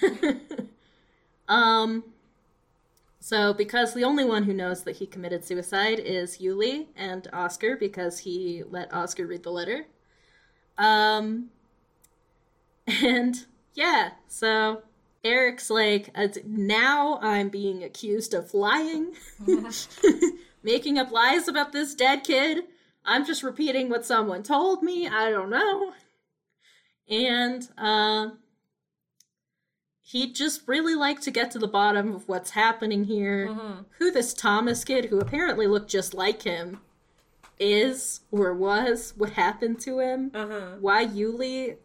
um. 1.48 2.04
So, 3.24 3.54
because 3.54 3.94
the 3.94 4.04
only 4.04 4.26
one 4.26 4.42
who 4.42 4.52
knows 4.52 4.82
that 4.82 4.96
he 4.96 5.06
committed 5.06 5.46
suicide 5.46 5.98
is 5.98 6.40
Yuli 6.40 6.88
and 6.94 7.26
Oscar, 7.32 7.74
because 7.74 8.18
he 8.18 8.62
let 8.68 8.92
Oscar 8.92 9.26
read 9.26 9.44
the 9.44 9.50
letter. 9.50 9.86
Um. 10.76 11.48
And 13.02 13.46
yeah, 13.72 14.10
so 14.28 14.82
Eric's 15.24 15.70
like, 15.70 16.10
uh, 16.14 16.28
now 16.44 17.18
I'm 17.22 17.48
being 17.48 17.82
accused 17.82 18.34
of 18.34 18.52
lying, 18.52 19.14
making 20.62 20.98
up 20.98 21.10
lies 21.10 21.48
about 21.48 21.72
this 21.72 21.94
dead 21.94 22.24
kid. 22.24 22.64
I'm 23.06 23.24
just 23.24 23.42
repeating 23.42 23.88
what 23.88 24.04
someone 24.04 24.42
told 24.42 24.82
me. 24.82 25.08
I 25.08 25.30
don't 25.30 25.48
know. 25.48 25.94
And 27.08 27.66
uh, 27.78 28.32
he'd 30.06 30.34
just 30.34 30.60
really 30.68 30.94
like 30.94 31.18
to 31.22 31.30
get 31.30 31.50
to 31.50 31.58
the 31.58 31.66
bottom 31.66 32.14
of 32.14 32.28
what's 32.28 32.50
happening 32.50 33.04
here. 33.04 33.48
Mhm. 33.48 33.86
Who 33.98 34.10
this 34.10 34.34
Thomas 34.34 34.84
kid, 34.84 35.06
who 35.06 35.18
apparently 35.18 35.66
looked 35.66 35.90
just 35.90 36.12
like 36.12 36.42
him, 36.42 36.80
is 37.58 38.20
or 38.30 38.52
was, 38.52 39.14
what 39.16 39.30
happened 39.30 39.80
to 39.80 40.00
him, 40.00 40.30
uh-huh 40.34 40.76
why 40.80 41.06
Yuli 41.06 41.76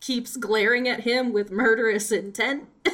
keeps 0.00 0.36
glaring 0.36 0.88
at 0.88 1.00
him 1.00 1.32
with 1.32 1.50
murderous 1.52 2.10
intent. 2.10 2.64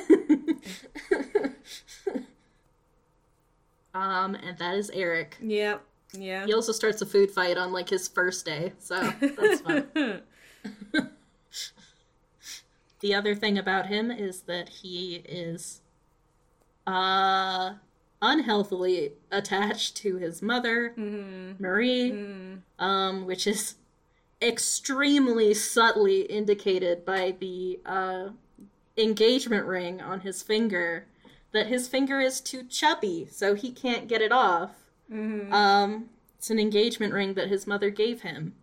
um, 3.95 4.35
and 4.35 4.59
that 4.59 4.75
is 4.75 4.91
Eric. 4.91 5.37
yeah 5.41 5.79
yeah 6.13 6.45
He 6.47 6.53
also 6.55 6.73
starts 6.73 7.01
a 7.03 7.07
food 7.07 7.31
fight 7.31 7.57
on 7.59 7.73
like 7.73 7.89
his 7.89 8.09
first 8.09 8.45
day, 8.45 8.73
so 8.79 9.13
that's 9.21 9.61
fun. 9.61 9.87
the 13.07 13.15
other 13.15 13.37
thing 13.37 13.57
about 13.57 13.87
him 13.87 14.11
is 14.11 14.41
that 14.43 14.69
he 14.69 15.23
is 15.29 15.81
uh 16.89 17.75
unhealthily 18.21 19.13
attached 19.31 19.95
to 19.97 20.17
his 20.17 20.43
mother, 20.43 20.93
Mhm. 20.99 21.61
Marie, 21.61 22.11
Mm. 22.11 22.63
um, 22.81 23.27
which 23.27 23.47
is 23.47 23.77
extremely 24.43 25.55
subtly 25.55 26.23
indicated 26.23 27.05
by 27.05 27.37
the 27.39 27.79
uh, 27.87 28.31
engagement 28.97 29.67
ring 29.67 30.01
on 30.01 30.21
his 30.21 30.43
finger 30.43 31.07
that 31.53 31.67
his 31.69 31.87
finger 31.89 32.21
is 32.21 32.41
too 32.41 32.65
chubby, 32.65 33.29
so 33.31 33.55
he 33.55 33.71
can't 33.71 34.09
get 34.09 34.21
it 34.23 34.33
off. 34.33 34.73
Mhm. 35.11 35.53
Um, 35.53 36.11
it's 36.39 36.51
an 36.51 36.59
engagement 36.59 37.13
ring 37.13 37.35
that 37.35 37.49
his 37.49 37.67
mother 37.67 37.91
gave 37.91 38.23
him. 38.23 38.55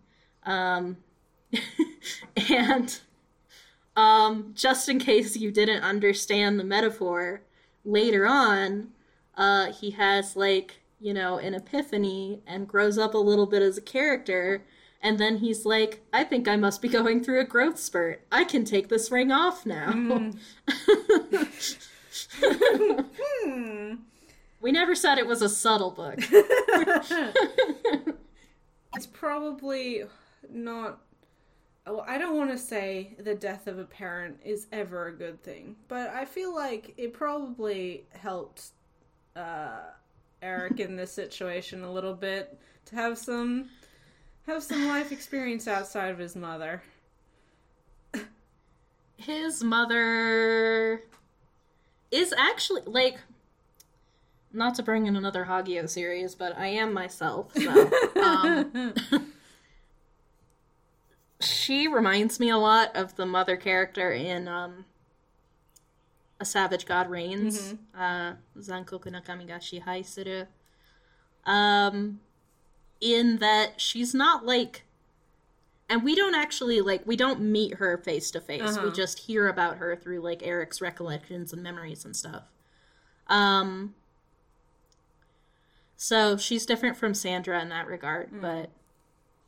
Um, 0.43 0.97
and 2.49 2.99
um, 3.95 4.51
just 4.55 4.89
in 4.89 4.99
case 4.99 5.37
you 5.37 5.51
didn't 5.51 5.83
understand 5.83 6.59
the 6.59 6.63
metaphor, 6.63 7.41
later 7.85 8.25
on, 8.25 8.89
uh, 9.35 9.71
he 9.71 9.91
has 9.91 10.35
like, 10.35 10.81
you 10.99 11.13
know, 11.13 11.37
an 11.37 11.53
epiphany 11.53 12.41
and 12.47 12.67
grows 12.67 12.97
up 12.97 13.13
a 13.13 13.17
little 13.17 13.45
bit 13.45 13.61
as 13.61 13.77
a 13.77 13.81
character. 13.81 14.63
And 15.01 15.19
then 15.19 15.37
he's 15.37 15.65
like, 15.65 16.01
I 16.13 16.23
think 16.23 16.47
I 16.47 16.55
must 16.55 16.81
be 16.81 16.87
going 16.87 17.23
through 17.23 17.41
a 17.41 17.45
growth 17.45 17.77
spurt. 17.77 18.25
I 18.31 18.45
can 18.45 18.63
take 18.63 18.87
this 18.87 19.11
ring 19.11 19.31
off 19.31 19.65
now. 19.65 19.91
Hmm. 19.91 20.31
we 24.61 24.71
never 24.71 24.95
said 24.95 25.17
it 25.17 25.27
was 25.27 25.41
a 25.41 25.49
subtle 25.49 25.91
book. 25.91 26.15
it's 28.95 29.07
probably 29.11 30.03
not 30.49 31.01
well, 31.85 32.05
I 32.07 32.17
don't 32.17 32.37
want 32.37 32.51
to 32.51 32.57
say 32.57 33.15
the 33.19 33.35
death 33.35 33.67
of 33.67 33.77
a 33.77 33.83
parent 33.83 34.39
is 34.43 34.67
ever 34.71 35.07
a 35.07 35.11
good 35.13 35.43
thing, 35.43 35.75
but 35.87 36.09
I 36.09 36.25
feel 36.25 36.55
like 36.55 36.93
it 36.97 37.13
probably 37.13 38.05
helped 38.11 38.69
uh, 39.35 39.79
Eric 40.41 40.79
in 40.79 40.95
this 40.95 41.11
situation 41.11 41.83
a 41.83 41.91
little 41.91 42.13
bit 42.13 42.57
to 42.85 42.95
have 42.95 43.17
some 43.17 43.69
have 44.47 44.61
some 44.61 44.87
life 44.87 45.11
experience 45.11 45.67
outside 45.67 46.09
of 46.09 46.17
his 46.17 46.35
mother. 46.35 46.83
his 49.17 49.63
mother 49.63 51.01
is 52.11 52.33
actually 52.37 52.81
like 52.85 53.17
not 54.51 54.75
to 54.75 54.83
bring 54.83 55.07
in 55.07 55.15
another 55.15 55.45
Hagio 55.45 55.89
series, 55.89 56.35
but 56.35 56.57
I 56.57 56.67
am 56.67 56.93
myself. 56.93 57.51
So, 57.55 57.91
um, 58.21 58.93
she 61.43 61.87
reminds 61.87 62.39
me 62.39 62.49
a 62.49 62.57
lot 62.57 62.95
of 62.95 63.15
the 63.15 63.25
mother 63.25 63.55
character 63.57 64.11
in 64.11 64.47
um, 64.47 64.85
A 66.39 66.45
Savage 66.45 66.85
God 66.85 67.09
Reigns. 67.09 67.75
Uh, 67.97 68.33
Zankoku 68.57 69.11
no 69.11 69.21
Kami 69.21 69.45
ga 69.45 69.59
Shihai 69.59 70.05
Suru. 70.05 70.45
Um, 71.45 72.19
in 73.01 73.37
that 73.39 73.81
she's 73.81 74.13
not 74.13 74.45
like 74.45 74.83
and 75.89 76.03
we 76.03 76.15
don't 76.15 76.33
actually 76.35 76.79
like 76.79 77.05
we 77.05 77.17
don't 77.17 77.41
meet 77.41 77.73
her 77.75 77.97
face 77.97 78.31
to 78.31 78.39
face. 78.39 78.61
We 78.61 78.67
Uh-huh. 78.67 78.91
just 78.91 79.19
hear 79.19 79.47
about 79.49 79.77
her 79.77 79.95
through 79.97 80.21
like 80.21 80.41
Eric's 80.41 80.79
recollections 80.79 81.51
and 81.51 81.61
memories 81.61 82.05
and 82.05 82.15
stuff. 82.15 82.43
Um 83.27 83.93
so 85.97 86.37
she's 86.37 86.65
different 86.65 86.97
from 86.97 87.13
Sandra 87.13 87.61
in 87.61 87.69
that 87.69 87.87
regard, 87.87 88.29
Hmm. 88.29 88.39
but 88.41 88.69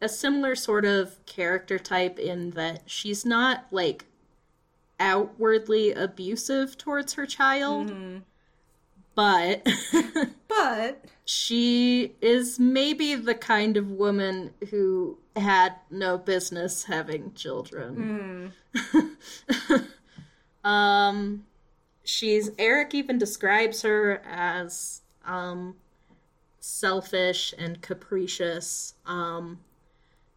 a 0.02 0.10
similar 0.10 0.56
sort 0.56 0.86
of 0.86 1.24
character 1.26 1.80
type 1.80 2.20
in 2.20 2.52
that 2.52 2.84
she's 2.86 3.26
not 3.26 3.66
like 3.72 4.06
outwardly 5.00 5.92
abusive 5.94 6.78
towards 6.78 7.14
her 7.14 7.26
child, 7.26 7.90
Mm-hmm. 7.90 8.18
but 9.16 9.68
But 10.48 11.04
she 11.26 12.16
is 12.22 12.60
maybe 12.60 13.16
the 13.16 13.36
kind 13.36 13.76
of 13.78 13.90
woman 13.92 14.54
who 14.70 15.18
had 15.36 15.74
no 15.92 16.18
business 16.18 16.84
having 16.86 17.34
children. 17.34 18.54
um 20.64 21.46
she's 22.04 22.52
Eric 22.58 22.94
even 22.94 23.18
describes 23.18 23.82
her 23.82 24.22
as 24.26 25.02
um 25.26 25.76
selfish 26.60 27.54
and 27.58 27.82
capricious. 27.82 28.94
Um 29.06 29.60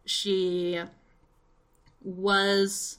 she 0.09 0.81
was 2.03 2.97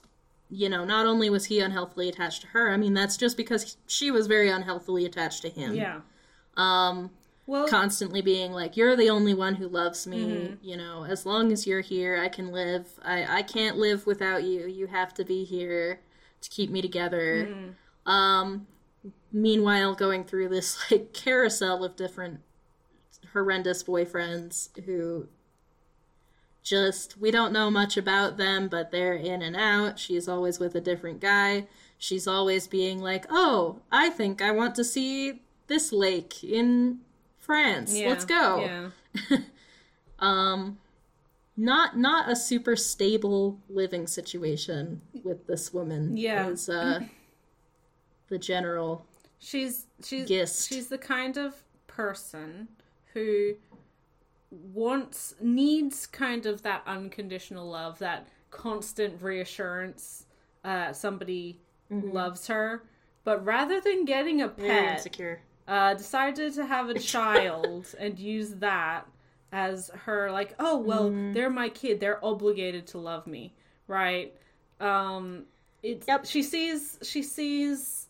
you 0.53 0.69
know, 0.69 0.85
not 0.85 1.07
only 1.07 1.31
was 1.31 1.45
he 1.45 1.61
unhealthily 1.61 2.09
attached 2.09 2.41
to 2.43 2.49
her, 2.49 2.71
I 2.73 2.77
mean 2.77 2.93
that's 2.95 3.17
just 3.17 3.37
because 3.37 3.77
she 3.87 4.11
was 4.11 4.27
very 4.27 4.49
unhealthily 4.51 5.05
attached 5.05 5.43
to 5.43 5.49
him. 5.49 5.75
yeah. 5.75 6.01
Um 6.57 7.11
Well, 7.47 7.69
constantly 7.69 8.21
being 8.21 8.51
like 8.53 8.77
you're 8.77 8.97
the 8.97 9.11
only 9.11 9.33
one 9.35 9.55
who 9.55 9.69
loves 9.69 10.07
me 10.07 10.19
Mm-hmm. 10.25 10.55
you 10.69 10.77
know 10.77 11.05
as 11.05 11.25
long 11.25 11.53
as 11.53 11.67
you're 11.67 11.81
here 11.81 12.21
i 12.21 12.29
can 12.29 12.51
live 12.53 12.87
i 13.05 13.39
i 13.39 13.43
can't 13.43 13.77
live 13.77 14.07
without 14.07 14.43
you 14.45 14.67
you 14.67 14.87
have 14.89 15.15
to 15.15 15.25
be 15.25 15.45
here 15.45 16.01
to 16.41 16.51
keep 16.51 16.71
me 16.71 16.83
together 16.83 17.47
Mm-hmm. 17.49 18.11
um 18.11 18.67
meanwhile 19.33 19.95
going 19.95 20.25
through 20.25 20.49
this 20.49 20.69
like 20.91 21.13
carousel 21.25 21.83
of 21.85 21.95
different 21.97 22.41
horrendous 23.33 23.83
boyfriends 23.85 24.69
who 24.85 25.29
just 26.63 27.19
we 27.19 27.31
don't 27.31 27.53
know 27.53 27.71
much 27.71 27.97
about 27.97 28.37
them 28.37 28.69
but 28.69 28.91
they're 28.91 29.15
in 29.15 29.41
and 29.43 29.57
out 29.57 29.99
she's 29.99 30.29
always 30.29 30.59
with 30.59 30.75
a 30.75 30.81
different 30.81 31.21
guy 31.21 31.67
she's 31.97 32.27
always 32.27 32.67
being 32.67 33.01
like 33.01 33.25
oh 33.31 33.79
i 33.91 34.11
think 34.11 34.43
i 34.43 34.51
want 34.51 34.75
to 34.75 34.85
see 34.85 35.41
this 35.69 35.91
lake 35.93 36.45
in 36.45 36.99
france 37.39 37.97
yeah, 37.97 38.09
let's 38.09 38.25
go 38.27 38.91
Yeah. 39.31 39.39
um 40.19 40.79
not 41.57 41.97
not 41.99 42.31
a 42.31 42.37
super 42.37 42.77
stable 42.77 43.59
living 43.69 44.07
situation 44.07 45.01
with 45.25 45.47
this 45.47 45.73
woman 45.73 46.17
Yeah. 46.17 46.49
is 46.49 46.69
uh 46.69 47.01
the 48.29 48.39
general 48.39 49.07
She's 49.39 49.87
she's 50.05 50.29
Gist. 50.29 50.69
she's 50.69 50.89
the 50.89 50.99
kind 50.99 51.39
of 51.39 51.55
person 51.87 52.69
who 53.15 53.55
wants 54.51 55.35
needs 55.41 56.07
kind 56.07 56.47
of 56.47 56.63
that 56.63 56.83
unconditional 56.87 57.69
love, 57.69 57.99
that 58.01 58.29
constant 58.51 59.23
reassurance 59.23 60.27
uh 60.65 60.93
somebody 60.93 61.61
loves 62.13 62.47
her. 62.49 62.85
But 63.25 63.45
rather 63.45 63.81
than 63.81 64.05
getting 64.05 64.41
a 64.43 64.49
pet, 64.49 65.03
uh, 65.69 65.95
decided 65.95 66.53
to 66.55 66.65
have 66.67 66.89
a 66.89 66.99
child 67.15 67.87
and 67.99 68.19
use 68.19 68.51
that 68.57 69.07
as 69.53 69.91
her 70.05 70.31
like 70.31 70.55
oh 70.61 70.77
well 70.79 71.11
Mm-hmm. 71.11 71.33
they're 71.33 71.51
my 71.51 71.69
kid 71.69 71.99
they're 71.99 72.25
obligated 72.25 72.87
to 72.89 72.99
love 72.99 73.27
me 73.27 73.53
right 73.89 74.33
um 74.81 75.45
it's 75.83 76.07
Yep. 76.07 76.27
she 76.27 76.43
sees 76.45 76.99
she 77.03 77.23
sees 77.25 78.07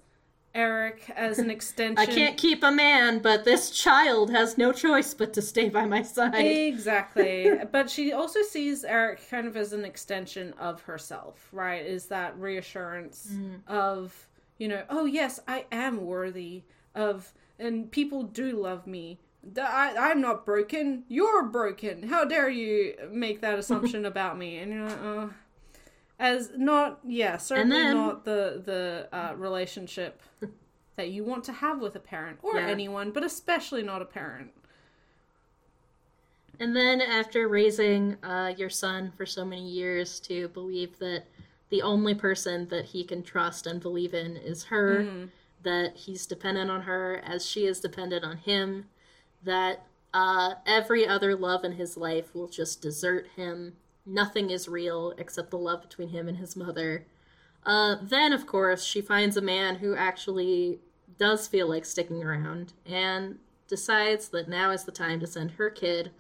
eric 0.55 1.11
as 1.15 1.39
an 1.39 1.51
extension. 1.51 1.99
I 1.99 2.07
can't 2.07 2.37
keep 2.37 2.63
a 2.63 2.71
man 2.71 3.21
but 3.21 3.45
this 3.45 3.71
child 3.71 4.31
has 4.31 4.59
no 4.59 4.73
choice 4.73 5.15
but 5.15 5.33
to 5.35 5.43
stay 5.43 5.69
by 5.69 5.87
my 5.87 6.03
side. 6.03 6.35
Exactly. 6.35 7.51
But 7.73 7.89
she 7.91 8.13
also 8.13 8.43
sees 8.43 8.85
eric 8.85 9.29
kind 9.31 9.47
of 9.47 9.57
as 9.57 9.73
an 9.73 9.85
extension 9.85 10.53
of 10.59 10.83
herself 10.83 11.49
right? 11.53 11.85
Is 11.85 12.07
that 12.07 12.39
reassurance 12.39 13.29
mm. 13.33 13.61
of 13.67 14.29
you 14.59 14.69
know 14.69 14.83
oh 14.91 15.07
yes 15.07 15.41
i 15.49 15.65
am 15.73 16.05
worthy 16.05 16.63
of 16.95 17.33
and 17.59 17.91
people 17.91 18.23
do 18.23 18.53
love 18.53 18.87
me. 18.87 19.21
I, 19.57 19.95
i'm 19.97 20.21
not 20.21 20.45
broken. 20.45 21.05
You're 21.09 21.45
broken. 21.45 22.03
How 22.03 22.25
dare 22.25 22.49
you 22.49 22.95
make 23.11 23.41
that 23.43 23.59
assumption 23.63 24.05
about 24.05 24.37
me? 24.37 24.59
And 24.59 24.73
you're 24.73 24.89
like 24.89 25.03
oh 25.03 25.31
as 26.21 26.51
not 26.57 27.01
yeah 27.05 27.37
certainly 27.37 27.77
then- 27.77 27.97
not 27.97 28.25
the 28.25 28.63
the 28.65 29.09
uh, 29.13 29.35
relationship 29.37 30.21
that 30.97 31.09
you 31.11 31.25
want 31.25 31.43
to 31.45 31.53
have 31.53 31.81
with 31.81 31.97
a 31.97 32.01
parent 32.01 32.39
or 32.43 32.57
Yeah. 32.61 32.69
anyone 32.69 33.11
but 33.11 33.25
especially 33.25 33.83
not 33.83 34.01
a 34.03 34.05
parent 34.05 34.53
And 36.59 36.77
then 36.77 37.01
after 37.01 37.49
raising 37.49 38.17
uh, 38.23 38.53
your 38.57 38.69
son 38.69 39.13
for 39.17 39.25
so 39.25 39.45
many 39.47 39.67
years 39.67 40.21
to 40.21 40.49
believe 40.49 40.99
that 40.99 41.25
the 41.71 41.81
only 41.81 42.15
person 42.15 42.69
that 42.69 42.85
he 42.85 43.03
can 43.03 43.23
trust 43.23 43.67
and 43.67 43.81
believe 43.81 44.13
in 44.13 44.37
is 44.37 44.65
her, 44.65 45.07
that 45.63 45.97
he's 45.97 46.27
dependent 46.27 46.71
on 46.71 46.83
her 46.83 47.23
as 47.25 47.47
she 47.47 47.65
is 47.65 47.81
dependent 47.81 48.25
on 48.25 48.37
him, 48.37 48.91
that 49.43 49.87
uh, 50.13 50.55
every 50.67 51.07
other 51.07 51.35
love 51.35 51.65
in 51.65 51.73
his 51.73 51.97
life 51.97 52.35
will 52.35 52.49
just 52.49 52.83
desert 52.83 53.27
him. 53.37 53.77
Nothing 54.07 54.51
is 54.51 54.69
real 54.69 55.15
except 55.19 55.51
the 55.51 55.59
love 55.59 55.83
between 55.83 56.09
him 56.09 56.29
and 56.29 56.39
his 56.39 56.57
mother. 56.57 57.07
Uh, 57.65 57.97
then, 58.03 58.33
of 58.33 58.47
course, 58.47 58.85
she 58.85 59.01
finds 59.01 59.37
a 59.37 59.43
man 59.43 59.77
who 59.77 59.95
actually 59.95 60.81
does 61.19 61.47
feel 61.47 61.69
like 61.69 61.85
sticking 61.85 62.25
around 62.25 62.73
and 62.87 63.39
decides 63.69 64.29
that 64.31 64.49
now 64.49 64.71
is 64.71 64.85
the 64.85 64.93
time 64.93 65.21
to 65.21 65.27
send 65.27 65.53
her 65.53 65.71
kid 65.71 66.11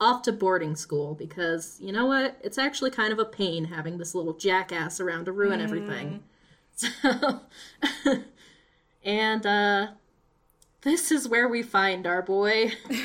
off 0.00 0.22
to 0.22 0.32
boarding 0.32 0.76
school 0.76 1.14
because 1.14 1.78
you 1.80 1.92
know 1.92 2.06
what? 2.06 2.38
It's 2.42 2.58
actually 2.58 2.90
kind 2.90 3.12
of 3.12 3.18
a 3.18 3.24
pain 3.24 3.64
having 3.64 3.98
this 3.98 4.14
little 4.14 4.32
jackass 4.32 5.00
around 5.00 5.26
to 5.26 5.32
ruin 5.32 5.60
everything. 5.60 6.22
So, 6.80 7.40
and 9.02 9.44
uh, 9.44 9.88
this 10.88 11.12
is 11.12 11.28
where 11.28 11.48
we 11.48 11.62
find 11.62 12.06
our 12.06 12.22
boy. 12.22 12.72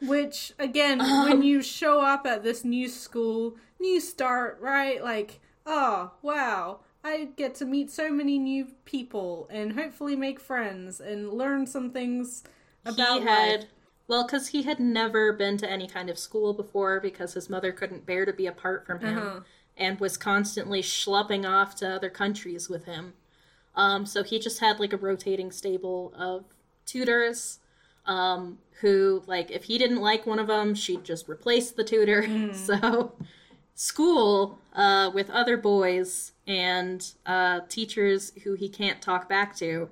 Which 0.00 0.52
again, 0.58 1.00
Um, 1.00 1.24
when 1.28 1.42
you 1.42 1.62
show 1.62 2.00
up 2.00 2.26
at 2.26 2.42
this 2.42 2.64
new 2.64 2.88
school, 2.88 3.56
new 3.80 4.00
start, 4.00 4.58
right? 4.60 5.02
Like, 5.02 5.40
oh 5.66 6.12
wow, 6.22 6.80
I 7.02 7.28
get 7.36 7.54
to 7.56 7.64
meet 7.64 7.90
so 7.90 8.10
many 8.10 8.38
new 8.38 8.66
people 8.84 9.48
and 9.50 9.72
hopefully 9.72 10.16
make 10.16 10.40
friends 10.40 11.00
and 11.00 11.32
learn 11.32 11.66
some 11.66 11.90
things 11.90 12.44
about 12.84 13.20
he 13.22 13.26
had 13.26 13.60
life. 13.60 13.68
well 14.08 14.26
because 14.26 14.48
he 14.48 14.62
had 14.62 14.78
never 14.78 15.32
been 15.32 15.56
to 15.58 15.70
any 15.70 15.88
kind 15.88 16.10
of 16.10 16.18
school 16.18 16.52
before 16.52 17.00
because 17.00 17.32
his 17.34 17.48
mother 17.48 17.72
couldn't 17.72 18.04
bear 18.06 18.24
to 18.26 18.32
be 18.32 18.46
apart 18.46 18.86
from 18.86 19.00
him 19.00 19.18
Uh-huh. 19.18 19.40
and 19.76 19.98
was 20.00 20.16
constantly 20.18 20.82
schlepping 20.82 21.48
off 21.50 21.74
to 21.76 21.88
other 21.88 22.10
countries 22.10 22.68
with 22.68 22.84
him 22.84 23.14
um, 23.76 24.06
so 24.06 24.22
he 24.22 24.38
just 24.38 24.60
had 24.60 24.80
like 24.80 24.92
a 24.92 24.96
rotating 24.96 25.50
stable 25.50 26.12
of 26.16 26.44
tutors 26.86 27.58
um, 28.06 28.58
who 28.80 29.22
like 29.26 29.50
if 29.50 29.64
he 29.64 29.78
didn't 29.78 30.00
like 30.00 30.26
one 30.26 30.38
of 30.38 30.46
them 30.46 30.74
she'd 30.74 31.04
just 31.04 31.28
replace 31.28 31.70
the 31.70 31.84
tutor. 31.84 32.26
So 32.54 33.12
school 33.74 34.58
uh, 34.74 35.10
with 35.12 35.28
other 35.30 35.56
boys 35.56 36.32
and 36.46 37.04
uh, 37.26 37.60
teachers 37.68 38.32
who 38.44 38.54
he 38.54 38.68
can't 38.68 39.02
talk 39.02 39.28
back 39.28 39.56
to 39.56 39.90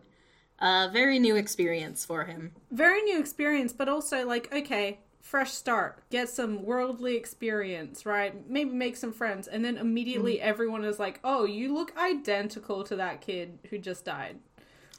uh, 0.61 0.89
very 0.93 1.19
new 1.19 1.35
experience 1.35 2.05
for 2.05 2.25
him. 2.25 2.53
Very 2.71 3.03
new 3.03 3.19
experience, 3.19 3.73
but 3.73 3.89
also 3.89 4.25
like, 4.25 4.53
okay, 4.55 5.01
fresh 5.33 5.53
start, 5.53 5.99
get 6.11 6.29
some 6.29 6.63
worldly 6.63 7.17
experience, 7.17 8.05
right? 8.05 8.47
Maybe 8.51 8.69
make 8.69 8.99
some 8.99 9.15
friends, 9.15 9.49
and 9.49 9.65
then 9.65 9.79
immediately 9.79 10.35
Mm-hmm. 10.35 10.47
everyone 10.51 10.85
is 10.85 10.99
like, 10.99 11.21
oh, 11.25 11.47
you 11.47 11.73
look 11.73 11.97
identical 11.97 12.85
to 12.85 12.97
that 12.97 13.23
kid 13.23 13.59
who 13.71 13.79
just 13.79 14.05
died. 14.05 14.37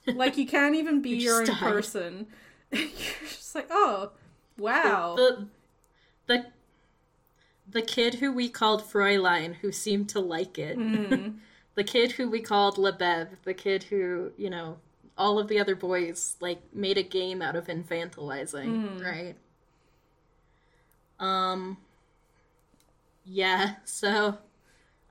Like 0.08 0.36
you 0.36 0.48
can't 0.48 0.74
even 0.74 1.04
be 1.04 1.12
your 1.18 1.42
own 1.42 1.46
died. 1.46 1.58
person. 1.60 2.26
You're 2.72 2.90
just 3.30 3.54
like, 3.54 3.68
oh, 3.70 4.14
wow. 4.58 5.14
the 5.16 5.48
the 6.26 6.46
the 7.70 7.84
kid 7.84 8.16
who 8.16 8.32
we 8.32 8.50
called 8.50 8.82
Fräulein 8.82 9.54
who 9.62 9.72
seemed 9.72 10.10
to 10.10 10.20
like 10.20 10.58
it. 10.58 10.78
the 11.76 11.84
kid 11.84 12.14
who 12.14 12.28
we 12.28 12.42
called 12.42 12.78
Lebev, 12.78 13.28
the 13.44 13.54
kid 13.54 13.84
who, 13.84 14.32
you 14.36 14.50
know, 14.50 14.78
all 15.16 15.38
of 15.38 15.48
the 15.48 15.60
other 15.60 15.76
boys 15.76 16.38
like 16.42 16.60
made 16.74 16.98
a 16.98 17.04
game 17.04 17.40
out 17.40 17.56
of 17.56 17.68
infantilizing, 17.68 19.00
right? 19.00 19.36
Um 21.24 21.78
yeah, 23.26 23.76
so 23.86 24.38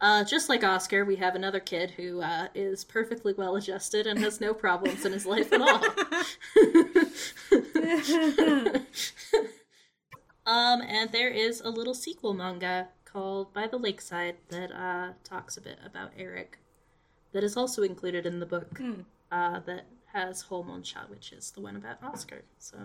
uh, 0.01 0.25
just 0.25 0.49
like 0.49 0.65
Oscar, 0.65 1.05
we 1.05 1.17
have 1.17 1.35
another 1.35 1.61
kid 1.61 1.93
who 1.93 2.21
uh, 2.21 2.49
is 2.55 2.85
perfectly 2.85 3.33
well 3.33 3.57
adjusted 3.57 4.07
and 4.07 4.19
has 4.19 4.41
no 4.41 4.53
problems 4.53 5.07
in 5.07 5.13
his 5.13 5.25
life 5.25 5.51
at 5.53 5.61
all. 5.63 5.81
Um, 10.45 10.83
and 10.83 11.11
there 11.13 11.29
is 11.29 11.61
a 11.61 11.71
little 11.71 11.95
sequel 11.95 12.35
manga 12.35 12.89
called 13.05 13.53
By 13.53 13.67
the 13.67 13.77
Lakeside 13.77 14.37
that 14.49 14.73
uh, 14.73 15.13
talks 15.23 15.57
a 15.57 15.61
bit 15.61 15.79
about 15.85 16.11
Eric, 16.19 16.59
that 17.33 17.45
is 17.45 17.57
also 17.57 17.83
included 17.83 18.27
in 18.27 18.41
the 18.41 18.47
book. 18.47 18.75
Mm. 18.75 19.05
Uh, 19.31 19.61
that 19.61 19.87
has 20.13 20.45
Homonsha, 20.45 21.09
which 21.09 21.33
is 21.33 21.53
the 21.53 21.61
one 21.61 21.77
about 21.77 22.03
Oscar. 22.03 22.43
So, 22.59 22.77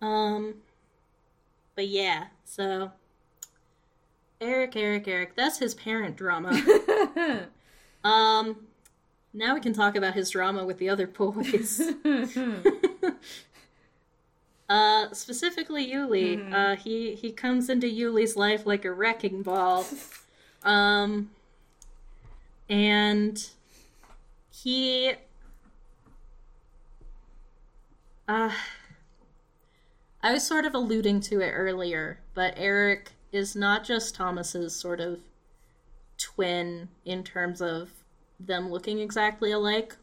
um, 0.00 0.56
but 1.74 1.88
yeah, 1.88 2.26
so 2.44 2.92
Eric, 4.40 4.76
Eric, 4.76 5.06
Eric. 5.06 5.36
That's 5.36 5.58
his 5.58 5.74
parent 5.74 6.16
drama. 6.16 6.50
um, 8.04 8.56
now 9.32 9.54
we 9.54 9.60
can 9.60 9.72
talk 9.72 9.96
about 9.96 10.14
his 10.14 10.30
drama 10.30 10.64
with 10.64 10.78
the 10.78 10.88
other 10.88 11.06
boys. 11.06 11.80
uh, 14.68 15.12
specifically 15.12 15.90
Yuli. 15.90 16.38
Mhm. 16.38 16.52
Uh, 16.52 16.76
he 16.76 17.14
he 17.14 17.32
comes 17.32 17.70
into 17.70 17.86
Yuli's 17.86 18.36
life 18.36 18.66
like 18.66 18.84
a 18.84 18.92
wrecking 18.92 19.42
ball. 19.42 19.84
Um, 20.64 21.30
and 22.68 23.48
he 24.50 25.12
uh 28.28 28.50
I 30.22 30.32
was 30.32 30.46
sort 30.46 30.64
of 30.64 30.74
alluding 30.74 31.20
to 31.22 31.40
it 31.40 31.50
earlier, 31.50 32.20
but 32.34 32.54
Eric 32.56 33.12
is 33.32 33.56
not 33.56 33.84
just 33.84 34.14
Thomas's 34.14 34.74
sort 34.74 35.00
of 35.00 35.20
twin 36.18 36.88
in 37.04 37.24
terms 37.24 37.60
of 37.60 37.90
them 38.38 38.70
looking 38.70 39.00
exactly 39.00 39.50
alike, 39.50 39.96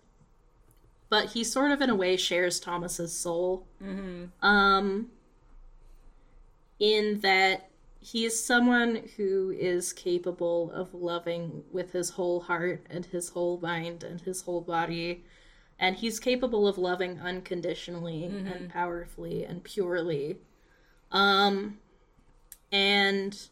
but 1.10 1.30
he 1.32 1.44
sort 1.44 1.72
of 1.72 1.82
in 1.82 1.90
a 1.90 1.96
way 1.96 2.18
shares 2.18 2.60
Thomas's 2.60 3.14
soul. 3.18 3.66
hmm 3.80 4.26
Um 4.42 5.10
in 6.80 7.20
that 7.20 7.70
he 8.00 8.26
is 8.26 8.42
someone 8.42 9.02
who 9.18 9.52
is 9.52 9.92
capable 9.92 10.72
of 10.72 10.94
loving 10.94 11.64
with 11.72 11.92
his 11.92 12.12
whole 12.12 12.40
heart 12.40 12.86
and 12.90 13.06
his 13.08 13.30
whole 13.30 13.60
mind 13.60 14.04
and 14.04 14.22
his 14.22 14.44
whole 14.44 14.62
body 14.62 15.24
and 15.80 15.98
he's 15.98 16.20
capable 16.20 16.68
of 16.68 16.78
loving 16.78 17.20
unconditionally 17.20 18.24
and 18.26 18.70
powerfully 18.70 19.44
and 19.44 19.64
purely 19.64 20.38
um 21.12 21.78
and 22.72 23.50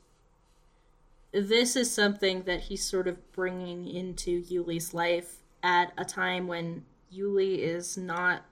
this 1.32 1.76
is 1.76 1.92
something 1.92 2.44
that 2.44 2.62
he's 2.62 2.84
sort 2.84 3.08
of 3.08 3.32
bringing 3.32 3.88
into 3.88 4.44
Yuli's 4.44 4.94
life 4.94 5.38
at 5.62 5.92
a 5.98 6.06
time 6.06 6.48
when 6.48 6.86
Yuli 7.14 7.60
is 7.60 7.98
not 7.98 8.44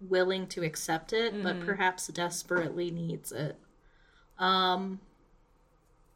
willing 0.00 0.46
to 0.48 0.64
accept 0.64 1.12
it, 1.12 1.42
but 1.42 1.56
perhaps 1.64 2.06
desperately 2.08 2.90
needs 2.90 3.32
it. 3.32 3.56
Um, 4.38 5.00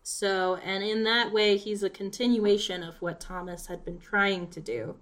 so, 0.03 0.57
and 0.57 0.83
in 0.83 1.05
that 1.05 1.33
way, 1.33 1.57
he's 1.57 1.83
a 1.83 1.91
continuation 1.91 2.83
of 2.83 3.01
what 3.01 3.21
Thomas 3.21 3.67
had 3.67 3.85
been 3.85 3.99
trying 3.99 4.49
to 4.49 4.61
do. 4.61 4.97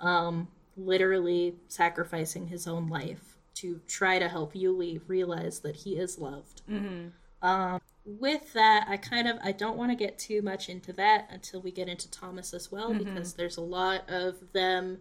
Um, 0.00 0.48
literally 0.76 1.56
sacrificing 1.68 2.48
his 2.48 2.66
own 2.66 2.88
life 2.88 3.36
to 3.54 3.80
try 3.86 4.18
to 4.18 4.28
help 4.28 4.54
Yuli 4.54 5.00
realize 5.06 5.60
that 5.60 5.76
he 5.76 5.96
is 5.96 6.18
loved. 6.18 6.62
hmm 6.68 7.08
Um, 7.42 7.80
with 8.04 8.52
that, 8.54 8.86
I 8.88 8.96
kind 8.96 9.28
of 9.28 9.36
I 9.44 9.52
don't 9.52 9.76
want 9.76 9.90
to 9.92 9.96
get 9.96 10.18
too 10.18 10.42
much 10.42 10.68
into 10.68 10.92
that 10.94 11.28
until 11.30 11.60
we 11.60 11.70
get 11.70 11.88
into 11.88 12.10
Thomas 12.10 12.52
as 12.54 12.70
well, 12.72 12.94
because 12.94 13.34
there's 13.34 13.56
a 13.56 13.60
lot 13.62 14.08
of 14.08 14.52
them 14.52 14.98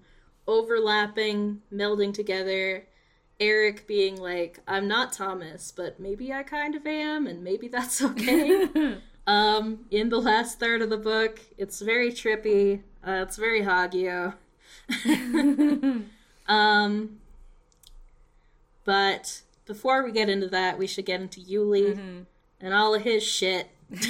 overlapping, 0.48 1.62
melding 1.74 2.14
together. 2.14 2.88
Eric 3.40 3.88
being 3.88 4.18
like, 4.18 4.60
"I'm 4.68 4.88
not 4.88 5.14
Thomas, 5.14 5.72
but 5.72 6.00
maybe 6.00 6.32
I 6.32 6.44
kind 6.44 6.76
of 6.76 6.86
am, 6.86 7.26
and 7.26 7.44
maybe 7.44 7.68
that's 7.68 8.02
okay." 8.12 8.68
um, 9.28 9.86
in 9.90 10.10
the 10.10 10.22
last 10.22 10.60
third 10.60 10.82
of 10.82 10.90
the 10.90 10.98
book, 10.98 11.40
it's 11.58 11.82
very 11.82 12.12
trippy. 12.12 12.82
Uh, 13.06 13.24
it's 13.28 13.38
very 13.38 13.62
Hagio. 13.64 14.36
um, 16.48 17.20
but 18.86 19.42
before 19.66 20.04
we 20.04 20.12
get 20.12 20.30
into 20.30 20.48
that, 20.50 20.78
we 20.78 20.88
should 20.88 21.06
get 21.06 21.22
into 21.22 21.40
Yuli 21.42 21.96
Mhm. 21.96 22.26
and 22.60 22.74
all 22.74 22.94
of 22.96 23.04
his 23.04 23.24
shit. 23.24 23.70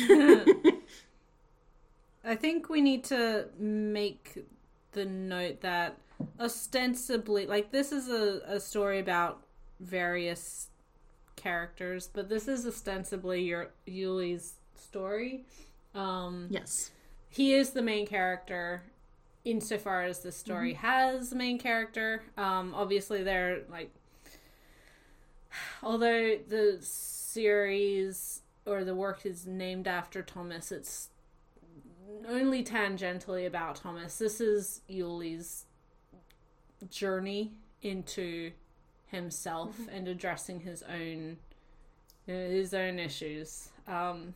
I 2.23 2.35
think 2.35 2.69
we 2.69 2.81
need 2.81 3.03
to 3.05 3.47
make 3.57 4.45
the 4.91 5.05
note 5.05 5.61
that 5.61 5.97
ostensibly, 6.39 7.47
like, 7.47 7.71
this 7.71 7.91
is 7.91 8.09
a, 8.09 8.41
a 8.45 8.59
story 8.59 8.99
about 8.99 9.41
various 9.79 10.67
characters, 11.35 12.07
but 12.13 12.29
this 12.29 12.47
is 12.47 12.67
ostensibly 12.67 13.41
your 13.41 13.69
Yuli's 13.87 14.53
story. 14.75 15.45
Um, 15.95 16.47
yes. 16.49 16.91
he 17.29 17.53
is 17.53 17.71
the 17.71 17.81
main 17.81 18.05
character 18.07 18.83
insofar 19.43 20.03
as 20.03 20.19
the 20.19 20.31
story 20.31 20.73
has 20.73 21.31
a 21.31 21.35
main 21.35 21.57
character. 21.57 22.23
Um, 22.37 22.73
obviously, 22.75 23.23
they're 23.23 23.61
like, 23.69 23.91
although 25.83 26.37
the 26.47 26.77
series 26.81 28.41
or 28.65 28.83
the 28.83 28.95
work 28.95 29.25
is 29.25 29.47
named 29.47 29.87
after 29.87 30.21
Thomas, 30.21 30.71
it's 30.71 31.09
only 32.27 32.63
tangentially 32.63 33.47
about 33.47 33.77
Thomas. 33.77 34.17
This 34.17 34.39
is 34.39 34.81
Yuli's 34.89 35.65
journey 36.89 37.53
into 37.81 38.51
himself 39.07 39.75
and 39.91 40.07
addressing 40.07 40.61
his 40.61 40.83
own 40.83 41.37
his 42.25 42.73
own 42.73 42.99
issues. 42.99 43.69
Um, 43.87 44.35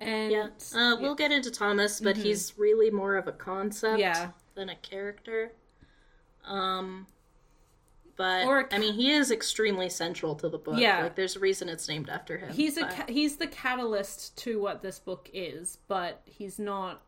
and 0.00 0.30
Yeah. 0.32 0.48
Uh, 0.74 0.96
we'll 1.00 1.14
get 1.14 1.32
into 1.32 1.50
Thomas, 1.50 2.00
but 2.00 2.16
Mhm. 2.16 2.22
he's 2.22 2.58
really 2.58 2.90
more 2.90 3.16
of 3.16 3.26
a 3.28 3.32
concept 3.32 3.98
Yeah. 3.98 4.30
than 4.54 4.68
a 4.68 4.76
character. 4.76 5.52
Um, 6.44 7.06
but 8.16 8.46
Or 8.46 8.68
I 8.72 8.78
mean, 8.78 8.94
he 8.94 9.10
is 9.12 9.30
extremely 9.30 9.88
central 9.90 10.34
to 10.36 10.48
the 10.48 10.58
book. 10.58 10.78
Yeah. 10.78 11.02
like 11.02 11.16
there's 11.16 11.36
a 11.36 11.40
reason 11.40 11.68
it's 11.68 11.88
named 11.88 12.08
after 12.08 12.38
him. 12.38 12.52
he's 12.52 12.76
a 12.78 12.86
ca- 12.86 13.06
he's 13.08 13.36
the 13.36 13.46
catalyst 13.46 14.36
to 14.38 14.58
what 14.60 14.80
this 14.82 14.98
book 14.98 15.28
is, 15.34 15.78
but 15.88 16.22
he's 16.24 16.58
not 16.58 17.02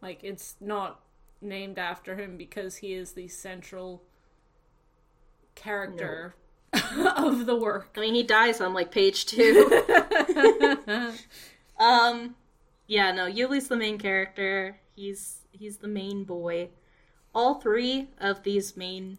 like 0.00 0.22
it's 0.24 0.56
not 0.60 1.02
named 1.42 1.78
after 1.78 2.16
him 2.16 2.36
because 2.36 2.76
he 2.76 2.94
is 2.94 3.12
the 3.12 3.28
central 3.28 4.02
character 5.54 6.34
of 7.16 7.46
the 7.46 7.56
work. 7.56 7.90
I 7.96 8.00
mean, 8.00 8.14
he 8.14 8.22
dies 8.22 8.60
on 8.60 8.72
like 8.74 8.90
page 8.90 9.26
two. 9.26 9.68
um, 11.78 12.36
yeah, 12.86 13.12
no, 13.12 13.30
Yuli's 13.30 13.68
the 13.68 13.76
main 13.76 13.98
character. 13.98 14.78
He's 14.94 15.40
he's 15.52 15.78
the 15.78 15.88
main 15.88 16.24
boy. 16.24 16.70
All 17.34 17.60
three 17.60 18.08
of 18.18 18.42
these 18.42 18.76
main, 18.76 19.18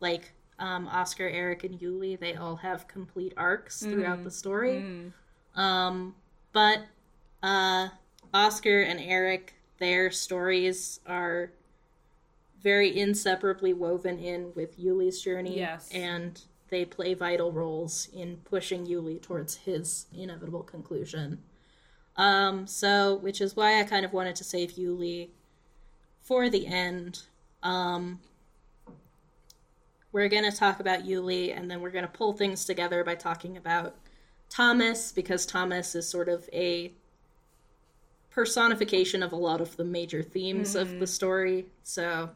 like 0.00 0.32
um, 0.58 0.88
Oscar, 0.88 1.28
Eric, 1.28 1.64
and 1.64 1.78
Yuli, 1.78 2.18
they 2.18 2.34
all 2.34 2.56
have 2.56 2.86
complete 2.88 3.32
arcs 3.36 3.80
throughout 3.82 4.24
the 4.24 4.30
story. 4.30 4.84
Mm. 5.56 5.58
Um, 5.58 6.14
but 6.52 6.80
uh, 7.42 7.88
Oscar 8.34 8.82
and 8.82 9.00
Eric, 9.00 9.54
their 9.78 10.10
stories 10.10 11.00
are 11.06 11.52
very 12.62 12.98
inseparably 12.98 13.72
woven 13.72 14.18
in 14.18 14.52
with 14.54 14.78
Yuli's 14.78 15.22
journey. 15.22 15.58
Yes. 15.58 15.90
And 15.92 16.40
they 16.68 16.84
play 16.84 17.14
vital 17.14 17.52
roles 17.52 18.08
in 18.12 18.38
pushing 18.38 18.86
Yuli 18.86 19.20
towards 19.22 19.56
his 19.56 20.06
inevitable 20.12 20.62
conclusion. 20.62 21.38
Um, 22.18 22.66
so, 22.66 23.16
which 23.16 23.40
is 23.40 23.56
why 23.56 23.78
I 23.78 23.84
kind 23.84 24.04
of 24.04 24.12
wanted 24.12 24.36
to 24.36 24.44
save 24.44 24.72
Yuli 24.72 25.28
for 26.22 26.48
the 26.48 26.66
end. 26.66 27.22
Um, 27.62 28.20
we're 30.12 30.28
going 30.28 30.50
to 30.50 30.56
talk 30.56 30.80
about 30.80 31.04
Yuli, 31.04 31.56
and 31.56 31.70
then 31.70 31.80
we're 31.82 31.90
going 31.90 32.06
to 32.06 32.10
pull 32.10 32.32
things 32.32 32.64
together 32.64 33.04
by 33.04 33.16
talking 33.16 33.56
about 33.56 33.94
Thomas, 34.48 35.12
because 35.12 35.44
Thomas 35.44 35.94
is 35.94 36.08
sort 36.08 36.28
of 36.28 36.48
a 36.52 36.92
personification 38.30 39.22
of 39.22 39.32
a 39.32 39.36
lot 39.36 39.60
of 39.60 39.76
the 39.76 39.84
major 39.84 40.22
themes 40.22 40.74
of 40.74 40.98
the 41.00 41.06
story. 41.06 41.66
So, 41.82 42.30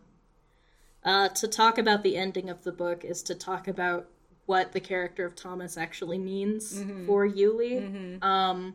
uh, 1.04 1.28
to 1.30 1.48
talk 1.48 1.78
about 1.78 2.02
the 2.02 2.16
ending 2.18 2.50
of 2.50 2.64
the 2.64 2.72
book 2.72 3.04
is 3.04 3.22
to 3.22 3.34
talk 3.34 3.66
about 3.66 4.08
what 4.44 4.72
the 4.72 4.80
character 4.80 5.24
of 5.24 5.34
Thomas 5.34 5.78
actually 5.78 6.18
means 6.18 6.82
for 7.06 7.26
Yuli. 7.26 8.22
Um, 8.22 8.74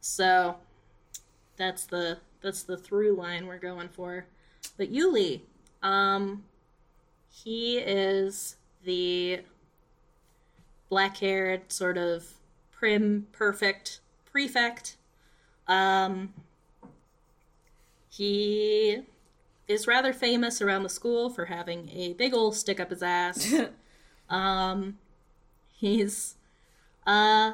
so 0.00 0.56
that's 1.56 1.84
the 1.84 2.18
that's 2.42 2.62
the 2.62 2.76
through 2.76 3.14
line 3.16 3.46
we're 3.46 3.58
going 3.58 3.88
for. 3.88 4.26
But 4.76 4.92
Yuli, 4.92 5.40
um, 5.82 6.44
he 7.30 7.78
is 7.78 8.56
the 8.84 9.40
black-haired 10.88 11.72
sort 11.72 11.98
of 11.98 12.34
prim, 12.70 13.26
perfect 13.32 14.00
prefect. 14.24 14.96
Um, 15.66 16.34
he 18.10 18.98
is 19.66 19.86
rather 19.86 20.12
famous 20.12 20.60
around 20.62 20.82
the 20.82 20.88
school 20.88 21.30
for 21.30 21.46
having 21.46 21.88
a 21.90 22.12
big 22.12 22.34
ol' 22.34 22.52
stick 22.52 22.78
up 22.78 22.90
his 22.90 23.02
ass. 23.02 23.52
um, 24.30 24.98
he's 25.74 26.36
Uh, 27.06 27.52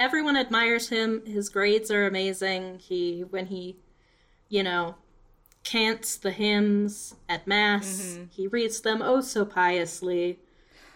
everyone 0.00 0.36
admires 0.36 0.88
him. 0.88 1.24
His 1.26 1.48
grades 1.48 1.90
are 1.92 2.06
amazing. 2.06 2.78
He 2.80 3.20
when 3.30 3.46
he, 3.46 3.76
you 4.48 4.62
know, 4.64 4.96
cants 5.62 6.16
the 6.16 6.32
hymns 6.32 7.14
at 7.28 7.46
mass, 7.46 7.86
Mm-hmm. 8.16 8.24
he 8.30 8.46
reads 8.48 8.80
them 8.80 9.02
oh 9.02 9.20
so 9.20 9.44
piously. 9.44 10.40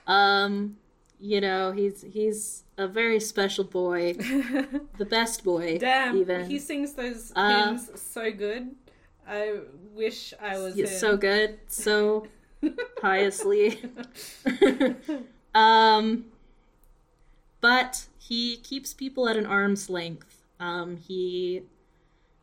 Um, 0.08 0.76
you 1.20 1.40
know, 1.40 1.70
he's 1.72 2.02
he's 2.02 2.64
a 2.76 2.88
very 2.88 3.20
special 3.20 3.64
boy, 3.64 4.14
the 4.98 5.06
best 5.08 5.44
boy. 5.44 5.78
Damn, 5.78 6.16
even 6.16 6.50
he 6.50 6.58
sings 6.58 6.94
those 6.94 7.32
Uh, 7.36 7.66
hymns 7.66 7.90
so 8.00 8.32
good. 8.32 8.74
I 9.26 9.60
wish 9.94 10.34
I 10.42 10.58
was 10.58 10.76
him. 10.76 10.86
So 10.86 11.16
good, 11.16 11.58
so 11.68 12.26
piously. 13.00 13.80
um, 15.54 16.26
but 17.60 18.06
he 18.28 18.56
keeps 18.58 18.94
people 18.94 19.28
at 19.28 19.36
an 19.36 19.46
arm's 19.46 19.90
length. 19.90 20.42
Um, 20.60 20.96
he 20.96 21.62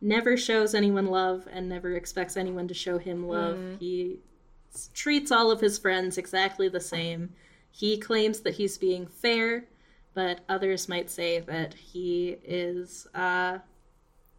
never 0.01 0.35
shows 0.37 0.75
anyone 0.75 1.07
love 1.07 1.47
and 1.51 1.67
never 1.69 1.95
expects 1.95 2.37
anyone 2.37 2.67
to 2.67 2.73
show 2.73 2.97
him 2.97 3.27
love. 3.27 3.55
He 3.79 4.17
s- 4.73 4.89
treats 4.93 5.31
all 5.31 5.49
of 5.51 5.59
his 5.61 5.77
friends 5.79 6.17
exactly 6.17 6.69
the 6.69 6.79
same. 6.79 7.33
He 7.71 7.97
claims 7.97 8.41
that 8.41 8.55
he's 8.55 8.77
being 8.77 9.07
fair, 9.07 9.65
but 10.13 10.41
others 10.49 10.89
might 10.89 11.09
say 11.09 11.39
that 11.39 11.73
he 11.73 12.37
is 12.43 13.07
uh, 13.15 13.59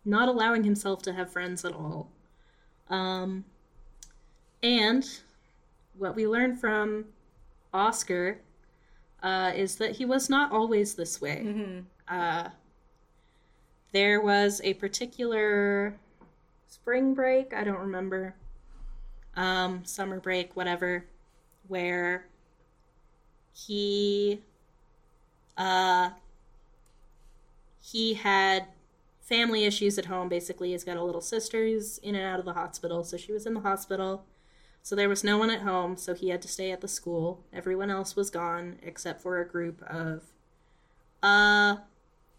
not 0.05 0.28
allowing 0.28 0.64
himself 0.64 1.03
to 1.03 1.12
have 1.12 1.32
friends 1.32 1.64
at 1.64 1.72
all. 1.72 2.11
Um, 2.90 3.45
and 4.62 5.09
what 5.99 6.14
we 6.14 6.26
learn 6.28 6.57
from 6.57 7.07
Oscar 7.72 8.40
uh, 9.22 9.52
is 9.54 9.76
that 9.76 9.92
he 9.92 10.04
was 10.04 10.28
not 10.28 10.52
always 10.52 10.94
this 10.94 11.20
way. 11.20 11.82
Uh, 12.08 12.48
there 13.92 14.20
was 14.20 14.60
a 14.64 14.74
particular 14.74 15.94
spring 16.66 17.14
break, 17.14 17.52
I 17.54 17.64
don't 17.64 17.78
remember, 17.78 18.34
um, 19.36 19.84
summer 19.84 20.18
break, 20.18 20.56
whatever, 20.56 21.04
where 21.68 22.26
he 23.54 24.40
uh, 25.56 26.10
he 27.82 28.14
had 28.14 28.66
family 29.20 29.64
issues 29.64 29.98
at 29.98 30.06
home. 30.06 30.28
Basically, 30.28 30.72
he's 30.72 30.84
got 30.84 30.96
a 30.96 31.02
little 31.02 31.20
sister 31.20 31.64
who's 31.66 31.98
in 31.98 32.14
and 32.14 32.24
out 32.24 32.38
of 32.38 32.44
the 32.46 32.54
hospital, 32.54 33.04
so 33.04 33.16
she 33.16 33.32
was 33.32 33.46
in 33.46 33.54
the 33.54 33.60
hospital. 33.60 34.24
So 34.82 34.96
there 34.96 35.08
was 35.08 35.22
no 35.22 35.38
one 35.38 35.50
at 35.50 35.60
home, 35.60 35.96
so 35.96 36.12
he 36.14 36.30
had 36.30 36.42
to 36.42 36.48
stay 36.48 36.72
at 36.72 36.80
the 36.80 36.88
school. 36.88 37.44
Everyone 37.52 37.90
else 37.90 38.16
was 38.16 38.30
gone 38.30 38.78
except 38.82 39.20
for 39.20 39.40
a 39.40 39.46
group 39.48 39.82
of 39.82 40.22
uh 41.22 41.76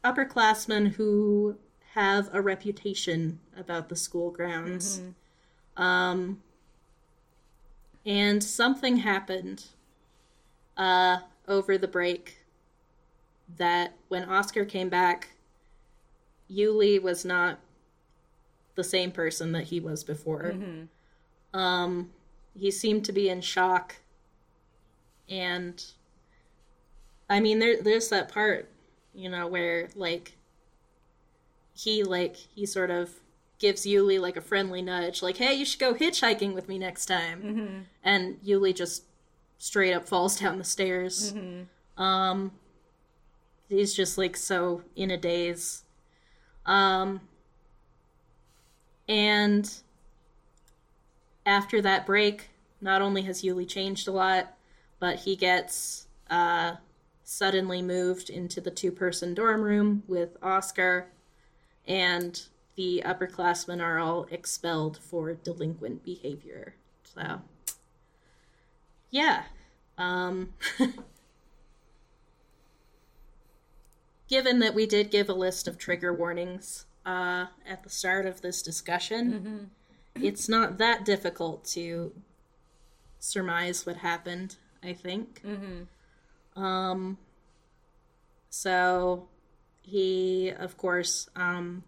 upperclassmen 0.03 0.95
who 0.95 1.57
have 1.93 2.29
a 2.33 2.41
reputation 2.41 3.39
about 3.57 3.87
the 3.87 3.95
school 3.95 4.29
grounds. 4.29 4.99
Um 5.77 6.41
and 8.05 8.43
something 8.43 8.97
happened 8.97 9.65
uh 10.75 11.19
over 11.47 11.77
the 11.77 11.87
break 11.87 12.39
that 13.57 13.93
when 14.09 14.25
Oscar 14.29 14.65
came 14.65 14.89
back, 14.89 15.29
Yuli 16.51 17.01
was 17.01 17.23
not 17.23 17.59
the 18.75 18.83
same 18.83 19.11
person 19.11 19.51
that 19.53 19.65
he 19.65 19.79
was 19.79 20.03
before. 20.03 20.55
Um, 21.53 22.09
he 22.57 22.71
seemed 22.71 23.05
to 23.05 23.11
be 23.11 23.29
in 23.29 23.41
shock, 23.41 23.97
and 25.29 25.83
I 27.29 27.39
mean, 27.39 27.59
there 27.59 27.81
there's 27.81 28.09
that 28.09 28.29
part, 28.31 28.69
you 29.13 29.29
know, 29.29 29.47
where 29.47 29.89
like 29.95 30.33
he 31.75 32.03
like 32.03 32.35
he 32.35 32.65
sort 32.65 32.91
of 32.91 33.11
gives 33.59 33.85
Yuli 33.85 34.19
like 34.19 34.37
a 34.37 34.41
friendly 34.41 34.81
nudge, 34.81 35.21
like, 35.23 35.37
"Hey, 35.37 35.53
you 35.53 35.65
should 35.65 35.79
go 35.79 35.93
hitchhiking 35.93 36.53
with 36.53 36.67
me 36.67 36.77
next 36.77 37.05
time," 37.05 37.41
and 38.03 38.41
Yuli 38.43 38.75
just 38.75 39.03
straight 39.57 39.93
up 39.93 40.07
falls 40.07 40.39
down 40.39 40.57
the 40.57 40.63
stairs. 40.63 41.31
Um, 41.97 42.51
he's 43.69 43.93
just 43.93 44.17
like 44.17 44.35
so 44.35 44.81
in 44.95 45.09
a 45.11 45.17
daze. 45.17 45.83
Um, 46.65 47.21
and 49.07 49.69
after 51.45 51.81
that 51.81 52.05
break, 52.05 52.49
not 52.81 53.01
only 53.01 53.23
has 53.23 53.41
Yuli 53.43 53.67
changed 53.67 54.07
a 54.07 54.11
lot, 54.11 54.55
but 54.99 55.19
he 55.19 55.35
gets 55.35 56.07
uh, 56.29 56.75
suddenly 57.23 57.81
moved 57.81 58.29
into 58.29 58.61
the 58.61 58.71
two 58.71 58.91
person 58.91 59.33
dorm 59.33 59.61
room 59.61 60.03
with 60.07 60.37
Oscar, 60.41 61.07
and 61.87 62.43
the 62.75 63.03
upperclassmen 63.05 63.81
are 63.81 63.99
all 63.99 64.25
expelled 64.31 64.97
for 64.97 65.33
delinquent 65.33 66.03
behavior. 66.03 66.75
So, 67.03 67.41
yeah. 69.11 69.43
Um, 69.97 70.53
given 74.27 74.59
that 74.59 74.73
we 74.73 74.85
did 74.87 75.11
give 75.11 75.29
a 75.29 75.33
list 75.33 75.67
of 75.67 75.77
trigger 75.77 76.13
warnings 76.13 76.85
uh, 77.05 77.45
at 77.67 77.83
the 77.83 77.89
start 77.89 78.25
of 78.25 78.41
this 78.41 78.61
discussion, 78.61 79.69
it's 80.15 80.47
not 80.47 80.77
that 80.77 81.05
difficult 81.05 81.65
to 81.65 82.13
surmise 83.19 83.85
what 83.85 83.97
happened, 83.97 84.55
I 84.83 84.93
think. 84.93 85.41
Um, 86.55 87.17
so 88.49 89.27
he, 89.81 90.49
of 90.49 90.77
course, 90.77 91.29
um, 91.35 91.83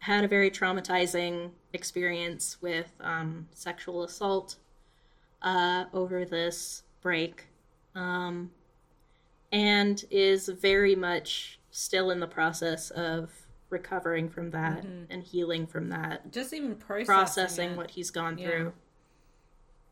had 0.00 0.24
a 0.24 0.28
very 0.28 0.50
traumatizing 0.50 1.50
experience 1.72 2.60
with 2.60 2.92
um, 3.00 3.48
sexual 3.54 4.02
assault 4.02 4.56
uh, 5.42 5.84
over 5.92 6.24
this 6.24 6.82
break. 7.00 7.46
Um, 7.94 8.50
and 9.50 10.04
is 10.10 10.48
very 10.48 10.94
much 10.94 11.58
still 11.70 12.10
in 12.10 12.20
the 12.20 12.26
process 12.26 12.90
of 12.90 13.30
recovering 13.70 14.28
from 14.28 14.50
that 14.50 14.84
and 14.84 15.22
healing 15.22 15.66
from 15.66 15.88
that, 15.90 16.32
Just 16.32 16.52
even 16.52 16.74
processing, 16.76 17.06
processing 17.06 17.76
what 17.76 17.90
he's 17.92 18.10
gone 18.10 18.38
Yeah. 18.38 18.48
through. 18.48 18.72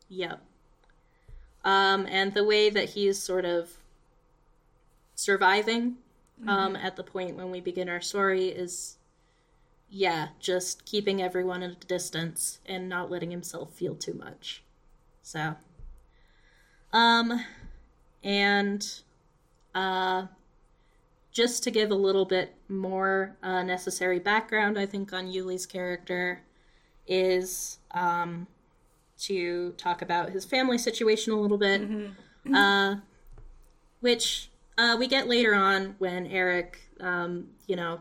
Yep. 0.09 0.41
Um, 1.65 2.07
and 2.07 2.33
the 2.33 2.45
way 2.45 2.71
that 2.71 2.91
he's 2.91 3.21
sort 3.21 3.45
of 3.45 3.71
surviving 5.15 5.97
um, 6.47 6.77
at 6.77 6.97
the 6.97 7.03
point 7.03 7.37
when 7.37 7.51
we 7.51 7.61
begin 7.61 7.89
our 7.89 8.01
story 8.01 8.49
is, 8.49 8.99
yeah, 9.89 10.29
just 10.39 10.85
keeping 10.85 11.23
everyone 11.23 11.63
at 11.63 11.71
a 11.71 11.87
distance 11.87 12.61
and 12.67 12.89
not 12.89 13.11
letting 13.11 13.31
himself 13.31 13.73
feel 13.73 13.95
too 13.95 14.15
much. 14.15 14.63
So, 15.23 15.57
um, 16.93 17.45
and 18.23 19.01
uh, 19.75 20.27
just 21.37 21.63
to 21.63 21.71
give 21.71 21.91
a 21.91 21.95
little 21.95 22.25
bit 22.25 22.55
more 22.67 23.37
uh, 23.43 23.63
necessary 23.63 24.19
background, 24.19 24.79
I 24.79 24.87
think, 24.87 25.13
on 25.13 25.27
Yuli's 25.27 25.67
character 25.67 26.41
is 27.07 27.79
um, 27.91 28.47
to 29.19 29.73
talk 29.73 30.01
about 30.01 30.31
his 30.31 30.47
family 30.47 30.79
situation 30.79 31.35
a 31.35 31.37
little 31.39 31.59
bit, 31.59 31.83
uh, 32.55 32.97
which 34.01 34.49
uh, 34.79 34.97
we 34.99 35.07
get 35.07 35.29
later 35.29 35.55
on 35.55 35.95
when 35.99 36.27
Eric, 36.27 36.81
um, 37.01 37.49
you 37.67 37.77
know, 37.77 38.01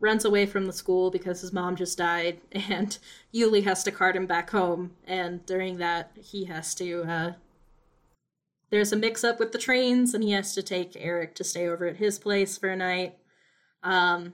runs 0.00 0.24
away 0.24 0.44
from 0.44 0.66
the 0.66 0.72
school 0.72 1.12
because 1.12 1.42
his 1.42 1.52
mom 1.52 1.76
just 1.76 1.96
died, 1.96 2.40
and 2.52 2.98
Yuli 3.32 3.62
has 3.62 3.84
to 3.84 3.92
cart 3.92 4.16
him 4.16 4.26
back 4.26 4.50
home. 4.50 4.90
And 5.06 5.46
during 5.46 5.76
that, 5.76 6.10
he 6.20 6.46
has 6.46 6.74
to. 6.74 7.36
There's 8.74 8.92
a 8.92 8.96
mix 8.96 9.22
up 9.22 9.38
with 9.38 9.52
the 9.52 9.58
trains, 9.58 10.14
and 10.14 10.24
he 10.24 10.32
has 10.32 10.52
to 10.54 10.60
take 10.60 10.96
Eric 10.96 11.36
to 11.36 11.44
stay 11.44 11.68
over 11.68 11.86
at 11.86 11.98
his 11.98 12.18
place 12.18 12.58
for 12.58 12.70
a 12.70 12.74
night. 12.74 13.14
Um, 13.84 14.32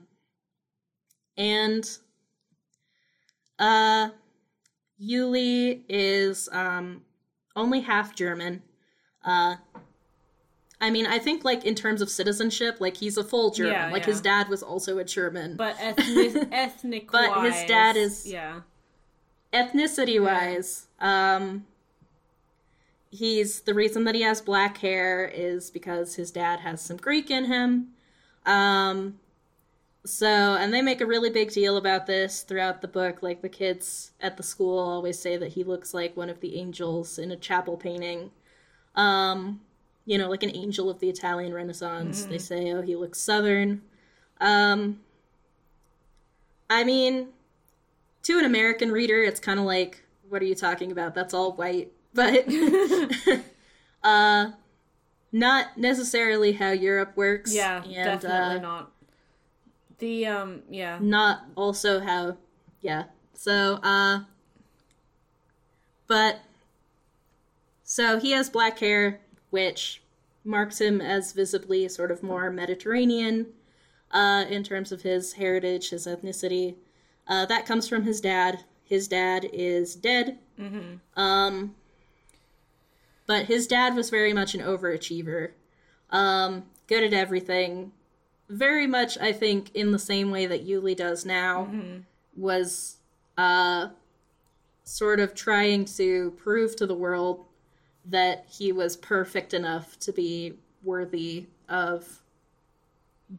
and 1.37 1.87
uh, 3.59 4.09
Yuli 4.99 5.83
is 5.87 6.49
um, 6.51 7.03
only 7.55 7.81
half 7.81 8.15
German. 8.15 8.63
Uh, 9.23 9.57
I 10.81 10.89
mean, 10.89 11.05
I 11.05 11.19
think 11.19 11.45
like 11.45 11.63
in 11.63 11.75
terms 11.75 12.01
of 12.01 12.09
citizenship, 12.09 12.77
like 12.79 12.97
he's 12.97 13.17
a 13.17 13.23
full 13.23 13.51
German. 13.51 13.73
Yeah, 13.73 13.91
like 13.91 14.07
yeah. 14.07 14.07
his 14.07 14.21
dad 14.21 14.49
was 14.49 14.63
also 14.63 14.97
a 14.97 15.03
German. 15.03 15.55
But 15.55 15.75
ethnic, 15.79 16.47
ethnic 16.51 17.11
But 17.11 17.43
his 17.43 17.63
dad 17.67 17.95
is- 17.95 18.25
yeah. 18.25 18.61
ethnicity 19.53 20.19
wise, 20.19 20.87
um, 20.99 21.67
he's 23.11 23.61
the 23.61 23.73
reason 23.73 24.05
that 24.05 24.15
he 24.15 24.21
has 24.21 24.41
black 24.41 24.77
hair 24.77 25.27
is 25.27 25.69
because 25.69 26.15
his 26.15 26.31
dad 26.31 26.61
has 26.61 26.81
some 26.81 26.97
Greek 26.97 27.29
in 27.29 27.45
him. 27.45 27.89
Um, 28.45 29.19
so, 30.03 30.55
and 30.55 30.73
they 30.73 30.81
make 30.81 31.01
a 31.01 31.05
really 31.05 31.29
big 31.29 31.51
deal 31.51 31.77
about 31.77 32.07
this 32.07 32.41
throughout 32.41 32.81
the 32.81 32.87
book. 32.87 33.21
Like 33.21 33.41
the 33.41 33.49
kids 33.49 34.11
at 34.19 34.37
the 34.37 34.43
school 34.43 34.79
always 34.79 35.19
say 35.19 35.37
that 35.37 35.53
he 35.53 35.63
looks 35.63 35.93
like 35.93 36.17
one 36.17 36.29
of 36.29 36.39
the 36.39 36.57
angels 36.57 37.19
in 37.19 37.31
a 37.31 37.35
chapel 37.35 37.77
painting. 37.77 38.31
Um, 38.95 39.61
you 40.05 40.17
know, 40.17 40.29
like 40.29 40.43
an 40.43 40.55
angel 40.55 40.89
of 40.89 40.99
the 40.99 41.09
Italian 41.09 41.53
Renaissance. 41.53 42.25
They 42.25 42.39
say, 42.39 42.71
oh, 42.71 42.81
he 42.81 42.95
looks 42.95 43.19
southern. 43.19 43.83
Um, 44.39 45.01
I 46.69 46.83
mean, 46.83 47.27
to 48.23 48.39
an 48.39 48.45
American 48.45 48.91
reader, 48.91 49.21
it's 49.21 49.39
kind 49.39 49.59
of 49.59 49.65
like, 49.65 50.03
what 50.29 50.41
are 50.41 50.45
you 50.45 50.55
talking 50.55 50.91
about? 50.91 51.13
That's 51.13 51.33
all 51.33 51.51
white. 51.51 51.91
But, 52.13 52.45
uh, 54.03 54.51
not 55.31 55.77
necessarily 55.77 56.53
how 56.53 56.71
Europe 56.71 57.13
works. 57.15 57.53
Yeah, 57.53 57.83
and, 57.83 57.93
definitely 57.93 58.57
uh, 58.57 58.59
not. 58.59 58.91
The 59.99 60.25
um, 60.25 60.63
yeah, 60.69 60.97
not 60.99 61.45
also 61.55 61.99
how 61.99 62.37
yeah. 62.81 63.05
So 63.33 63.75
uh 63.83 64.21
but 66.07 66.41
so 67.83 68.19
he 68.19 68.31
has 68.31 68.49
black 68.49 68.79
hair 68.79 69.21
which 69.51 70.01
marks 70.43 70.81
him 70.81 71.01
as 71.01 71.33
visibly 71.33 71.87
sort 71.87 72.11
of 72.11 72.23
more 72.23 72.49
mediterranean 72.49 73.47
uh 74.11 74.45
in 74.49 74.63
terms 74.63 74.91
of 74.91 75.03
his 75.03 75.33
heritage 75.33 75.91
his 75.91 76.07
ethnicity. 76.07 76.75
Uh 77.27 77.45
that 77.45 77.65
comes 77.65 77.87
from 77.87 78.03
his 78.03 78.19
dad. 78.19 78.63
His 78.83 79.07
dad 79.07 79.47
is 79.53 79.95
dead. 79.95 80.39
Um 81.15 81.75
but 83.31 83.45
his 83.45 83.65
dad 83.65 83.95
was 83.95 84.09
very 84.09 84.33
much 84.33 84.53
an 84.55 84.59
overachiever. 84.59 85.51
Um 86.09 86.65
good 86.87 87.01
at 87.01 87.13
everything. 87.13 87.93
Very 88.49 88.85
much 88.85 89.17
i 89.17 89.31
think 89.31 89.73
in 89.73 89.93
the 89.93 89.99
same 89.99 90.29
way 90.29 90.45
that 90.45 90.67
yuli 90.67 90.93
does 90.93 91.25
now 91.25 91.69
was 92.35 92.97
uh 93.37 93.87
sort 94.83 95.21
of 95.21 95.33
trying 95.33 95.85
to 95.85 96.31
prove 96.31 96.75
to 96.75 96.85
the 96.85 96.93
world 97.05 97.45
that 98.03 98.45
he 98.49 98.73
was 98.73 98.97
perfect 98.97 99.53
enough 99.53 99.97
to 99.99 100.11
be 100.11 100.53
worthy 100.83 101.45
of 101.69 102.21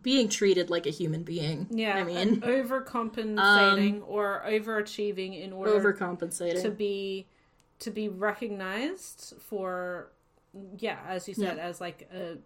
being 0.01 0.31
treated 0.31 0.70
like 0.70 0.86
a 0.86 0.90
human 0.90 1.23
being. 1.23 1.66
Yeah. 1.70 1.97
i 1.97 2.05
mean 2.05 2.40
overcompensating 2.40 4.02
or 4.06 4.43
overachieving 4.47 5.39
in 5.44 5.52
order 5.52 5.73
overcompensating. 5.73 6.62
to 6.62 6.70
be 6.70 7.27
to 7.82 7.90
be 7.90 8.09
recognized 8.09 9.34
for 9.40 10.09
yeah, 10.78 10.98
as 11.09 11.28
you 11.28 11.34
said, 11.34 11.59
as 11.59 11.80
like 11.80 12.09
a 12.14 12.36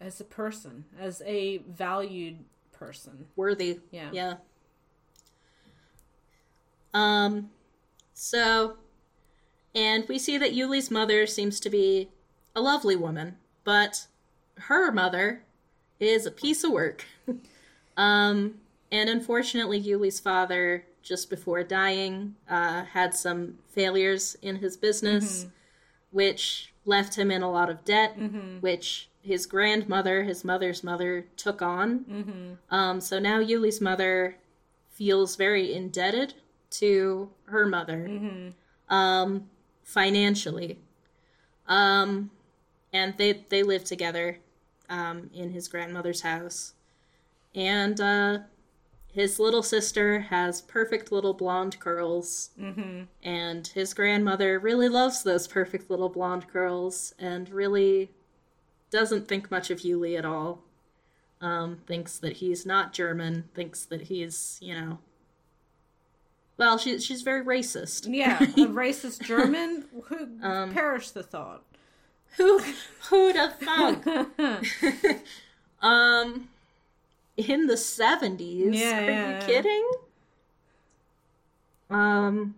as 0.00 0.20
a 0.20 0.24
person, 0.24 0.84
as 1.00 1.22
a 1.26 1.58
valued 1.58 2.38
person. 2.72 3.26
worthy 3.36 3.80
Yeah. 3.90 4.10
Yeah. 4.12 4.34
Um, 6.94 7.50
so, 8.14 8.76
and 9.74 10.04
we 10.08 10.18
see 10.18 10.38
that 10.38 10.52
Yuli's 10.52 10.90
mother 10.90 11.26
seems 11.26 11.60
to 11.60 11.70
be 11.70 12.08
a 12.56 12.60
lovely 12.60 12.96
woman, 12.96 13.36
but 13.64 14.06
her 14.56 14.90
mother 14.90 15.42
is 16.00 16.26
a 16.26 16.30
piece 16.30 16.64
of 16.64 16.72
work. 16.72 17.04
um, 17.96 18.54
and 18.90 19.10
unfortunately, 19.10 19.80
Yuli's 19.80 20.18
father, 20.18 20.84
just 21.02 21.30
before 21.30 21.62
dying, 21.62 22.34
uh, 22.48 22.84
had 22.84 23.14
some 23.14 23.58
failures 23.70 24.36
in 24.42 24.56
his 24.56 24.76
business, 24.76 25.46
which 26.10 26.72
left 26.84 27.16
him 27.16 27.30
in 27.30 27.42
a 27.42 27.50
lot 27.50 27.70
of 27.70 27.84
debt, 27.84 28.16
which 28.60 29.08
his 29.22 29.46
grandmother, 29.46 30.22
his 30.24 30.44
mother's 30.44 30.82
mother, 30.82 31.26
took 31.36 31.60
on. 31.62 32.56
Um, 32.70 33.00
so 33.00 33.18
now 33.18 33.40
Yuli's 33.40 33.80
mother 33.80 34.36
feels 34.90 35.36
very 35.36 35.74
indebted 35.74 36.34
to 36.70 37.30
her 37.44 37.66
mother 37.66 38.52
um, 38.88 39.48
financially. 39.82 40.78
Um, 41.66 42.30
and 42.92 43.14
they, 43.18 43.44
they 43.50 43.62
live 43.62 43.84
together 43.84 44.38
um, 44.88 45.30
in 45.34 45.50
his 45.50 45.68
grandmother's 45.68 46.22
house. 46.22 46.72
And 47.54 48.00
uh, 48.00 48.38
his 49.12 49.38
little 49.40 49.62
sister 49.62 50.20
has 50.20 50.60
perfect 50.62 51.10
little 51.10 51.34
blonde 51.34 51.78
curls. 51.80 52.50
And 53.22 53.66
his 53.66 53.94
grandmother 53.94 54.58
really 54.58 54.88
loves 54.88 55.22
those 55.22 55.46
perfect 55.48 55.90
little 55.90 56.08
blonde 56.08 56.46
curls 56.48 57.14
and 57.18 57.48
really 57.50 58.10
doesn't 58.90 59.26
think 59.28 59.50
much 59.50 59.70
of 59.70 59.80
Yuli 59.80 60.16
at 60.18 60.24
all 60.24 60.62
um, 61.40 61.78
thinks 61.86 62.18
that 62.18 62.34
he's 62.38 62.64
not 62.66 62.92
German, 62.92 63.44
thinks 63.54 63.84
that 63.86 64.02
he's, 64.02 64.58
you 64.62 64.74
know. 64.74 64.98
Well, 66.56 66.76
she, 66.78 66.98
she's 66.98 67.22
very 67.22 67.44
racist. 67.44 68.06
Yeah, 68.12 68.38
a 68.42 68.66
racist 68.66 69.22
German 69.22 69.84
who 70.06 70.28
Um, 70.42 70.72
perish 70.72 71.10
the 71.10 71.22
thought. 71.22 71.62
Who 72.36 72.60
who'd 73.08 73.36
have 73.36 73.58
thunk? 73.58 74.06
um, 75.80 76.48
in 77.38 77.66
the 77.66 77.76
seventies? 77.76 78.74
Yeah, 78.74 79.00
Are 79.06 79.12
yeah, 79.12 79.30
you 79.30 79.36
kidding? 79.36 79.90
Um, 81.90 82.54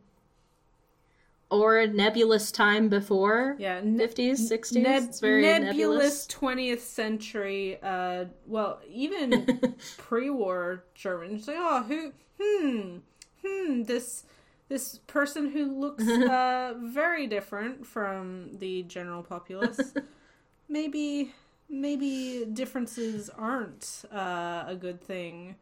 or 1.50 1.78
a 1.78 1.86
nebulous 1.86 2.50
time 2.52 2.88
before? 2.88 3.58
Yeah, 3.58 3.80
ne- 3.84 4.04
Fifties, 4.04 4.46
sixties. 4.48 4.84
neb- 4.84 5.04
it's 5.10 5.20
very 5.20 5.42
nebulous 5.42 5.66
nebulous. 5.66 6.26
20th 6.28 6.82
century 6.82 7.78
uh 7.82 8.26
well 8.46 8.80
even 8.88 9.48
pre-war 9.96 10.84
german 10.94 11.36
it's 11.36 11.46
like 11.48 11.56
oh 11.58 11.82
who 11.82 12.12
hmm 12.40 12.98
hmm 13.44 13.82
this 13.82 14.24
this 14.68 14.98
person 15.06 15.50
who 15.50 15.66
looks 15.78 16.18
uh 16.26 16.74
very 16.78 17.26
different 17.26 17.86
from 17.86 18.56
the 18.58 18.82
general 18.84 19.22
populace 19.22 19.94
maybe 20.68 21.32
maybe 21.70 22.44
differences 22.52 23.30
aren't 23.30 24.04
uh 24.12 24.64
a 24.66 24.76
good 24.78 25.00
thing 25.00 25.56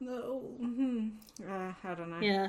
no 0.00 0.40
hmm, 0.58 1.08
uh, 1.48 1.72
i 1.84 1.94
don't 1.94 2.10
know 2.10 2.20
Yeah. 2.20 2.48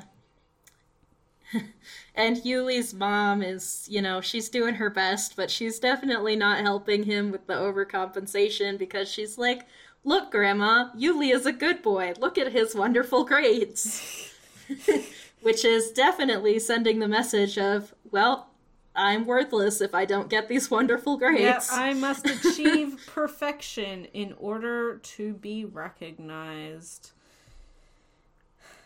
and 2.14 2.38
Yuli's 2.38 2.94
mom 2.94 3.42
is, 3.42 3.86
you 3.90 4.02
know, 4.02 4.20
she's 4.20 4.48
doing 4.48 4.74
her 4.76 4.90
best, 4.90 5.36
but 5.36 5.50
she's 5.50 5.78
definitely 5.78 6.36
not 6.36 6.60
helping 6.60 7.04
him 7.04 7.30
with 7.30 7.46
the 7.46 7.54
overcompensation 7.54 8.78
because 8.78 9.10
she's 9.10 9.38
like, 9.38 9.66
Look, 10.06 10.30
Grandma, 10.30 10.90
Yuli 10.94 11.32
is 11.32 11.46
a 11.46 11.52
good 11.52 11.80
boy. 11.80 12.12
Look 12.18 12.36
at 12.36 12.52
his 12.52 12.74
wonderful 12.74 13.24
grades. 13.24 14.30
Which 15.42 15.64
is 15.64 15.92
definitely 15.92 16.58
sending 16.58 16.98
the 16.98 17.08
message 17.08 17.58
of, 17.58 17.94
well, 18.10 18.48
I'm 18.96 19.26
worthless 19.26 19.80
if 19.80 19.94
I 19.94 20.04
don't 20.04 20.28
get 20.28 20.48
these 20.48 20.70
wonderful 20.70 21.16
grades. 21.16 21.40
yeah, 21.40 21.62
I 21.70 21.94
must 21.94 22.26
achieve 22.28 23.00
perfection 23.14 24.06
in 24.06 24.34
order 24.38 24.98
to 24.98 25.34
be 25.34 25.64
recognized. 25.64 27.10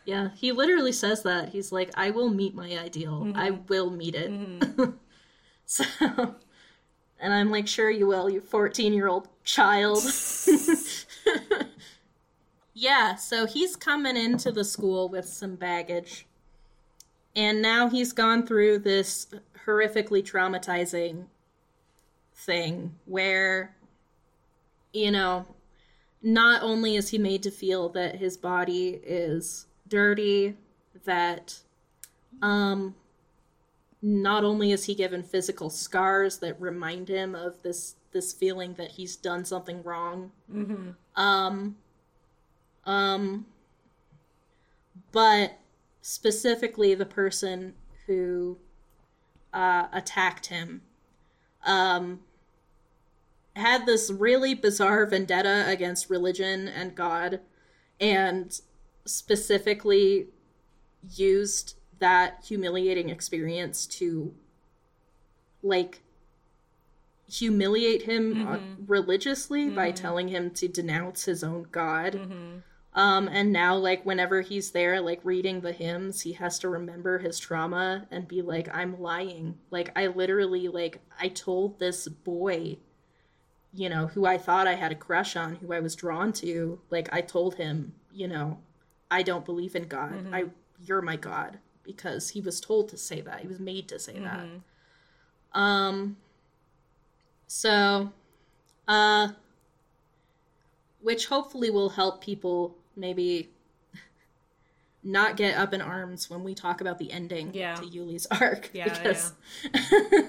Yeah, 0.04 0.30
he 0.34 0.52
literally 0.52 0.92
says 0.92 1.22
that. 1.24 1.50
He's 1.50 1.70
like, 1.70 1.90
I 1.94 2.10
will 2.10 2.30
meet 2.30 2.54
my 2.54 2.78
ideal. 2.78 3.30
I 3.34 3.50
mm-hmm. 3.50 3.66
will 3.68 3.90
meet 3.90 4.14
it. 4.14 4.30
Mm-hmm. 4.30 4.92
so, 5.66 5.84
and 7.20 7.34
I'm 7.34 7.50
like, 7.50 7.68
sure 7.68 7.90
you 7.90 8.06
will, 8.06 8.30
you 8.30 8.40
14 8.40 8.94
year 8.94 9.06
old 9.06 9.28
child. 9.44 10.02
yeah, 12.72 13.16
so 13.16 13.44
he's 13.44 13.76
coming 13.76 14.16
into 14.16 14.50
the 14.50 14.64
school 14.64 15.10
with 15.10 15.26
some 15.26 15.56
baggage. 15.56 16.26
And 17.36 17.60
now 17.60 17.88
he's 17.88 18.12
gone 18.12 18.46
through 18.46 18.78
this 18.80 19.26
horrifically 19.68 20.22
traumatizing 20.22 21.26
thing 22.34 22.94
where, 23.04 23.76
you 24.92 25.10
know, 25.10 25.46
not 26.22 26.62
only 26.62 26.96
is 26.96 27.10
he 27.10 27.18
made 27.18 27.42
to 27.42 27.50
feel 27.50 27.88
that 27.90 28.16
his 28.16 28.36
body 28.36 29.00
is 29.04 29.66
dirty, 29.86 30.56
that 31.04 31.60
um 32.42 32.94
not 34.00 34.44
only 34.44 34.72
is 34.72 34.84
he 34.84 34.94
given 34.94 35.22
physical 35.22 35.70
scars 35.70 36.38
that 36.38 36.60
remind 36.60 37.08
him 37.08 37.34
of 37.34 37.62
this 37.62 37.96
this 38.12 38.32
feeling 38.32 38.74
that 38.74 38.92
he's 38.92 39.16
done 39.16 39.44
something 39.44 39.82
wrong. 39.82 40.32
Um 41.16 41.76
um 42.84 43.46
but 45.12 45.58
specifically 46.00 46.94
the 46.94 47.06
person 47.06 47.74
who 48.06 48.56
uh 49.58 49.88
attacked 49.92 50.46
him. 50.46 50.82
Um 51.64 52.20
had 53.56 53.86
this 53.86 54.10
really 54.10 54.54
bizarre 54.54 55.04
vendetta 55.04 55.64
against 55.66 56.08
religion 56.08 56.68
and 56.68 56.94
God 56.94 57.40
and 58.00 58.60
specifically 59.04 60.28
used 61.16 61.74
that 61.98 62.44
humiliating 62.46 63.08
experience 63.08 63.86
to 63.86 64.32
like 65.62 66.02
humiliate 67.28 68.02
him 68.02 68.46
uh, 68.46 68.58
religiously 68.86 69.68
by 69.68 69.90
telling 69.90 70.28
him 70.28 70.50
to 70.50 70.68
denounce 70.68 71.24
his 71.24 71.42
own 71.44 71.66
god 71.70 72.14
um 72.94 73.28
and 73.28 73.52
now 73.52 73.74
like 73.74 74.04
whenever 74.04 74.40
he's 74.40 74.70
there 74.70 75.00
like 75.00 75.20
reading 75.22 75.60
the 75.60 75.72
hymns 75.72 76.22
he 76.22 76.32
has 76.32 76.58
to 76.58 76.68
remember 76.68 77.18
his 77.18 77.38
trauma 77.38 78.06
and 78.10 78.26
be 78.26 78.42
like 78.42 78.68
i'm 78.74 79.00
lying 79.00 79.58
like 79.70 79.90
i 79.96 80.06
literally 80.06 80.68
like 80.68 81.00
i 81.20 81.28
told 81.28 81.78
this 81.78 82.08
boy 82.08 82.76
you 83.74 83.88
know, 83.88 84.06
who 84.06 84.26
I 84.26 84.38
thought 84.38 84.66
I 84.66 84.74
had 84.74 84.92
a 84.92 84.96
crush 84.96 85.36
on, 85.36 85.56
who 85.56 85.72
I 85.72 85.80
was 85.80 85.94
drawn 85.94 86.32
to, 86.34 86.80
like 86.90 87.12
I 87.12 87.20
told 87.20 87.54
him, 87.56 87.94
you 88.12 88.28
know, 88.28 88.58
I 89.10 89.22
don't 89.22 89.44
believe 89.44 89.76
in 89.76 89.84
God. 89.84 90.12
Mm-hmm. 90.12 90.34
I 90.34 90.44
you're 90.80 91.02
my 91.02 91.16
God 91.16 91.58
because 91.82 92.30
he 92.30 92.40
was 92.40 92.60
told 92.60 92.88
to 92.90 92.96
say 92.96 93.20
that. 93.20 93.40
He 93.40 93.48
was 93.48 93.58
made 93.58 93.88
to 93.88 93.98
say 93.98 94.18
that. 94.18 94.46
Mm-hmm. 94.46 95.60
Um 95.60 96.16
so 97.46 98.12
uh 98.86 99.28
which 101.00 101.26
hopefully 101.26 101.70
will 101.70 101.90
help 101.90 102.20
people 102.20 102.76
maybe 102.96 103.48
not 105.04 105.36
get 105.36 105.56
up 105.56 105.72
in 105.72 105.80
arms 105.80 106.28
when 106.28 106.42
we 106.42 106.54
talk 106.54 106.80
about 106.80 106.98
the 106.98 107.12
ending 107.12 107.50
Yeah. 107.54 107.74
to 107.76 107.82
Yuli's 107.86 108.26
arc 108.30 108.70
Yeah, 108.72 108.88
because 108.88 109.32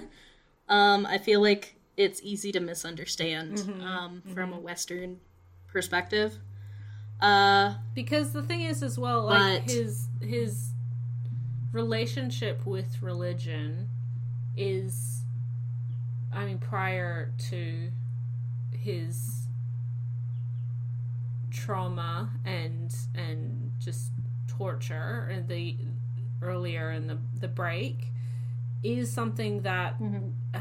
um 0.69 1.05
I 1.05 1.17
feel 1.17 1.41
like 1.41 1.75
it's 1.97 2.21
easy 2.23 2.51
to 2.53 2.59
misunderstand 2.59 3.57
Mm-hmm. 3.57 3.81
um 3.81 4.21
from 4.33 4.53
a 4.53 4.59
western 4.59 5.19
perspective. 5.67 6.37
Uh 7.19 7.75
because 7.93 8.31
the 8.31 8.43
thing 8.43 8.61
is 8.61 8.81
as 8.83 8.97
well 8.97 9.23
like 9.25 9.65
But- 9.65 9.71
his 9.73 10.07
his 10.21 10.69
relationship 11.73 12.65
with 12.65 13.01
religion 13.01 13.89
is 14.57 15.21
i 16.33 16.43
mean 16.45 16.57
prior 16.57 17.31
to 17.49 17.91
his 18.71 19.45
trauma 21.51 22.29
and 22.45 22.95
and 23.15 23.71
just 23.79 24.11
torture 24.47 25.27
and 25.31 25.47
the 25.47 25.77
earlier 26.41 26.91
in 26.91 27.07
the 27.07 27.17
the 27.39 27.47
break 27.47 28.11
is 28.83 29.11
something 29.11 29.61
that 29.61 29.95
uh, 30.53 30.59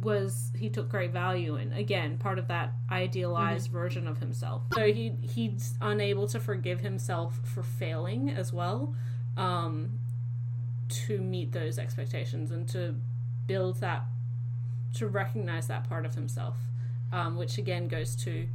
was 0.00 0.52
he 0.56 0.68
took 0.68 0.88
great 0.88 1.12
value 1.12 1.56
in. 1.56 1.72
Again 1.72 2.18
part 2.18 2.38
of 2.38 2.48
that 2.48 2.72
idealized 2.90 3.70
version 3.70 4.06
of 4.06 4.18
himself. 4.18 4.62
So 4.74 4.92
he 4.92 5.14
he's 5.22 5.74
unable 5.80 6.26
to 6.28 6.40
forgive 6.40 6.80
himself 6.80 7.40
for 7.44 7.62
failing 7.62 8.30
as 8.30 8.52
well 8.52 8.94
um 9.36 9.98
to 10.88 11.18
meet 11.18 11.52
those 11.52 11.78
expectations 11.78 12.50
and 12.50 12.68
to 12.68 12.94
build 13.46 13.80
that 13.80 14.04
to 14.94 15.06
recognize 15.06 15.66
that 15.66 15.88
part 15.88 16.04
of 16.04 16.14
himself 16.14 16.56
um 17.12 17.36
which 17.36 17.58
again 17.58 17.88
goes 17.88 18.16
to 18.16 18.48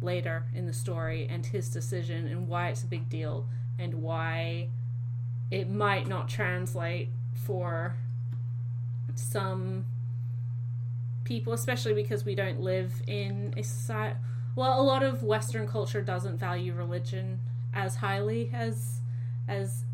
later 0.00 0.44
in 0.54 0.66
the 0.66 0.72
story 0.72 1.26
and 1.28 1.46
his 1.46 1.68
decision 1.68 2.26
and 2.26 2.48
why 2.48 2.68
it's 2.68 2.82
a 2.82 2.86
big 2.86 3.08
deal 3.08 3.46
and 3.78 3.94
why 3.94 4.68
it 5.50 5.68
might 5.68 6.06
not 6.06 6.28
translate 6.28 7.08
for 7.34 7.96
some 9.14 9.84
people, 11.24 11.52
especially 11.52 11.94
because 11.94 12.24
we 12.24 12.34
don't 12.34 12.60
live 12.60 13.02
in 13.06 13.54
a 13.56 13.62
society. 13.62 14.16
Well, 14.56 14.80
a 14.80 14.82
lot 14.82 15.02
of 15.02 15.22
Western 15.22 15.68
culture 15.68 16.02
doesn't 16.02 16.38
value 16.38 16.72
religion 16.72 17.40
as 17.72 17.96
highly 17.96 18.50
as 18.52 19.00
as 19.48 19.84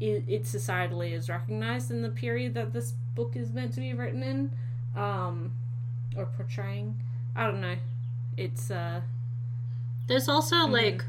it, 0.00 0.44
societally 0.44 1.12
is 1.12 1.28
recognized 1.28 1.90
in 1.90 2.02
the 2.02 2.08
period 2.08 2.54
that 2.54 2.72
this 2.72 2.94
book 3.14 3.36
is 3.36 3.52
meant 3.52 3.74
to 3.74 3.80
be 3.80 3.92
written 3.92 4.22
in, 4.22 4.50
um, 4.96 5.52
or 6.16 6.24
portraying. 6.24 7.02
I 7.36 7.46
don't 7.46 7.60
know. 7.60 7.76
It's 8.40 8.70
uh, 8.70 9.02
There's 10.06 10.28
also 10.28 10.56
Mm-hmm. 10.56 10.72
like 10.72 11.04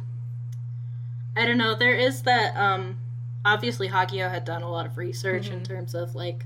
I 1.35 1.45
don't 1.45 1.57
know, 1.57 1.75
there 1.75 1.95
is 1.95 2.23
that 2.23 2.55
um 2.57 2.97
obviously 3.45 3.87
Hagio 3.89 4.29
had 4.29 4.45
done 4.45 4.61
a 4.63 4.69
lot 4.69 4.85
of 4.85 4.97
research 4.97 5.45
Mm-hmm. 5.45 5.53
in 5.57 5.63
terms 5.63 5.95
of 5.95 6.13
like 6.15 6.45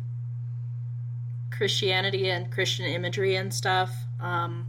Christianity 1.51 2.29
and 2.29 2.51
Christian 2.51 2.85
imagery 2.85 3.35
and 3.35 3.53
stuff. 3.53 3.91
Um 4.19 4.67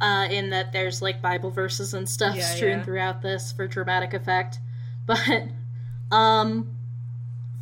uh 0.00 0.26
in 0.30 0.50
that 0.50 0.72
there's 0.72 1.02
like 1.02 1.20
Bible 1.22 1.50
verses 1.50 1.94
and 1.94 2.08
stuff 2.08 2.36
Yeah, 2.36 2.44
strewn 2.44 2.78
yeah. 2.78 2.84
throughout 2.84 3.22
this 3.22 3.52
for 3.52 3.66
dramatic 3.66 4.14
effect. 4.14 4.60
But 5.06 5.48
um 6.12 6.68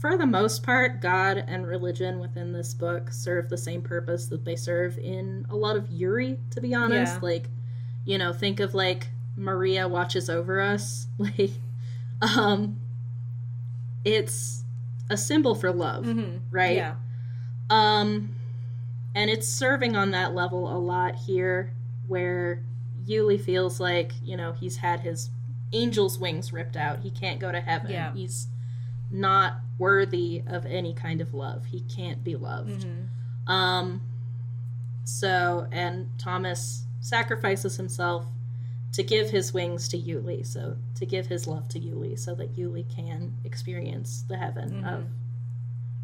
for 0.07 0.17
the 0.17 0.27
most 0.27 0.63
part, 0.63 1.01
God 1.01 1.45
and 1.49 1.67
religion 1.67 2.21
within 2.21 2.53
this 2.53 2.75
book 2.75 3.11
serve 3.11 3.49
the 3.49 3.59
same 3.59 3.83
purpose 3.83 4.27
that 4.27 4.45
they 4.45 4.55
serve 4.55 4.99
in 4.99 5.45
a 5.51 5.57
lot 5.57 5.75
of 5.75 5.91
Yuri, 5.91 6.39
to 6.51 6.61
be 6.61 6.75
honest. 6.75 7.15
Yeah. 7.15 7.21
Like, 7.23 7.49
you 8.05 8.17
know, 8.17 8.33
think 8.33 8.61
of 8.61 8.73
like 8.73 9.09
Maria 9.37 9.89
watches 9.89 10.31
over 10.31 10.61
us. 10.61 11.09
Like, 11.19 11.51
um, 12.21 12.79
it's 14.05 14.63
a 15.11 15.17
symbol 15.17 15.55
for 15.57 15.73
love, 15.73 16.05
mhm. 16.05 16.41
right? 16.53 16.77
yeah, 16.77 16.95
Um, 17.69 18.35
and 19.15 19.29
it's 19.29 19.49
serving 19.49 19.97
on 19.97 20.13
that 20.13 20.35
level 20.35 20.73
a 20.73 20.79
lot 20.79 21.17
here, 21.17 21.73
where 22.07 22.63
Yuli 23.05 23.41
feels 23.41 23.81
like 23.81 24.13
you 24.25 24.37
know 24.37 24.53
he's 24.53 24.77
had 24.77 25.01
his 25.01 25.31
angel's 25.73 26.19
wings 26.19 26.53
ripped 26.53 26.77
out. 26.77 27.01
He 27.01 27.11
can't 27.11 27.41
go 27.41 27.51
to 27.51 27.61
heaven. 27.61 27.91
Yeah. 27.91 28.13
He's 28.15 28.47
not 29.11 29.57
worthy 29.79 30.43
of 30.47 30.65
any 30.67 30.95
kind 30.95 31.21
of 31.21 31.35
love. 31.35 31.67
He 31.67 31.81
can't 31.83 32.23
be 32.25 32.35
loved. 32.37 32.85
Mhm. 32.87 33.09
Um, 33.51 34.01
so, 35.05 35.69
and 35.71 36.09
Thomas 36.19 36.85
sacrifices 37.01 37.77
himself 37.77 38.27
to 38.93 39.03
give 39.03 39.31
his 39.31 39.53
wings 39.53 39.89
to 39.89 39.99
Yuli, 39.99 40.45
so 40.47 40.77
to 40.95 41.05
give 41.07 41.27
his 41.27 41.47
love 41.47 41.69
to 41.69 41.79
Yuli, 41.81 42.19
so 42.19 42.35
that 42.37 42.57
Yuli 42.57 42.89
can 42.89 43.35
experience 43.45 44.23
the 44.23 44.37
heaven 44.39 44.83
Mhm. 44.83 44.93
of 44.95 45.09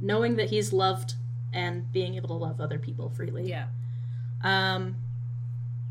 knowing 0.01 0.37
that 0.37 0.51
he's 0.51 0.73
loved 0.73 1.15
and 1.53 1.91
being 1.93 2.15
able 2.17 2.29
to 2.29 2.35
love 2.35 2.61
other 2.61 2.79
people 2.79 3.09
freely. 3.09 3.49
yeah. 3.49 3.67
Um, 4.43 4.97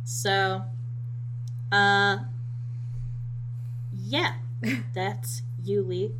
so, 0.03 0.63
uh, 1.71 2.19
yeah, 3.93 4.35
that's 4.93 5.41
Yuli. 5.65 6.13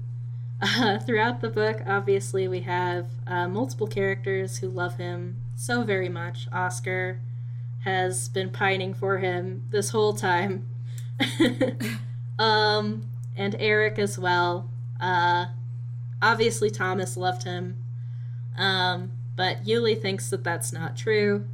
Uh, 0.62 1.00
throughout 1.06 1.42
the 1.42 1.50
book, 1.50 1.82
obviously, 1.86 2.48
we 2.48 2.62
have 2.62 3.08
uh, 3.26 3.48
multiple 3.48 3.88
characters 3.88 4.58
who 4.58 4.68
love 4.68 4.98
him 4.98 5.38
so 5.56 5.84
very 5.84 6.10
much. 6.10 6.48
Oscar 6.52 7.20
has 7.84 8.30
been 8.30 8.50
pining 8.50 8.94
for 8.94 9.18
him 9.18 9.64
this 9.70 9.90
whole 9.90 10.14
time. 10.14 10.68
um, 12.40 13.10
and 13.36 13.56
Eric 13.60 13.98
as 13.98 14.20
well. 14.20 14.70
Uh, 15.00 15.48
obviously, 16.22 16.70
Thomas 16.70 17.18
loved 17.18 17.44
him. 17.44 17.78
Um, 18.56 19.12
but 19.36 19.66
Yuli 19.66 20.00
thinks 20.00 20.30
that 20.30 20.44
that's 20.44 20.72
not 20.72 20.96
true. 20.96 21.46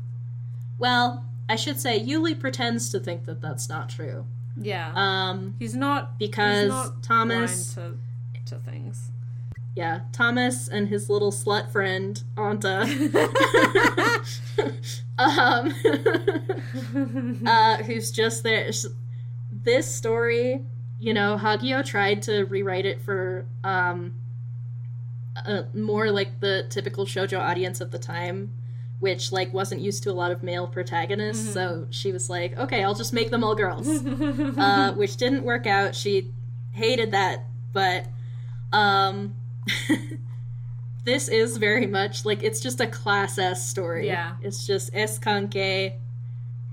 Well, 0.77 1.25
I 1.47 1.55
should 1.55 1.79
say 1.79 1.99
Yuli 1.99 2.37
pretends 2.37 2.89
to 2.91 2.99
think 2.99 3.25
that 3.25 3.41
that's 3.41 3.69
not 3.69 3.89
true. 3.89 4.25
Yeah. 4.59 4.91
Um, 4.95 5.55
he's 5.59 5.75
not 5.75 6.19
because 6.19 6.63
he's 6.63 6.69
not 6.69 7.03
Thomas, 7.03 7.73
to 7.75 7.97
to 8.47 8.55
things. 8.55 9.11
yeah, 9.75 10.01
Thomas 10.11 10.67
and 10.67 10.87
his 10.87 11.09
little 11.09 11.31
slut 11.31 11.71
friend 11.71 12.21
Ante, 12.37 12.67
um, 15.17 15.73
uh, 17.45 17.77
who's 17.83 18.11
just 18.11 18.43
there. 18.43 18.71
This 19.51 19.93
story, 19.93 20.63
you 20.99 21.13
know, 21.13 21.37
Hagio 21.37 21.85
tried 21.85 22.21
to 22.23 22.43
rewrite 22.45 22.85
it 22.85 23.01
for 23.01 23.45
um, 23.63 24.13
uh, 25.45 25.63
more 25.73 26.11
like 26.11 26.39
the 26.39 26.65
typical 26.69 27.05
shojo 27.05 27.39
audience 27.39 27.81
of 27.81 27.91
the 27.91 27.99
time, 27.99 28.51
which 28.99 29.31
like 29.31 29.53
wasn't 29.53 29.81
used 29.81 30.03
to 30.03 30.11
a 30.11 30.13
lot 30.13 30.31
of 30.31 30.41
male 30.43 30.67
protagonists. 30.67 31.53
So 31.53 31.87
she 31.91 32.11
was 32.11 32.29
like, 32.29 32.57
okay, 32.57 32.83
I'll 32.83 32.95
just 32.95 33.13
make 33.13 33.29
them 33.29 33.43
all 33.43 33.55
girls, 33.55 33.87
uh, 33.87 34.93
which 34.93 35.17
didn't 35.17 35.43
work 35.43 35.67
out. 35.67 35.95
She 35.95 36.31
hated 36.71 37.11
that, 37.11 37.45
but 37.73 38.07
um, 38.73 39.35
this 41.05 41.27
is 41.29 41.57
very 41.57 41.87
much 41.87 42.25
like 42.25 42.43
it's 42.43 42.59
just 42.59 42.79
a 42.81 42.87
class 42.87 43.37
S 43.37 43.67
story. 43.67 44.07
Yeah. 44.07 44.35
it's 44.41 44.65
just 44.67 44.89
S 44.93 45.17
kankei, 45.19 45.93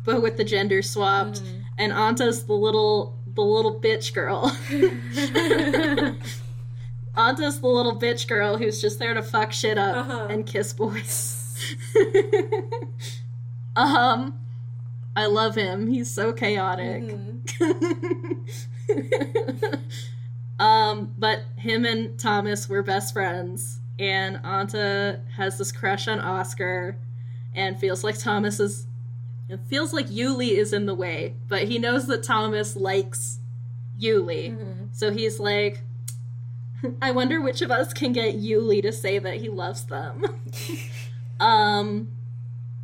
but 0.04 0.22
with 0.22 0.36
the 0.36 0.44
gender 0.44 0.82
swapped, 0.82 1.42
Mm-hmm. 1.42 1.60
and 1.78 1.92
Ante's 1.92 2.44
the 2.44 2.52
little 2.54 3.18
the 3.34 3.42
little 3.42 3.80
bitch 3.80 4.12
girl. 4.14 4.46
Ante's 7.16 7.60
the 7.60 7.66
little 7.68 7.96
bitch 7.98 8.26
girl 8.26 8.56
who's 8.56 8.80
just 8.80 8.98
there 8.98 9.14
to 9.14 9.22
fuck 9.22 9.52
shit 9.52 9.78
up 9.78 9.96
Uh-huh. 9.96 10.26
and 10.30 10.44
kiss 10.46 10.72
boys. 10.72 11.40
um, 13.76 14.38
I 15.16 15.26
love 15.26 15.54
him. 15.54 15.86
He's 15.86 16.10
so 16.10 16.32
chaotic. 16.32 17.02
Mhm. 17.04 17.40
Um, 20.58 21.14
but 21.18 21.40
him 21.56 21.84
and 21.84 22.18
Thomas 22.18 22.68
were 22.68 22.82
best 22.82 23.12
friends, 23.12 23.80
and 23.98 24.38
Ante 24.44 25.18
has 25.36 25.58
this 25.58 25.72
crush 25.72 26.06
on 26.08 26.20
Oscar, 26.20 26.96
and 27.54 27.78
feels 27.78 28.04
like 28.04 28.18
Thomas 28.18 28.60
is. 28.60 28.86
It 29.48 29.60
feels 29.66 29.92
like 29.92 30.06
Yuli 30.08 30.52
is 30.56 30.72
in 30.72 30.86
the 30.86 30.94
way, 30.94 31.34
but 31.48 31.64
he 31.64 31.78
knows 31.78 32.06
that 32.06 32.22
Thomas 32.22 32.76
likes 32.76 33.40
Yuli, 34.00 34.56
Mhm. 34.56 34.88
so 34.92 35.10
he's 35.12 35.38
like, 35.38 35.82
I 37.02 37.10
wonder 37.10 37.40
which 37.40 37.60
of 37.60 37.70
us 37.70 37.92
can 37.92 38.12
get 38.12 38.36
Yuli 38.36 38.80
to 38.82 38.90
say 38.92 39.18
that 39.18 39.36
he 39.42 39.48
loves 39.48 39.84
them. 39.84 40.22
um, 41.40 42.08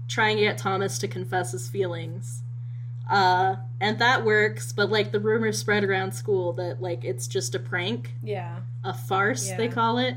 trying 0.08 0.36
to 0.36 0.42
get 0.42 0.58
Thomas 0.58 0.98
to 0.98 1.08
confess 1.08 1.52
his 1.52 1.68
feelings. 1.68 2.42
Uh, 3.10 3.56
and 3.80 3.98
that 3.98 4.24
works, 4.24 4.72
but 4.72 4.88
like 4.90 5.10
the 5.10 5.18
rumors 5.20 5.58
spread 5.58 5.82
around 5.84 6.12
school 6.12 6.52
that 6.54 6.80
like 6.80 7.04
it's 7.04 7.26
just 7.26 7.54
a 7.54 7.58
prank, 7.58 8.12
Yeah. 8.22 8.60
a 8.84 8.94
farce 8.94 9.50
they 9.50 9.68
call 9.68 9.98
it. 9.98 10.16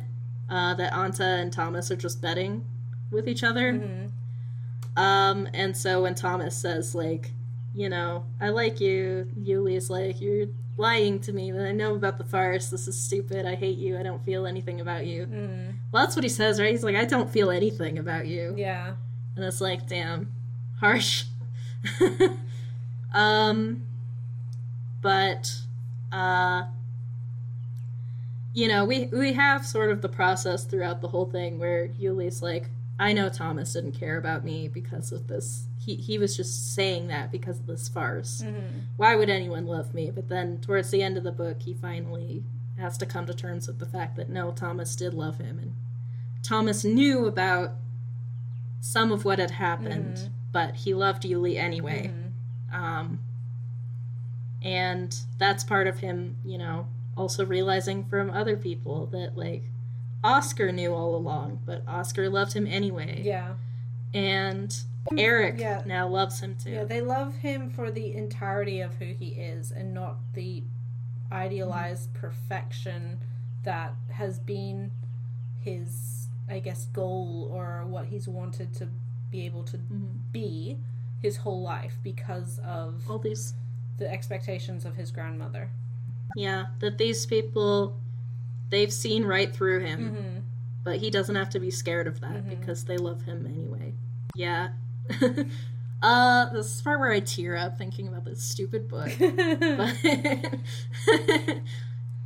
Uh, 0.49 0.75
that 0.75 0.93
Ante 0.93 1.23
and 1.23 1.51
Thomas 1.51 1.89
are 1.89 1.95
just 1.95 2.21
betting 2.21 2.65
with 3.09 3.27
each 3.27 3.43
other. 3.43 3.73
hmm 3.73 4.07
Um, 5.01 5.47
and 5.53 5.75
so 5.75 6.03
when 6.03 6.13
Thomas 6.13 6.55
says 6.55 6.93
like, 6.93 7.31
you 7.73 7.89
know, 7.89 8.25
I 8.39 8.49
like 8.49 8.79
you, 8.79 9.27
Yuli's 9.41 9.89
like, 9.89 10.21
you're 10.21 10.47
lying 10.77 11.19
to 11.21 11.33
me. 11.33 11.51
I 11.51 11.71
know 11.71 11.95
about 11.95 12.19
the 12.19 12.23
farce. 12.23 12.69
This 12.69 12.87
is 12.87 13.01
stupid. 13.01 13.45
I 13.47 13.55
hate 13.55 13.77
you. 13.79 13.97
I 13.97 14.03
don't 14.03 14.23
feel 14.23 14.45
anything 14.45 14.79
about 14.81 15.07
you. 15.07 15.25
Mm. 15.25 15.73
Well, 15.91 16.03
that's 16.03 16.15
what 16.15 16.23
he 16.23 16.29
says, 16.29 16.59
right? 16.61 16.69
He's 16.71 16.83
like, 16.83 16.95
I 16.95 17.05
don't 17.05 17.31
feel 17.31 17.49
anything 17.49 17.97
about 17.97 18.27
you. 18.27 18.53
Yeah. 18.55 18.93
And 19.35 19.43
it's 19.45 19.61
like, 19.61 19.87
damn, 19.87 20.31
harsh. 20.79 21.23
um, 23.13 23.83
but, 25.01 25.53
uh, 26.11 26.63
you 28.53 28.67
know, 28.67 28.85
we 28.85 29.05
we 29.07 29.33
have 29.33 29.65
sort 29.65 29.91
of 29.91 30.01
the 30.01 30.09
process 30.09 30.63
throughout 30.63 31.01
the 31.01 31.07
whole 31.09 31.25
thing 31.25 31.59
where 31.59 31.87
Yuli's 31.87 32.41
like, 32.41 32.69
I 32.99 33.11
know 33.13 33.27
Thomas 33.29 33.73
didn't 33.73 33.93
care 33.93 34.17
about 34.17 34.45
me 34.45 34.67
because 34.67 35.11
of 35.11 35.27
this. 35.27 35.65
He 35.79 35.95
he 35.95 36.17
was 36.17 36.37
just 36.37 36.73
saying 36.73 37.07
that 37.07 37.31
because 37.31 37.59
of 37.59 37.65
this 37.67 37.89
farce. 37.89 38.41
hmm 38.43 38.59
Why 38.95 39.15
would 39.15 39.29
anyone 39.29 39.65
love 39.65 39.93
me? 39.93 40.11
But 40.11 40.29
then 40.29 40.59
towards 40.59 40.91
the 40.91 41.01
end 41.01 41.17
of 41.17 41.23
the 41.23 41.31
book, 41.31 41.63
he 41.63 41.73
finally 41.73 42.43
has 42.77 42.97
to 42.99 43.05
come 43.05 43.25
to 43.25 43.33
terms 43.33 43.67
with 43.67 43.79
the 43.79 43.85
fact 43.85 44.15
that 44.17 44.29
no, 44.29 44.51
Thomas 44.51 44.95
did 44.95 45.13
love 45.13 45.37
him, 45.39 45.57
and 45.59 45.73
Thomas 46.43 46.83
knew 46.83 47.25
about 47.25 47.71
some 48.81 49.11
of 49.11 49.25
what 49.25 49.39
had 49.39 49.51
happened, 49.51 50.17
Mhm. 50.17 50.29
but 50.51 50.75
he 50.75 50.93
loved 50.93 51.23
Yuli 51.23 51.57
anyway. 51.57 52.07
Mhm. 52.13 52.22
Um, 52.73 53.19
and 54.61 55.15
that's 55.37 55.63
part 55.63 55.87
of 55.87 55.99
him, 55.99 56.35
you 56.45 56.57
know, 56.57 56.87
also 57.17 57.45
realizing 57.45 58.05
from 58.05 58.29
other 58.31 58.55
people 58.57 59.07
that 59.07 59.37
like 59.37 59.63
Oscar 60.23 60.71
knew 60.71 60.93
all 60.93 61.15
along, 61.15 61.59
but 61.65 61.83
Oscar 61.87 62.29
loved 62.29 62.53
him 62.53 62.65
anyway, 62.65 63.21
Yeah. 63.23 63.55
and 64.13 64.75
Eric 65.17 65.59
Yeah. 65.59 65.81
now 65.85 66.07
loves 66.07 66.39
him 66.39 66.55
too. 66.55 66.71
Yeah, 66.71 66.83
they 66.85 67.01
love 67.01 67.35
him 67.37 67.69
for 67.69 67.91
the 67.91 68.13
entirety 68.13 68.79
of 68.79 68.95
who 68.95 69.05
he 69.13 69.29
is 69.29 69.71
and 69.71 69.93
not 69.93 70.17
the 70.33 70.63
idealized 71.31 72.13
perfection 72.13 73.19
that 73.63 73.95
has 74.11 74.39
been 74.39 74.91
his, 75.59 76.29
I 76.47 76.59
guess, 76.59 76.85
goal 76.93 77.49
or 77.51 77.83
what 77.85 78.05
he's 78.07 78.27
wanted 78.29 78.73
to 78.75 78.87
be 79.29 79.45
able 79.45 79.63
to 79.63 79.77
Mhm. 79.77 80.19
be 80.31 80.77
his 81.23 81.37
whole 81.37 81.61
life 81.63 81.97
because 82.03 82.59
of 82.59 83.01
All 83.09 83.17
these 83.17 83.55
the 83.97 84.11
expectations 84.11 84.85
of 84.85 84.95
his 84.95 85.09
grandmother. 85.09 85.69
Yeah, 86.35 86.65
that 86.79 86.97
these 86.99 87.25
people 87.25 87.97
they've 88.69 88.91
seen 88.93 89.23
right 89.25 89.51
through 89.55 89.79
him, 89.81 89.99
Mm-hmm. 90.11 90.39
but 90.83 90.97
he 90.97 91.09
doesn't 91.09 91.35
have 91.35 91.49
to 91.51 91.59
be 91.59 91.71
scared 91.71 92.07
of 92.07 92.19
that 92.21 92.43
Mhm. 92.45 92.49
because 92.49 92.83
they 92.85 92.97
love 92.97 93.21
him 93.23 93.45
anyway. 93.47 93.93
Yeah. 94.35 94.69
uh 96.01 96.49
this 96.51 96.65
is 96.65 96.77
the 96.79 96.83
part 96.83 96.99
where 96.99 97.11
I 97.11 97.19
tear 97.21 97.55
up 97.55 97.77
thinking 97.77 98.07
about 98.07 98.25
this 98.25 98.43
stupid 98.43 98.87
book. 98.89 99.11
But 99.19 99.95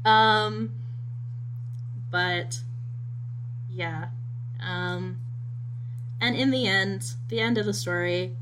um 0.10 0.72
but 2.10 2.62
yeah. 3.70 4.08
Um 4.60 5.18
and 6.20 6.36
in 6.36 6.50
the 6.50 6.66
end, 6.66 7.14
the 7.30 7.40
end 7.40 7.58
of 7.60 7.66
the 7.68 7.74
story, 7.74 8.36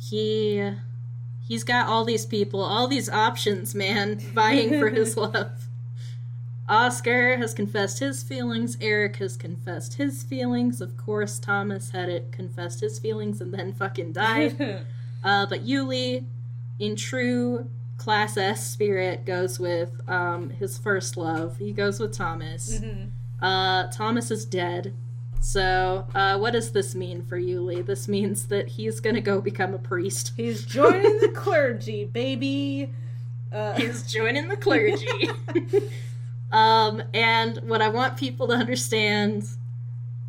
he 0.00 0.72
he's 1.46 1.64
got 1.64 1.88
all 1.88 2.04
these 2.04 2.24
people, 2.26 2.60
all 2.62 2.88
these 2.88 3.08
options, 3.08 3.74
man, 3.74 4.18
vying 4.34 4.70
for 4.78 4.88
his 4.88 5.16
love. 5.16 5.66
Oscar 6.68 7.36
has 7.36 7.52
confessed 7.52 7.98
his 7.98 8.22
feelings. 8.22 8.76
Eric 8.80 9.16
has 9.16 9.36
confessed 9.36 9.94
his 9.94 10.22
feelings. 10.22 10.80
Of 10.80 10.96
course, 10.96 11.38
Thomas 11.40 11.90
had 11.90 12.08
it 12.08 12.30
confessed 12.30 12.80
his 12.80 12.98
feelings 13.00 13.40
and 13.40 13.52
then 13.52 13.72
fucking 13.72 14.12
died. 14.12 14.84
Uh, 15.22 15.44
but 15.44 15.66
Yuli, 15.66 16.24
in 16.78 16.96
true 16.96 17.68
Class 17.98 18.38
S 18.38 18.66
spirit, 18.70 19.26
goes 19.26 19.60
with 19.60 19.90
um, 20.08 20.48
his 20.48 20.78
first 20.78 21.18
love. 21.18 21.58
He 21.58 21.72
goes 21.74 22.00
with 22.00 22.14
Thomas. 22.16 22.78
Mhm. 22.78 23.10
Uh, 23.42 23.88
Thomas 23.92 24.30
is 24.30 24.46
dead. 24.46 24.94
So, 25.40 26.06
uh, 26.14 26.38
what 26.38 26.52
does 26.52 26.72
this 26.72 26.94
mean 26.94 27.22
for 27.22 27.40
Yuli? 27.40 27.84
This 27.84 28.06
means 28.08 28.46
that 28.48 28.68
he's 28.68 29.00
gonna 29.00 29.22
go 29.22 29.40
become 29.40 29.74
a 29.74 29.78
priest. 29.78 30.32
He's 30.36 30.64
joining 30.64 31.18
the 31.18 31.28
clergy, 31.34 32.04
baby. 32.04 32.92
Uh, 33.52 33.74
He's 33.74 34.04
joining 34.04 34.48
the 34.48 34.56
clergy. 34.56 35.28
um, 36.52 37.02
and 37.12 37.58
what 37.64 37.82
I 37.82 37.88
want 37.88 38.16
people 38.16 38.46
to 38.48 38.54
understand 38.54 39.44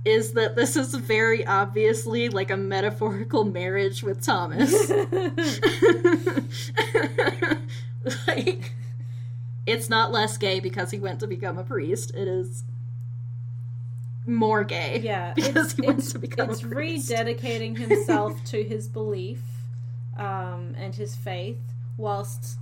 is 0.03 0.31
that 0.31 0.55
this 0.55 0.75
is 0.75 0.95
very 0.95 1.45
obviously 1.45 2.29
like 2.29 2.49
a 2.49 2.57
metaphorical 2.57 3.43
marriage 3.43 4.01
with 4.01 4.23
Thomas. 4.23 4.89
like, 8.27 8.73
it's 9.67 9.89
not 9.89 10.11
less 10.11 10.37
gay 10.37 10.59
because 10.59 10.89
he 10.89 10.97
went 10.97 11.19
to 11.19 11.27
become 11.27 11.59
a 11.59 11.63
priest. 11.63 12.15
It 12.15 12.27
is 12.27 12.63
more 14.25 14.63
gay. 14.63 14.99
yeah, 15.03 15.33
because 15.35 15.67
it's, 15.67 15.73
he 15.73 15.81
wants 15.81 16.05
it's, 16.05 16.13
to 16.13 16.19
become 16.19 16.49
it's 16.49 16.61
rededicating 16.61 17.77
himself 17.77 18.43
to 18.45 18.63
his 18.63 18.87
belief 18.87 19.41
um, 20.17 20.75
and 20.77 20.95
his 20.95 21.15
faith, 21.15 21.59
whilst 21.97 22.57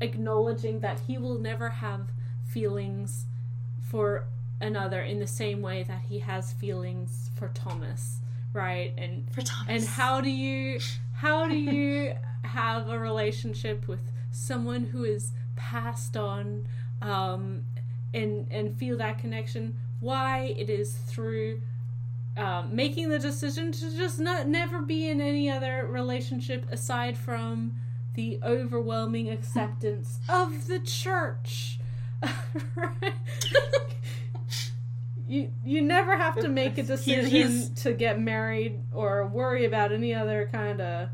acknowledging 0.00 0.80
that 0.80 1.00
he 1.06 1.18
will 1.18 1.38
never 1.38 1.68
have 1.70 2.08
feelings 2.44 3.26
for 3.80 4.24
another 4.60 5.00
in 5.02 5.18
the 5.18 5.26
same 5.26 5.60
way 5.60 5.82
that 5.82 6.02
he 6.08 6.20
has 6.20 6.52
feelings 6.52 7.30
for 7.34 7.48
Thomas, 7.48 8.20
right? 8.52 8.92
And 8.96 9.28
for 9.32 9.42
Thomas. 9.42 9.68
and 9.68 9.84
how 9.84 10.20
do 10.20 10.30
you 10.30 10.80
how 11.14 11.48
do 11.48 11.56
you 11.56 12.14
have 12.44 12.88
a 12.88 12.98
relationship 12.98 13.88
with 13.88 14.12
someone 14.30 14.84
who 14.84 15.04
is 15.04 15.32
passed 15.56 16.16
on 16.16 16.66
um, 17.00 17.62
and 18.14 18.46
and 18.50 18.76
feel 18.76 18.96
that 18.98 19.18
connection 19.18 19.76
why 20.02 20.54
it 20.58 20.68
is 20.68 20.92
through 20.92 21.62
um, 22.36 22.74
making 22.74 23.08
the 23.08 23.18
decision 23.18 23.72
to 23.72 23.96
just 23.96 24.18
not 24.18 24.46
never 24.48 24.80
be 24.82 25.08
in 25.08 25.20
any 25.20 25.50
other 25.50 25.86
relationship 25.88 26.66
aside 26.70 27.16
from 27.16 27.74
the 28.14 28.38
overwhelming 28.42 29.30
acceptance 29.30 30.18
of 30.28 30.66
the 30.66 30.78
church. 30.80 31.78
You 35.28 35.50
you 35.64 35.80
never 35.80 36.16
have 36.16 36.36
to 36.40 36.48
make 36.48 36.76
a 36.76 36.82
decision 36.82 37.30
he's- 37.30 37.68
to 37.82 37.92
get 37.94 38.20
married 38.20 38.80
or 38.92 39.26
worry 39.26 39.64
about 39.64 39.90
any 39.92 40.12
other 40.12 40.48
kind 40.52 40.80
of 40.80 41.08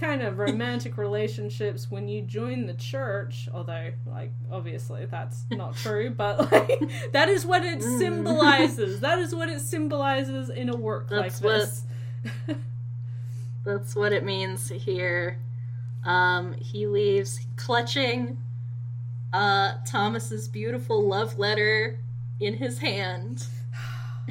kind 0.00 0.22
of 0.22 0.38
romantic 0.46 0.96
relationships 0.96 1.90
when 1.90 2.08
you 2.08 2.22
join 2.22 2.66
the 2.66 2.74
church 2.74 3.48
although 3.52 3.90
like 4.06 4.32
obviously 4.50 5.04
that's 5.06 5.44
not 5.50 5.76
true 5.76 6.08
but 6.10 6.38
like 6.52 6.80
that 7.12 7.28
is 7.28 7.44
what 7.44 7.62
it 7.64 7.80
Mm. 7.80 7.98
symbolizes 7.98 9.00
that 9.00 9.18
is 9.18 9.34
what 9.34 9.48
it 9.50 9.60
symbolizes 9.60 10.48
in 10.48 10.68
a 10.70 10.76
work 10.76 11.08
That's 11.10 11.40
like 11.42 11.44
what- 11.52 11.60
this 11.60 11.84
That's 13.64 13.94
what 13.94 14.12
it 14.14 14.24
means 14.24 14.70
here. 14.70 15.38
Um, 16.04 16.54
he 16.54 16.86
leaves 16.86 17.46
clutching 17.56 18.38
uh, 19.34 19.74
Thomas's 19.86 20.48
beautiful 20.48 21.06
love 21.06 21.38
letter 21.38 21.98
in 22.40 22.54
his 22.54 22.78
hand, 22.78 23.46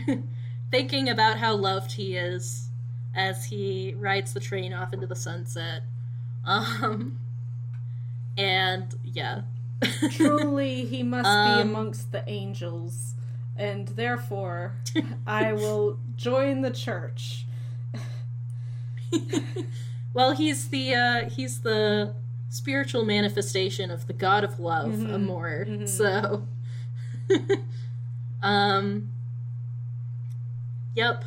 thinking 0.71 1.09
about 1.09 1.37
how 1.37 1.55
loved 1.55 1.91
he 1.91 2.15
is 2.15 2.68
as 3.15 3.45
he 3.45 3.94
rides 3.98 4.34
the 4.34 4.40
train 4.40 4.73
off 4.73 4.94
into 4.94 5.07
the 5.07 5.15
sunset. 5.15 5.84
Um, 6.45 7.18
and 8.38 8.94
yeah. 9.03 9.41
truly 10.11 10.86
he 10.86 11.03
must 11.03 11.23
be 11.45 11.61
Um, 11.61 11.69
amongst 11.69 12.11
the 12.11 12.27
angels 12.30 13.14
and 13.56 13.88
therefore 13.90 14.76
i 15.26 15.53
will 15.53 15.98
join 16.18 16.61
the 16.61 16.69
church 16.72 17.45
well, 20.14 20.34
he's 20.34 20.68
the 20.68 20.94
uh, 20.94 21.30
he's 21.30 21.61
the 21.61 22.14
spiritual 22.49 23.06
manifestation 23.06 23.90
of 23.91 24.06
the 24.07 24.14
god 24.14 24.44
of 24.44 24.60
love, 24.60 24.91
Mhm, 24.91 25.14
Amor. 25.14 25.65
mhm. 25.65 25.88
So, 25.88 26.48
um, 28.44 29.10
yep. 30.95 31.26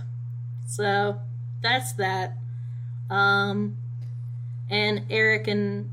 So 0.67 1.21
that's 1.63 1.93
that. 1.95 2.37
Um, 3.11 3.77
and 4.71 5.03
Eric 5.11 5.49
and 5.49 5.91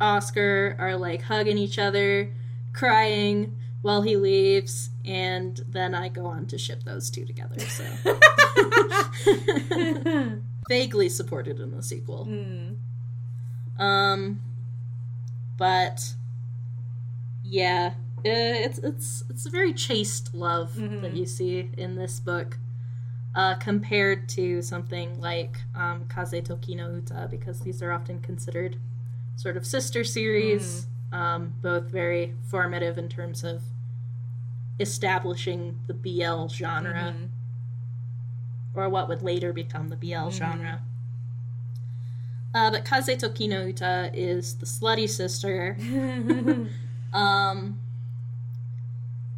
Oscar 0.00 0.76
are 0.78 0.96
like 0.96 1.22
hugging 1.22 1.58
each 1.58 1.78
other, 1.78 2.30
crying 2.72 3.54
while 3.82 4.02
he 4.02 4.16
leaves, 4.16 4.90
and 5.04 5.60
then 5.68 5.94
I 5.94 6.08
go 6.08 6.26
on 6.26 6.46
to 6.46 6.58
ship 6.58 6.82
those 6.84 7.10
two 7.10 7.24
together. 7.24 7.58
So. 7.60 7.84
vaguely 10.68 11.08
supported 11.08 11.60
in 11.60 11.70
the 11.76 11.82
sequel. 11.82 12.26
Mm. 12.26 12.76
Um, 13.82 14.40
but 15.58 16.14
yeah, 17.42 17.92
uh, 18.18 18.20
it's 18.24 18.78
it's 18.78 19.24
it's 19.28 19.46
a 19.46 19.50
very 19.50 19.72
chaste 19.74 20.34
love 20.34 20.72
Mhm. 20.72 21.02
that 21.02 21.14
you 21.14 21.26
see 21.26 21.70
in 21.76 21.96
this 21.96 22.18
book, 22.20 22.58
uh, 23.34 23.54
compared 23.56 24.28
to 24.30 24.62
something 24.62 25.20
like 25.20 25.58
um, 25.74 26.04
Kaze 26.08 26.42
to 26.44 26.56
Ki 26.56 26.74
no 26.76 26.90
Uta, 26.94 27.26
because 27.30 27.60
these 27.60 27.82
are 27.82 27.90
often 27.92 28.20
considered 28.20 28.76
sort 29.36 29.56
of 29.56 29.66
sister 29.66 30.04
series, 30.04 30.86
um, 31.12 31.54
both 31.62 31.84
very 31.90 32.34
formative 32.48 32.96
in 32.98 33.08
terms 33.08 33.42
of 33.42 33.62
establishing 34.80 35.78
the 35.86 35.94
BL 35.94 36.46
genre, 36.48 37.14
Mhm. 37.16 37.28
or 38.74 38.88
what 38.88 39.08
would 39.08 39.22
later 39.22 39.52
become 39.52 39.88
the 39.88 39.96
BL 39.96 40.28
Mhm. 40.28 40.32
genre. 40.32 40.80
Uh, 42.54 42.70
but 42.70 42.84
Kaze 42.84 43.16
to 43.18 43.28
Ki 43.30 43.48
no 43.48 43.66
Uta 43.66 44.10
is 44.14 44.54
the 44.56 44.66
slutty 44.66 45.08
sister. 45.08 45.76
Um. 47.12 47.78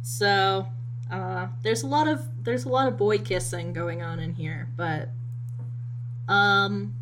So, 0.01 0.67
uh, 1.11 1.47
there's 1.63 1.83
a 1.83 1.87
lot 1.87 2.07
of 2.07 2.27
there's 2.43 2.65
a 2.65 2.69
lot 2.69 2.87
of 2.87 2.97
boy 2.97 3.17
kissing 3.17 3.73
going 3.73 4.01
on 4.01 4.19
in 4.19 4.33
here, 4.33 4.67
but 4.75 5.09
um, 6.27 6.95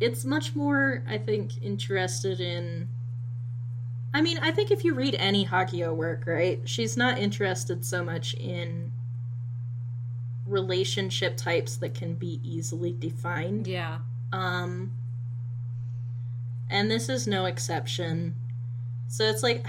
it's 0.00 0.24
much 0.24 0.54
more 0.54 1.02
I 1.08 1.18
think 1.18 1.62
interested 1.62 2.40
in. 2.40 2.88
I 4.14 4.22
mean, 4.22 4.38
I 4.40 4.50
think 4.50 4.70
if 4.70 4.84
you 4.84 4.94
read 4.94 5.14
any 5.16 5.44
Hagio 5.44 5.94
work, 5.94 6.24
right, 6.26 6.60
she's 6.64 6.96
not 6.96 7.18
interested 7.18 7.84
so 7.84 8.02
much 8.02 8.34
in 8.34 8.92
relationship 10.46 11.36
types 11.36 11.76
that 11.76 11.94
can 11.94 12.14
be 12.14 12.40
easily 12.42 12.92
defined. 12.92 13.66
yeah. 13.66 13.98
Um, 14.32 14.92
and 16.70 16.90
this 16.90 17.08
is 17.08 17.26
no 17.26 17.44
exception. 17.44 18.34
So 19.08 19.24
it's 19.24 19.42
like, 19.42 19.66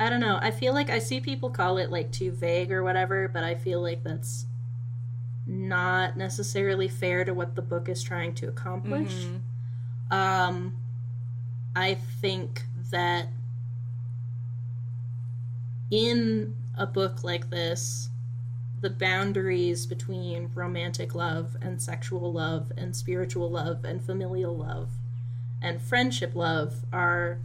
I 0.00 0.08
don't 0.08 0.20
know. 0.20 0.38
I 0.40 0.50
feel 0.50 0.72
like 0.72 0.88
I 0.88 0.98
see 0.98 1.20
people 1.20 1.50
call 1.50 1.76
it 1.76 1.90
like 1.90 2.10
too 2.10 2.32
vague 2.32 2.72
or 2.72 2.82
whatever, 2.82 3.28
but 3.28 3.44
I 3.44 3.54
feel 3.54 3.82
like 3.82 4.02
that's 4.02 4.46
not 5.46 6.16
necessarily 6.16 6.88
fair 6.88 7.22
to 7.24 7.34
what 7.34 7.54
the 7.54 7.60
book 7.60 7.86
is 7.86 8.02
trying 8.02 8.34
to 8.36 8.48
accomplish. 8.48 9.12
Mhm. 9.12 9.40
Um, 10.10 10.76
I 11.76 11.94
think 11.94 12.64
that 12.90 13.28
in 15.90 16.54
a 16.76 16.86
book 16.86 17.22
like 17.22 17.50
this, 17.50 18.08
the 18.80 18.88
boundaries 18.90 19.84
between 19.84 20.50
romantic 20.54 21.14
love 21.14 21.58
and 21.60 21.82
sexual 21.82 22.32
love 22.32 22.72
and 22.74 22.96
spiritual 22.96 23.50
love 23.50 23.84
and 23.84 24.02
familial 24.02 24.56
love 24.56 24.88
and 25.60 25.82
friendship 25.82 26.34
love 26.34 26.86
are. 26.90 27.38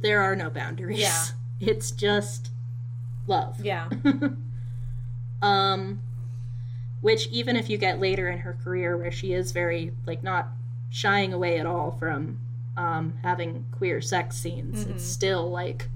There 0.00 0.20
are 0.20 0.34
no 0.36 0.50
boundaries. 0.50 0.98
Yeah. 1.00 1.24
It's 1.60 1.92
just 1.92 2.50
love. 3.28 3.60
Yeah. 3.64 3.88
um 5.42 6.00
which 7.00 7.26
even 7.28 7.56
if 7.56 7.68
you 7.70 7.78
get 7.78 8.00
later 8.00 8.28
in 8.28 8.38
her 8.38 8.56
career 8.64 8.96
where 8.96 9.10
she 9.12 9.32
is 9.32 9.52
very 9.52 9.92
like 10.06 10.22
not 10.24 10.48
shying 10.90 11.32
away 11.32 11.58
at 11.58 11.66
all 11.66 11.92
from 11.92 12.38
um 12.76 13.14
having 13.22 13.64
queer 13.72 14.00
sex 14.00 14.36
scenes 14.36 14.84
Mhm. 14.84 14.90
it's 14.90 15.04
still 15.04 15.50
like 15.50 15.88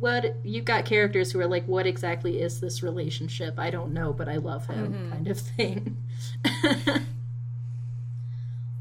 what 0.00 0.36
you've 0.44 0.64
got 0.64 0.84
characters 0.84 1.32
who 1.32 1.40
are 1.40 1.46
like 1.46 1.64
what 1.66 1.86
exactly 1.86 2.40
is 2.40 2.60
this 2.60 2.82
relationship 2.82 3.58
i 3.58 3.70
don't 3.70 3.92
know 3.92 4.12
but 4.12 4.28
i 4.28 4.36
love 4.36 4.66
him 4.66 4.92
Mhm. 4.92 5.10
kind 5.10 5.28
of 5.28 5.38
thing 5.38 5.96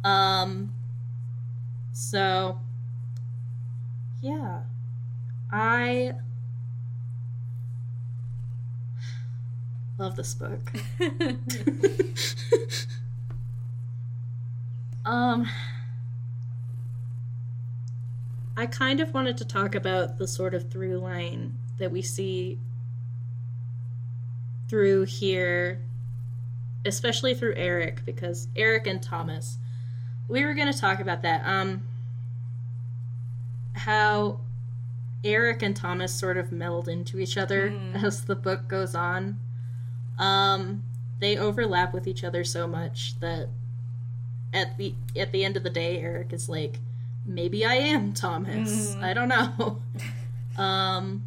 um 0.04 0.74
so 1.94 2.60
yeah. 4.22 4.62
I 5.52 6.14
love 9.98 10.16
this 10.16 10.34
book. 10.36 10.72
Um 15.08 15.48
I 18.58 18.66
kind 18.66 19.00
of 19.00 19.14
wanted 19.14 19.38
to 19.38 19.46
talk 19.46 19.74
about 19.74 20.18
the 20.18 20.28
sort 20.28 20.54
of 20.54 20.70
through 20.70 20.98
line 20.98 21.58
that 21.78 21.92
we 21.92 22.02
see 22.02 22.60
through 24.68 25.06
here 25.06 25.82
especially 26.86 27.34
through 27.34 27.54
Eric 27.56 28.02
because 28.06 28.50
Eric 28.54 28.86
and 28.86 29.02
Thomas 29.02 29.60
we 30.28 30.44
were 30.44 30.54
going 30.54 30.72
to 30.72 30.78
talk 30.78 31.00
about 31.00 31.22
that. 31.22 31.42
Um 31.46 31.84
how 33.78 34.40
Eric 35.24 35.62
and 35.64 35.76
Thomas 35.76 36.14
sort 36.14 36.38
of 36.38 36.52
meld 36.52 36.88
into 36.88 37.20
each 37.20 37.38
other 37.38 37.70
Mhm. 37.72 38.04
as 38.04 38.22
the 38.26 38.36
book 38.36 38.68
goes 38.68 38.96
on 38.96 39.40
um 40.20 40.84
they 41.20 41.38
overlap 41.38 41.94
with 41.94 42.08
each 42.08 42.24
other 42.24 42.44
so 42.44 42.68
much 42.68 43.20
that 43.20 43.50
at 44.54 44.78
the 44.78 44.94
at 45.16 45.32
the 45.32 45.44
end 45.44 45.58
of 45.58 45.64
the 45.64 45.70
day 45.70 46.00
Eric 46.00 46.32
is 46.34 46.48
like 46.50 46.80
maybe 47.26 47.66
I 47.66 47.76
am 47.76 48.14
Thomas. 48.14 48.96
Mhm. 48.96 49.04
I 49.04 49.14
don't 49.14 49.28
know. 49.30 49.82
um 50.62 51.24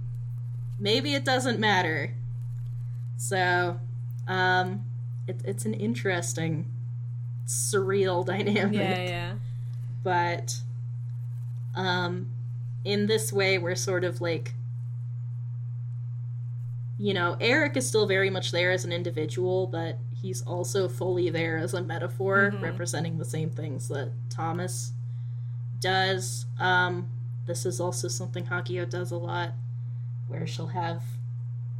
maybe 0.78 1.14
it 1.14 1.24
doesn't 1.24 1.58
matter. 1.60 2.14
So 3.16 3.78
um 4.26 4.84
it, 5.26 5.40
it's 5.44 5.64
an 5.66 5.74
interesting 5.74 6.66
surreal 7.46 8.24
dynamic 8.32 8.78
yeah, 8.78 9.02
yeah. 9.02 9.32
but 10.02 10.60
um 11.74 12.28
in 12.84 13.06
this 13.06 13.32
way 13.32 13.58
we're 13.58 13.74
sort 13.74 14.04
of 14.04 14.20
like 14.20 14.54
you 16.98 17.14
know 17.14 17.36
eric 17.40 17.76
is 17.76 17.86
still 17.86 18.06
very 18.06 18.30
much 18.30 18.50
there 18.52 18.70
as 18.70 18.84
an 18.84 18.92
individual 18.92 19.66
but 19.66 19.98
he's 20.14 20.42
also 20.42 20.88
fully 20.88 21.30
there 21.30 21.56
as 21.56 21.72
a 21.74 21.82
metaphor 21.82 22.52
Mhm. 22.54 22.62
representing 22.62 23.18
the 23.18 23.24
same 23.24 23.50
things 23.50 23.88
that 23.88 24.10
thomas 24.28 24.92
does 25.80 26.46
um 26.58 27.08
this 27.46 27.64
is 27.66 27.80
also 27.80 28.06
something 28.06 28.44
Hagio 28.44 28.88
does 28.88 29.10
a 29.10 29.16
lot 29.16 29.52
where 30.28 30.46
she'll 30.46 30.68
have 30.68 31.02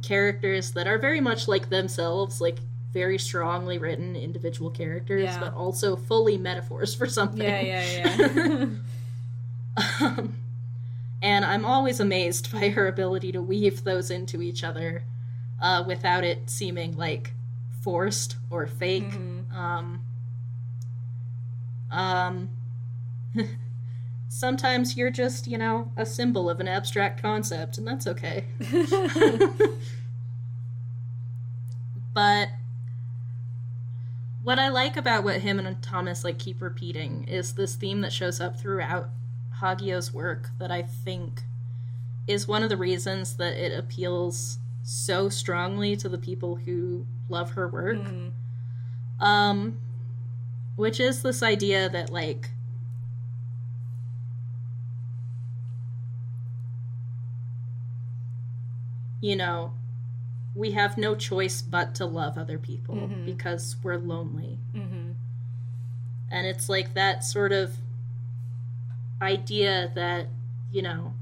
characters 0.01 0.71
that 0.71 0.87
are 0.87 0.97
very 0.97 1.21
much 1.21 1.47
like 1.47 1.69
themselves 1.69 2.41
like 2.41 2.59
very 2.91 3.17
strongly 3.17 3.77
written 3.77 4.15
individual 4.15 4.69
characters 4.71 5.23
Yeah. 5.25 5.39
but 5.39 5.53
also 5.53 5.95
fully 5.95 6.37
metaphors 6.37 6.93
for 6.95 7.05
something 7.07 7.41
Yeah, 7.47 7.61
yeah, 7.61 8.17
yeah. 8.17 8.65
um, 10.01 10.35
and 11.41 11.51
I'm 11.51 11.65
always 11.65 11.99
amazed 11.99 12.51
by 12.51 12.69
her 12.69 12.87
ability 12.87 13.31
to 13.31 13.41
weave 13.41 13.83
those 13.83 14.11
into 14.11 14.41
each 14.41 14.63
other 14.63 15.03
uh, 15.59 15.83
without 15.85 16.23
it 16.23 16.49
seeming 16.49 16.95
like 16.95 17.33
forced 17.81 18.37
or 18.49 18.67
fake. 18.67 19.11
Mhm. 19.11 19.51
Um, 19.51 20.01
um, 21.89 22.49
sometimes 24.29 24.95
you're 24.95 25.09
just, 25.09 25.47
you 25.47 25.57
know, 25.57 25.91
a 25.97 26.05
symbol 26.05 26.49
of 26.49 26.59
an 26.59 26.67
abstract 26.67 27.21
concept, 27.21 27.77
and 27.77 27.87
that's 27.87 28.05
okay. 28.07 28.45
but 32.13 32.49
what 34.43 34.59
I 34.59 34.69
like 34.69 34.95
about 34.95 35.23
what 35.23 35.41
him 35.41 35.59
and 35.59 35.81
Thomas 35.81 36.23
like 36.23 36.37
keep 36.39 36.61
repeating 36.61 37.25
is 37.27 37.53
this 37.53 37.75
theme 37.75 38.01
that 38.01 38.13
shows 38.13 38.39
up 38.39 38.59
throughout 38.59 39.09
Hagio's 39.61 40.13
work 40.13 40.49
that 40.59 40.71
I 40.71 40.81
think 40.81 41.43
is 42.27 42.47
one 42.47 42.63
of 42.63 42.69
the 42.69 42.77
reasons 42.77 43.35
that 43.37 43.53
it 43.53 43.77
appeals 43.77 44.57
so 44.83 45.29
strongly 45.29 45.95
to 45.97 46.09
the 46.09 46.17
people 46.17 46.55
who 46.55 47.05
love 47.29 47.51
her 47.51 47.67
work. 47.67 47.97
Mhm. 47.97 48.31
Um 49.19 49.77
which 50.75 50.99
is 50.99 51.21
this 51.21 51.43
idea 51.43 51.89
that 51.89 52.09
like 52.09 52.51
you 59.19 59.35
know, 59.35 59.73
we 60.55 60.71
have 60.71 60.97
no 60.97 61.15
choice 61.15 61.61
but 61.61 61.93
to 61.95 62.05
love 62.05 62.37
other 62.37 62.57
people 62.57 62.95
Mhm. 62.95 63.25
because 63.25 63.75
we're 63.83 63.97
lonely. 63.97 64.59
Mhm. 64.73 65.13
And 66.29 66.47
it's 66.47 66.67
like 66.67 66.93
that 66.95 67.23
sort 67.23 67.51
of 67.51 67.77
idea 69.21 69.91
that, 69.95 70.27
you 70.71 70.81
know, 70.81 71.13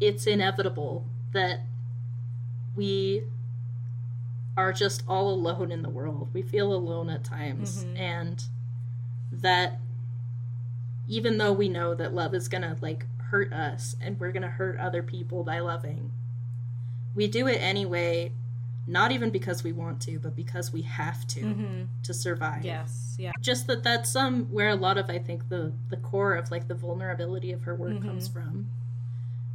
it's 0.00 0.26
inevitable 0.26 1.06
that 1.32 1.60
we 2.74 3.22
are 4.56 4.72
just 4.72 5.02
all 5.06 5.30
alone 5.30 5.70
in 5.70 5.82
the 5.82 5.88
world. 5.88 6.28
We 6.32 6.42
feel 6.42 6.72
alone 6.72 7.10
at 7.10 7.22
times. 7.24 7.84
Mhm. 7.84 7.98
And 7.98 8.44
that 9.32 9.80
even 11.06 11.38
though 11.38 11.52
we 11.52 11.68
know 11.68 11.94
that 11.94 12.14
love 12.14 12.34
is 12.34 12.48
going 12.48 12.62
to 12.62 12.76
like 12.80 13.06
hurt 13.18 13.52
us 13.52 13.96
and 14.00 14.18
we're 14.18 14.32
going 14.32 14.42
to 14.42 14.48
hurt 14.48 14.78
other 14.78 15.02
people 15.02 15.44
by 15.44 15.58
loving, 15.60 16.12
we 17.14 17.26
do 17.28 17.46
it 17.46 17.56
anyway, 17.60 18.32
not 18.86 19.12
even 19.12 19.30
because 19.30 19.62
we 19.62 19.72
want 19.72 20.00
to, 20.02 20.18
but 20.18 20.34
because 20.34 20.72
we 20.72 20.82
have 20.82 21.26
to 21.28 21.40
Mm-hmm. 21.40 21.82
to 22.02 22.14
survive. 22.14 22.64
Yes. 22.64 23.14
Yeah. 23.18 23.32
Just 23.40 23.66
that 23.68 23.82
that's 23.84 24.16
um 24.16 24.46
where 24.50 24.68
a 24.70 24.74
lot 24.76 24.98
of 24.98 25.08
I 25.10 25.18
think 25.18 25.48
the 25.48 25.72
the 25.90 25.96
core 25.96 26.34
of 26.34 26.50
like 26.50 26.66
the 26.68 26.74
vulnerability 26.74 27.52
of 27.52 27.62
her 27.64 27.74
work 27.74 27.92
Mhm. 27.92 28.02
comes 28.02 28.28
from 28.28 28.68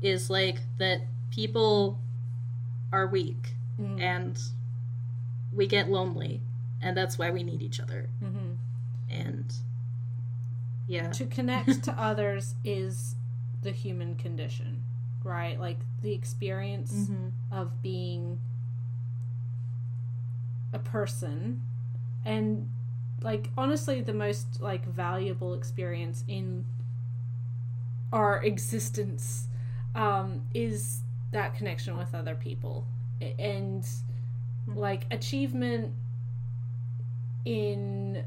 is 0.02 0.30
like 0.30 0.62
that 0.78 1.02
people 1.32 2.00
are 2.92 3.08
weak 3.08 3.56
Mm-hmm. 3.82 4.00
and 4.00 4.40
we 5.52 5.68
get 5.68 5.90
lonely 5.90 6.42
and 6.82 6.96
that's 6.96 7.18
why 7.18 7.30
we 7.32 7.44
need 7.44 7.62
each 7.62 7.80
other 7.82 8.10
Mm-hmm. 8.24 8.54
and 9.10 9.54
yeah 10.88 11.10
to 11.10 11.26
connect 11.26 11.84
to 11.84 11.92
others 12.00 12.56
is 12.64 13.16
the 13.64 13.72
human 13.72 14.16
condition 14.16 14.84
right 15.24 15.60
like 15.60 15.80
the 16.02 16.14
experience 16.14 16.94
Mhm. 16.94 17.32
of 17.52 17.82
being 17.82 18.40
a 20.76 20.80
person. 20.80 21.62
And 22.24 22.70
like 23.22 23.50
honestly 23.58 24.02
the 24.02 24.14
most 24.14 24.62
like 24.62 24.86
valuable 24.86 25.54
experience 25.56 26.24
in 26.28 26.66
our 28.12 28.44
existence 28.44 29.48
um 29.96 30.42
is 30.54 31.00
that 31.32 31.56
connection 31.56 31.98
with 31.98 32.14
other 32.14 32.36
people. 32.36 32.86
And 33.40 33.88
like 34.68 35.06
achievement 35.12 35.94
in 37.46 38.24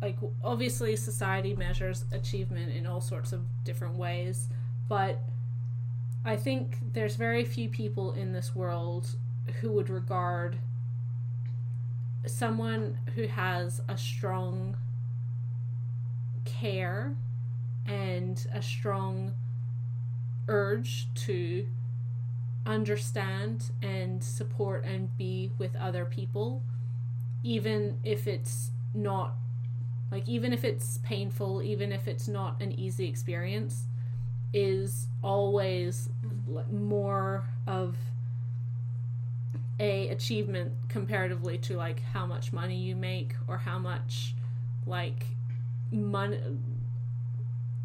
like 0.00 0.16
obviously 0.42 0.96
society 0.96 1.54
measures 1.54 2.04
achievement 2.12 2.72
in 2.74 2.86
all 2.86 3.00
sorts 3.00 3.32
of 3.32 3.42
different 3.64 3.94
ways 3.94 4.48
but 4.88 5.20
i 6.24 6.36
think 6.36 6.78
there's 6.92 7.16
very 7.16 7.44
few 7.44 7.68
people 7.68 8.12
in 8.12 8.32
this 8.32 8.54
world 8.54 9.16
who 9.60 9.72
would 9.72 9.90
regard 9.90 10.58
someone 12.26 12.98
who 13.14 13.26
has 13.26 13.80
a 13.88 13.96
strong 13.96 14.76
care 16.44 17.14
and 17.86 18.46
a 18.52 18.62
strong 18.62 19.32
urge 20.48 21.08
to 21.14 21.66
understand 22.64 23.70
and 23.82 24.22
support 24.22 24.84
and 24.84 25.16
be 25.16 25.52
with 25.58 25.74
other 25.76 26.04
people 26.04 26.62
even 27.42 27.96
if 28.02 28.26
it's 28.26 28.72
not 28.92 29.34
like 30.10 30.28
even 30.28 30.52
if 30.52 30.64
it's 30.64 30.98
painful 30.98 31.62
even 31.62 31.92
if 31.92 32.08
it's 32.08 32.26
not 32.26 32.60
an 32.60 32.72
easy 32.72 33.06
experience 33.06 33.86
is 34.52 35.06
always 35.22 36.08
more 36.72 37.44
of 37.66 37.96
a 39.78 40.08
achievement 40.08 40.72
comparatively 40.88 41.58
to 41.58 41.76
like 41.76 42.02
how 42.12 42.26
much 42.26 42.52
money 42.52 42.76
you 42.76 42.96
make 42.96 43.34
or 43.46 43.58
how 43.58 43.78
much 43.78 44.34
like 44.86 45.26
money 45.90 46.38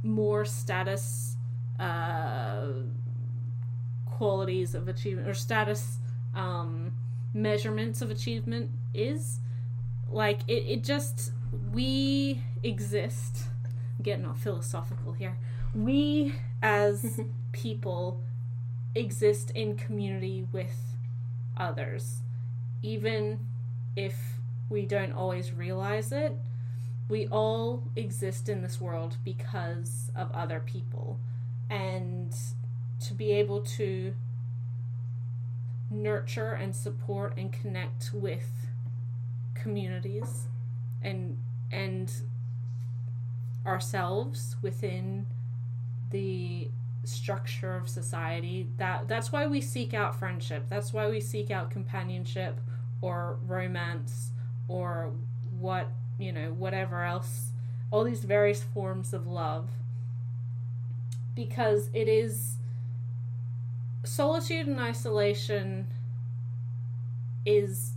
more 0.04 0.46
status 0.46 1.36
uh 1.80 2.68
qualities 4.06 4.74
of 4.74 4.88
achievement 4.88 5.28
or 5.28 5.34
status 5.34 5.98
um 6.34 6.92
measurements 7.34 8.02
of 8.02 8.10
achievement 8.10 8.70
is. 8.94 9.40
Like 10.10 10.42
it, 10.48 10.66
it 10.68 10.84
just 10.84 11.32
we 11.74 12.42
exist 12.64 13.46
I'm 13.66 14.04
getting 14.04 14.26
all 14.26 14.34
philosophical 14.34 15.14
here. 15.14 15.38
We 15.74 16.34
as 16.62 17.20
people 17.52 18.22
exist 18.94 19.52
in 19.52 19.76
community 19.76 20.48
with 20.52 20.91
others. 21.58 22.24
Even 22.82 23.48
if 23.96 24.40
we 24.70 24.86
don't 24.86 25.12
always 25.12 25.54
realize 25.54 26.12
it 26.12 26.38
we 27.12 27.28
all 27.28 27.84
exist 27.98 28.48
in 28.48 28.62
this 28.62 28.80
world 28.80 29.18
because 29.26 30.10
of 30.16 30.32
other 30.32 30.62
people. 30.62 31.20
And 31.70 32.34
to 33.02 33.14
be 33.14 33.34
able 33.34 33.60
to 33.62 34.14
nurture 35.90 36.54
and 36.54 36.74
support 36.74 37.34
and 37.36 37.52
connect 37.52 38.12
with 38.14 38.68
communities 39.54 40.48
and 41.02 41.38
and 41.70 42.12
ourselves 43.66 44.56
within 44.62 45.26
the 46.12 46.70
structure 47.04 47.76
of 47.76 47.90
society 47.90 48.68
that 48.78 49.08
that's 49.08 49.32
why 49.32 49.48
we 49.48 49.62
seek 49.62 49.94
out 49.94 50.16
friendship. 50.16 50.66
That's 50.70 50.94
why 50.94 51.10
we 51.10 51.20
seek 51.20 51.50
out 51.52 51.72
companionship 51.72 52.60
or 53.02 53.38
romance 53.46 54.32
or 54.68 55.14
what 55.60 55.90
you 56.20 56.32
know 56.32 56.52
whatever 56.52 57.04
else 57.04 57.52
all 57.90 58.04
these 58.04 58.24
various 58.24 58.64
forms 58.64 59.14
of 59.14 59.28
love. 59.28 59.70
Because 61.36 61.90
it 61.94 62.08
is 62.08 62.58
solitude 64.04 64.68
and 64.68 64.80
isolation 64.80 65.88
is 67.46 67.94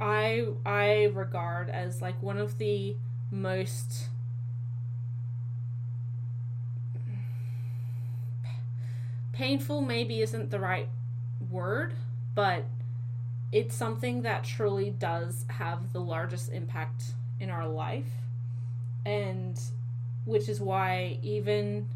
i 0.00 0.46
i 0.64 1.04
regard 1.14 1.68
as 1.70 2.02
like 2.02 2.20
one 2.22 2.38
of 2.38 2.58
the 2.58 2.96
most 3.30 4.08
painful 9.38 9.80
maybe 9.80 10.20
isn't 10.20 10.50
the 10.50 10.58
right 10.58 10.88
word 11.50 11.94
but 12.34 12.64
it's 13.50 13.74
something 13.74 14.22
that 14.22 14.44
truly 14.44 14.90
does 14.90 15.44
have 15.48 15.92
the 15.92 16.00
largest 16.00 16.52
impact 16.52 17.14
in 17.40 17.50
our 17.50 17.66
life. 17.66 18.12
And 19.06 19.58
which 20.26 20.48
is 20.48 20.60
why 20.60 21.18
even 21.22 21.88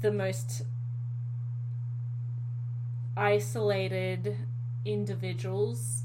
the 0.00 0.10
most 0.10 0.62
isolated 3.16 4.36
individuals 4.84 6.03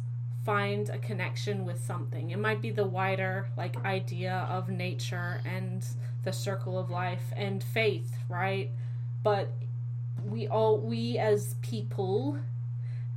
find 0.49 0.89
a 0.89 0.97
connection 0.97 1.63
with 1.63 1.79
something. 1.85 2.31
It 2.31 2.39
might 2.39 2.59
be 2.59 2.71
the 2.71 2.83
wider 2.83 3.47
like 3.55 3.85
idea 3.85 4.47
of 4.49 4.67
nature 4.67 5.41
and 5.45 5.85
the 6.23 6.33
circle 6.33 6.79
of 6.79 6.89
life 6.89 7.31
and 7.35 7.63
faith, 7.63 8.17
right? 8.27 8.71
But 9.21 9.51
we 10.25 10.47
all 10.47 10.79
we 10.79 11.19
as 11.19 11.53
people 11.61 12.39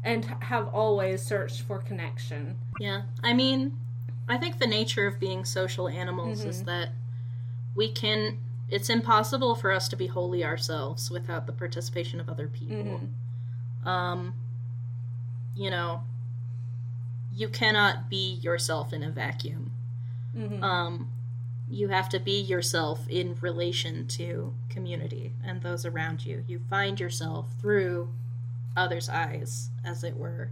and 0.05 0.27
have 0.41 0.69
always 0.75 1.23
searched 1.23 1.63
for 1.63 1.79
connection. 1.79 2.59
Yeah. 2.79 3.05
I 3.23 3.33
mean, 3.33 3.79
I 4.29 4.37
think 4.37 4.59
the 4.59 4.67
nature 4.67 5.07
of 5.07 5.19
being 5.19 5.47
social 5.47 5.89
animals 5.89 6.45
is 6.45 6.61
Mhm. 6.63 6.67
that 6.67 6.89
we 7.75 7.91
can 7.91 8.37
it's 8.69 8.91
impossible 8.91 9.55
for 9.55 9.71
us 9.73 9.89
to 9.89 9.97
be 9.97 10.07
wholly 10.07 10.45
ourselves 10.45 11.11
without 11.11 11.47
the 11.47 11.53
participation 11.53 12.21
of 12.21 12.29
other 12.29 12.49
people. 12.49 13.01
Mhm. 13.85 13.87
Um 13.87 14.35
you 15.55 15.71
know, 15.71 16.05
you 17.35 17.49
cannot 17.49 18.09
be 18.11 18.35
yourself 18.35 18.93
in 18.93 19.03
a 19.03 19.11
vacuum. 19.11 19.73
Mhm. 20.37 20.63
Um 20.63 21.09
you 21.69 21.89
have 21.89 22.09
to 22.11 22.21
be 22.21 22.39
yourself 22.39 23.09
in 23.09 23.35
relation 23.41 24.07
to 24.07 24.53
community 24.69 25.33
and 25.43 25.63
those 25.63 25.87
around 25.87 26.27
you. 26.27 26.45
You 26.47 26.59
find 26.69 27.01
yourself 27.01 27.55
through 27.61 28.13
others' 28.77 29.09
eyes, 29.09 29.71
as 29.83 30.05
it 30.05 30.17
were. 30.17 30.51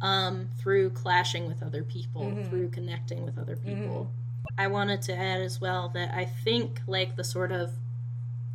Um, 0.00 0.48
through 0.56 0.90
clashing 0.90 1.46
with 1.46 1.62
other 1.62 1.82
people, 1.84 2.22
Mhm. 2.22 2.48
through 2.48 2.70
connecting 2.70 3.24
with 3.24 3.38
other 3.38 3.56
people. 3.56 4.10
I 4.58 4.68
wanted 4.68 5.02
to 5.02 5.14
add 5.16 5.40
as 5.40 5.60
well 5.60 5.90
that 5.90 6.14
I 6.14 6.24
think 6.24 6.80
like 6.86 7.14
the 7.16 7.24
sort 7.24 7.52
of 7.52 7.74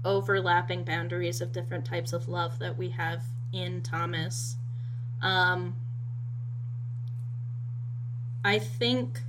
overlapping 0.04 0.84
boundaries 0.84 1.42
of 1.42 1.52
different 1.52 1.86
types 1.86 2.12
of 2.12 2.28
love 2.28 2.60
that 2.60 2.76
we 2.78 2.90
have 2.90 3.24
in 3.52 3.82
Thomas, 3.82 4.58
um, 5.22 5.76
I 8.48 8.60
think 8.60 9.20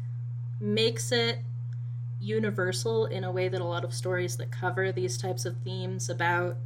makes 0.60 1.10
it 1.10 1.40
universal 2.20 3.06
in 3.06 3.24
a 3.24 3.32
way 3.32 3.48
that 3.48 3.60
a 3.60 3.64
lot 3.64 3.84
of 3.84 3.92
stories 3.92 4.36
that 4.36 4.50
cover 4.52 4.92
these 4.92 5.18
types 5.18 5.44
of 5.44 5.56
themes 5.58 6.08
about 6.08 6.56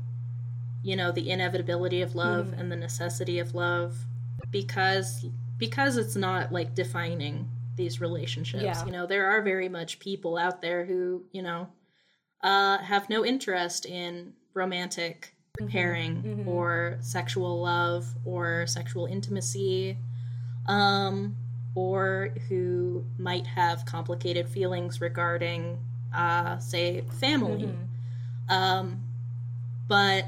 you 0.83 0.97
know 0.97 1.13
the 1.13 1.31
inevitability 1.31 2.03
of 2.03 2.15
love 2.15 2.47
Mhm. 2.49 2.59
and 2.61 2.73
the 2.73 2.77
necessity 2.77 3.39
of 3.39 3.55
love 3.55 4.07
because 4.51 5.25
because 5.57 5.97
it's 5.97 6.17
not 6.17 6.53
like 6.53 6.75
defining 6.75 7.49
these 7.77 8.01
relationships 8.01 8.63
Yeah. 8.65 8.85
you 8.85 8.91
know 8.93 9.07
there 9.07 9.27
are 9.27 9.41
very 9.43 9.69
much 9.69 9.99
people 9.99 10.37
out 10.37 10.61
there 10.61 10.85
who 10.85 11.25
you 11.33 11.43
know 11.43 11.69
uh, 12.43 12.79
have 12.79 13.09
no 13.09 13.25
interest 13.25 13.87
in 13.87 14.33
romantic 14.53 15.35
pairing 15.69 16.23
Mhm. 16.23 16.47
or 16.49 16.99
sexual 17.01 17.61
love 17.63 18.15
or 18.27 18.67
sexual 18.67 19.07
intimacy 19.07 19.97
um, 20.67 21.37
or 21.75 22.31
who 22.49 23.05
might 23.19 23.47
have 23.47 23.85
complicated 23.87 24.49
feelings 24.49 25.01
regarding 25.01 25.79
uh, 26.15 26.59
say 26.59 27.01
family 27.21 27.65
Mhm. 27.65 28.55
um, 28.55 29.03
but 29.89 30.27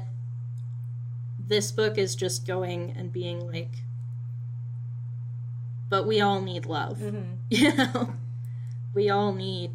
this 1.47 1.71
book 1.71 1.97
is 1.97 2.15
just 2.15 2.47
going 2.47 2.91
and 2.97 3.11
being 3.13 3.45
like, 3.51 3.83
but 5.89 6.07
we 6.07 6.19
all 6.21 6.41
need 6.41 6.65
love. 6.65 6.97
Mm-hmm. 6.99 7.33
You 7.49 7.75
know, 7.75 8.13
we 8.95 9.09
all 9.09 9.31
need 9.31 9.71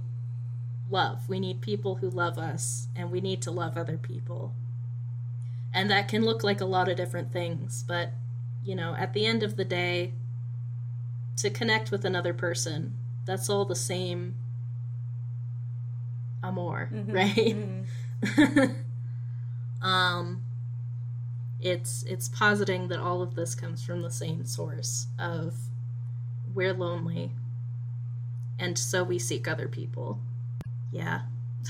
love. 0.91 1.29
We 1.29 1.39
need 1.39 1.61
people 1.61 1.97
who 1.97 2.11
love 2.11 2.37
us, 2.37 2.89
and 2.97 3.13
we 3.13 3.21
need 3.21 3.41
to 3.43 3.51
love 3.53 3.77
other 3.77 3.97
people. 3.97 4.53
And 5.73 5.89
that 5.91 6.09
can 6.09 6.25
look 6.25 6.43
like 6.43 6.61
a 6.61 6.65
lot 6.65 6.89
of 6.89 6.97
different 6.97 7.33
things, 7.33 7.85
but 7.87 8.13
you 8.65 8.75
know, 8.75 8.95
at 8.97 9.13
the 9.13 9.25
end 9.25 9.45
of 9.45 9.57
the 9.57 9.65
day, 9.65 10.13
to 11.43 11.51
connect 11.51 11.91
with 11.91 12.05
another 12.05 12.35
person, 12.35 12.95
that's 13.25 13.49
all 13.51 13.65
the 13.65 13.77
same 13.77 14.35
amor, 16.43 16.91
Mhm. 16.93 17.15
right? 17.15 17.57
Mhm. 18.23 18.75
um 19.83 20.43
it's 21.62 22.03
it's 22.05 22.29
positing 22.29 22.89
that 22.89 22.99
all 22.99 23.23
of 23.23 23.35
this 23.35 23.55
comes 23.55 23.83
from 23.83 24.03
the 24.03 24.11
same 24.11 24.45
source 24.45 25.07
of 25.19 25.55
we're 26.55 26.73
lonely 26.75 27.33
and 28.59 28.79
so 28.79 29.03
we 29.05 29.19
seek 29.19 29.49
other 29.49 29.69
people 29.69 30.19
yeah 30.93 31.23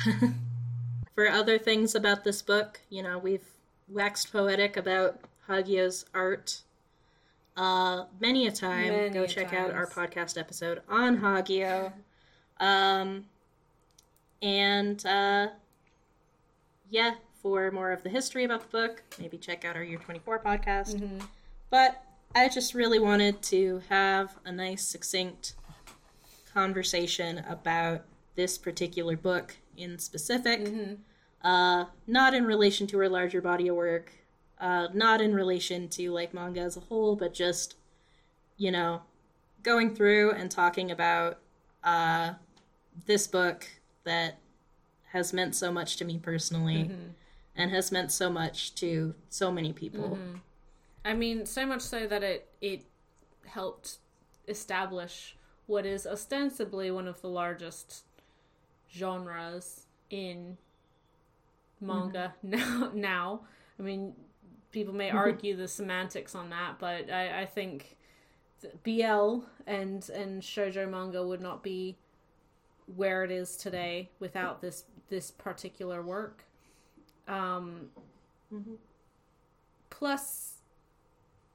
for 1.15 1.29
other 1.29 1.57
things 1.59 1.95
about 1.95 2.25
this 2.25 2.43
book 2.43 2.81
you 2.91 3.01
know 3.03 3.17
we've 3.19 3.47
waxed 3.89 4.33
poetic 4.33 4.77
about 4.77 5.21
hagio's 5.49 6.05
art 6.15 6.63
uh 7.57 8.05
many 8.21 8.47
a 8.47 8.53
time 8.53 8.89
Many 8.89 9.11
go 9.11 9.27
check 9.27 9.53
out 9.53 9.71
our 9.73 9.87
podcast 9.87 10.39
episode 10.39 10.83
on 10.89 11.19
hagio 11.19 11.93
um 12.59 13.25
and 14.43 15.05
uh 15.07 15.49
yeah, 16.89 17.15
for 17.41 17.71
more 17.71 17.93
of 17.93 18.03
the 18.03 18.09
history 18.09 18.43
about 18.45 18.63
the 18.63 18.69
book, 18.69 19.03
maybe 19.21 19.39
check 19.39 19.65
out 19.65 19.77
our 19.77 19.83
Year 19.85 19.99
24 19.99 20.41
podcast. 20.41 20.97
Mhm. 20.97 21.25
But 21.71 22.03
I 22.35 22.49
just 22.49 22.75
really 22.75 22.99
wanted 22.99 23.43
to 23.43 23.81
have 23.89 24.37
a 24.45 24.51
nice, 24.51 24.85
succinct 24.85 25.55
conversation 26.53 27.39
about 27.49 28.03
this 28.35 28.59
particular 28.59 29.17
book 29.17 29.57
in 29.77 29.99
specific, 29.99 30.61
Mhm. 30.65 30.99
uh, 31.43 31.85
not 32.07 32.35
in 32.35 32.45
relation 32.45 32.87
to 32.89 32.99
her 32.99 33.09
larger 33.09 33.41
body 33.41 33.69
of 33.69 33.77
work, 33.77 34.13
uh, 34.61 34.89
not 34.93 35.21
in 35.21 35.35
relation 35.35 35.89
to 35.89 36.13
like 36.13 36.35
manga 36.35 36.61
as 36.61 36.77
a 36.77 36.81
whole, 36.81 37.17
but 37.17 37.33
just, 37.35 37.77
you 38.57 38.71
know, 38.71 39.03
going 39.63 39.95
through 39.95 40.33
and 40.33 40.51
talking 40.51 40.91
about 40.91 41.39
uh, 41.83 42.35
this 43.07 43.27
book 43.27 43.67
that 44.05 44.39
has 45.13 45.33
meant 45.33 45.55
so 45.57 45.73
much 45.73 45.97
to 45.97 46.05
me 46.05 46.19
personally 46.19 46.85
Mhm. 46.85 47.15
and 47.57 47.71
has 47.71 47.91
meant 47.91 48.13
so 48.13 48.31
much 48.31 48.75
to 48.77 49.15
so 49.29 49.51
many 49.51 49.73
people. 49.73 50.17
Mhm. 50.17 50.41
I 51.05 51.15
mean, 51.15 51.47
so 51.47 51.65
much 51.67 51.81
so 51.81 52.07
that 52.07 52.23
it 52.23 52.47
it 52.61 52.85
helped 53.47 53.99
establish 54.47 55.37
what 55.67 55.87
is 55.87 56.07
ostensibly 56.07 56.91
one 56.91 57.09
of 57.09 57.21
the 57.23 57.29
largest 57.29 58.05
genres 58.93 59.87
in 60.11 60.59
manga 61.81 62.35
now. 62.43 62.91
Now, 62.95 63.41
I 63.79 63.83
mean, 63.83 64.15
people 64.73 64.95
may 64.95 65.11
argue 65.11 65.57
the 65.57 65.69
semantics 65.69 66.35
on 66.35 66.51
that, 66.51 66.79
but 66.79 67.11
I, 67.11 67.43
I 67.43 67.47
think 67.47 67.97
BL 68.83 69.41
and 69.67 70.09
and 70.11 70.43
shoujo 70.43 70.89
manga 70.89 71.27
would 71.27 71.41
not 71.41 71.63
be 71.63 71.97
where 72.97 73.25
it 73.25 73.31
is 73.31 73.57
today 73.57 74.11
without 74.21 74.61
this 74.61 74.85
this 75.09 75.31
particular 75.31 76.03
work. 76.03 76.45
Um, 77.29 77.91
Mhm. 78.53 78.79
plus 79.91 80.55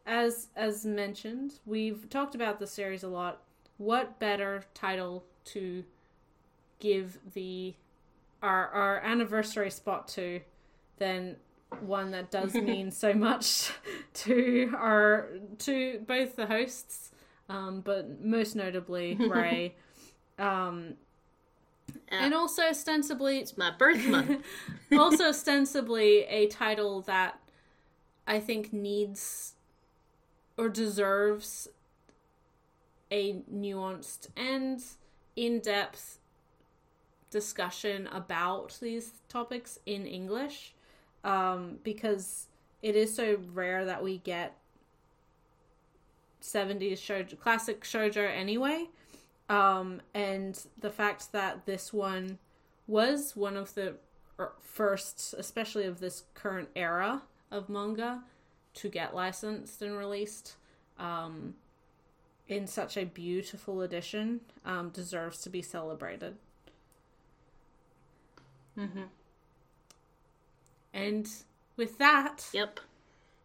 as 0.05 0.47
as 0.55 0.85
mentioned 0.85 1.59
we've 1.65 2.09
talked 2.09 2.35
about 2.35 2.59
the 2.59 2.67
series 2.67 3.03
a 3.03 3.07
lot 3.07 3.41
what 3.77 4.19
better 4.19 4.63
title 4.73 5.25
to 5.43 5.83
give 6.79 7.17
the 7.33 7.73
our 8.41 8.67
our 8.69 8.99
anniversary 8.99 9.69
spot 9.71 10.07
to 10.07 10.39
than 10.97 11.35
one 11.81 12.11
that 12.11 12.31
does 12.31 12.53
mean 12.69 12.91
so 12.91 13.13
much 13.13 13.71
to 14.13 14.73
our 14.77 15.29
to 15.59 15.99
both 16.07 16.35
the 16.35 16.45
hosts 16.45 17.11
um 17.49 17.81
but 17.81 18.23
most 18.23 18.55
notably 18.55 19.15
ray 19.19 19.75
um 20.39 20.93
and 22.09 22.33
also 22.33 22.63
ostensibly 22.63 23.39
It's 23.39 23.57
my 23.57 23.71
birth 23.71 24.05
month. 24.07 24.43
also 24.97 25.29
ostensibly 25.29 26.23
a 26.23 26.47
title 26.47 27.01
that 27.01 27.39
I 28.27 28.39
think 28.39 28.73
needs 28.73 29.53
or 30.57 30.69
deserves 30.69 31.67
a 33.11 33.41
nuanced 33.53 34.29
and 34.35 34.81
in-depth 35.35 36.19
discussion 37.29 38.07
about 38.07 38.77
these 38.81 39.11
topics 39.29 39.77
in 39.85 40.05
English 40.07 40.73
um, 41.25 41.79
because 41.83 42.47
it 42.81 42.95
is 42.95 43.13
so 43.13 43.37
rare 43.53 43.83
that 43.83 44.01
we 44.01 44.19
get 44.19 44.55
70s 46.41 46.93
shoujo, 46.93 47.37
classic 47.39 47.83
shoujo 47.83 48.29
anyway 48.33 48.87
um, 49.49 50.01
and 50.13 50.65
the 50.79 50.89
fact 50.89 51.31
that 51.31 51.65
this 51.65 51.93
one 51.93 52.39
was 52.87 53.35
one 53.35 53.57
of 53.57 53.73
the 53.75 53.95
er, 54.39 54.53
first, 54.61 55.35
especially 55.37 55.85
of 55.85 55.99
this 55.99 56.23
current 56.33 56.69
era 56.75 57.23
of 57.51 57.69
manga, 57.69 58.23
to 58.75 58.89
get 58.89 59.15
licensed 59.15 59.81
and 59.81 59.97
released 59.97 60.55
um, 60.97 61.53
in 62.47 62.67
such 62.67 62.97
a 62.97 63.05
beautiful 63.05 63.81
edition 63.81 64.41
um, 64.65 64.89
deserves 64.89 65.39
to 65.41 65.49
be 65.49 65.61
celebrated. 65.61 66.35
hmm 68.75 69.03
And 70.95 71.29
with 71.77 71.97
that, 71.99 72.47
Yep. 72.53 72.79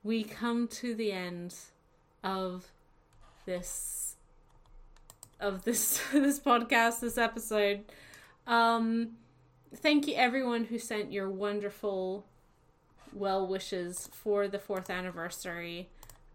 we 0.02 0.22
come 0.24 0.68
to 0.68 0.94
the 0.94 1.12
end 1.12 1.54
of 2.24 2.70
this 3.44 4.16
of 5.40 5.64
this 5.64 6.00
this 6.12 6.38
podcast 6.38 7.00
this 7.00 7.18
episode. 7.18 7.84
Um 8.46 9.16
thank 9.74 10.06
you 10.06 10.14
everyone 10.14 10.64
who 10.64 10.78
sent 10.78 11.12
your 11.12 11.28
wonderful 11.28 12.24
well 13.12 13.46
wishes 13.46 14.08
for 14.12 14.48
the 14.48 14.58
fourth 14.58 14.88
anniversary. 14.88 15.88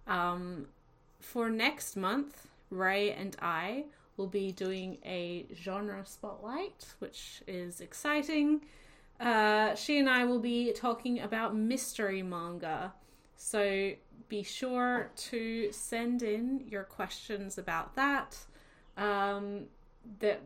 Um 0.08 0.68
for 1.22 1.50
next 1.50 1.96
month 1.96 2.48
ray 2.70 3.12
and 3.12 3.36
i 3.42 3.84
will 4.18 4.28
be 4.28 4.52
doing 4.52 4.98
a 5.06 5.46
genre 5.56 6.04
spotlight 6.06 6.86
which 7.00 7.42
is 7.48 7.82
exciting 7.82 8.62
uh 9.20 9.74
she 9.76 9.98
and 10.00 10.10
i 10.10 10.26
will 10.26 10.40
be 10.40 10.72
talking 10.74 11.20
about 11.20 11.56
mystery 11.56 12.22
manga 12.22 12.94
so 13.38 13.94
be 14.28 14.44
sure 14.44 15.12
to 15.16 15.72
send 15.72 16.24
in 16.24 16.64
your 16.68 16.84
questions 16.84 17.58
about 17.58 17.96
that. 17.96 18.38
Um, 18.98 19.66
that 20.20 20.42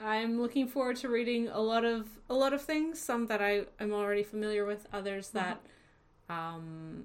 I'm 0.00 0.40
looking 0.40 0.66
forward 0.66 0.96
to 0.96 1.08
reading 1.08 1.48
a 1.48 1.60
lot 1.60 1.84
of 1.84 2.08
a 2.30 2.34
lot 2.34 2.52
of 2.54 2.62
things. 2.62 2.98
Some 2.98 3.26
that 3.26 3.42
I 3.42 3.64
am 3.78 3.92
already 3.92 4.22
familiar 4.22 4.64
with. 4.64 4.86
Others 4.92 5.30
that 5.30 5.60
um, 6.30 7.04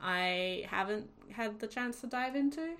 I 0.00 0.64
haven't 0.70 1.10
had 1.32 1.60
the 1.60 1.66
chance 1.66 2.00
to 2.00 2.06
dive 2.06 2.36
into. 2.36 2.76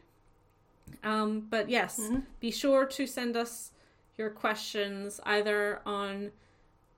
Um, 1.04 1.40
but 1.50 1.68
yes, 1.68 2.00
Mhm. 2.00 2.24
be 2.40 2.50
sure 2.50 2.86
to 2.86 3.06
send 3.06 3.36
us 3.36 3.72
your 4.16 4.30
questions 4.30 5.20
either 5.24 5.80
on 5.84 6.32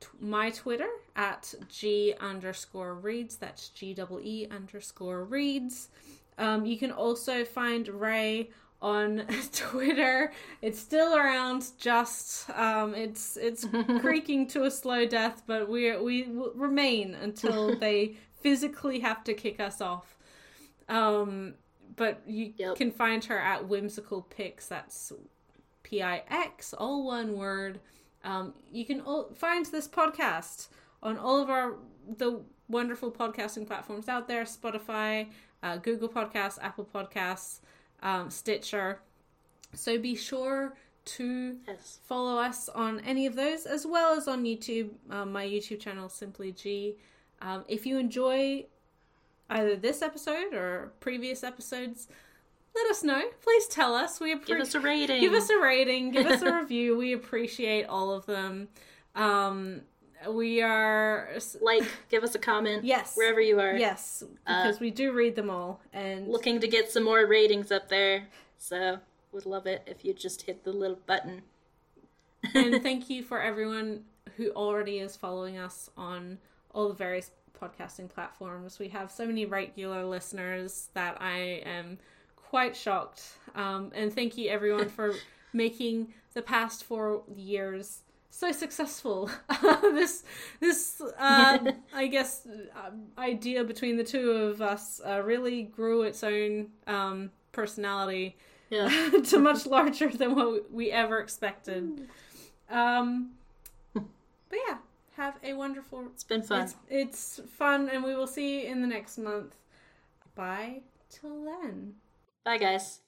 t- 0.02 0.08
my 0.20 0.50
Twitter 0.50 0.88
at 1.16 1.54
Gee 1.68 2.14
underscore 2.20 2.94
reads. 2.94 3.36
That's 3.36 3.68
G 3.70 3.94
double 3.94 4.20
E 4.20 4.46
underscore 4.50 5.24
reads. 5.24 5.88
Um, 6.38 6.66
you 6.66 6.76
can 6.78 6.90
also 6.92 7.44
find 7.44 7.86
Ray 7.88 8.50
on 8.80 9.24
Twitter. 9.52 10.32
It's 10.60 10.78
still 10.78 11.14
around. 11.16 11.64
Just 11.78 12.50
um, 12.50 12.94
it's 12.94 13.36
it's 13.36 13.66
creaking 14.00 14.48
to 14.48 14.64
a 14.64 14.70
slow 14.70 15.06
death, 15.06 15.42
but 15.46 15.68
we 15.68 15.96
we 15.98 16.24
will 16.24 16.52
remain 16.54 17.14
until 17.14 17.76
they 17.78 18.16
physically 18.40 19.00
have 19.00 19.22
to 19.24 19.34
kick 19.34 19.60
us 19.60 19.80
off. 19.80 20.16
Um, 20.88 21.54
but 21.96 22.22
you 22.26 22.52
Yep. 22.56 22.76
can 22.76 22.90
find 22.90 23.24
her 23.26 23.38
at 23.38 23.68
whimsical 23.68 24.22
pix. 24.22 24.66
That's 24.66 25.12
P 25.82 26.02
I 26.02 26.22
X, 26.28 26.72
all 26.74 27.04
one 27.06 27.36
word. 27.36 27.80
Um, 28.24 28.54
you 28.70 28.84
can 28.84 29.00
all 29.00 29.30
find 29.34 29.66
this 29.66 29.88
podcast 29.88 30.68
on 31.02 31.16
all 31.18 31.40
of 31.42 31.50
our 31.50 31.76
the 32.18 32.40
wonderful 32.68 33.10
podcasting 33.10 33.66
platforms 33.66 34.08
out 34.08 34.28
there: 34.28 34.44
Spotify, 34.44 35.28
uh, 35.62 35.76
Google 35.78 36.08
Podcasts, 36.08 36.58
Apple 36.62 36.88
Podcasts, 36.92 37.60
um, 38.02 38.30
Stitcher. 38.30 39.00
So 39.74 39.98
be 39.98 40.14
sure 40.14 40.74
to 41.04 41.58
Yes. 41.66 41.98
follow 42.04 42.38
us 42.38 42.68
on 42.68 43.00
any 43.00 43.26
of 43.26 43.34
those, 43.34 43.66
as 43.66 43.86
well 43.86 44.14
as 44.16 44.28
on 44.28 44.44
YouTube. 44.44 44.90
Um, 45.10 45.32
my 45.32 45.44
YouTube 45.46 45.80
channel, 45.80 46.08
Simply 46.08 46.52
Gee. 46.52 46.96
Um, 47.40 47.64
if 47.66 47.86
you 47.86 47.98
enjoy 47.98 48.66
either 49.50 49.74
this 49.76 50.00
episode 50.00 50.54
or 50.54 50.92
previous 51.00 51.42
episodes, 51.42 52.06
let 52.74 52.90
us 52.90 53.02
know. 53.02 53.22
Please 53.42 53.66
tell 53.66 53.94
us. 53.94 54.20
We 54.20 54.32
appreciate. 54.32 54.56
Give 54.56 54.66
us 54.66 54.74
a 54.74 54.80
rating. 54.80 55.20
Give 55.20 55.32
us 55.34 55.50
a 55.50 55.58
rating. 55.58 56.10
Give 56.10 56.26
us 56.26 56.42
a 56.42 56.52
review. 56.60 56.96
We 56.96 57.12
appreciate 57.12 57.84
all 57.84 58.12
of 58.12 58.26
them. 58.26 58.68
Um, 59.14 59.82
we 60.30 60.62
are 60.62 61.28
like, 61.60 61.84
give 62.08 62.22
us 62.22 62.34
a 62.34 62.38
comment. 62.38 62.84
Yes, 62.84 63.14
wherever 63.16 63.40
you 63.40 63.60
are. 63.60 63.76
Yes, 63.76 64.22
because 64.46 64.76
uh, 64.76 64.80
we 64.80 64.90
do 64.90 65.12
read 65.12 65.36
them 65.36 65.50
all 65.50 65.80
and 65.92 66.28
looking 66.28 66.60
to 66.60 66.68
get 66.68 66.90
some 66.90 67.04
more 67.04 67.26
ratings 67.26 67.72
up 67.72 67.88
there. 67.88 68.28
So 68.58 68.98
would 69.32 69.46
love 69.46 69.66
it 69.66 69.82
if 69.86 70.04
you 70.04 70.14
just 70.14 70.42
hit 70.42 70.64
the 70.64 70.72
little 70.72 70.98
button. 71.06 71.42
and 72.54 72.82
thank 72.82 73.10
you 73.10 73.22
for 73.22 73.40
everyone 73.40 74.04
who 74.36 74.50
already 74.50 74.98
is 74.98 75.16
following 75.16 75.58
us 75.58 75.90
on 75.96 76.38
all 76.74 76.88
the 76.88 76.94
various 76.94 77.30
podcasting 77.60 78.08
platforms. 78.08 78.78
We 78.78 78.88
have 78.88 79.10
so 79.10 79.26
many 79.26 79.46
regular 79.46 80.04
listeners 80.04 80.88
that 80.94 81.20
I 81.20 81.62
am 81.64 81.98
quite 82.52 82.76
shocked. 82.76 83.22
Um, 83.54 83.92
and 83.94 84.12
thank 84.12 84.36
you 84.36 84.50
everyone 84.50 84.90
for 84.90 85.14
making 85.54 86.12
the 86.34 86.42
past 86.42 86.84
four 86.84 87.22
years 87.34 88.00
so 88.28 88.52
successful. 88.52 89.30
this 89.82 90.22
this 90.60 91.00
uh, 91.18 91.58
I 91.94 92.08
guess 92.08 92.46
uh, 92.76 92.90
idea 93.18 93.64
between 93.64 93.96
the 93.96 94.04
two 94.04 94.32
of 94.32 94.60
us 94.60 95.00
uh, 95.02 95.22
really 95.22 95.62
grew 95.62 96.02
its 96.02 96.22
own 96.22 96.68
um, 96.86 97.30
personality 97.52 98.36
yeah. 98.68 98.90
to 99.24 99.38
much 99.38 99.64
larger 99.64 100.10
than 100.10 100.34
what 100.34 100.70
we 100.70 100.90
ever 100.90 101.20
expected. 101.20 102.06
Um, 102.68 103.30
but 103.94 104.58
yeah, 104.68 104.76
have 105.16 105.38
a 105.42 105.54
wonderful. 105.54 106.04
It's 106.12 106.24
been 106.24 106.42
fun. 106.42 106.64
It's, 106.64 106.76
it's 106.90 107.40
fun, 107.48 107.88
and 107.88 108.04
we 108.04 108.14
will 108.14 108.26
see 108.26 108.60
you 108.60 108.70
in 108.70 108.82
the 108.82 108.88
next 108.88 109.16
month. 109.16 109.56
Bye 110.34 110.82
till 111.08 111.46
then. 111.46 111.94
Bye, 112.44 112.58
guys. 112.58 113.00